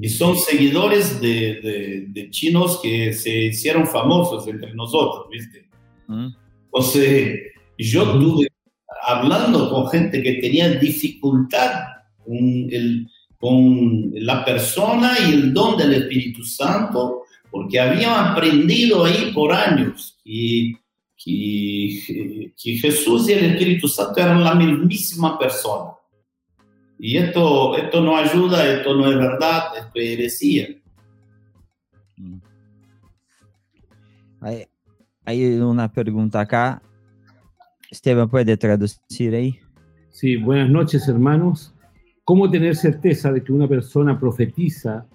Y 0.03 0.09
son 0.11 0.37
seguidores 0.37 1.19
de, 1.21 1.61
de- 1.63 2.05
de 2.09 2.31
chinos 2.31 2.79
que 2.83 3.13
se 3.15 3.45
hicieron 3.45 3.87
famosos 3.87 4.47
entre 4.49 4.75
nosotros, 4.75 5.27
¿viste? 5.31 5.67
hum. 6.09 6.35
O 6.71 6.83
sea, 6.83 7.35
yo 7.79 8.03
Ujú. 8.03 8.21
tuve 8.21 8.49
hablando 9.07 9.71
con 9.71 9.89
gente 9.89 10.23
que 10.23 10.35
tenía 10.35 10.69
dificultad 10.73 11.85
con, 12.23 12.37
el- 12.37 13.09
con 13.39 14.11
la 14.15 14.45
persona 14.45 15.13
y 15.21 15.33
el 15.33 15.55
don 15.55 15.77
del 15.77 15.95
Espíritu 15.95 16.43
Santo, 16.43 17.23
porque 17.51 17.79
habían 17.79 18.33
aprendido 18.33 19.05
ahí 19.05 19.33
por 19.33 19.53
años 19.53 20.19
que, 20.25 20.75
que, 21.17 22.53
que 22.61 22.73
Jesús 22.77 23.29
y 23.29 23.33
el 23.33 23.45
Espíritu 23.53 23.89
Santo 23.89 24.21
eran 24.21 24.43
la 24.43 24.55
misma 24.55 25.39
persona. 25.39 25.93
Y 26.99 27.17
esto, 27.17 27.77
esto 27.77 28.01
no 28.01 28.17
ayuda, 28.17 28.67
esto 28.67 28.95
no 28.95 29.09
es 29.09 29.17
verdad, 29.17 29.77
esto 29.77 29.93
es 29.95 30.09
heresía. 30.11 30.69
hum. 32.19 32.41
Aí, 34.41 34.67
aí 35.25 35.61
uma 35.61 35.89
pergunta 35.89 36.41
acá. 36.41 36.81
Esteban, 37.91 38.29
pode 38.29 38.57
traduzir 38.57 39.35
aí? 39.35 39.59
Sí, 40.11 40.37
buenas 40.37 40.71
noches, 40.71 41.09
hermanos. 41.09 41.73
¿Cómo 42.29 42.51
tener 42.51 42.77
certeza 42.77 43.33
de 43.33 43.43
que 43.43 43.53
una 43.53 43.67
persona 43.67 44.21
profetiza 44.21 45.07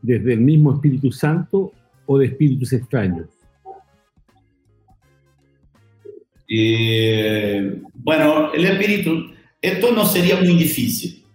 desde 0.00 0.32
el 0.32 0.40
mismo 0.40 0.72
Espíritu 0.72 1.12
Santo 1.12 1.70
o 2.06 2.16
de 2.16 2.28
espíritus 2.28 2.72
extraños? 2.72 3.26
Eh, 6.48 7.82
bueno, 7.92 8.54
el 8.54 8.64
espíritu, 8.64 9.34
esto 9.60 9.92
no 9.92 10.06
sería 10.06 10.36
muy 10.36 10.54
difícil. 10.54 11.26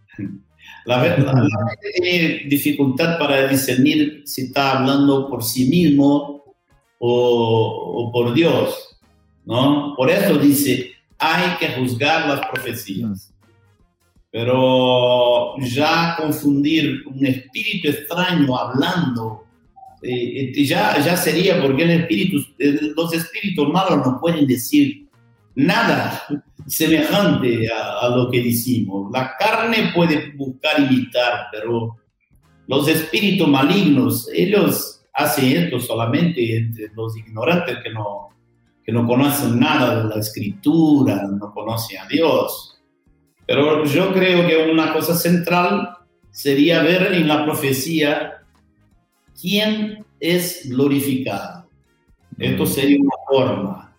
La 0.86 1.04
verdad, 1.04 1.36
la 1.36 1.68
gente 1.70 2.02
tiene 2.02 2.50
dificultad 2.50 3.20
para 3.20 3.48
discernir 3.48 4.24
si 4.26 4.46
está 4.46 4.80
hablando 4.80 5.30
por 5.30 5.44
sí 5.44 5.66
mismo 5.66 6.56
o, 6.98 8.08
o 8.08 8.12
por 8.12 8.34
Dios, 8.34 8.98
¿no? 9.46 9.94
Por 9.96 10.10
eso 10.10 10.40
dice, 10.40 10.94
hay 11.20 11.58
que 11.60 11.80
juzgar 11.80 12.28
las 12.28 12.48
profecías. 12.48 13.32
Pero 14.32 15.58
ya 15.60 16.16
confundir 16.18 17.04
un 17.06 17.26
espíritu 17.26 17.90
extraño 17.90 18.58
hablando, 18.58 19.44
eh, 20.02 20.48
este, 20.48 20.66
ya, 20.66 20.98
ya 21.00 21.18
sería 21.18 21.62
porque 21.62 21.84
el 21.84 21.92
espíritu, 21.92 22.38
los 22.96 23.14
espíritus 23.14 23.68
malos 23.70 24.06
no 24.06 24.20
pueden 24.20 24.48
decir 24.48 25.06
nada 25.54 26.24
semejante 26.66 27.70
a, 27.72 28.06
a 28.06 28.10
lo 28.10 28.32
que 28.32 28.42
decimos. 28.42 29.12
La 29.12 29.36
carne 29.38 29.92
puede 29.94 30.32
buscar 30.38 30.80
imitar, 30.80 31.48
pero 31.52 31.98
los 32.68 32.88
espíritus 32.88 33.48
malignos, 33.50 34.30
ellos 34.34 35.02
hacen 35.14 35.64
esto 35.64 35.80
solamente 35.80 36.56
entre 36.56 36.90
los 36.96 37.18
ignorantes 37.18 37.78
que 37.84 37.90
no, 37.90 38.30
que 38.84 38.92
no 38.92 39.06
conocen 39.06 39.60
nada 39.60 40.02
de 40.04 40.10
la 40.10 40.22
escritura, 40.22 41.28
no 41.28 41.54
conocen 41.54 42.00
a 42.00 42.08
Dios. 42.08 42.71
Pero 43.54 43.84
yo 43.84 44.14
creo 44.14 44.48
que 44.48 44.72
una 44.72 44.94
cosa 44.94 45.14
central 45.14 45.98
sería 46.30 46.82
ver 46.84 47.12
en 47.12 47.28
la 47.28 47.44
profecía 47.44 48.44
quién 49.42 50.06
es 50.22 50.70
glorificado. 50.70 51.68
Esto 52.38 52.66
sería 52.66 52.98
una 53.02 53.16
forma. 53.28 53.98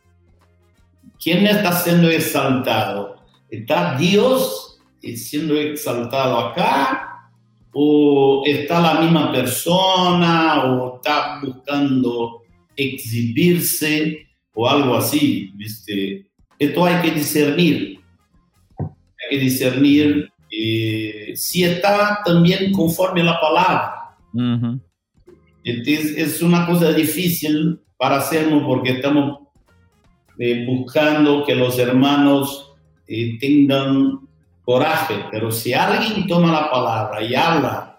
¿Quién 1.23 1.47
está 1.47 1.71
siendo 1.71 2.09
exaltado? 2.09 3.27
¿Está 3.51 3.95
Dios 3.99 4.81
siendo 5.03 5.55
exaltado 5.61 6.39
acá? 6.39 7.29
¿O 7.75 8.45
está 8.47 8.81
la 8.81 9.03
misma 9.03 9.31
persona? 9.33 10.65
¿O 10.65 10.97
está 10.97 11.41
buscando 11.43 12.41
exhibirse? 12.75 14.29
O 14.55 14.67
algo 14.67 14.97
así, 14.97 15.53
¿viste? 15.57 16.27
Esto 16.59 16.87
hay 16.87 17.03
que 17.03 17.11
discernir. 17.11 17.92
Que 19.33 19.39
discernir 19.39 20.31
eh, 20.51 21.33
si 21.35 21.65
está 21.65 22.21
también 22.23 22.73
conforme 22.73 23.23
a 23.23 23.25
la 23.25 23.41
palabra. 23.41 23.95
Entonces, 25.65 26.19
es 26.19 26.43
una 26.43 26.67
cosa 26.67 26.93
difícil 26.93 27.81
para 27.97 28.17
hacerlo 28.17 28.67
porque 28.67 28.93
estamos 28.93 29.49
eh, 30.39 30.67
buscando 30.67 31.45
que 31.45 31.55
los 31.55 31.79
hermanos 31.79 32.75
eh, 33.07 33.39
tengan 33.39 34.21
coraje, 34.63 35.25
pero 35.31 35.51
si 35.51 35.73
alguien 35.73 36.27
toma 36.27 36.53
la 36.53 36.71
palabra 36.71 37.23
y 37.23 37.35
habla 37.35 37.99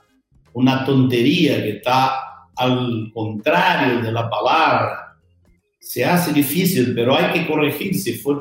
una 0.54 0.86
tontería 0.86 1.64
que 1.64 1.78
está 1.78 2.48
al 2.56 3.12
contrario 3.12 4.00
de 4.02 4.12
la 4.12 4.30
palabra, 4.30 5.18
se 5.80 6.06
hace 6.06 6.32
difícil, 6.32 6.94
pero 6.94 7.16
hay 7.16 7.34
que 7.34 7.48
corregir 7.48 7.96
si 7.96 8.14
fue 8.14 8.36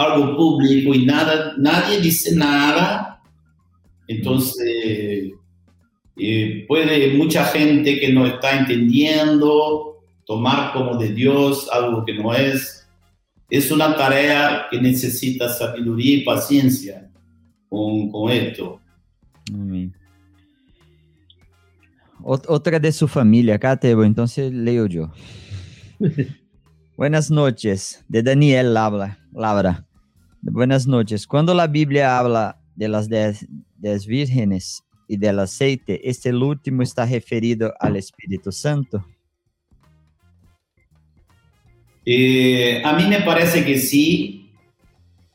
algo 0.00 0.36
público 0.36 0.94
y 0.94 1.04
nada, 1.04 1.54
nadie 1.58 2.00
dice 2.00 2.34
nada, 2.34 3.20
entonces 4.08 5.32
eh, 6.16 6.64
puede 6.66 7.14
mucha 7.14 7.44
gente 7.44 7.98
que 8.00 8.12
no 8.12 8.26
está 8.26 8.58
entendiendo 8.58 9.98
tomar 10.26 10.72
como 10.72 10.96
de 10.96 11.08
Dios 11.12 11.68
algo 11.72 12.04
que 12.04 12.14
no 12.14 12.34
es. 12.34 12.76
Es 13.48 13.70
una 13.72 13.96
tarea 13.96 14.66
que 14.70 14.80
necesita 14.80 15.48
sabiduría 15.48 16.16
y 16.18 16.24
paciencia 16.24 17.10
con, 17.68 18.10
con 18.10 18.30
esto. 18.30 18.80
Amém. 19.52 19.92
Ot- 22.22 22.46
Outra 22.48 22.78
de 22.78 22.92
sua 22.92 23.08
família, 23.08 23.58
cá, 23.58 23.76
Tebo, 23.76 24.04
então 24.04 24.26
você 24.26 24.50
leu, 24.50 24.86
Joe. 24.92 25.08
Buenas 26.96 27.30
noches, 27.30 28.04
de 28.08 28.22
Daniel 28.22 28.72
Labra. 28.72 29.16
Labra. 29.34 29.84
Buenas 30.42 30.86
noches. 30.86 31.26
Cuando 31.26 31.52
la 31.52 31.66
Biblia 31.66 32.18
habla 32.18 32.58
de 32.74 32.88
las 32.88 33.08
dez, 33.08 33.46
dez 33.76 34.06
vírgenes 34.06 34.82
y 35.06 35.18
del 35.18 35.38
aceite, 35.38 36.08
este 36.08 36.32
último 36.32 36.82
está 36.82 37.04
referido 37.04 37.74
al 37.78 37.96
Espíritu 37.96 38.50
Santo. 38.50 39.04
Eh, 42.06 42.80
a 42.82 42.94
mí 42.94 43.06
me 43.06 43.20
parece 43.20 43.64
que 43.66 43.78
sí, 43.78 44.50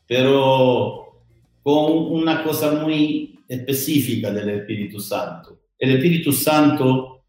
pero 0.08 1.22
con 1.62 1.92
una 2.12 2.42
cosa 2.42 2.72
muy 2.72 3.38
específica 3.48 4.32
del 4.32 4.50
Espíritu 4.50 4.98
Santo. 4.98 5.60
El 5.78 5.92
Espíritu 5.92 6.32
Santo 6.32 7.22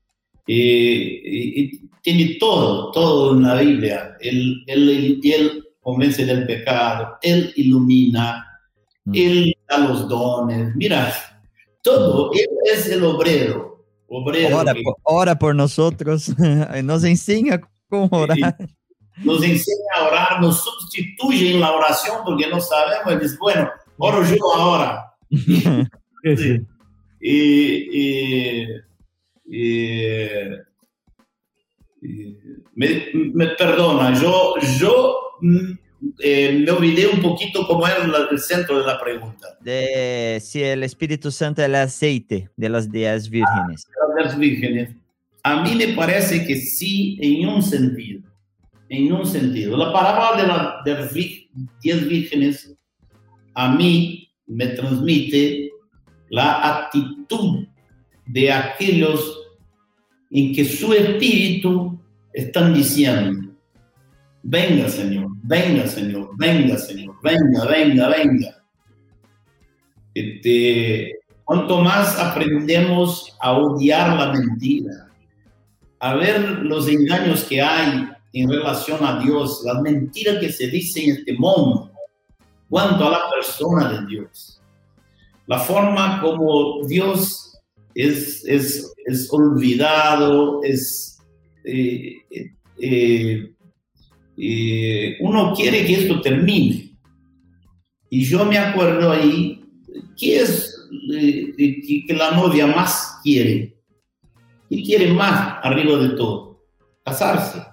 eh, 0.48 1.22
eh, 1.24 1.72
tiene 2.02 2.38
todo, 2.40 2.92
todo 2.92 3.36
en 3.36 3.44
la 3.44 3.62
Biblia. 3.62 4.18
Convence 5.88 6.26
del 6.26 6.46
pecado, 6.46 7.18
Él 7.22 7.54
ilumina, 7.56 8.46
mm. 9.06 9.12
Él 9.16 9.56
da 9.70 9.78
los 9.78 10.10
dones. 10.10 10.76
Mira, 10.76 11.14
todo, 11.82 12.30
Él 12.34 12.50
es 12.66 12.90
el 12.90 13.06
obrero. 13.06 13.86
obrero 14.10 14.62
ora, 15.04 15.40
por, 15.40 15.56
nosotros, 15.56 16.34
nos 16.84 17.06
enseña 17.06 17.62
cómo 17.88 18.10
orar. 18.12 18.58
Nos 19.24 19.42
enseña 19.42 19.94
a 19.96 20.08
orar, 20.08 20.42
nos 20.42 20.62
sustituye 20.62 21.54
en 21.54 21.62
la 21.62 21.72
oración 21.72 22.18
porque 22.26 22.48
no 22.48 22.60
sabemos. 22.60 23.14
Él 23.14 23.22
dice, 23.22 23.38
bueno, 23.40 23.70
oro 23.98 24.26
yo 24.26 24.54
ahora. 24.56 25.14
y, 27.22 28.66
me, 32.76 33.48
perdona, 33.58 34.14
yo, 34.20 34.56
yo 34.78 35.27
eh, 36.20 36.64
me 36.64 36.72
olvidé 36.72 37.08
un 37.08 37.22
poquito 37.22 37.66
cómo 37.68 37.88
era 37.88 37.98
el 38.30 38.40
centro 38.40 38.80
de 38.80 38.86
la 38.86 39.00
pregunta. 39.00 39.58
De 39.62 40.40
si 40.42 40.62
el 40.64 40.84
Espíritu 40.84 41.32
Santo 41.32 41.62
es 41.62 41.68
el 41.68 41.76
aceite 41.76 42.50
de 42.56 42.70
las 42.70 42.92
diez 42.92 43.30
vírgenes. 43.30 43.88
Ah, 44.02 44.24
las 44.24 44.38
vírgenes. 44.38 44.96
A 45.44 45.62
mí 45.62 45.76
me 45.76 45.90
parece 45.90 46.46
que 46.46 46.56
sí, 46.56 47.18
en 47.22 47.48
un 47.48 47.64
sentido. 47.64 48.22
En 48.90 49.12
un 49.12 49.26
sentido. 49.26 49.78
La 49.78 49.92
palabra 49.92 50.42
de, 50.84 50.94
las 50.94 51.14
diez 51.14 52.08
vírgenes 52.08 52.76
a 53.54 53.74
mí 53.74 54.30
me 54.46 54.68
transmite 54.68 55.72
la 56.30 56.84
actitud 56.84 57.66
de 58.28 58.52
aquellos 58.52 59.40
en 60.32 60.54
que 60.54 60.66
su 60.66 60.94
espíritu 60.94 62.00
están 62.34 62.74
diciendo, 62.74 63.52
venga 64.44 64.90
Señor, 64.90 65.27
venga 65.48 65.88
Señor, 65.88 66.30
venga 66.38 66.78
Señor, 66.78 67.16
venga, 67.24 67.66
venga, 67.66 68.10
venga. 68.10 68.64
Este, 70.14 71.14
cuanto 71.44 71.82
más 71.82 72.20
aprendemos 72.20 73.36
a 73.40 73.54
odiar 73.54 74.18
la 74.18 74.34
mentira, 74.34 75.10
a 76.00 76.16
ver 76.16 76.42
los 76.60 76.88
engaños 76.88 77.44
que 77.46 77.62
hay 77.62 78.10
en 78.34 78.50
relación 78.50 79.04
a 79.04 79.20
Dios, 79.20 79.62
las 79.64 79.82
mentiras 79.82 80.38
que 80.40 80.52
se 80.52 80.68
dicen 80.68 81.10
en 81.10 81.16
este 81.18 81.34
mundo, 81.34 81.92
cuanto 82.70 83.08
a 83.08 83.12
la 83.12 83.30
persona 83.30 83.92
de 83.94 84.08
Dios, 84.08 84.62
la 85.46 85.60
forma 85.60 86.22
como 86.22 86.86
Dios 86.86 87.58
es, 87.96 88.44
es, 88.46 88.94
es 89.06 89.28
olvidado, 89.32 90.62
es... 90.64 91.20
Eh, 91.64 92.22
eh, 92.80 93.52
eh, 94.38 95.18
uno 95.20 95.54
quiere 95.54 95.86
que 95.86 95.94
esto 95.94 96.22
termine. 96.22 96.96
Y 98.10 98.24
yo 98.24 98.46
me 98.46 98.58
acuerdo 98.58 99.12
ahí, 99.12 99.62
¿qué 100.18 100.42
es 100.42 100.74
que 102.08 102.14
la 102.14 102.32
novia 102.32 102.68
más 102.68 103.20
quiere? 103.24 103.76
¿Qué 104.70 104.84
quiere 104.84 105.14
más 105.14 105.58
arriba 105.64 105.98
de 105.98 106.10
todo? 106.10 106.64
Casarse. 107.04 107.64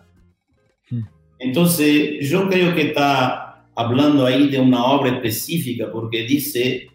Hmm. 0.90 1.02
Entonces, 1.38 2.28
yo 2.28 2.48
creo 2.48 2.74
que 2.74 2.88
está 2.88 3.66
hablando 3.76 4.26
ahí 4.26 4.48
de 4.48 4.58
una 4.58 4.84
obra 4.84 5.10
específica 5.10 5.90
porque 5.92 6.24
dice, 6.24 6.86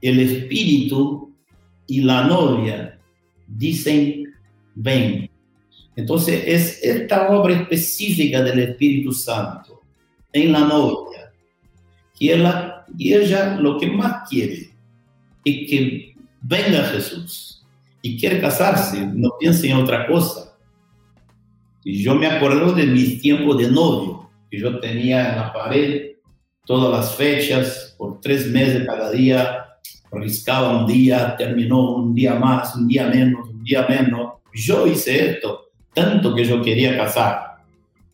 el 0.00 0.20
espíritu 0.20 1.34
y 1.86 2.02
la 2.02 2.24
novia 2.24 2.98
dicen, 3.46 4.24
ven. 4.74 5.29
Entonces 6.00 6.42
es 6.46 6.82
esta 6.82 7.28
obra 7.28 7.54
específica 7.54 8.42
del 8.42 8.58
Espíritu 8.60 9.12
Santo 9.12 9.82
en 10.32 10.50
la 10.50 10.60
novia, 10.60 11.30
y 12.18 12.30
ella 13.12 13.56
lo 13.60 13.78
que 13.78 13.86
más 13.86 14.28
quiere 14.28 14.70
es 15.44 15.68
que 15.68 16.14
venga 16.40 16.84
Jesús 16.84 17.66
y 18.00 18.18
quiere 18.18 18.40
casarse, 18.40 19.06
no 19.06 19.30
piense 19.38 19.68
en 19.68 19.76
otra 19.76 20.06
cosa. 20.06 20.56
Y 21.84 22.02
yo 22.02 22.14
me 22.14 22.26
acuerdo 22.26 22.72
de 22.72 22.86
mis 22.86 23.20
tiempos 23.20 23.58
de 23.58 23.70
novio, 23.70 24.30
que 24.50 24.58
yo 24.58 24.80
tenía 24.80 25.30
en 25.30 25.36
la 25.36 25.52
pared 25.52 26.12
todas 26.64 26.90
las 26.90 27.14
fechas 27.14 27.94
por 27.98 28.20
tres 28.20 28.46
meses 28.46 28.86
cada 28.86 29.10
día, 29.10 29.66
riscaba 30.12 30.78
un 30.78 30.86
día, 30.86 31.36
terminó 31.36 31.96
un 31.96 32.14
día 32.14 32.34
más, 32.36 32.74
un 32.74 32.88
día 32.88 33.06
menos, 33.06 33.50
un 33.50 33.62
día 33.62 33.86
menos. 33.86 34.34
Yo 34.54 34.86
hice 34.86 35.32
esto, 35.32 35.69
tanto 35.94 36.34
que 36.34 36.44
yo 36.44 36.62
quería 36.62 36.96
casar, 36.96 37.58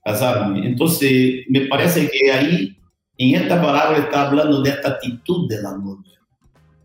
casarme. 0.05 0.67
Entonces, 0.67 1.45
me 1.49 1.63
parece 1.63 2.11
que 2.11 2.31
ahí, 2.31 2.77
en 3.19 3.35
esta 3.43 3.61
palabra, 3.61 3.99
está 3.99 4.29
hablando 4.29 4.63
de 4.63 4.71
esta 4.71 4.91
actitud 4.91 5.49
de 5.49 5.63
la 5.63 5.77
novia, 5.77 6.21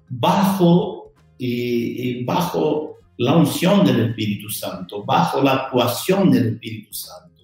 bajo, 0.09 1.13
eh, 1.39 2.23
bajo 2.25 2.97
la 3.17 3.35
unción 3.35 3.85
del 3.85 4.09
Espíritu 4.09 4.49
Santo, 4.49 5.03
bajo 5.03 5.41
la 5.41 5.53
actuación 5.53 6.31
del 6.31 6.53
Espíritu 6.53 6.93
Santo. 6.93 7.43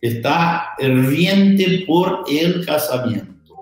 Está 0.00 0.74
riente 0.78 1.84
por 1.86 2.24
el 2.28 2.64
casamiento. 2.64 3.56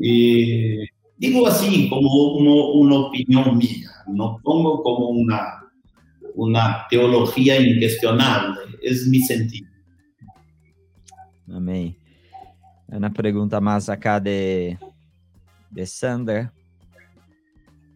Eh, 0.00 0.86
Digo 1.16 1.46
así 1.46 1.88
como 1.88 2.34
una 2.72 2.96
opinión 2.96 3.56
mía, 3.56 3.88
no 4.08 4.38
pongo 4.42 4.82
como 4.82 5.08
una, 5.08 5.63
una 6.34 6.86
teología 6.90 7.60
incuestionable, 7.60 8.60
es 8.82 9.06
mi 9.06 9.20
sentido. 9.20 9.68
Amém. 11.48 11.94
Una 12.88 13.10
pregunta 13.10 13.60
más 13.60 13.88
acá 13.88 14.20
de, 14.20 14.78
de 15.70 15.86
Sandra. 15.86 16.52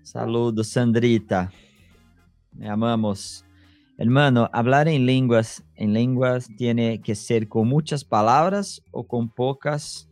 Saludos, 0.03 0.69
Sandrita. 0.69 1.53
Me 2.53 2.69
amamos. 2.69 3.45
Hermano, 3.99 4.49
hablar 4.53 4.89
en 4.89 5.05
lenguas, 5.05 5.63
en 5.75 5.93
lenguas 5.93 6.49
tiene 6.57 7.01
que 7.01 7.15
ser 7.15 7.49
con 7.49 7.69
muchas 7.69 8.05
palabras 8.05 8.81
o 8.93 9.07
con 9.07 9.29
pocas 9.29 10.09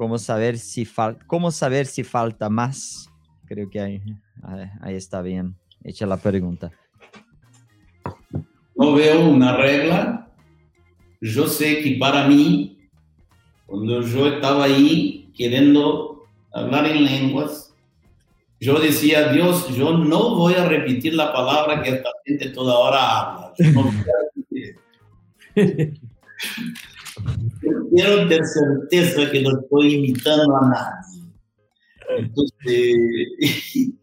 ¿Cómo 0.00 0.16
saber 0.16 0.56
si, 0.56 0.88
cómo 1.26 1.50
saber 1.50 1.84
si 1.84 2.04
falta 2.04 2.48
más? 2.48 3.10
Creo 3.44 3.68
que 3.68 3.80
ahí, 3.80 4.02
ahí 4.80 4.94
está 4.94 5.20
bien. 5.20 5.54
Echa 5.84 6.06
la 6.06 6.16
pregunta. 6.16 6.72
No 8.80 8.94
veo 8.94 9.28
una 9.28 9.58
regla. 9.58 10.26
Yo 11.20 11.46
sé 11.46 11.82
que 11.82 11.98
para 12.00 12.26
mí, 12.26 12.78
cuando 13.66 14.00
yo 14.00 14.26
estaba 14.26 14.64
ahí 14.64 15.30
queriendo 15.36 16.24
hablar 16.50 16.86
en 16.86 17.04
lenguas, 17.04 17.74
yo 18.58 18.80
decía, 18.80 19.34
Dios, 19.34 19.68
yo 19.76 19.98
no 19.98 20.34
voy 20.34 20.54
a 20.54 20.66
repetir 20.66 21.12
la 21.12 21.30
palabra 21.30 21.82
que 21.82 21.90
esta 21.90 22.08
gente 22.24 22.48
toda 22.48 22.78
hora 22.78 23.20
habla. 23.20 23.52
quiero 27.94 28.28
tener 28.28 28.46
certeza 28.46 29.30
que 29.30 29.42
no 29.42 29.60
estoy 29.60 29.94
imitando 29.96 30.56
a 30.56 30.68
nadie. 30.70 31.22
Entonces, 32.16 32.96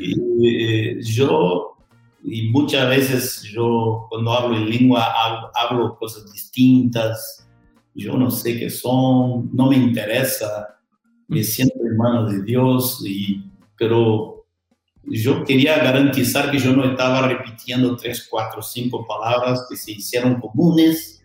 eh, 0.00 0.96
yo, 1.02 1.73
y 2.26 2.48
muchas 2.48 2.88
veces 2.88 3.42
yo 3.42 4.06
cuando 4.08 4.32
hablo 4.32 4.56
en 4.56 4.70
lengua 4.70 5.12
hablo, 5.54 5.96
cosas 5.98 6.32
distintas, 6.32 7.46
yo 7.94 8.16
no 8.16 8.30
sé 8.30 8.58
qué 8.58 8.70
son, 8.70 9.50
no 9.52 9.68
me 9.68 9.76
interesa, 9.76 10.80
me 11.28 11.44
siento 11.44 11.74
hermano 11.84 12.26
de 12.26 12.42
Dios, 12.42 13.04
y, 13.06 13.44
pero 13.76 14.46
yo 15.04 15.44
quería 15.44 15.76
garantizar 15.76 16.50
que 16.50 16.58
yo 16.58 16.74
no 16.74 16.84
estaba 16.84 17.28
repitiendo 17.28 17.94
tres, 17.94 18.26
cuatro, 18.30 18.62
cinco 18.62 19.06
palabras 19.06 19.66
que 19.68 19.76
se 19.76 19.92
hicieron 19.92 20.40
comunes 20.40 21.22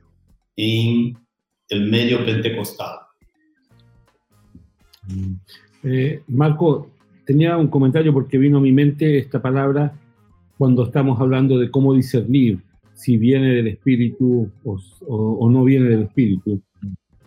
en 0.58 1.18
el 1.70 1.90
medio 1.90 2.26
pentecostal. 2.26 2.98
Mm. 5.08 5.34
Eh, 5.84 6.24
Marco, 6.28 6.90
tenía 7.26 7.56
un 7.56 7.70
comentario 7.70 8.12
porque 8.12 8.38
vino 8.38 8.58
a 8.58 8.62
mi 8.62 8.74
mente 8.74 9.18
esta 9.18 9.42
palabra 9.42 9.94
cuando 10.60 10.84
estamos 10.84 11.22
hablando 11.22 11.58
de 11.58 11.72
cómo 11.72 11.94
discernir 11.94 12.60
si 12.94 13.16
viene 13.16 13.48
del 13.54 13.68
Espíritu 13.70 14.52
o, 14.66 15.50
no 15.50 15.64
viene 15.64 15.88
del 15.88 16.02
Espíritu. 16.04 16.62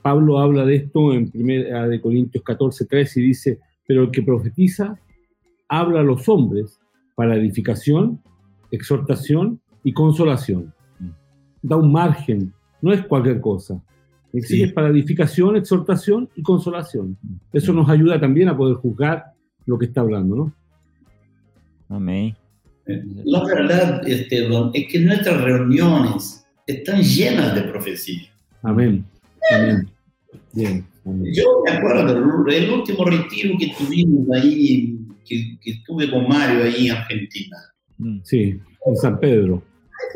Pablo 0.03 0.39
habla 0.39 0.67
de 0.67 0.75
esto 0.77 1.15
en 1.15 1.31
1 1.33 1.89
de 1.89 2.01
Corintios 2.03 2.45
14, 2.45 2.85
3 2.85 3.17
y 3.17 3.21
dice, 3.23 3.59
pero 3.87 4.03
el 4.03 4.11
que 4.11 4.21
profetiza 4.21 4.99
habla 5.67 6.01
a 6.01 6.03
los 6.03 6.29
hombres 6.29 6.79
para 7.15 7.35
edificación, 7.35 8.21
exhortación 8.71 9.59
y 9.83 9.95
consolación. 9.95 10.75
Da 11.63 11.77
un 11.77 11.91
margen, 11.91 12.53
no 12.83 12.93
es 12.93 13.01
cualquier 13.07 13.41
cosa 13.41 13.83
Exige 14.35 14.67
Sí. 14.67 14.73
para 14.75 14.89
edificación, 14.89 15.57
exhortación 15.57 16.29
y 16.37 16.43
consolación. 16.43 17.17
Eso 17.51 17.73
nos 17.73 17.89
ayuda 17.89 18.21
también 18.21 18.51
a 18.51 18.57
poder 18.57 18.77
juzgar 18.77 19.25
lo 19.65 19.79
que 19.79 19.87
está 19.87 20.03
hablando, 20.03 20.37
¿no? 20.37 20.53
Amém. 21.89 22.35
La 23.25 23.45
verdad, 23.45 24.09
Esteban, 24.09 24.71
es 24.75 24.89
que 24.91 25.01
nuestras 25.01 25.41
reuniones 25.41 26.45
están 26.67 27.03
llenas 27.03 27.55
de 27.55 27.63
profecía. 27.63 28.29
Amén. 28.63 29.05
Amén. 29.55 29.91
Bien. 30.53 30.87
amén. 31.05 31.33
Yo 31.35 31.63
me 31.65 31.73
acuerdo 31.73 32.47
el 32.49 32.71
último 32.71 33.05
retiro 33.05 33.57
que 33.59 33.73
tuvimos 33.79 34.29
ahí, 34.35 34.97
que, 35.25 35.59
que 35.61 35.71
estuve 35.73 36.11
con 36.11 36.29
Mario 36.29 36.65
ahí 36.65 36.89
en 36.89 36.97
Argentina. 36.97 37.57
Hum. 37.99 38.21
Sí, 38.25 38.59
en 38.87 38.97
San 38.97 39.19
Pedro. 39.19 39.63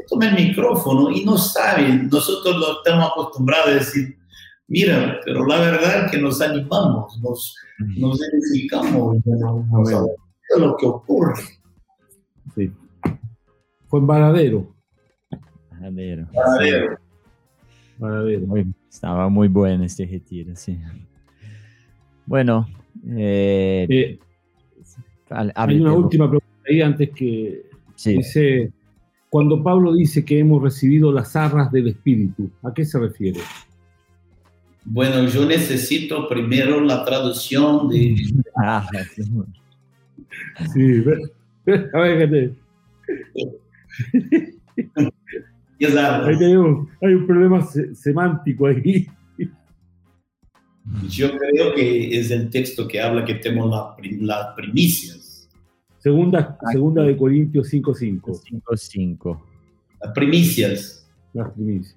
Toma 0.09 0.29
el 0.29 0.47
micrófono 0.47 1.11
y 1.11 1.25
no 1.25 1.37
sabe, 1.37 1.89
nosotros 1.89 2.57
lo 2.57 2.79
estamos 2.79 3.11
acostumbrados 3.11 3.69
a 3.69 3.75
decir, 3.75 4.17
mira, 4.69 5.21
pero 5.25 5.47
la 5.47 5.61
verdad 5.61 6.05
es 6.05 6.11
que 6.11 6.19
nos 6.19 6.41
animamos, 6.41 7.19
nos, 7.21 7.55
nos 7.97 8.21
edificamos, 8.23 9.17
nos, 9.25 9.89
de 9.89 10.59
lo 10.59 10.77
que 10.77 10.87
ocurre. 10.87 11.43
Sí. 12.57 12.73
Fue 13.89 14.01
en 14.01 14.07
Varadero. 14.07 14.75
Varadero. 17.99 18.47
Muy- 18.47 18.67
estaba 18.91 19.29
muy 19.29 19.49
bueno 19.49 19.85
este 19.85 20.07
retiro, 20.07 20.55
sí. 20.57 20.79
Bueno, 22.27 22.67
eh, 23.09 23.87
Eh, 23.89 24.19
al- 25.31 25.53
hay 25.55 25.81
una 25.81 25.93
última 25.93 26.25
pregunta 26.29 26.47
ahí 26.69 26.81
antes 26.83 27.11
que 27.11 27.63
Sí. 27.95 28.15
dice, 28.17 28.73
cuando 29.31 29.63
Pablo 29.63 29.95
dice 29.95 30.25
que 30.25 30.39
hemos 30.39 30.63
recibido 30.63 31.13
las 31.13 31.37
arras 31.37 31.71
del 31.71 31.89
Espíritu, 31.89 32.51
¿a 32.63 32.73
qué 32.73 32.85
se 32.85 32.99
refiere? 32.99 33.41
bueno, 34.89 35.27
yo 35.27 35.45
necesito 35.45 36.29
primero 36.29 36.81
la 36.81 37.05
traducción 37.05 37.89
de... 37.89 38.15
Ah, 38.57 38.87
sí. 40.73 41.03
Exato. 45.79 46.27
ahí 46.29 46.39
tenemos, 46.39 46.89
hay 47.03 47.15
un 47.15 47.27
problema 47.27 47.63
se- 47.63 47.95
semántico 47.95 48.67
ahí. 48.67 49.07
Yo 51.09 51.37
creo 51.37 51.75
que 51.75 52.17
es 52.19 52.31
el 52.31 52.49
texto 52.49 52.87
que 52.87 53.01
habla 53.01 53.25
que 53.25 53.35
tenemos 53.35 53.71
la 53.71 53.97
prim- 53.97 54.23
las 54.25 54.55
primicias. 54.55 55.49
Segunda, 55.99 56.57
segunda 56.71 57.03
de 57.03 57.17
Corintios 57.17 57.73
5.5, 57.73 58.21
5-5. 58.63 59.43
Las 60.01 60.13
primicias. 60.13 61.09
las 61.33 61.51
primicias. 61.53 61.97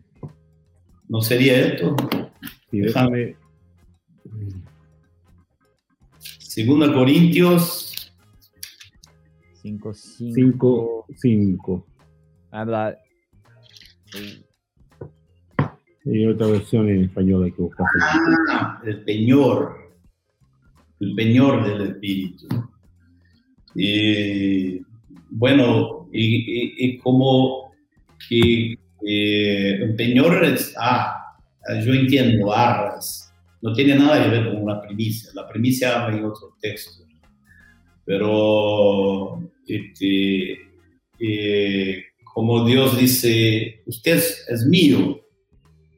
¿No 1.07 1.21
sería 1.21 1.59
esto? 1.67 1.95
Sí, 2.71 2.79
déjame, 2.79 3.35
Segunda 6.39 6.91
Corintios 6.91 7.88
5-5. 9.77 11.05
5.5. 11.21 11.85
Habla. 12.51 12.97
Hay 16.05 16.25
otra 16.25 16.47
versión 16.47 16.89
en 16.89 17.03
español 17.03 17.43
hay 17.43 17.51
que 17.51 17.61
buscar. 17.61 17.85
Ah, 18.49 18.81
el 18.85 19.03
peñor, 19.03 19.75
el 20.99 21.13
peñor 21.15 21.63
del 21.65 21.91
espíritu. 21.91 22.47
Y, 23.75 24.81
bueno, 25.29 26.09
y, 26.11 26.37
y- 26.37 26.73
y 26.77 26.97
como 26.97 27.71
que 28.27 28.75
eh, 29.05 29.79
un 29.83 29.95
peñor 29.95 30.43
es, 30.43 30.73
ah, 30.79 31.35
yo 31.85 31.93
entiendo, 31.93 32.51
arras, 32.51 33.31
no 33.61 33.73
tiene 33.73 33.95
nada 33.95 34.23
que 34.23 34.29
ver 34.31 34.45
con 34.51 34.63
una 34.63 34.81
primicia, 34.81 35.29
la 35.35 35.47
primicia 35.47 36.03
habla 36.05 36.17
en 36.17 36.25
otro 36.25 36.55
texto, 36.61 37.03
pero 38.05 39.39
este, 39.69 40.57
eh, 41.19 42.03
como 42.33 42.65
Dios 42.65 42.97
dice, 42.99 43.81
usted 43.85 44.17
es- 44.17 44.65
mío, 44.67 45.21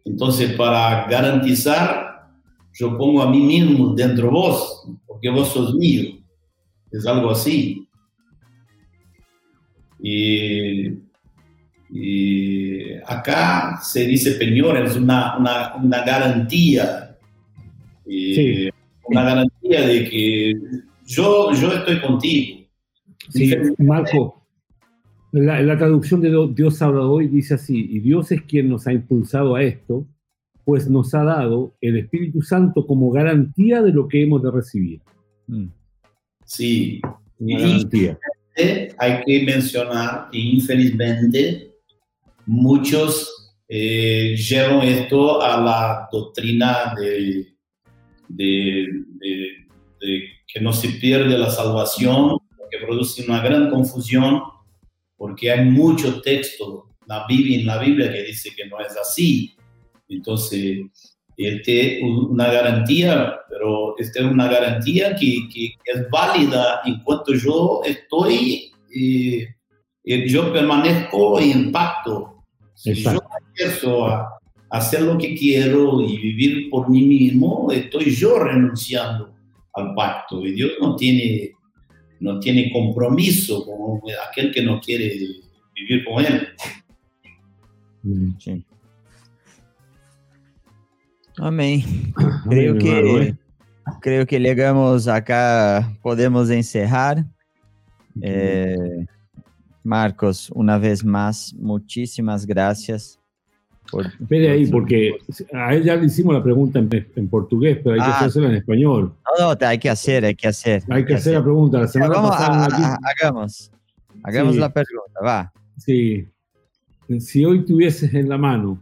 entonces, 0.06 0.54
para 0.54 1.06
garantizar, 1.08 2.30
yo 2.74 2.98
pongo 2.98 3.22
a 3.22 3.30
mí 3.30 3.40
mismo 3.40 3.94
dentro 3.94 4.26
de 4.28 4.32
vos, 4.32 4.88
porque 5.06 5.30
vos 5.30 5.50
sos 5.50 5.76
mío. 5.76 6.18
Es 6.92 7.06
algo 7.06 7.32
así. 7.32 7.88
Y, 10.02 10.88
y 11.92 12.94
acá 13.06 13.80
se 13.84 14.08
dice 14.08 14.32
peñor, 14.34 14.78
es 14.78 14.96
una, 14.96 15.38
una, 15.38 15.76
una 15.76 16.04
garantía. 16.04 17.16
Y 18.06 18.36
Sí. 18.36 18.70
Una 19.04 19.24
garantía 19.24 19.82
de 19.88 20.10
que 20.10 20.54
yo, 21.06 21.52
yo 21.54 21.74
estoy 21.74 22.00
contigo. 22.02 22.61
Sí, 23.30 23.54
Marco, 23.78 24.44
la, 25.32 25.62
la 25.62 25.78
traducción 25.78 26.22
de 26.22 26.30
Dios 26.54 26.82
habla 26.82 27.02
hoy 27.06 27.28
dice 27.28 27.54
así, 27.56 27.78
y 27.90 28.00
Dios 28.00 28.32
es 28.32 28.42
quien 28.44 28.70
nos 28.70 28.88
ha 28.88 28.94
impulsado 28.94 29.56
a 29.56 29.64
esto, 29.64 30.06
pues 30.66 30.90
nos 30.90 31.14
ha 31.14 31.24
dado 31.24 31.76
el 31.82 31.98
Espíritu 31.98 32.42
Santo 32.42 32.86
como 32.86 33.12
garantía 33.12 33.82
de 33.82 33.92
lo 33.92 34.08
que 34.08 34.24
hemos 34.24 34.42
de 34.44 34.52
recibir. 34.52 35.02
Mm. 35.48 35.68
Sí, 36.46 37.02
Una 37.40 37.54
Y- 37.60 37.62
garantía. 37.62 38.20
Hay 39.00 39.24
que 39.26 39.44
mencionar 39.44 40.30
que 40.32 40.38
infelizmente 40.38 41.72
muchos 42.46 43.54
eh, 43.70 44.36
llevan 44.36 44.82
esto 44.82 45.42
a 45.42 45.62
la 45.62 46.10
doctrina 46.12 46.94
de, 47.00 47.48
de- 48.28 48.88
de- 49.20 49.48
de 50.02 50.24
que 50.54 50.60
no 50.60 50.74
se 50.74 50.90
pierde 50.90 51.38
la 51.38 51.50
salvación, 51.50 52.38
produce 52.86 53.24
una 53.26 53.42
gran 53.42 53.70
confusión, 53.70 54.42
porque 55.18 55.52
hay 55.52 55.66
mucho 55.66 56.22
texto 56.22 56.88
la 57.12 57.26
Biblia, 57.28 57.60
en 57.60 57.66
la 57.66 57.78
Biblia 57.78 58.12
que 58.12 58.24
dice 58.24 58.52
que 58.56 58.66
no 58.68 58.80
es 58.80 58.96
así. 58.96 59.54
Entonces, 60.08 60.80
este 61.36 61.98
es 61.98 62.04
una 62.04 62.52
garantía, 62.52 63.34
pero 63.50 63.98
esta 63.98 64.22
es 64.22 64.26
una 64.26 64.48
garantía 64.48 65.16
que, 65.16 65.50
que 65.54 65.76
es 65.86 66.10
válida 66.10 66.82
en 66.86 67.04
cuanto 67.04 67.34
yo 67.34 67.82
estoy, 67.84 68.72
eh, 68.96 69.48
eh, 70.06 70.28
yo 70.28 70.54
permanezco 70.54 71.40
en 71.40 71.72
pacto. 71.72 72.44
Si 72.76 72.94
yo 72.94 73.20
empiezo 73.48 74.08
a 74.08 74.30
hacer 74.70 75.02
lo 75.02 75.18
que 75.18 75.36
quiero 75.36 76.02
y 76.02 76.18
vivir 76.18 76.70
por 76.70 76.90
mí 76.90 77.02
mismo, 77.02 77.72
estoy 77.72 78.12
yo 78.12 78.40
renunciando 78.40 79.34
al 79.74 79.94
pacto. 79.94 80.46
Y 80.46 80.54
Dios 80.54 80.72
no 80.80 80.96
tiene, 80.96 81.52
no 82.22 82.40
tiene 82.40 82.72
compromiso 82.72 83.66
con 83.66 84.00
aquel 84.30 84.52
que 84.54 84.62
no 84.62 84.80
quiere 84.80 85.10
vivir 85.76 86.06
con 86.06 86.24
Él. 86.24 86.48
Mm. 88.04 88.30
Sim. 88.40 88.64
Amém. 91.38 91.84
Amén, 92.16 92.42
Creio 92.48 92.78
que 92.78 93.28
¿eh? 93.28 93.36
creio 94.02 94.26
que 94.26 94.40
llegamos 94.40 95.08
acá, 95.08 95.98
podemos 96.02 96.50
encerrar. 96.50 97.26
Eh, 98.22 99.06
Marcos, 99.84 100.52
una 100.54 100.78
vez 100.78 101.04
más, 101.04 101.54
muchísimas 101.58 102.46
gracias. 102.46 103.21
Por, 103.92 104.06
Espere 104.06 104.50
ahí, 104.52 104.66
por- 104.66 104.82
porque 104.82 105.18
a 105.54 105.76
él 105.76 105.84
ya 105.84 105.96
le 105.96 106.06
hicimos 106.06 106.34
la 106.34 106.42
pregunta 106.42 106.80
en, 106.80 106.90
en 107.16 107.28
portugués, 107.28 107.80
pero 107.84 107.96
hay 107.96 108.00
que 108.00 108.06
Ah. 108.08 108.20
hacerla 108.26 108.50
en 108.50 108.56
español. 108.56 109.14
No, 109.40 109.54
no, 109.56 109.68
hay 109.68 109.78
que 109.80 109.90
hacer, 109.90 110.24
hay 110.26 110.36
que 110.36 110.48
hacer. 110.48 110.84
Hay 110.90 111.06
que 111.06 111.16
hacer 111.16 111.34
la 111.34 111.44
pregunta. 111.44 111.80
La 111.82 111.88
semana 111.88 112.14
Vamos, 112.16 112.32
pasada... 112.32 112.64
a- 112.64 112.66
aquí- 112.66 112.84
a- 112.84 112.98
hagamos. 113.10 113.72
Hagamos 114.24 114.54
Sí. 114.54 114.60
la 114.60 114.70
pregunta, 114.72 115.20
va. 115.24 115.54
Sí. 115.78 116.28
Si 117.20 117.44
hoy 117.44 117.66
tuvieses 117.66 118.14
en 118.14 118.30
la 118.30 118.38
mano 118.38 118.80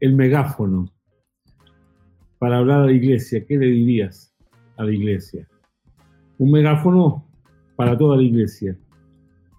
el 0.00 0.14
megáfono 0.14 0.90
para 2.38 2.58
hablar 2.58 2.80
a 2.82 2.86
la 2.86 2.92
iglesia, 2.92 3.44
¿qué 3.46 3.56
le 3.56 3.66
dirías 3.66 4.32
a 4.76 4.84
la 4.84 4.92
iglesia? 4.92 5.46
Un 6.38 6.50
megáfono 6.50 7.24
para 7.76 7.96
toda 7.96 8.16
la 8.16 8.22
iglesia, 8.22 8.76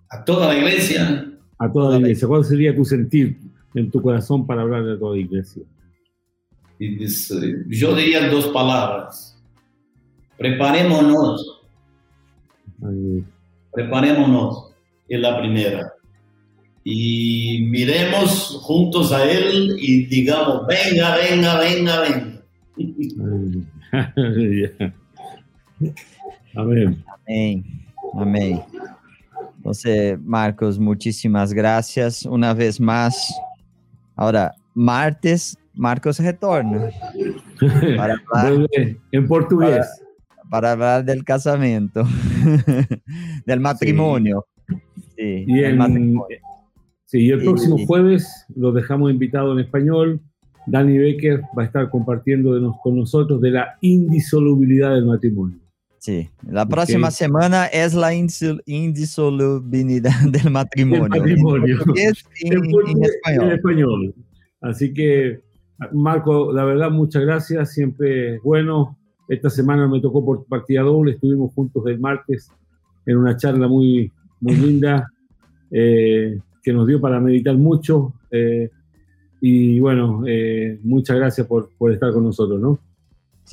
A 0.09 0.25
toda 0.25 0.47
la 0.53 0.57
iglesia, 0.59 1.31
a 1.57 1.71
toda 1.71 1.91
la 1.91 1.97
iglesia. 1.99 2.27
¿Cuál 2.27 2.43
sería 2.43 2.75
tu 2.75 2.83
sentir 2.83 3.37
en 3.73 3.89
tu 3.91 4.01
corazón 4.01 4.45
para 4.45 4.61
hablar 4.61 4.87
a 4.87 4.99
toda 4.99 5.15
la 5.15 5.21
iglesia? 5.21 5.63
yo 7.67 7.95
diría 7.95 8.27
dos 8.29 8.47
palabras. 8.47 9.37
Preparémonos, 10.37 11.61
preparémonos, 13.71 14.73
es 15.07 15.19
la 15.19 15.39
primera. 15.39 15.93
Y 16.83 17.67
miremos 17.69 18.57
juntos 18.63 19.11
a 19.11 19.29
Él 19.29 19.75
y 19.79 20.07
digamos, 20.07 20.65
venga, 20.65 21.15
venga, 21.17 21.59
venga, 21.59 22.01
venga. 22.01 22.41
Amén. 26.55 27.03
Amén. 27.27 27.63
Amén. 28.15 28.61
Entonces, 29.57 30.19
Marcos, 30.23 30.79
muchísimas 30.79 31.53
gracias 31.53 32.25
una 32.25 32.55
vez 32.55 32.79
más. 32.79 33.31
Ahora, 34.21 34.53
martes, 34.75 35.57
Marcos 35.73 36.19
retorna. 36.19 36.91
Para 37.97 38.21
hablar, 38.33 38.69
en 39.11 39.27
portugués. 39.27 39.87
Para, 40.47 40.73
hablar 40.73 41.03
del 41.03 41.23
casamiento, 41.23 42.03
del 43.47 43.59
matrimonio. 43.61 44.45
Sí, 45.17 45.45
y, 45.47 45.63
el, 45.63 46.19
sí, 47.05 47.19
y 47.21 47.31
el 47.31 47.41
próximo 47.41 47.83
jueves 47.87 48.45
lo 48.55 48.71
dejamos 48.71 49.09
invitado 49.09 49.53
en 49.53 49.59
español. 49.65 50.21
Dani 50.67 50.99
Becker 50.99 51.41
va 51.57 51.63
a 51.63 51.65
estar 51.65 51.89
compartiendo 51.89 52.77
con 52.83 52.97
nosotros 52.97 53.41
de 53.41 53.49
la 53.49 53.79
indisolubilidad 53.81 54.93
del 54.93 55.05
matrimonio. 55.05 55.57
Sí, 56.01 56.29
la 56.49 56.65
próxima 56.65 57.11
semana 57.11 57.67
es 57.67 57.93
la 57.93 58.11
indisolubilidad 58.11 60.19
del 60.31 60.49
matrimonio. 60.49 61.07
matrimonio. 61.07 61.77
En, 61.95 62.15
español. 63.51 64.15
Así 64.61 64.95
que, 64.95 65.41
Marco, 65.93 66.51
la 66.51 66.65
verdad, 66.65 66.89
muchas 66.89 67.21
gracias. 67.21 67.73
Siempre 67.73 68.39
bueno. 68.39 68.97
Esta 69.27 69.51
semana 69.51 69.87
me 69.87 70.01
tocó 70.01 70.25
por 70.25 70.43
partida 70.45 70.81
doble. 70.81 71.11
Estuvimos 71.11 71.53
juntos 71.53 71.83
el 71.85 71.99
martes 71.99 72.49
en 73.05 73.17
una 73.17 73.37
charla 73.37 73.67
muy, 73.67 74.11
muy 74.39 74.55
linda 74.57 75.07
eh, 75.69 76.39
que 76.63 76.73
nos 76.73 76.87
dio 76.87 76.99
para 76.99 77.19
meditar 77.19 77.55
mucho. 77.55 78.15
Eh, 78.31 78.71
y 79.39 79.79
bueno, 79.79 80.23
eh, 80.25 80.79
muchas 80.81 81.15
gracias 81.15 81.45
por, 81.45 81.69
por 81.77 81.91
estar 81.91 82.11
con 82.11 82.23
nosotros, 82.23 82.59
¿no? 82.59 82.79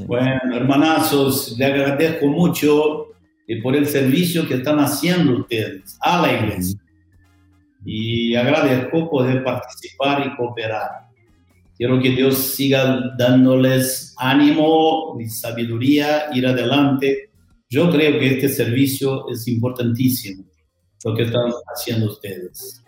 Bueno, 0.07 0.55
hermanazos, 0.55 1.57
le 1.59 1.65
agradezco 1.65 2.27
mucho 2.27 3.09
eh, 3.47 3.61
por 3.63 3.75
el 3.75 3.87
servicio 3.87 4.47
que 4.47 4.55
están 4.55 4.79
haciendo 4.79 5.41
ustedes 5.41 5.99
a 6.01 6.23
la 6.23 6.33
iglesia. 6.33 6.81
Y 7.85 8.35
agradezco 8.35 9.09
poder 9.09 9.43
participar 9.43 10.27
y 10.27 10.37
cooperar. 10.37 11.09
Quiero 11.77 12.01
que 12.01 12.11
Dios 12.11 12.37
siga 12.37 13.01
dándoles 13.17 14.15
ánimo 14.19 15.17
y 15.21 15.29
sabiduría, 15.29 16.25
ir 16.35 16.47
adelante. 16.47 17.31
Yo 17.71 17.91
creo 17.91 18.19
que 18.19 18.35
este 18.35 18.49
servicio 18.49 19.29
es 19.29 19.47
importantísimo, 19.47 20.45
lo 21.05 21.15
que 21.15 21.23
están 21.23 21.51
haciendo 21.73 22.07
ustedes. 22.07 22.83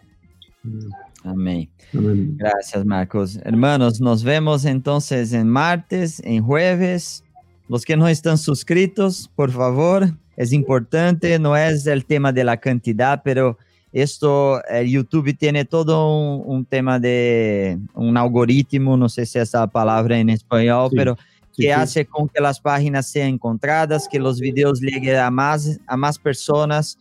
Amén. 1.24 1.68
Gracias, 1.92 2.84
Marcos. 2.84 3.38
Hermanos, 3.44 4.00
nos 4.00 4.22
vemos 4.22 4.64
entonces 4.64 5.32
en 5.32 5.48
martes, 5.48 6.20
en 6.24 6.42
jueves. 6.42 7.24
Los 7.68 7.84
que 7.84 7.96
no 7.96 8.08
están 8.08 8.38
suscritos, 8.38 9.30
por 9.34 9.50
favor, 9.50 10.10
es 10.36 10.52
importante, 10.52 11.38
no 11.38 11.56
es 11.56 11.86
el 11.86 12.04
tema 12.04 12.32
de 12.32 12.44
la 12.44 12.56
cantidad, 12.56 13.22
pero 13.22 13.58
esto, 13.92 14.64
el 14.66 14.88
YouTube 14.88 15.36
tiene 15.36 15.64
todo 15.64 16.38
un, 16.38 16.64
tema 16.64 16.98
de 16.98 17.78
un 17.94 18.16
algoritmo, 18.16 18.96
no 18.96 19.08
sé 19.08 19.26
si 19.26 19.38
es 19.38 19.52
la 19.52 19.66
palabra 19.66 20.18
en 20.18 20.30
español, 20.30 20.90
pero 20.94 21.18
que 21.56 21.72
hace 21.72 22.06
con 22.06 22.28
que 22.28 22.40
las 22.40 22.60
páginas 22.60 23.06
sean 23.06 23.28
encontradas, 23.28 24.08
que 24.08 24.18
los 24.18 24.40
videos 24.40 24.80
lleguen 24.80 25.16
a 25.16 25.30
más, 25.30 25.78
a 25.86 25.96
más 25.96 26.18
personas 26.18 26.98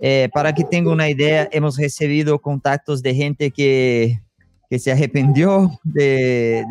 eh, 0.00 0.28
para 0.32 0.54
que 0.54 0.64
tenga 0.64 0.90
una 0.90 1.08
idea, 1.08 1.48
hemos 1.52 1.76
recibido 1.76 2.38
contactos 2.38 3.02
de 3.02 3.14
gente 3.14 3.50
que, 3.50 4.20
se 4.70 4.92
arrependió 4.92 5.70
de, 5.82 6.62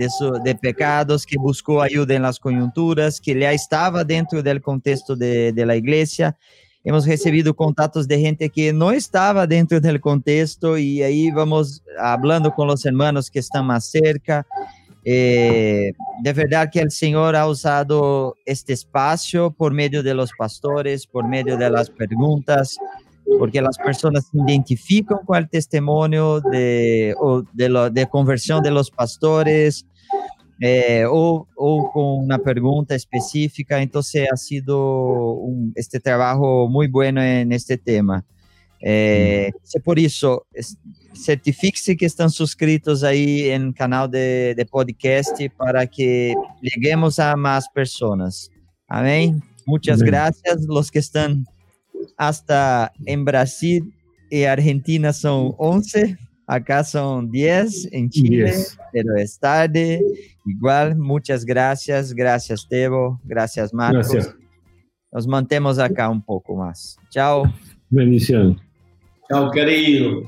pecados, 0.62 1.26
que 1.26 1.36
buscó 1.38 1.82
ayuda 1.82 2.14
en 2.14 2.22
las 2.22 2.40
coyunturas, 2.40 3.20
que 3.20 3.38
ya 3.40 3.52
estaba 3.52 4.04
dentro 4.04 4.44
del 4.44 4.62
contexto 4.62 5.16
de, 5.16 5.52
de 5.52 5.66
la 5.66 5.76
iglesia. 5.76 6.38
Hemos 6.84 7.08
recibido 7.08 7.56
contactos 7.56 8.08
de 8.08 8.20
gente 8.20 8.50
que 8.50 8.72
no 8.72 8.92
estaba 8.92 9.48
dentro 9.48 9.82
del 9.82 10.00
contexto 10.00 10.78
y 10.78 11.02
ahí 11.02 11.32
vamos 11.32 11.84
hablando 12.00 12.54
con 12.54 12.68
los 12.68 12.86
hermanos 12.86 13.32
que 13.32 13.40
están 13.40 13.66
más 13.66 13.90
cerca. 13.90 14.46
Eh, 15.10 15.94
de 16.22 16.34
verdad 16.34 16.70
que 16.70 16.82
el 16.82 16.92
Señor 16.92 17.36
ha 17.38 17.48
usado 17.48 18.36
este 18.46 18.74
espacio 18.74 19.52
por 19.52 19.74
medio 19.74 20.04
de 20.04 20.14
los 20.14 20.32
pastores, 20.38 21.08
por 21.08 21.26
medio 21.26 21.56
de 21.56 21.70
las 21.70 21.90
preguntas, 21.90 22.78
porque 23.40 23.62
las 23.62 23.78
personas 23.78 24.28
se 24.32 24.38
identifican 24.38 25.20
con 25.26 25.38
el 25.38 25.50
testimonio 25.50 26.42
de, 26.52 27.14
o 27.20 27.44
de, 27.54 27.70
lo, 27.70 27.90
de 27.90 28.08
conversión 28.08 28.64
de 28.64 28.72
los 28.72 28.90
pastores 28.90 29.86
eh, 30.60 31.06
o, 31.08 31.48
o, 31.56 31.92
con 31.92 32.26
una 32.26 32.40
pregunta 32.40 32.96
específica. 32.96 33.82
Entonces 33.82 34.28
ha 34.32 34.38
sido 34.38 35.34
un, 35.34 35.74
este 35.76 36.00
trabajo 36.00 36.68
muy 36.68 36.88
bueno 36.88 37.22
en 37.22 37.52
este 37.52 37.78
tema. 37.78 38.26
Eh, 38.80 39.52
por 39.84 39.98
eso, 39.98 40.46
certifique 41.16 41.98
que 41.98 42.06
están 42.06 42.30
suscritos 42.30 43.04
ahí 43.04 43.50
en 43.50 43.68
el 43.68 43.74
canal 43.74 44.10
de, 44.10 44.54
de 44.56 44.66
podcast 44.66 45.40
para 45.58 45.88
que 45.88 46.36
lleguemos 46.62 47.20
a 47.20 47.36
más 47.36 47.68
personas. 47.70 48.50
Amén. 48.88 49.42
Muchas 49.66 50.00
Amén. 50.00 50.12
gracias 50.12 50.66
los 50.68 50.92
que 50.92 51.00
están 51.00 51.46
hasta 52.18 52.92
en 53.06 53.26
Brasil 53.26 53.94
y 54.30 54.44
Argentina 54.44 55.14
son 55.14 55.54
11, 55.58 56.18
acá 56.46 56.84
son 56.84 57.30
10 57.32 57.90
en 57.92 58.10
Chile, 58.10 58.54
pero 58.92 59.16
es 59.16 59.40
tarde. 59.40 60.02
Igual, 60.46 60.98
muchas 60.98 61.46
gracias, 61.46 62.14
gracias 62.14 62.68
Tebo, 62.68 63.20
gracias 63.24 63.74
Marcos. 63.74 64.12
Gracias. 64.12 64.36
Nos 65.12 65.28
mantemos 65.28 65.80
acá 65.80 66.10
un 66.10 66.22
poco 66.22 66.56
más. 66.56 66.98
Chao. 67.10 67.44
Bendición. 67.90 68.60
Chao, 69.30 69.52
querido. 69.52 70.24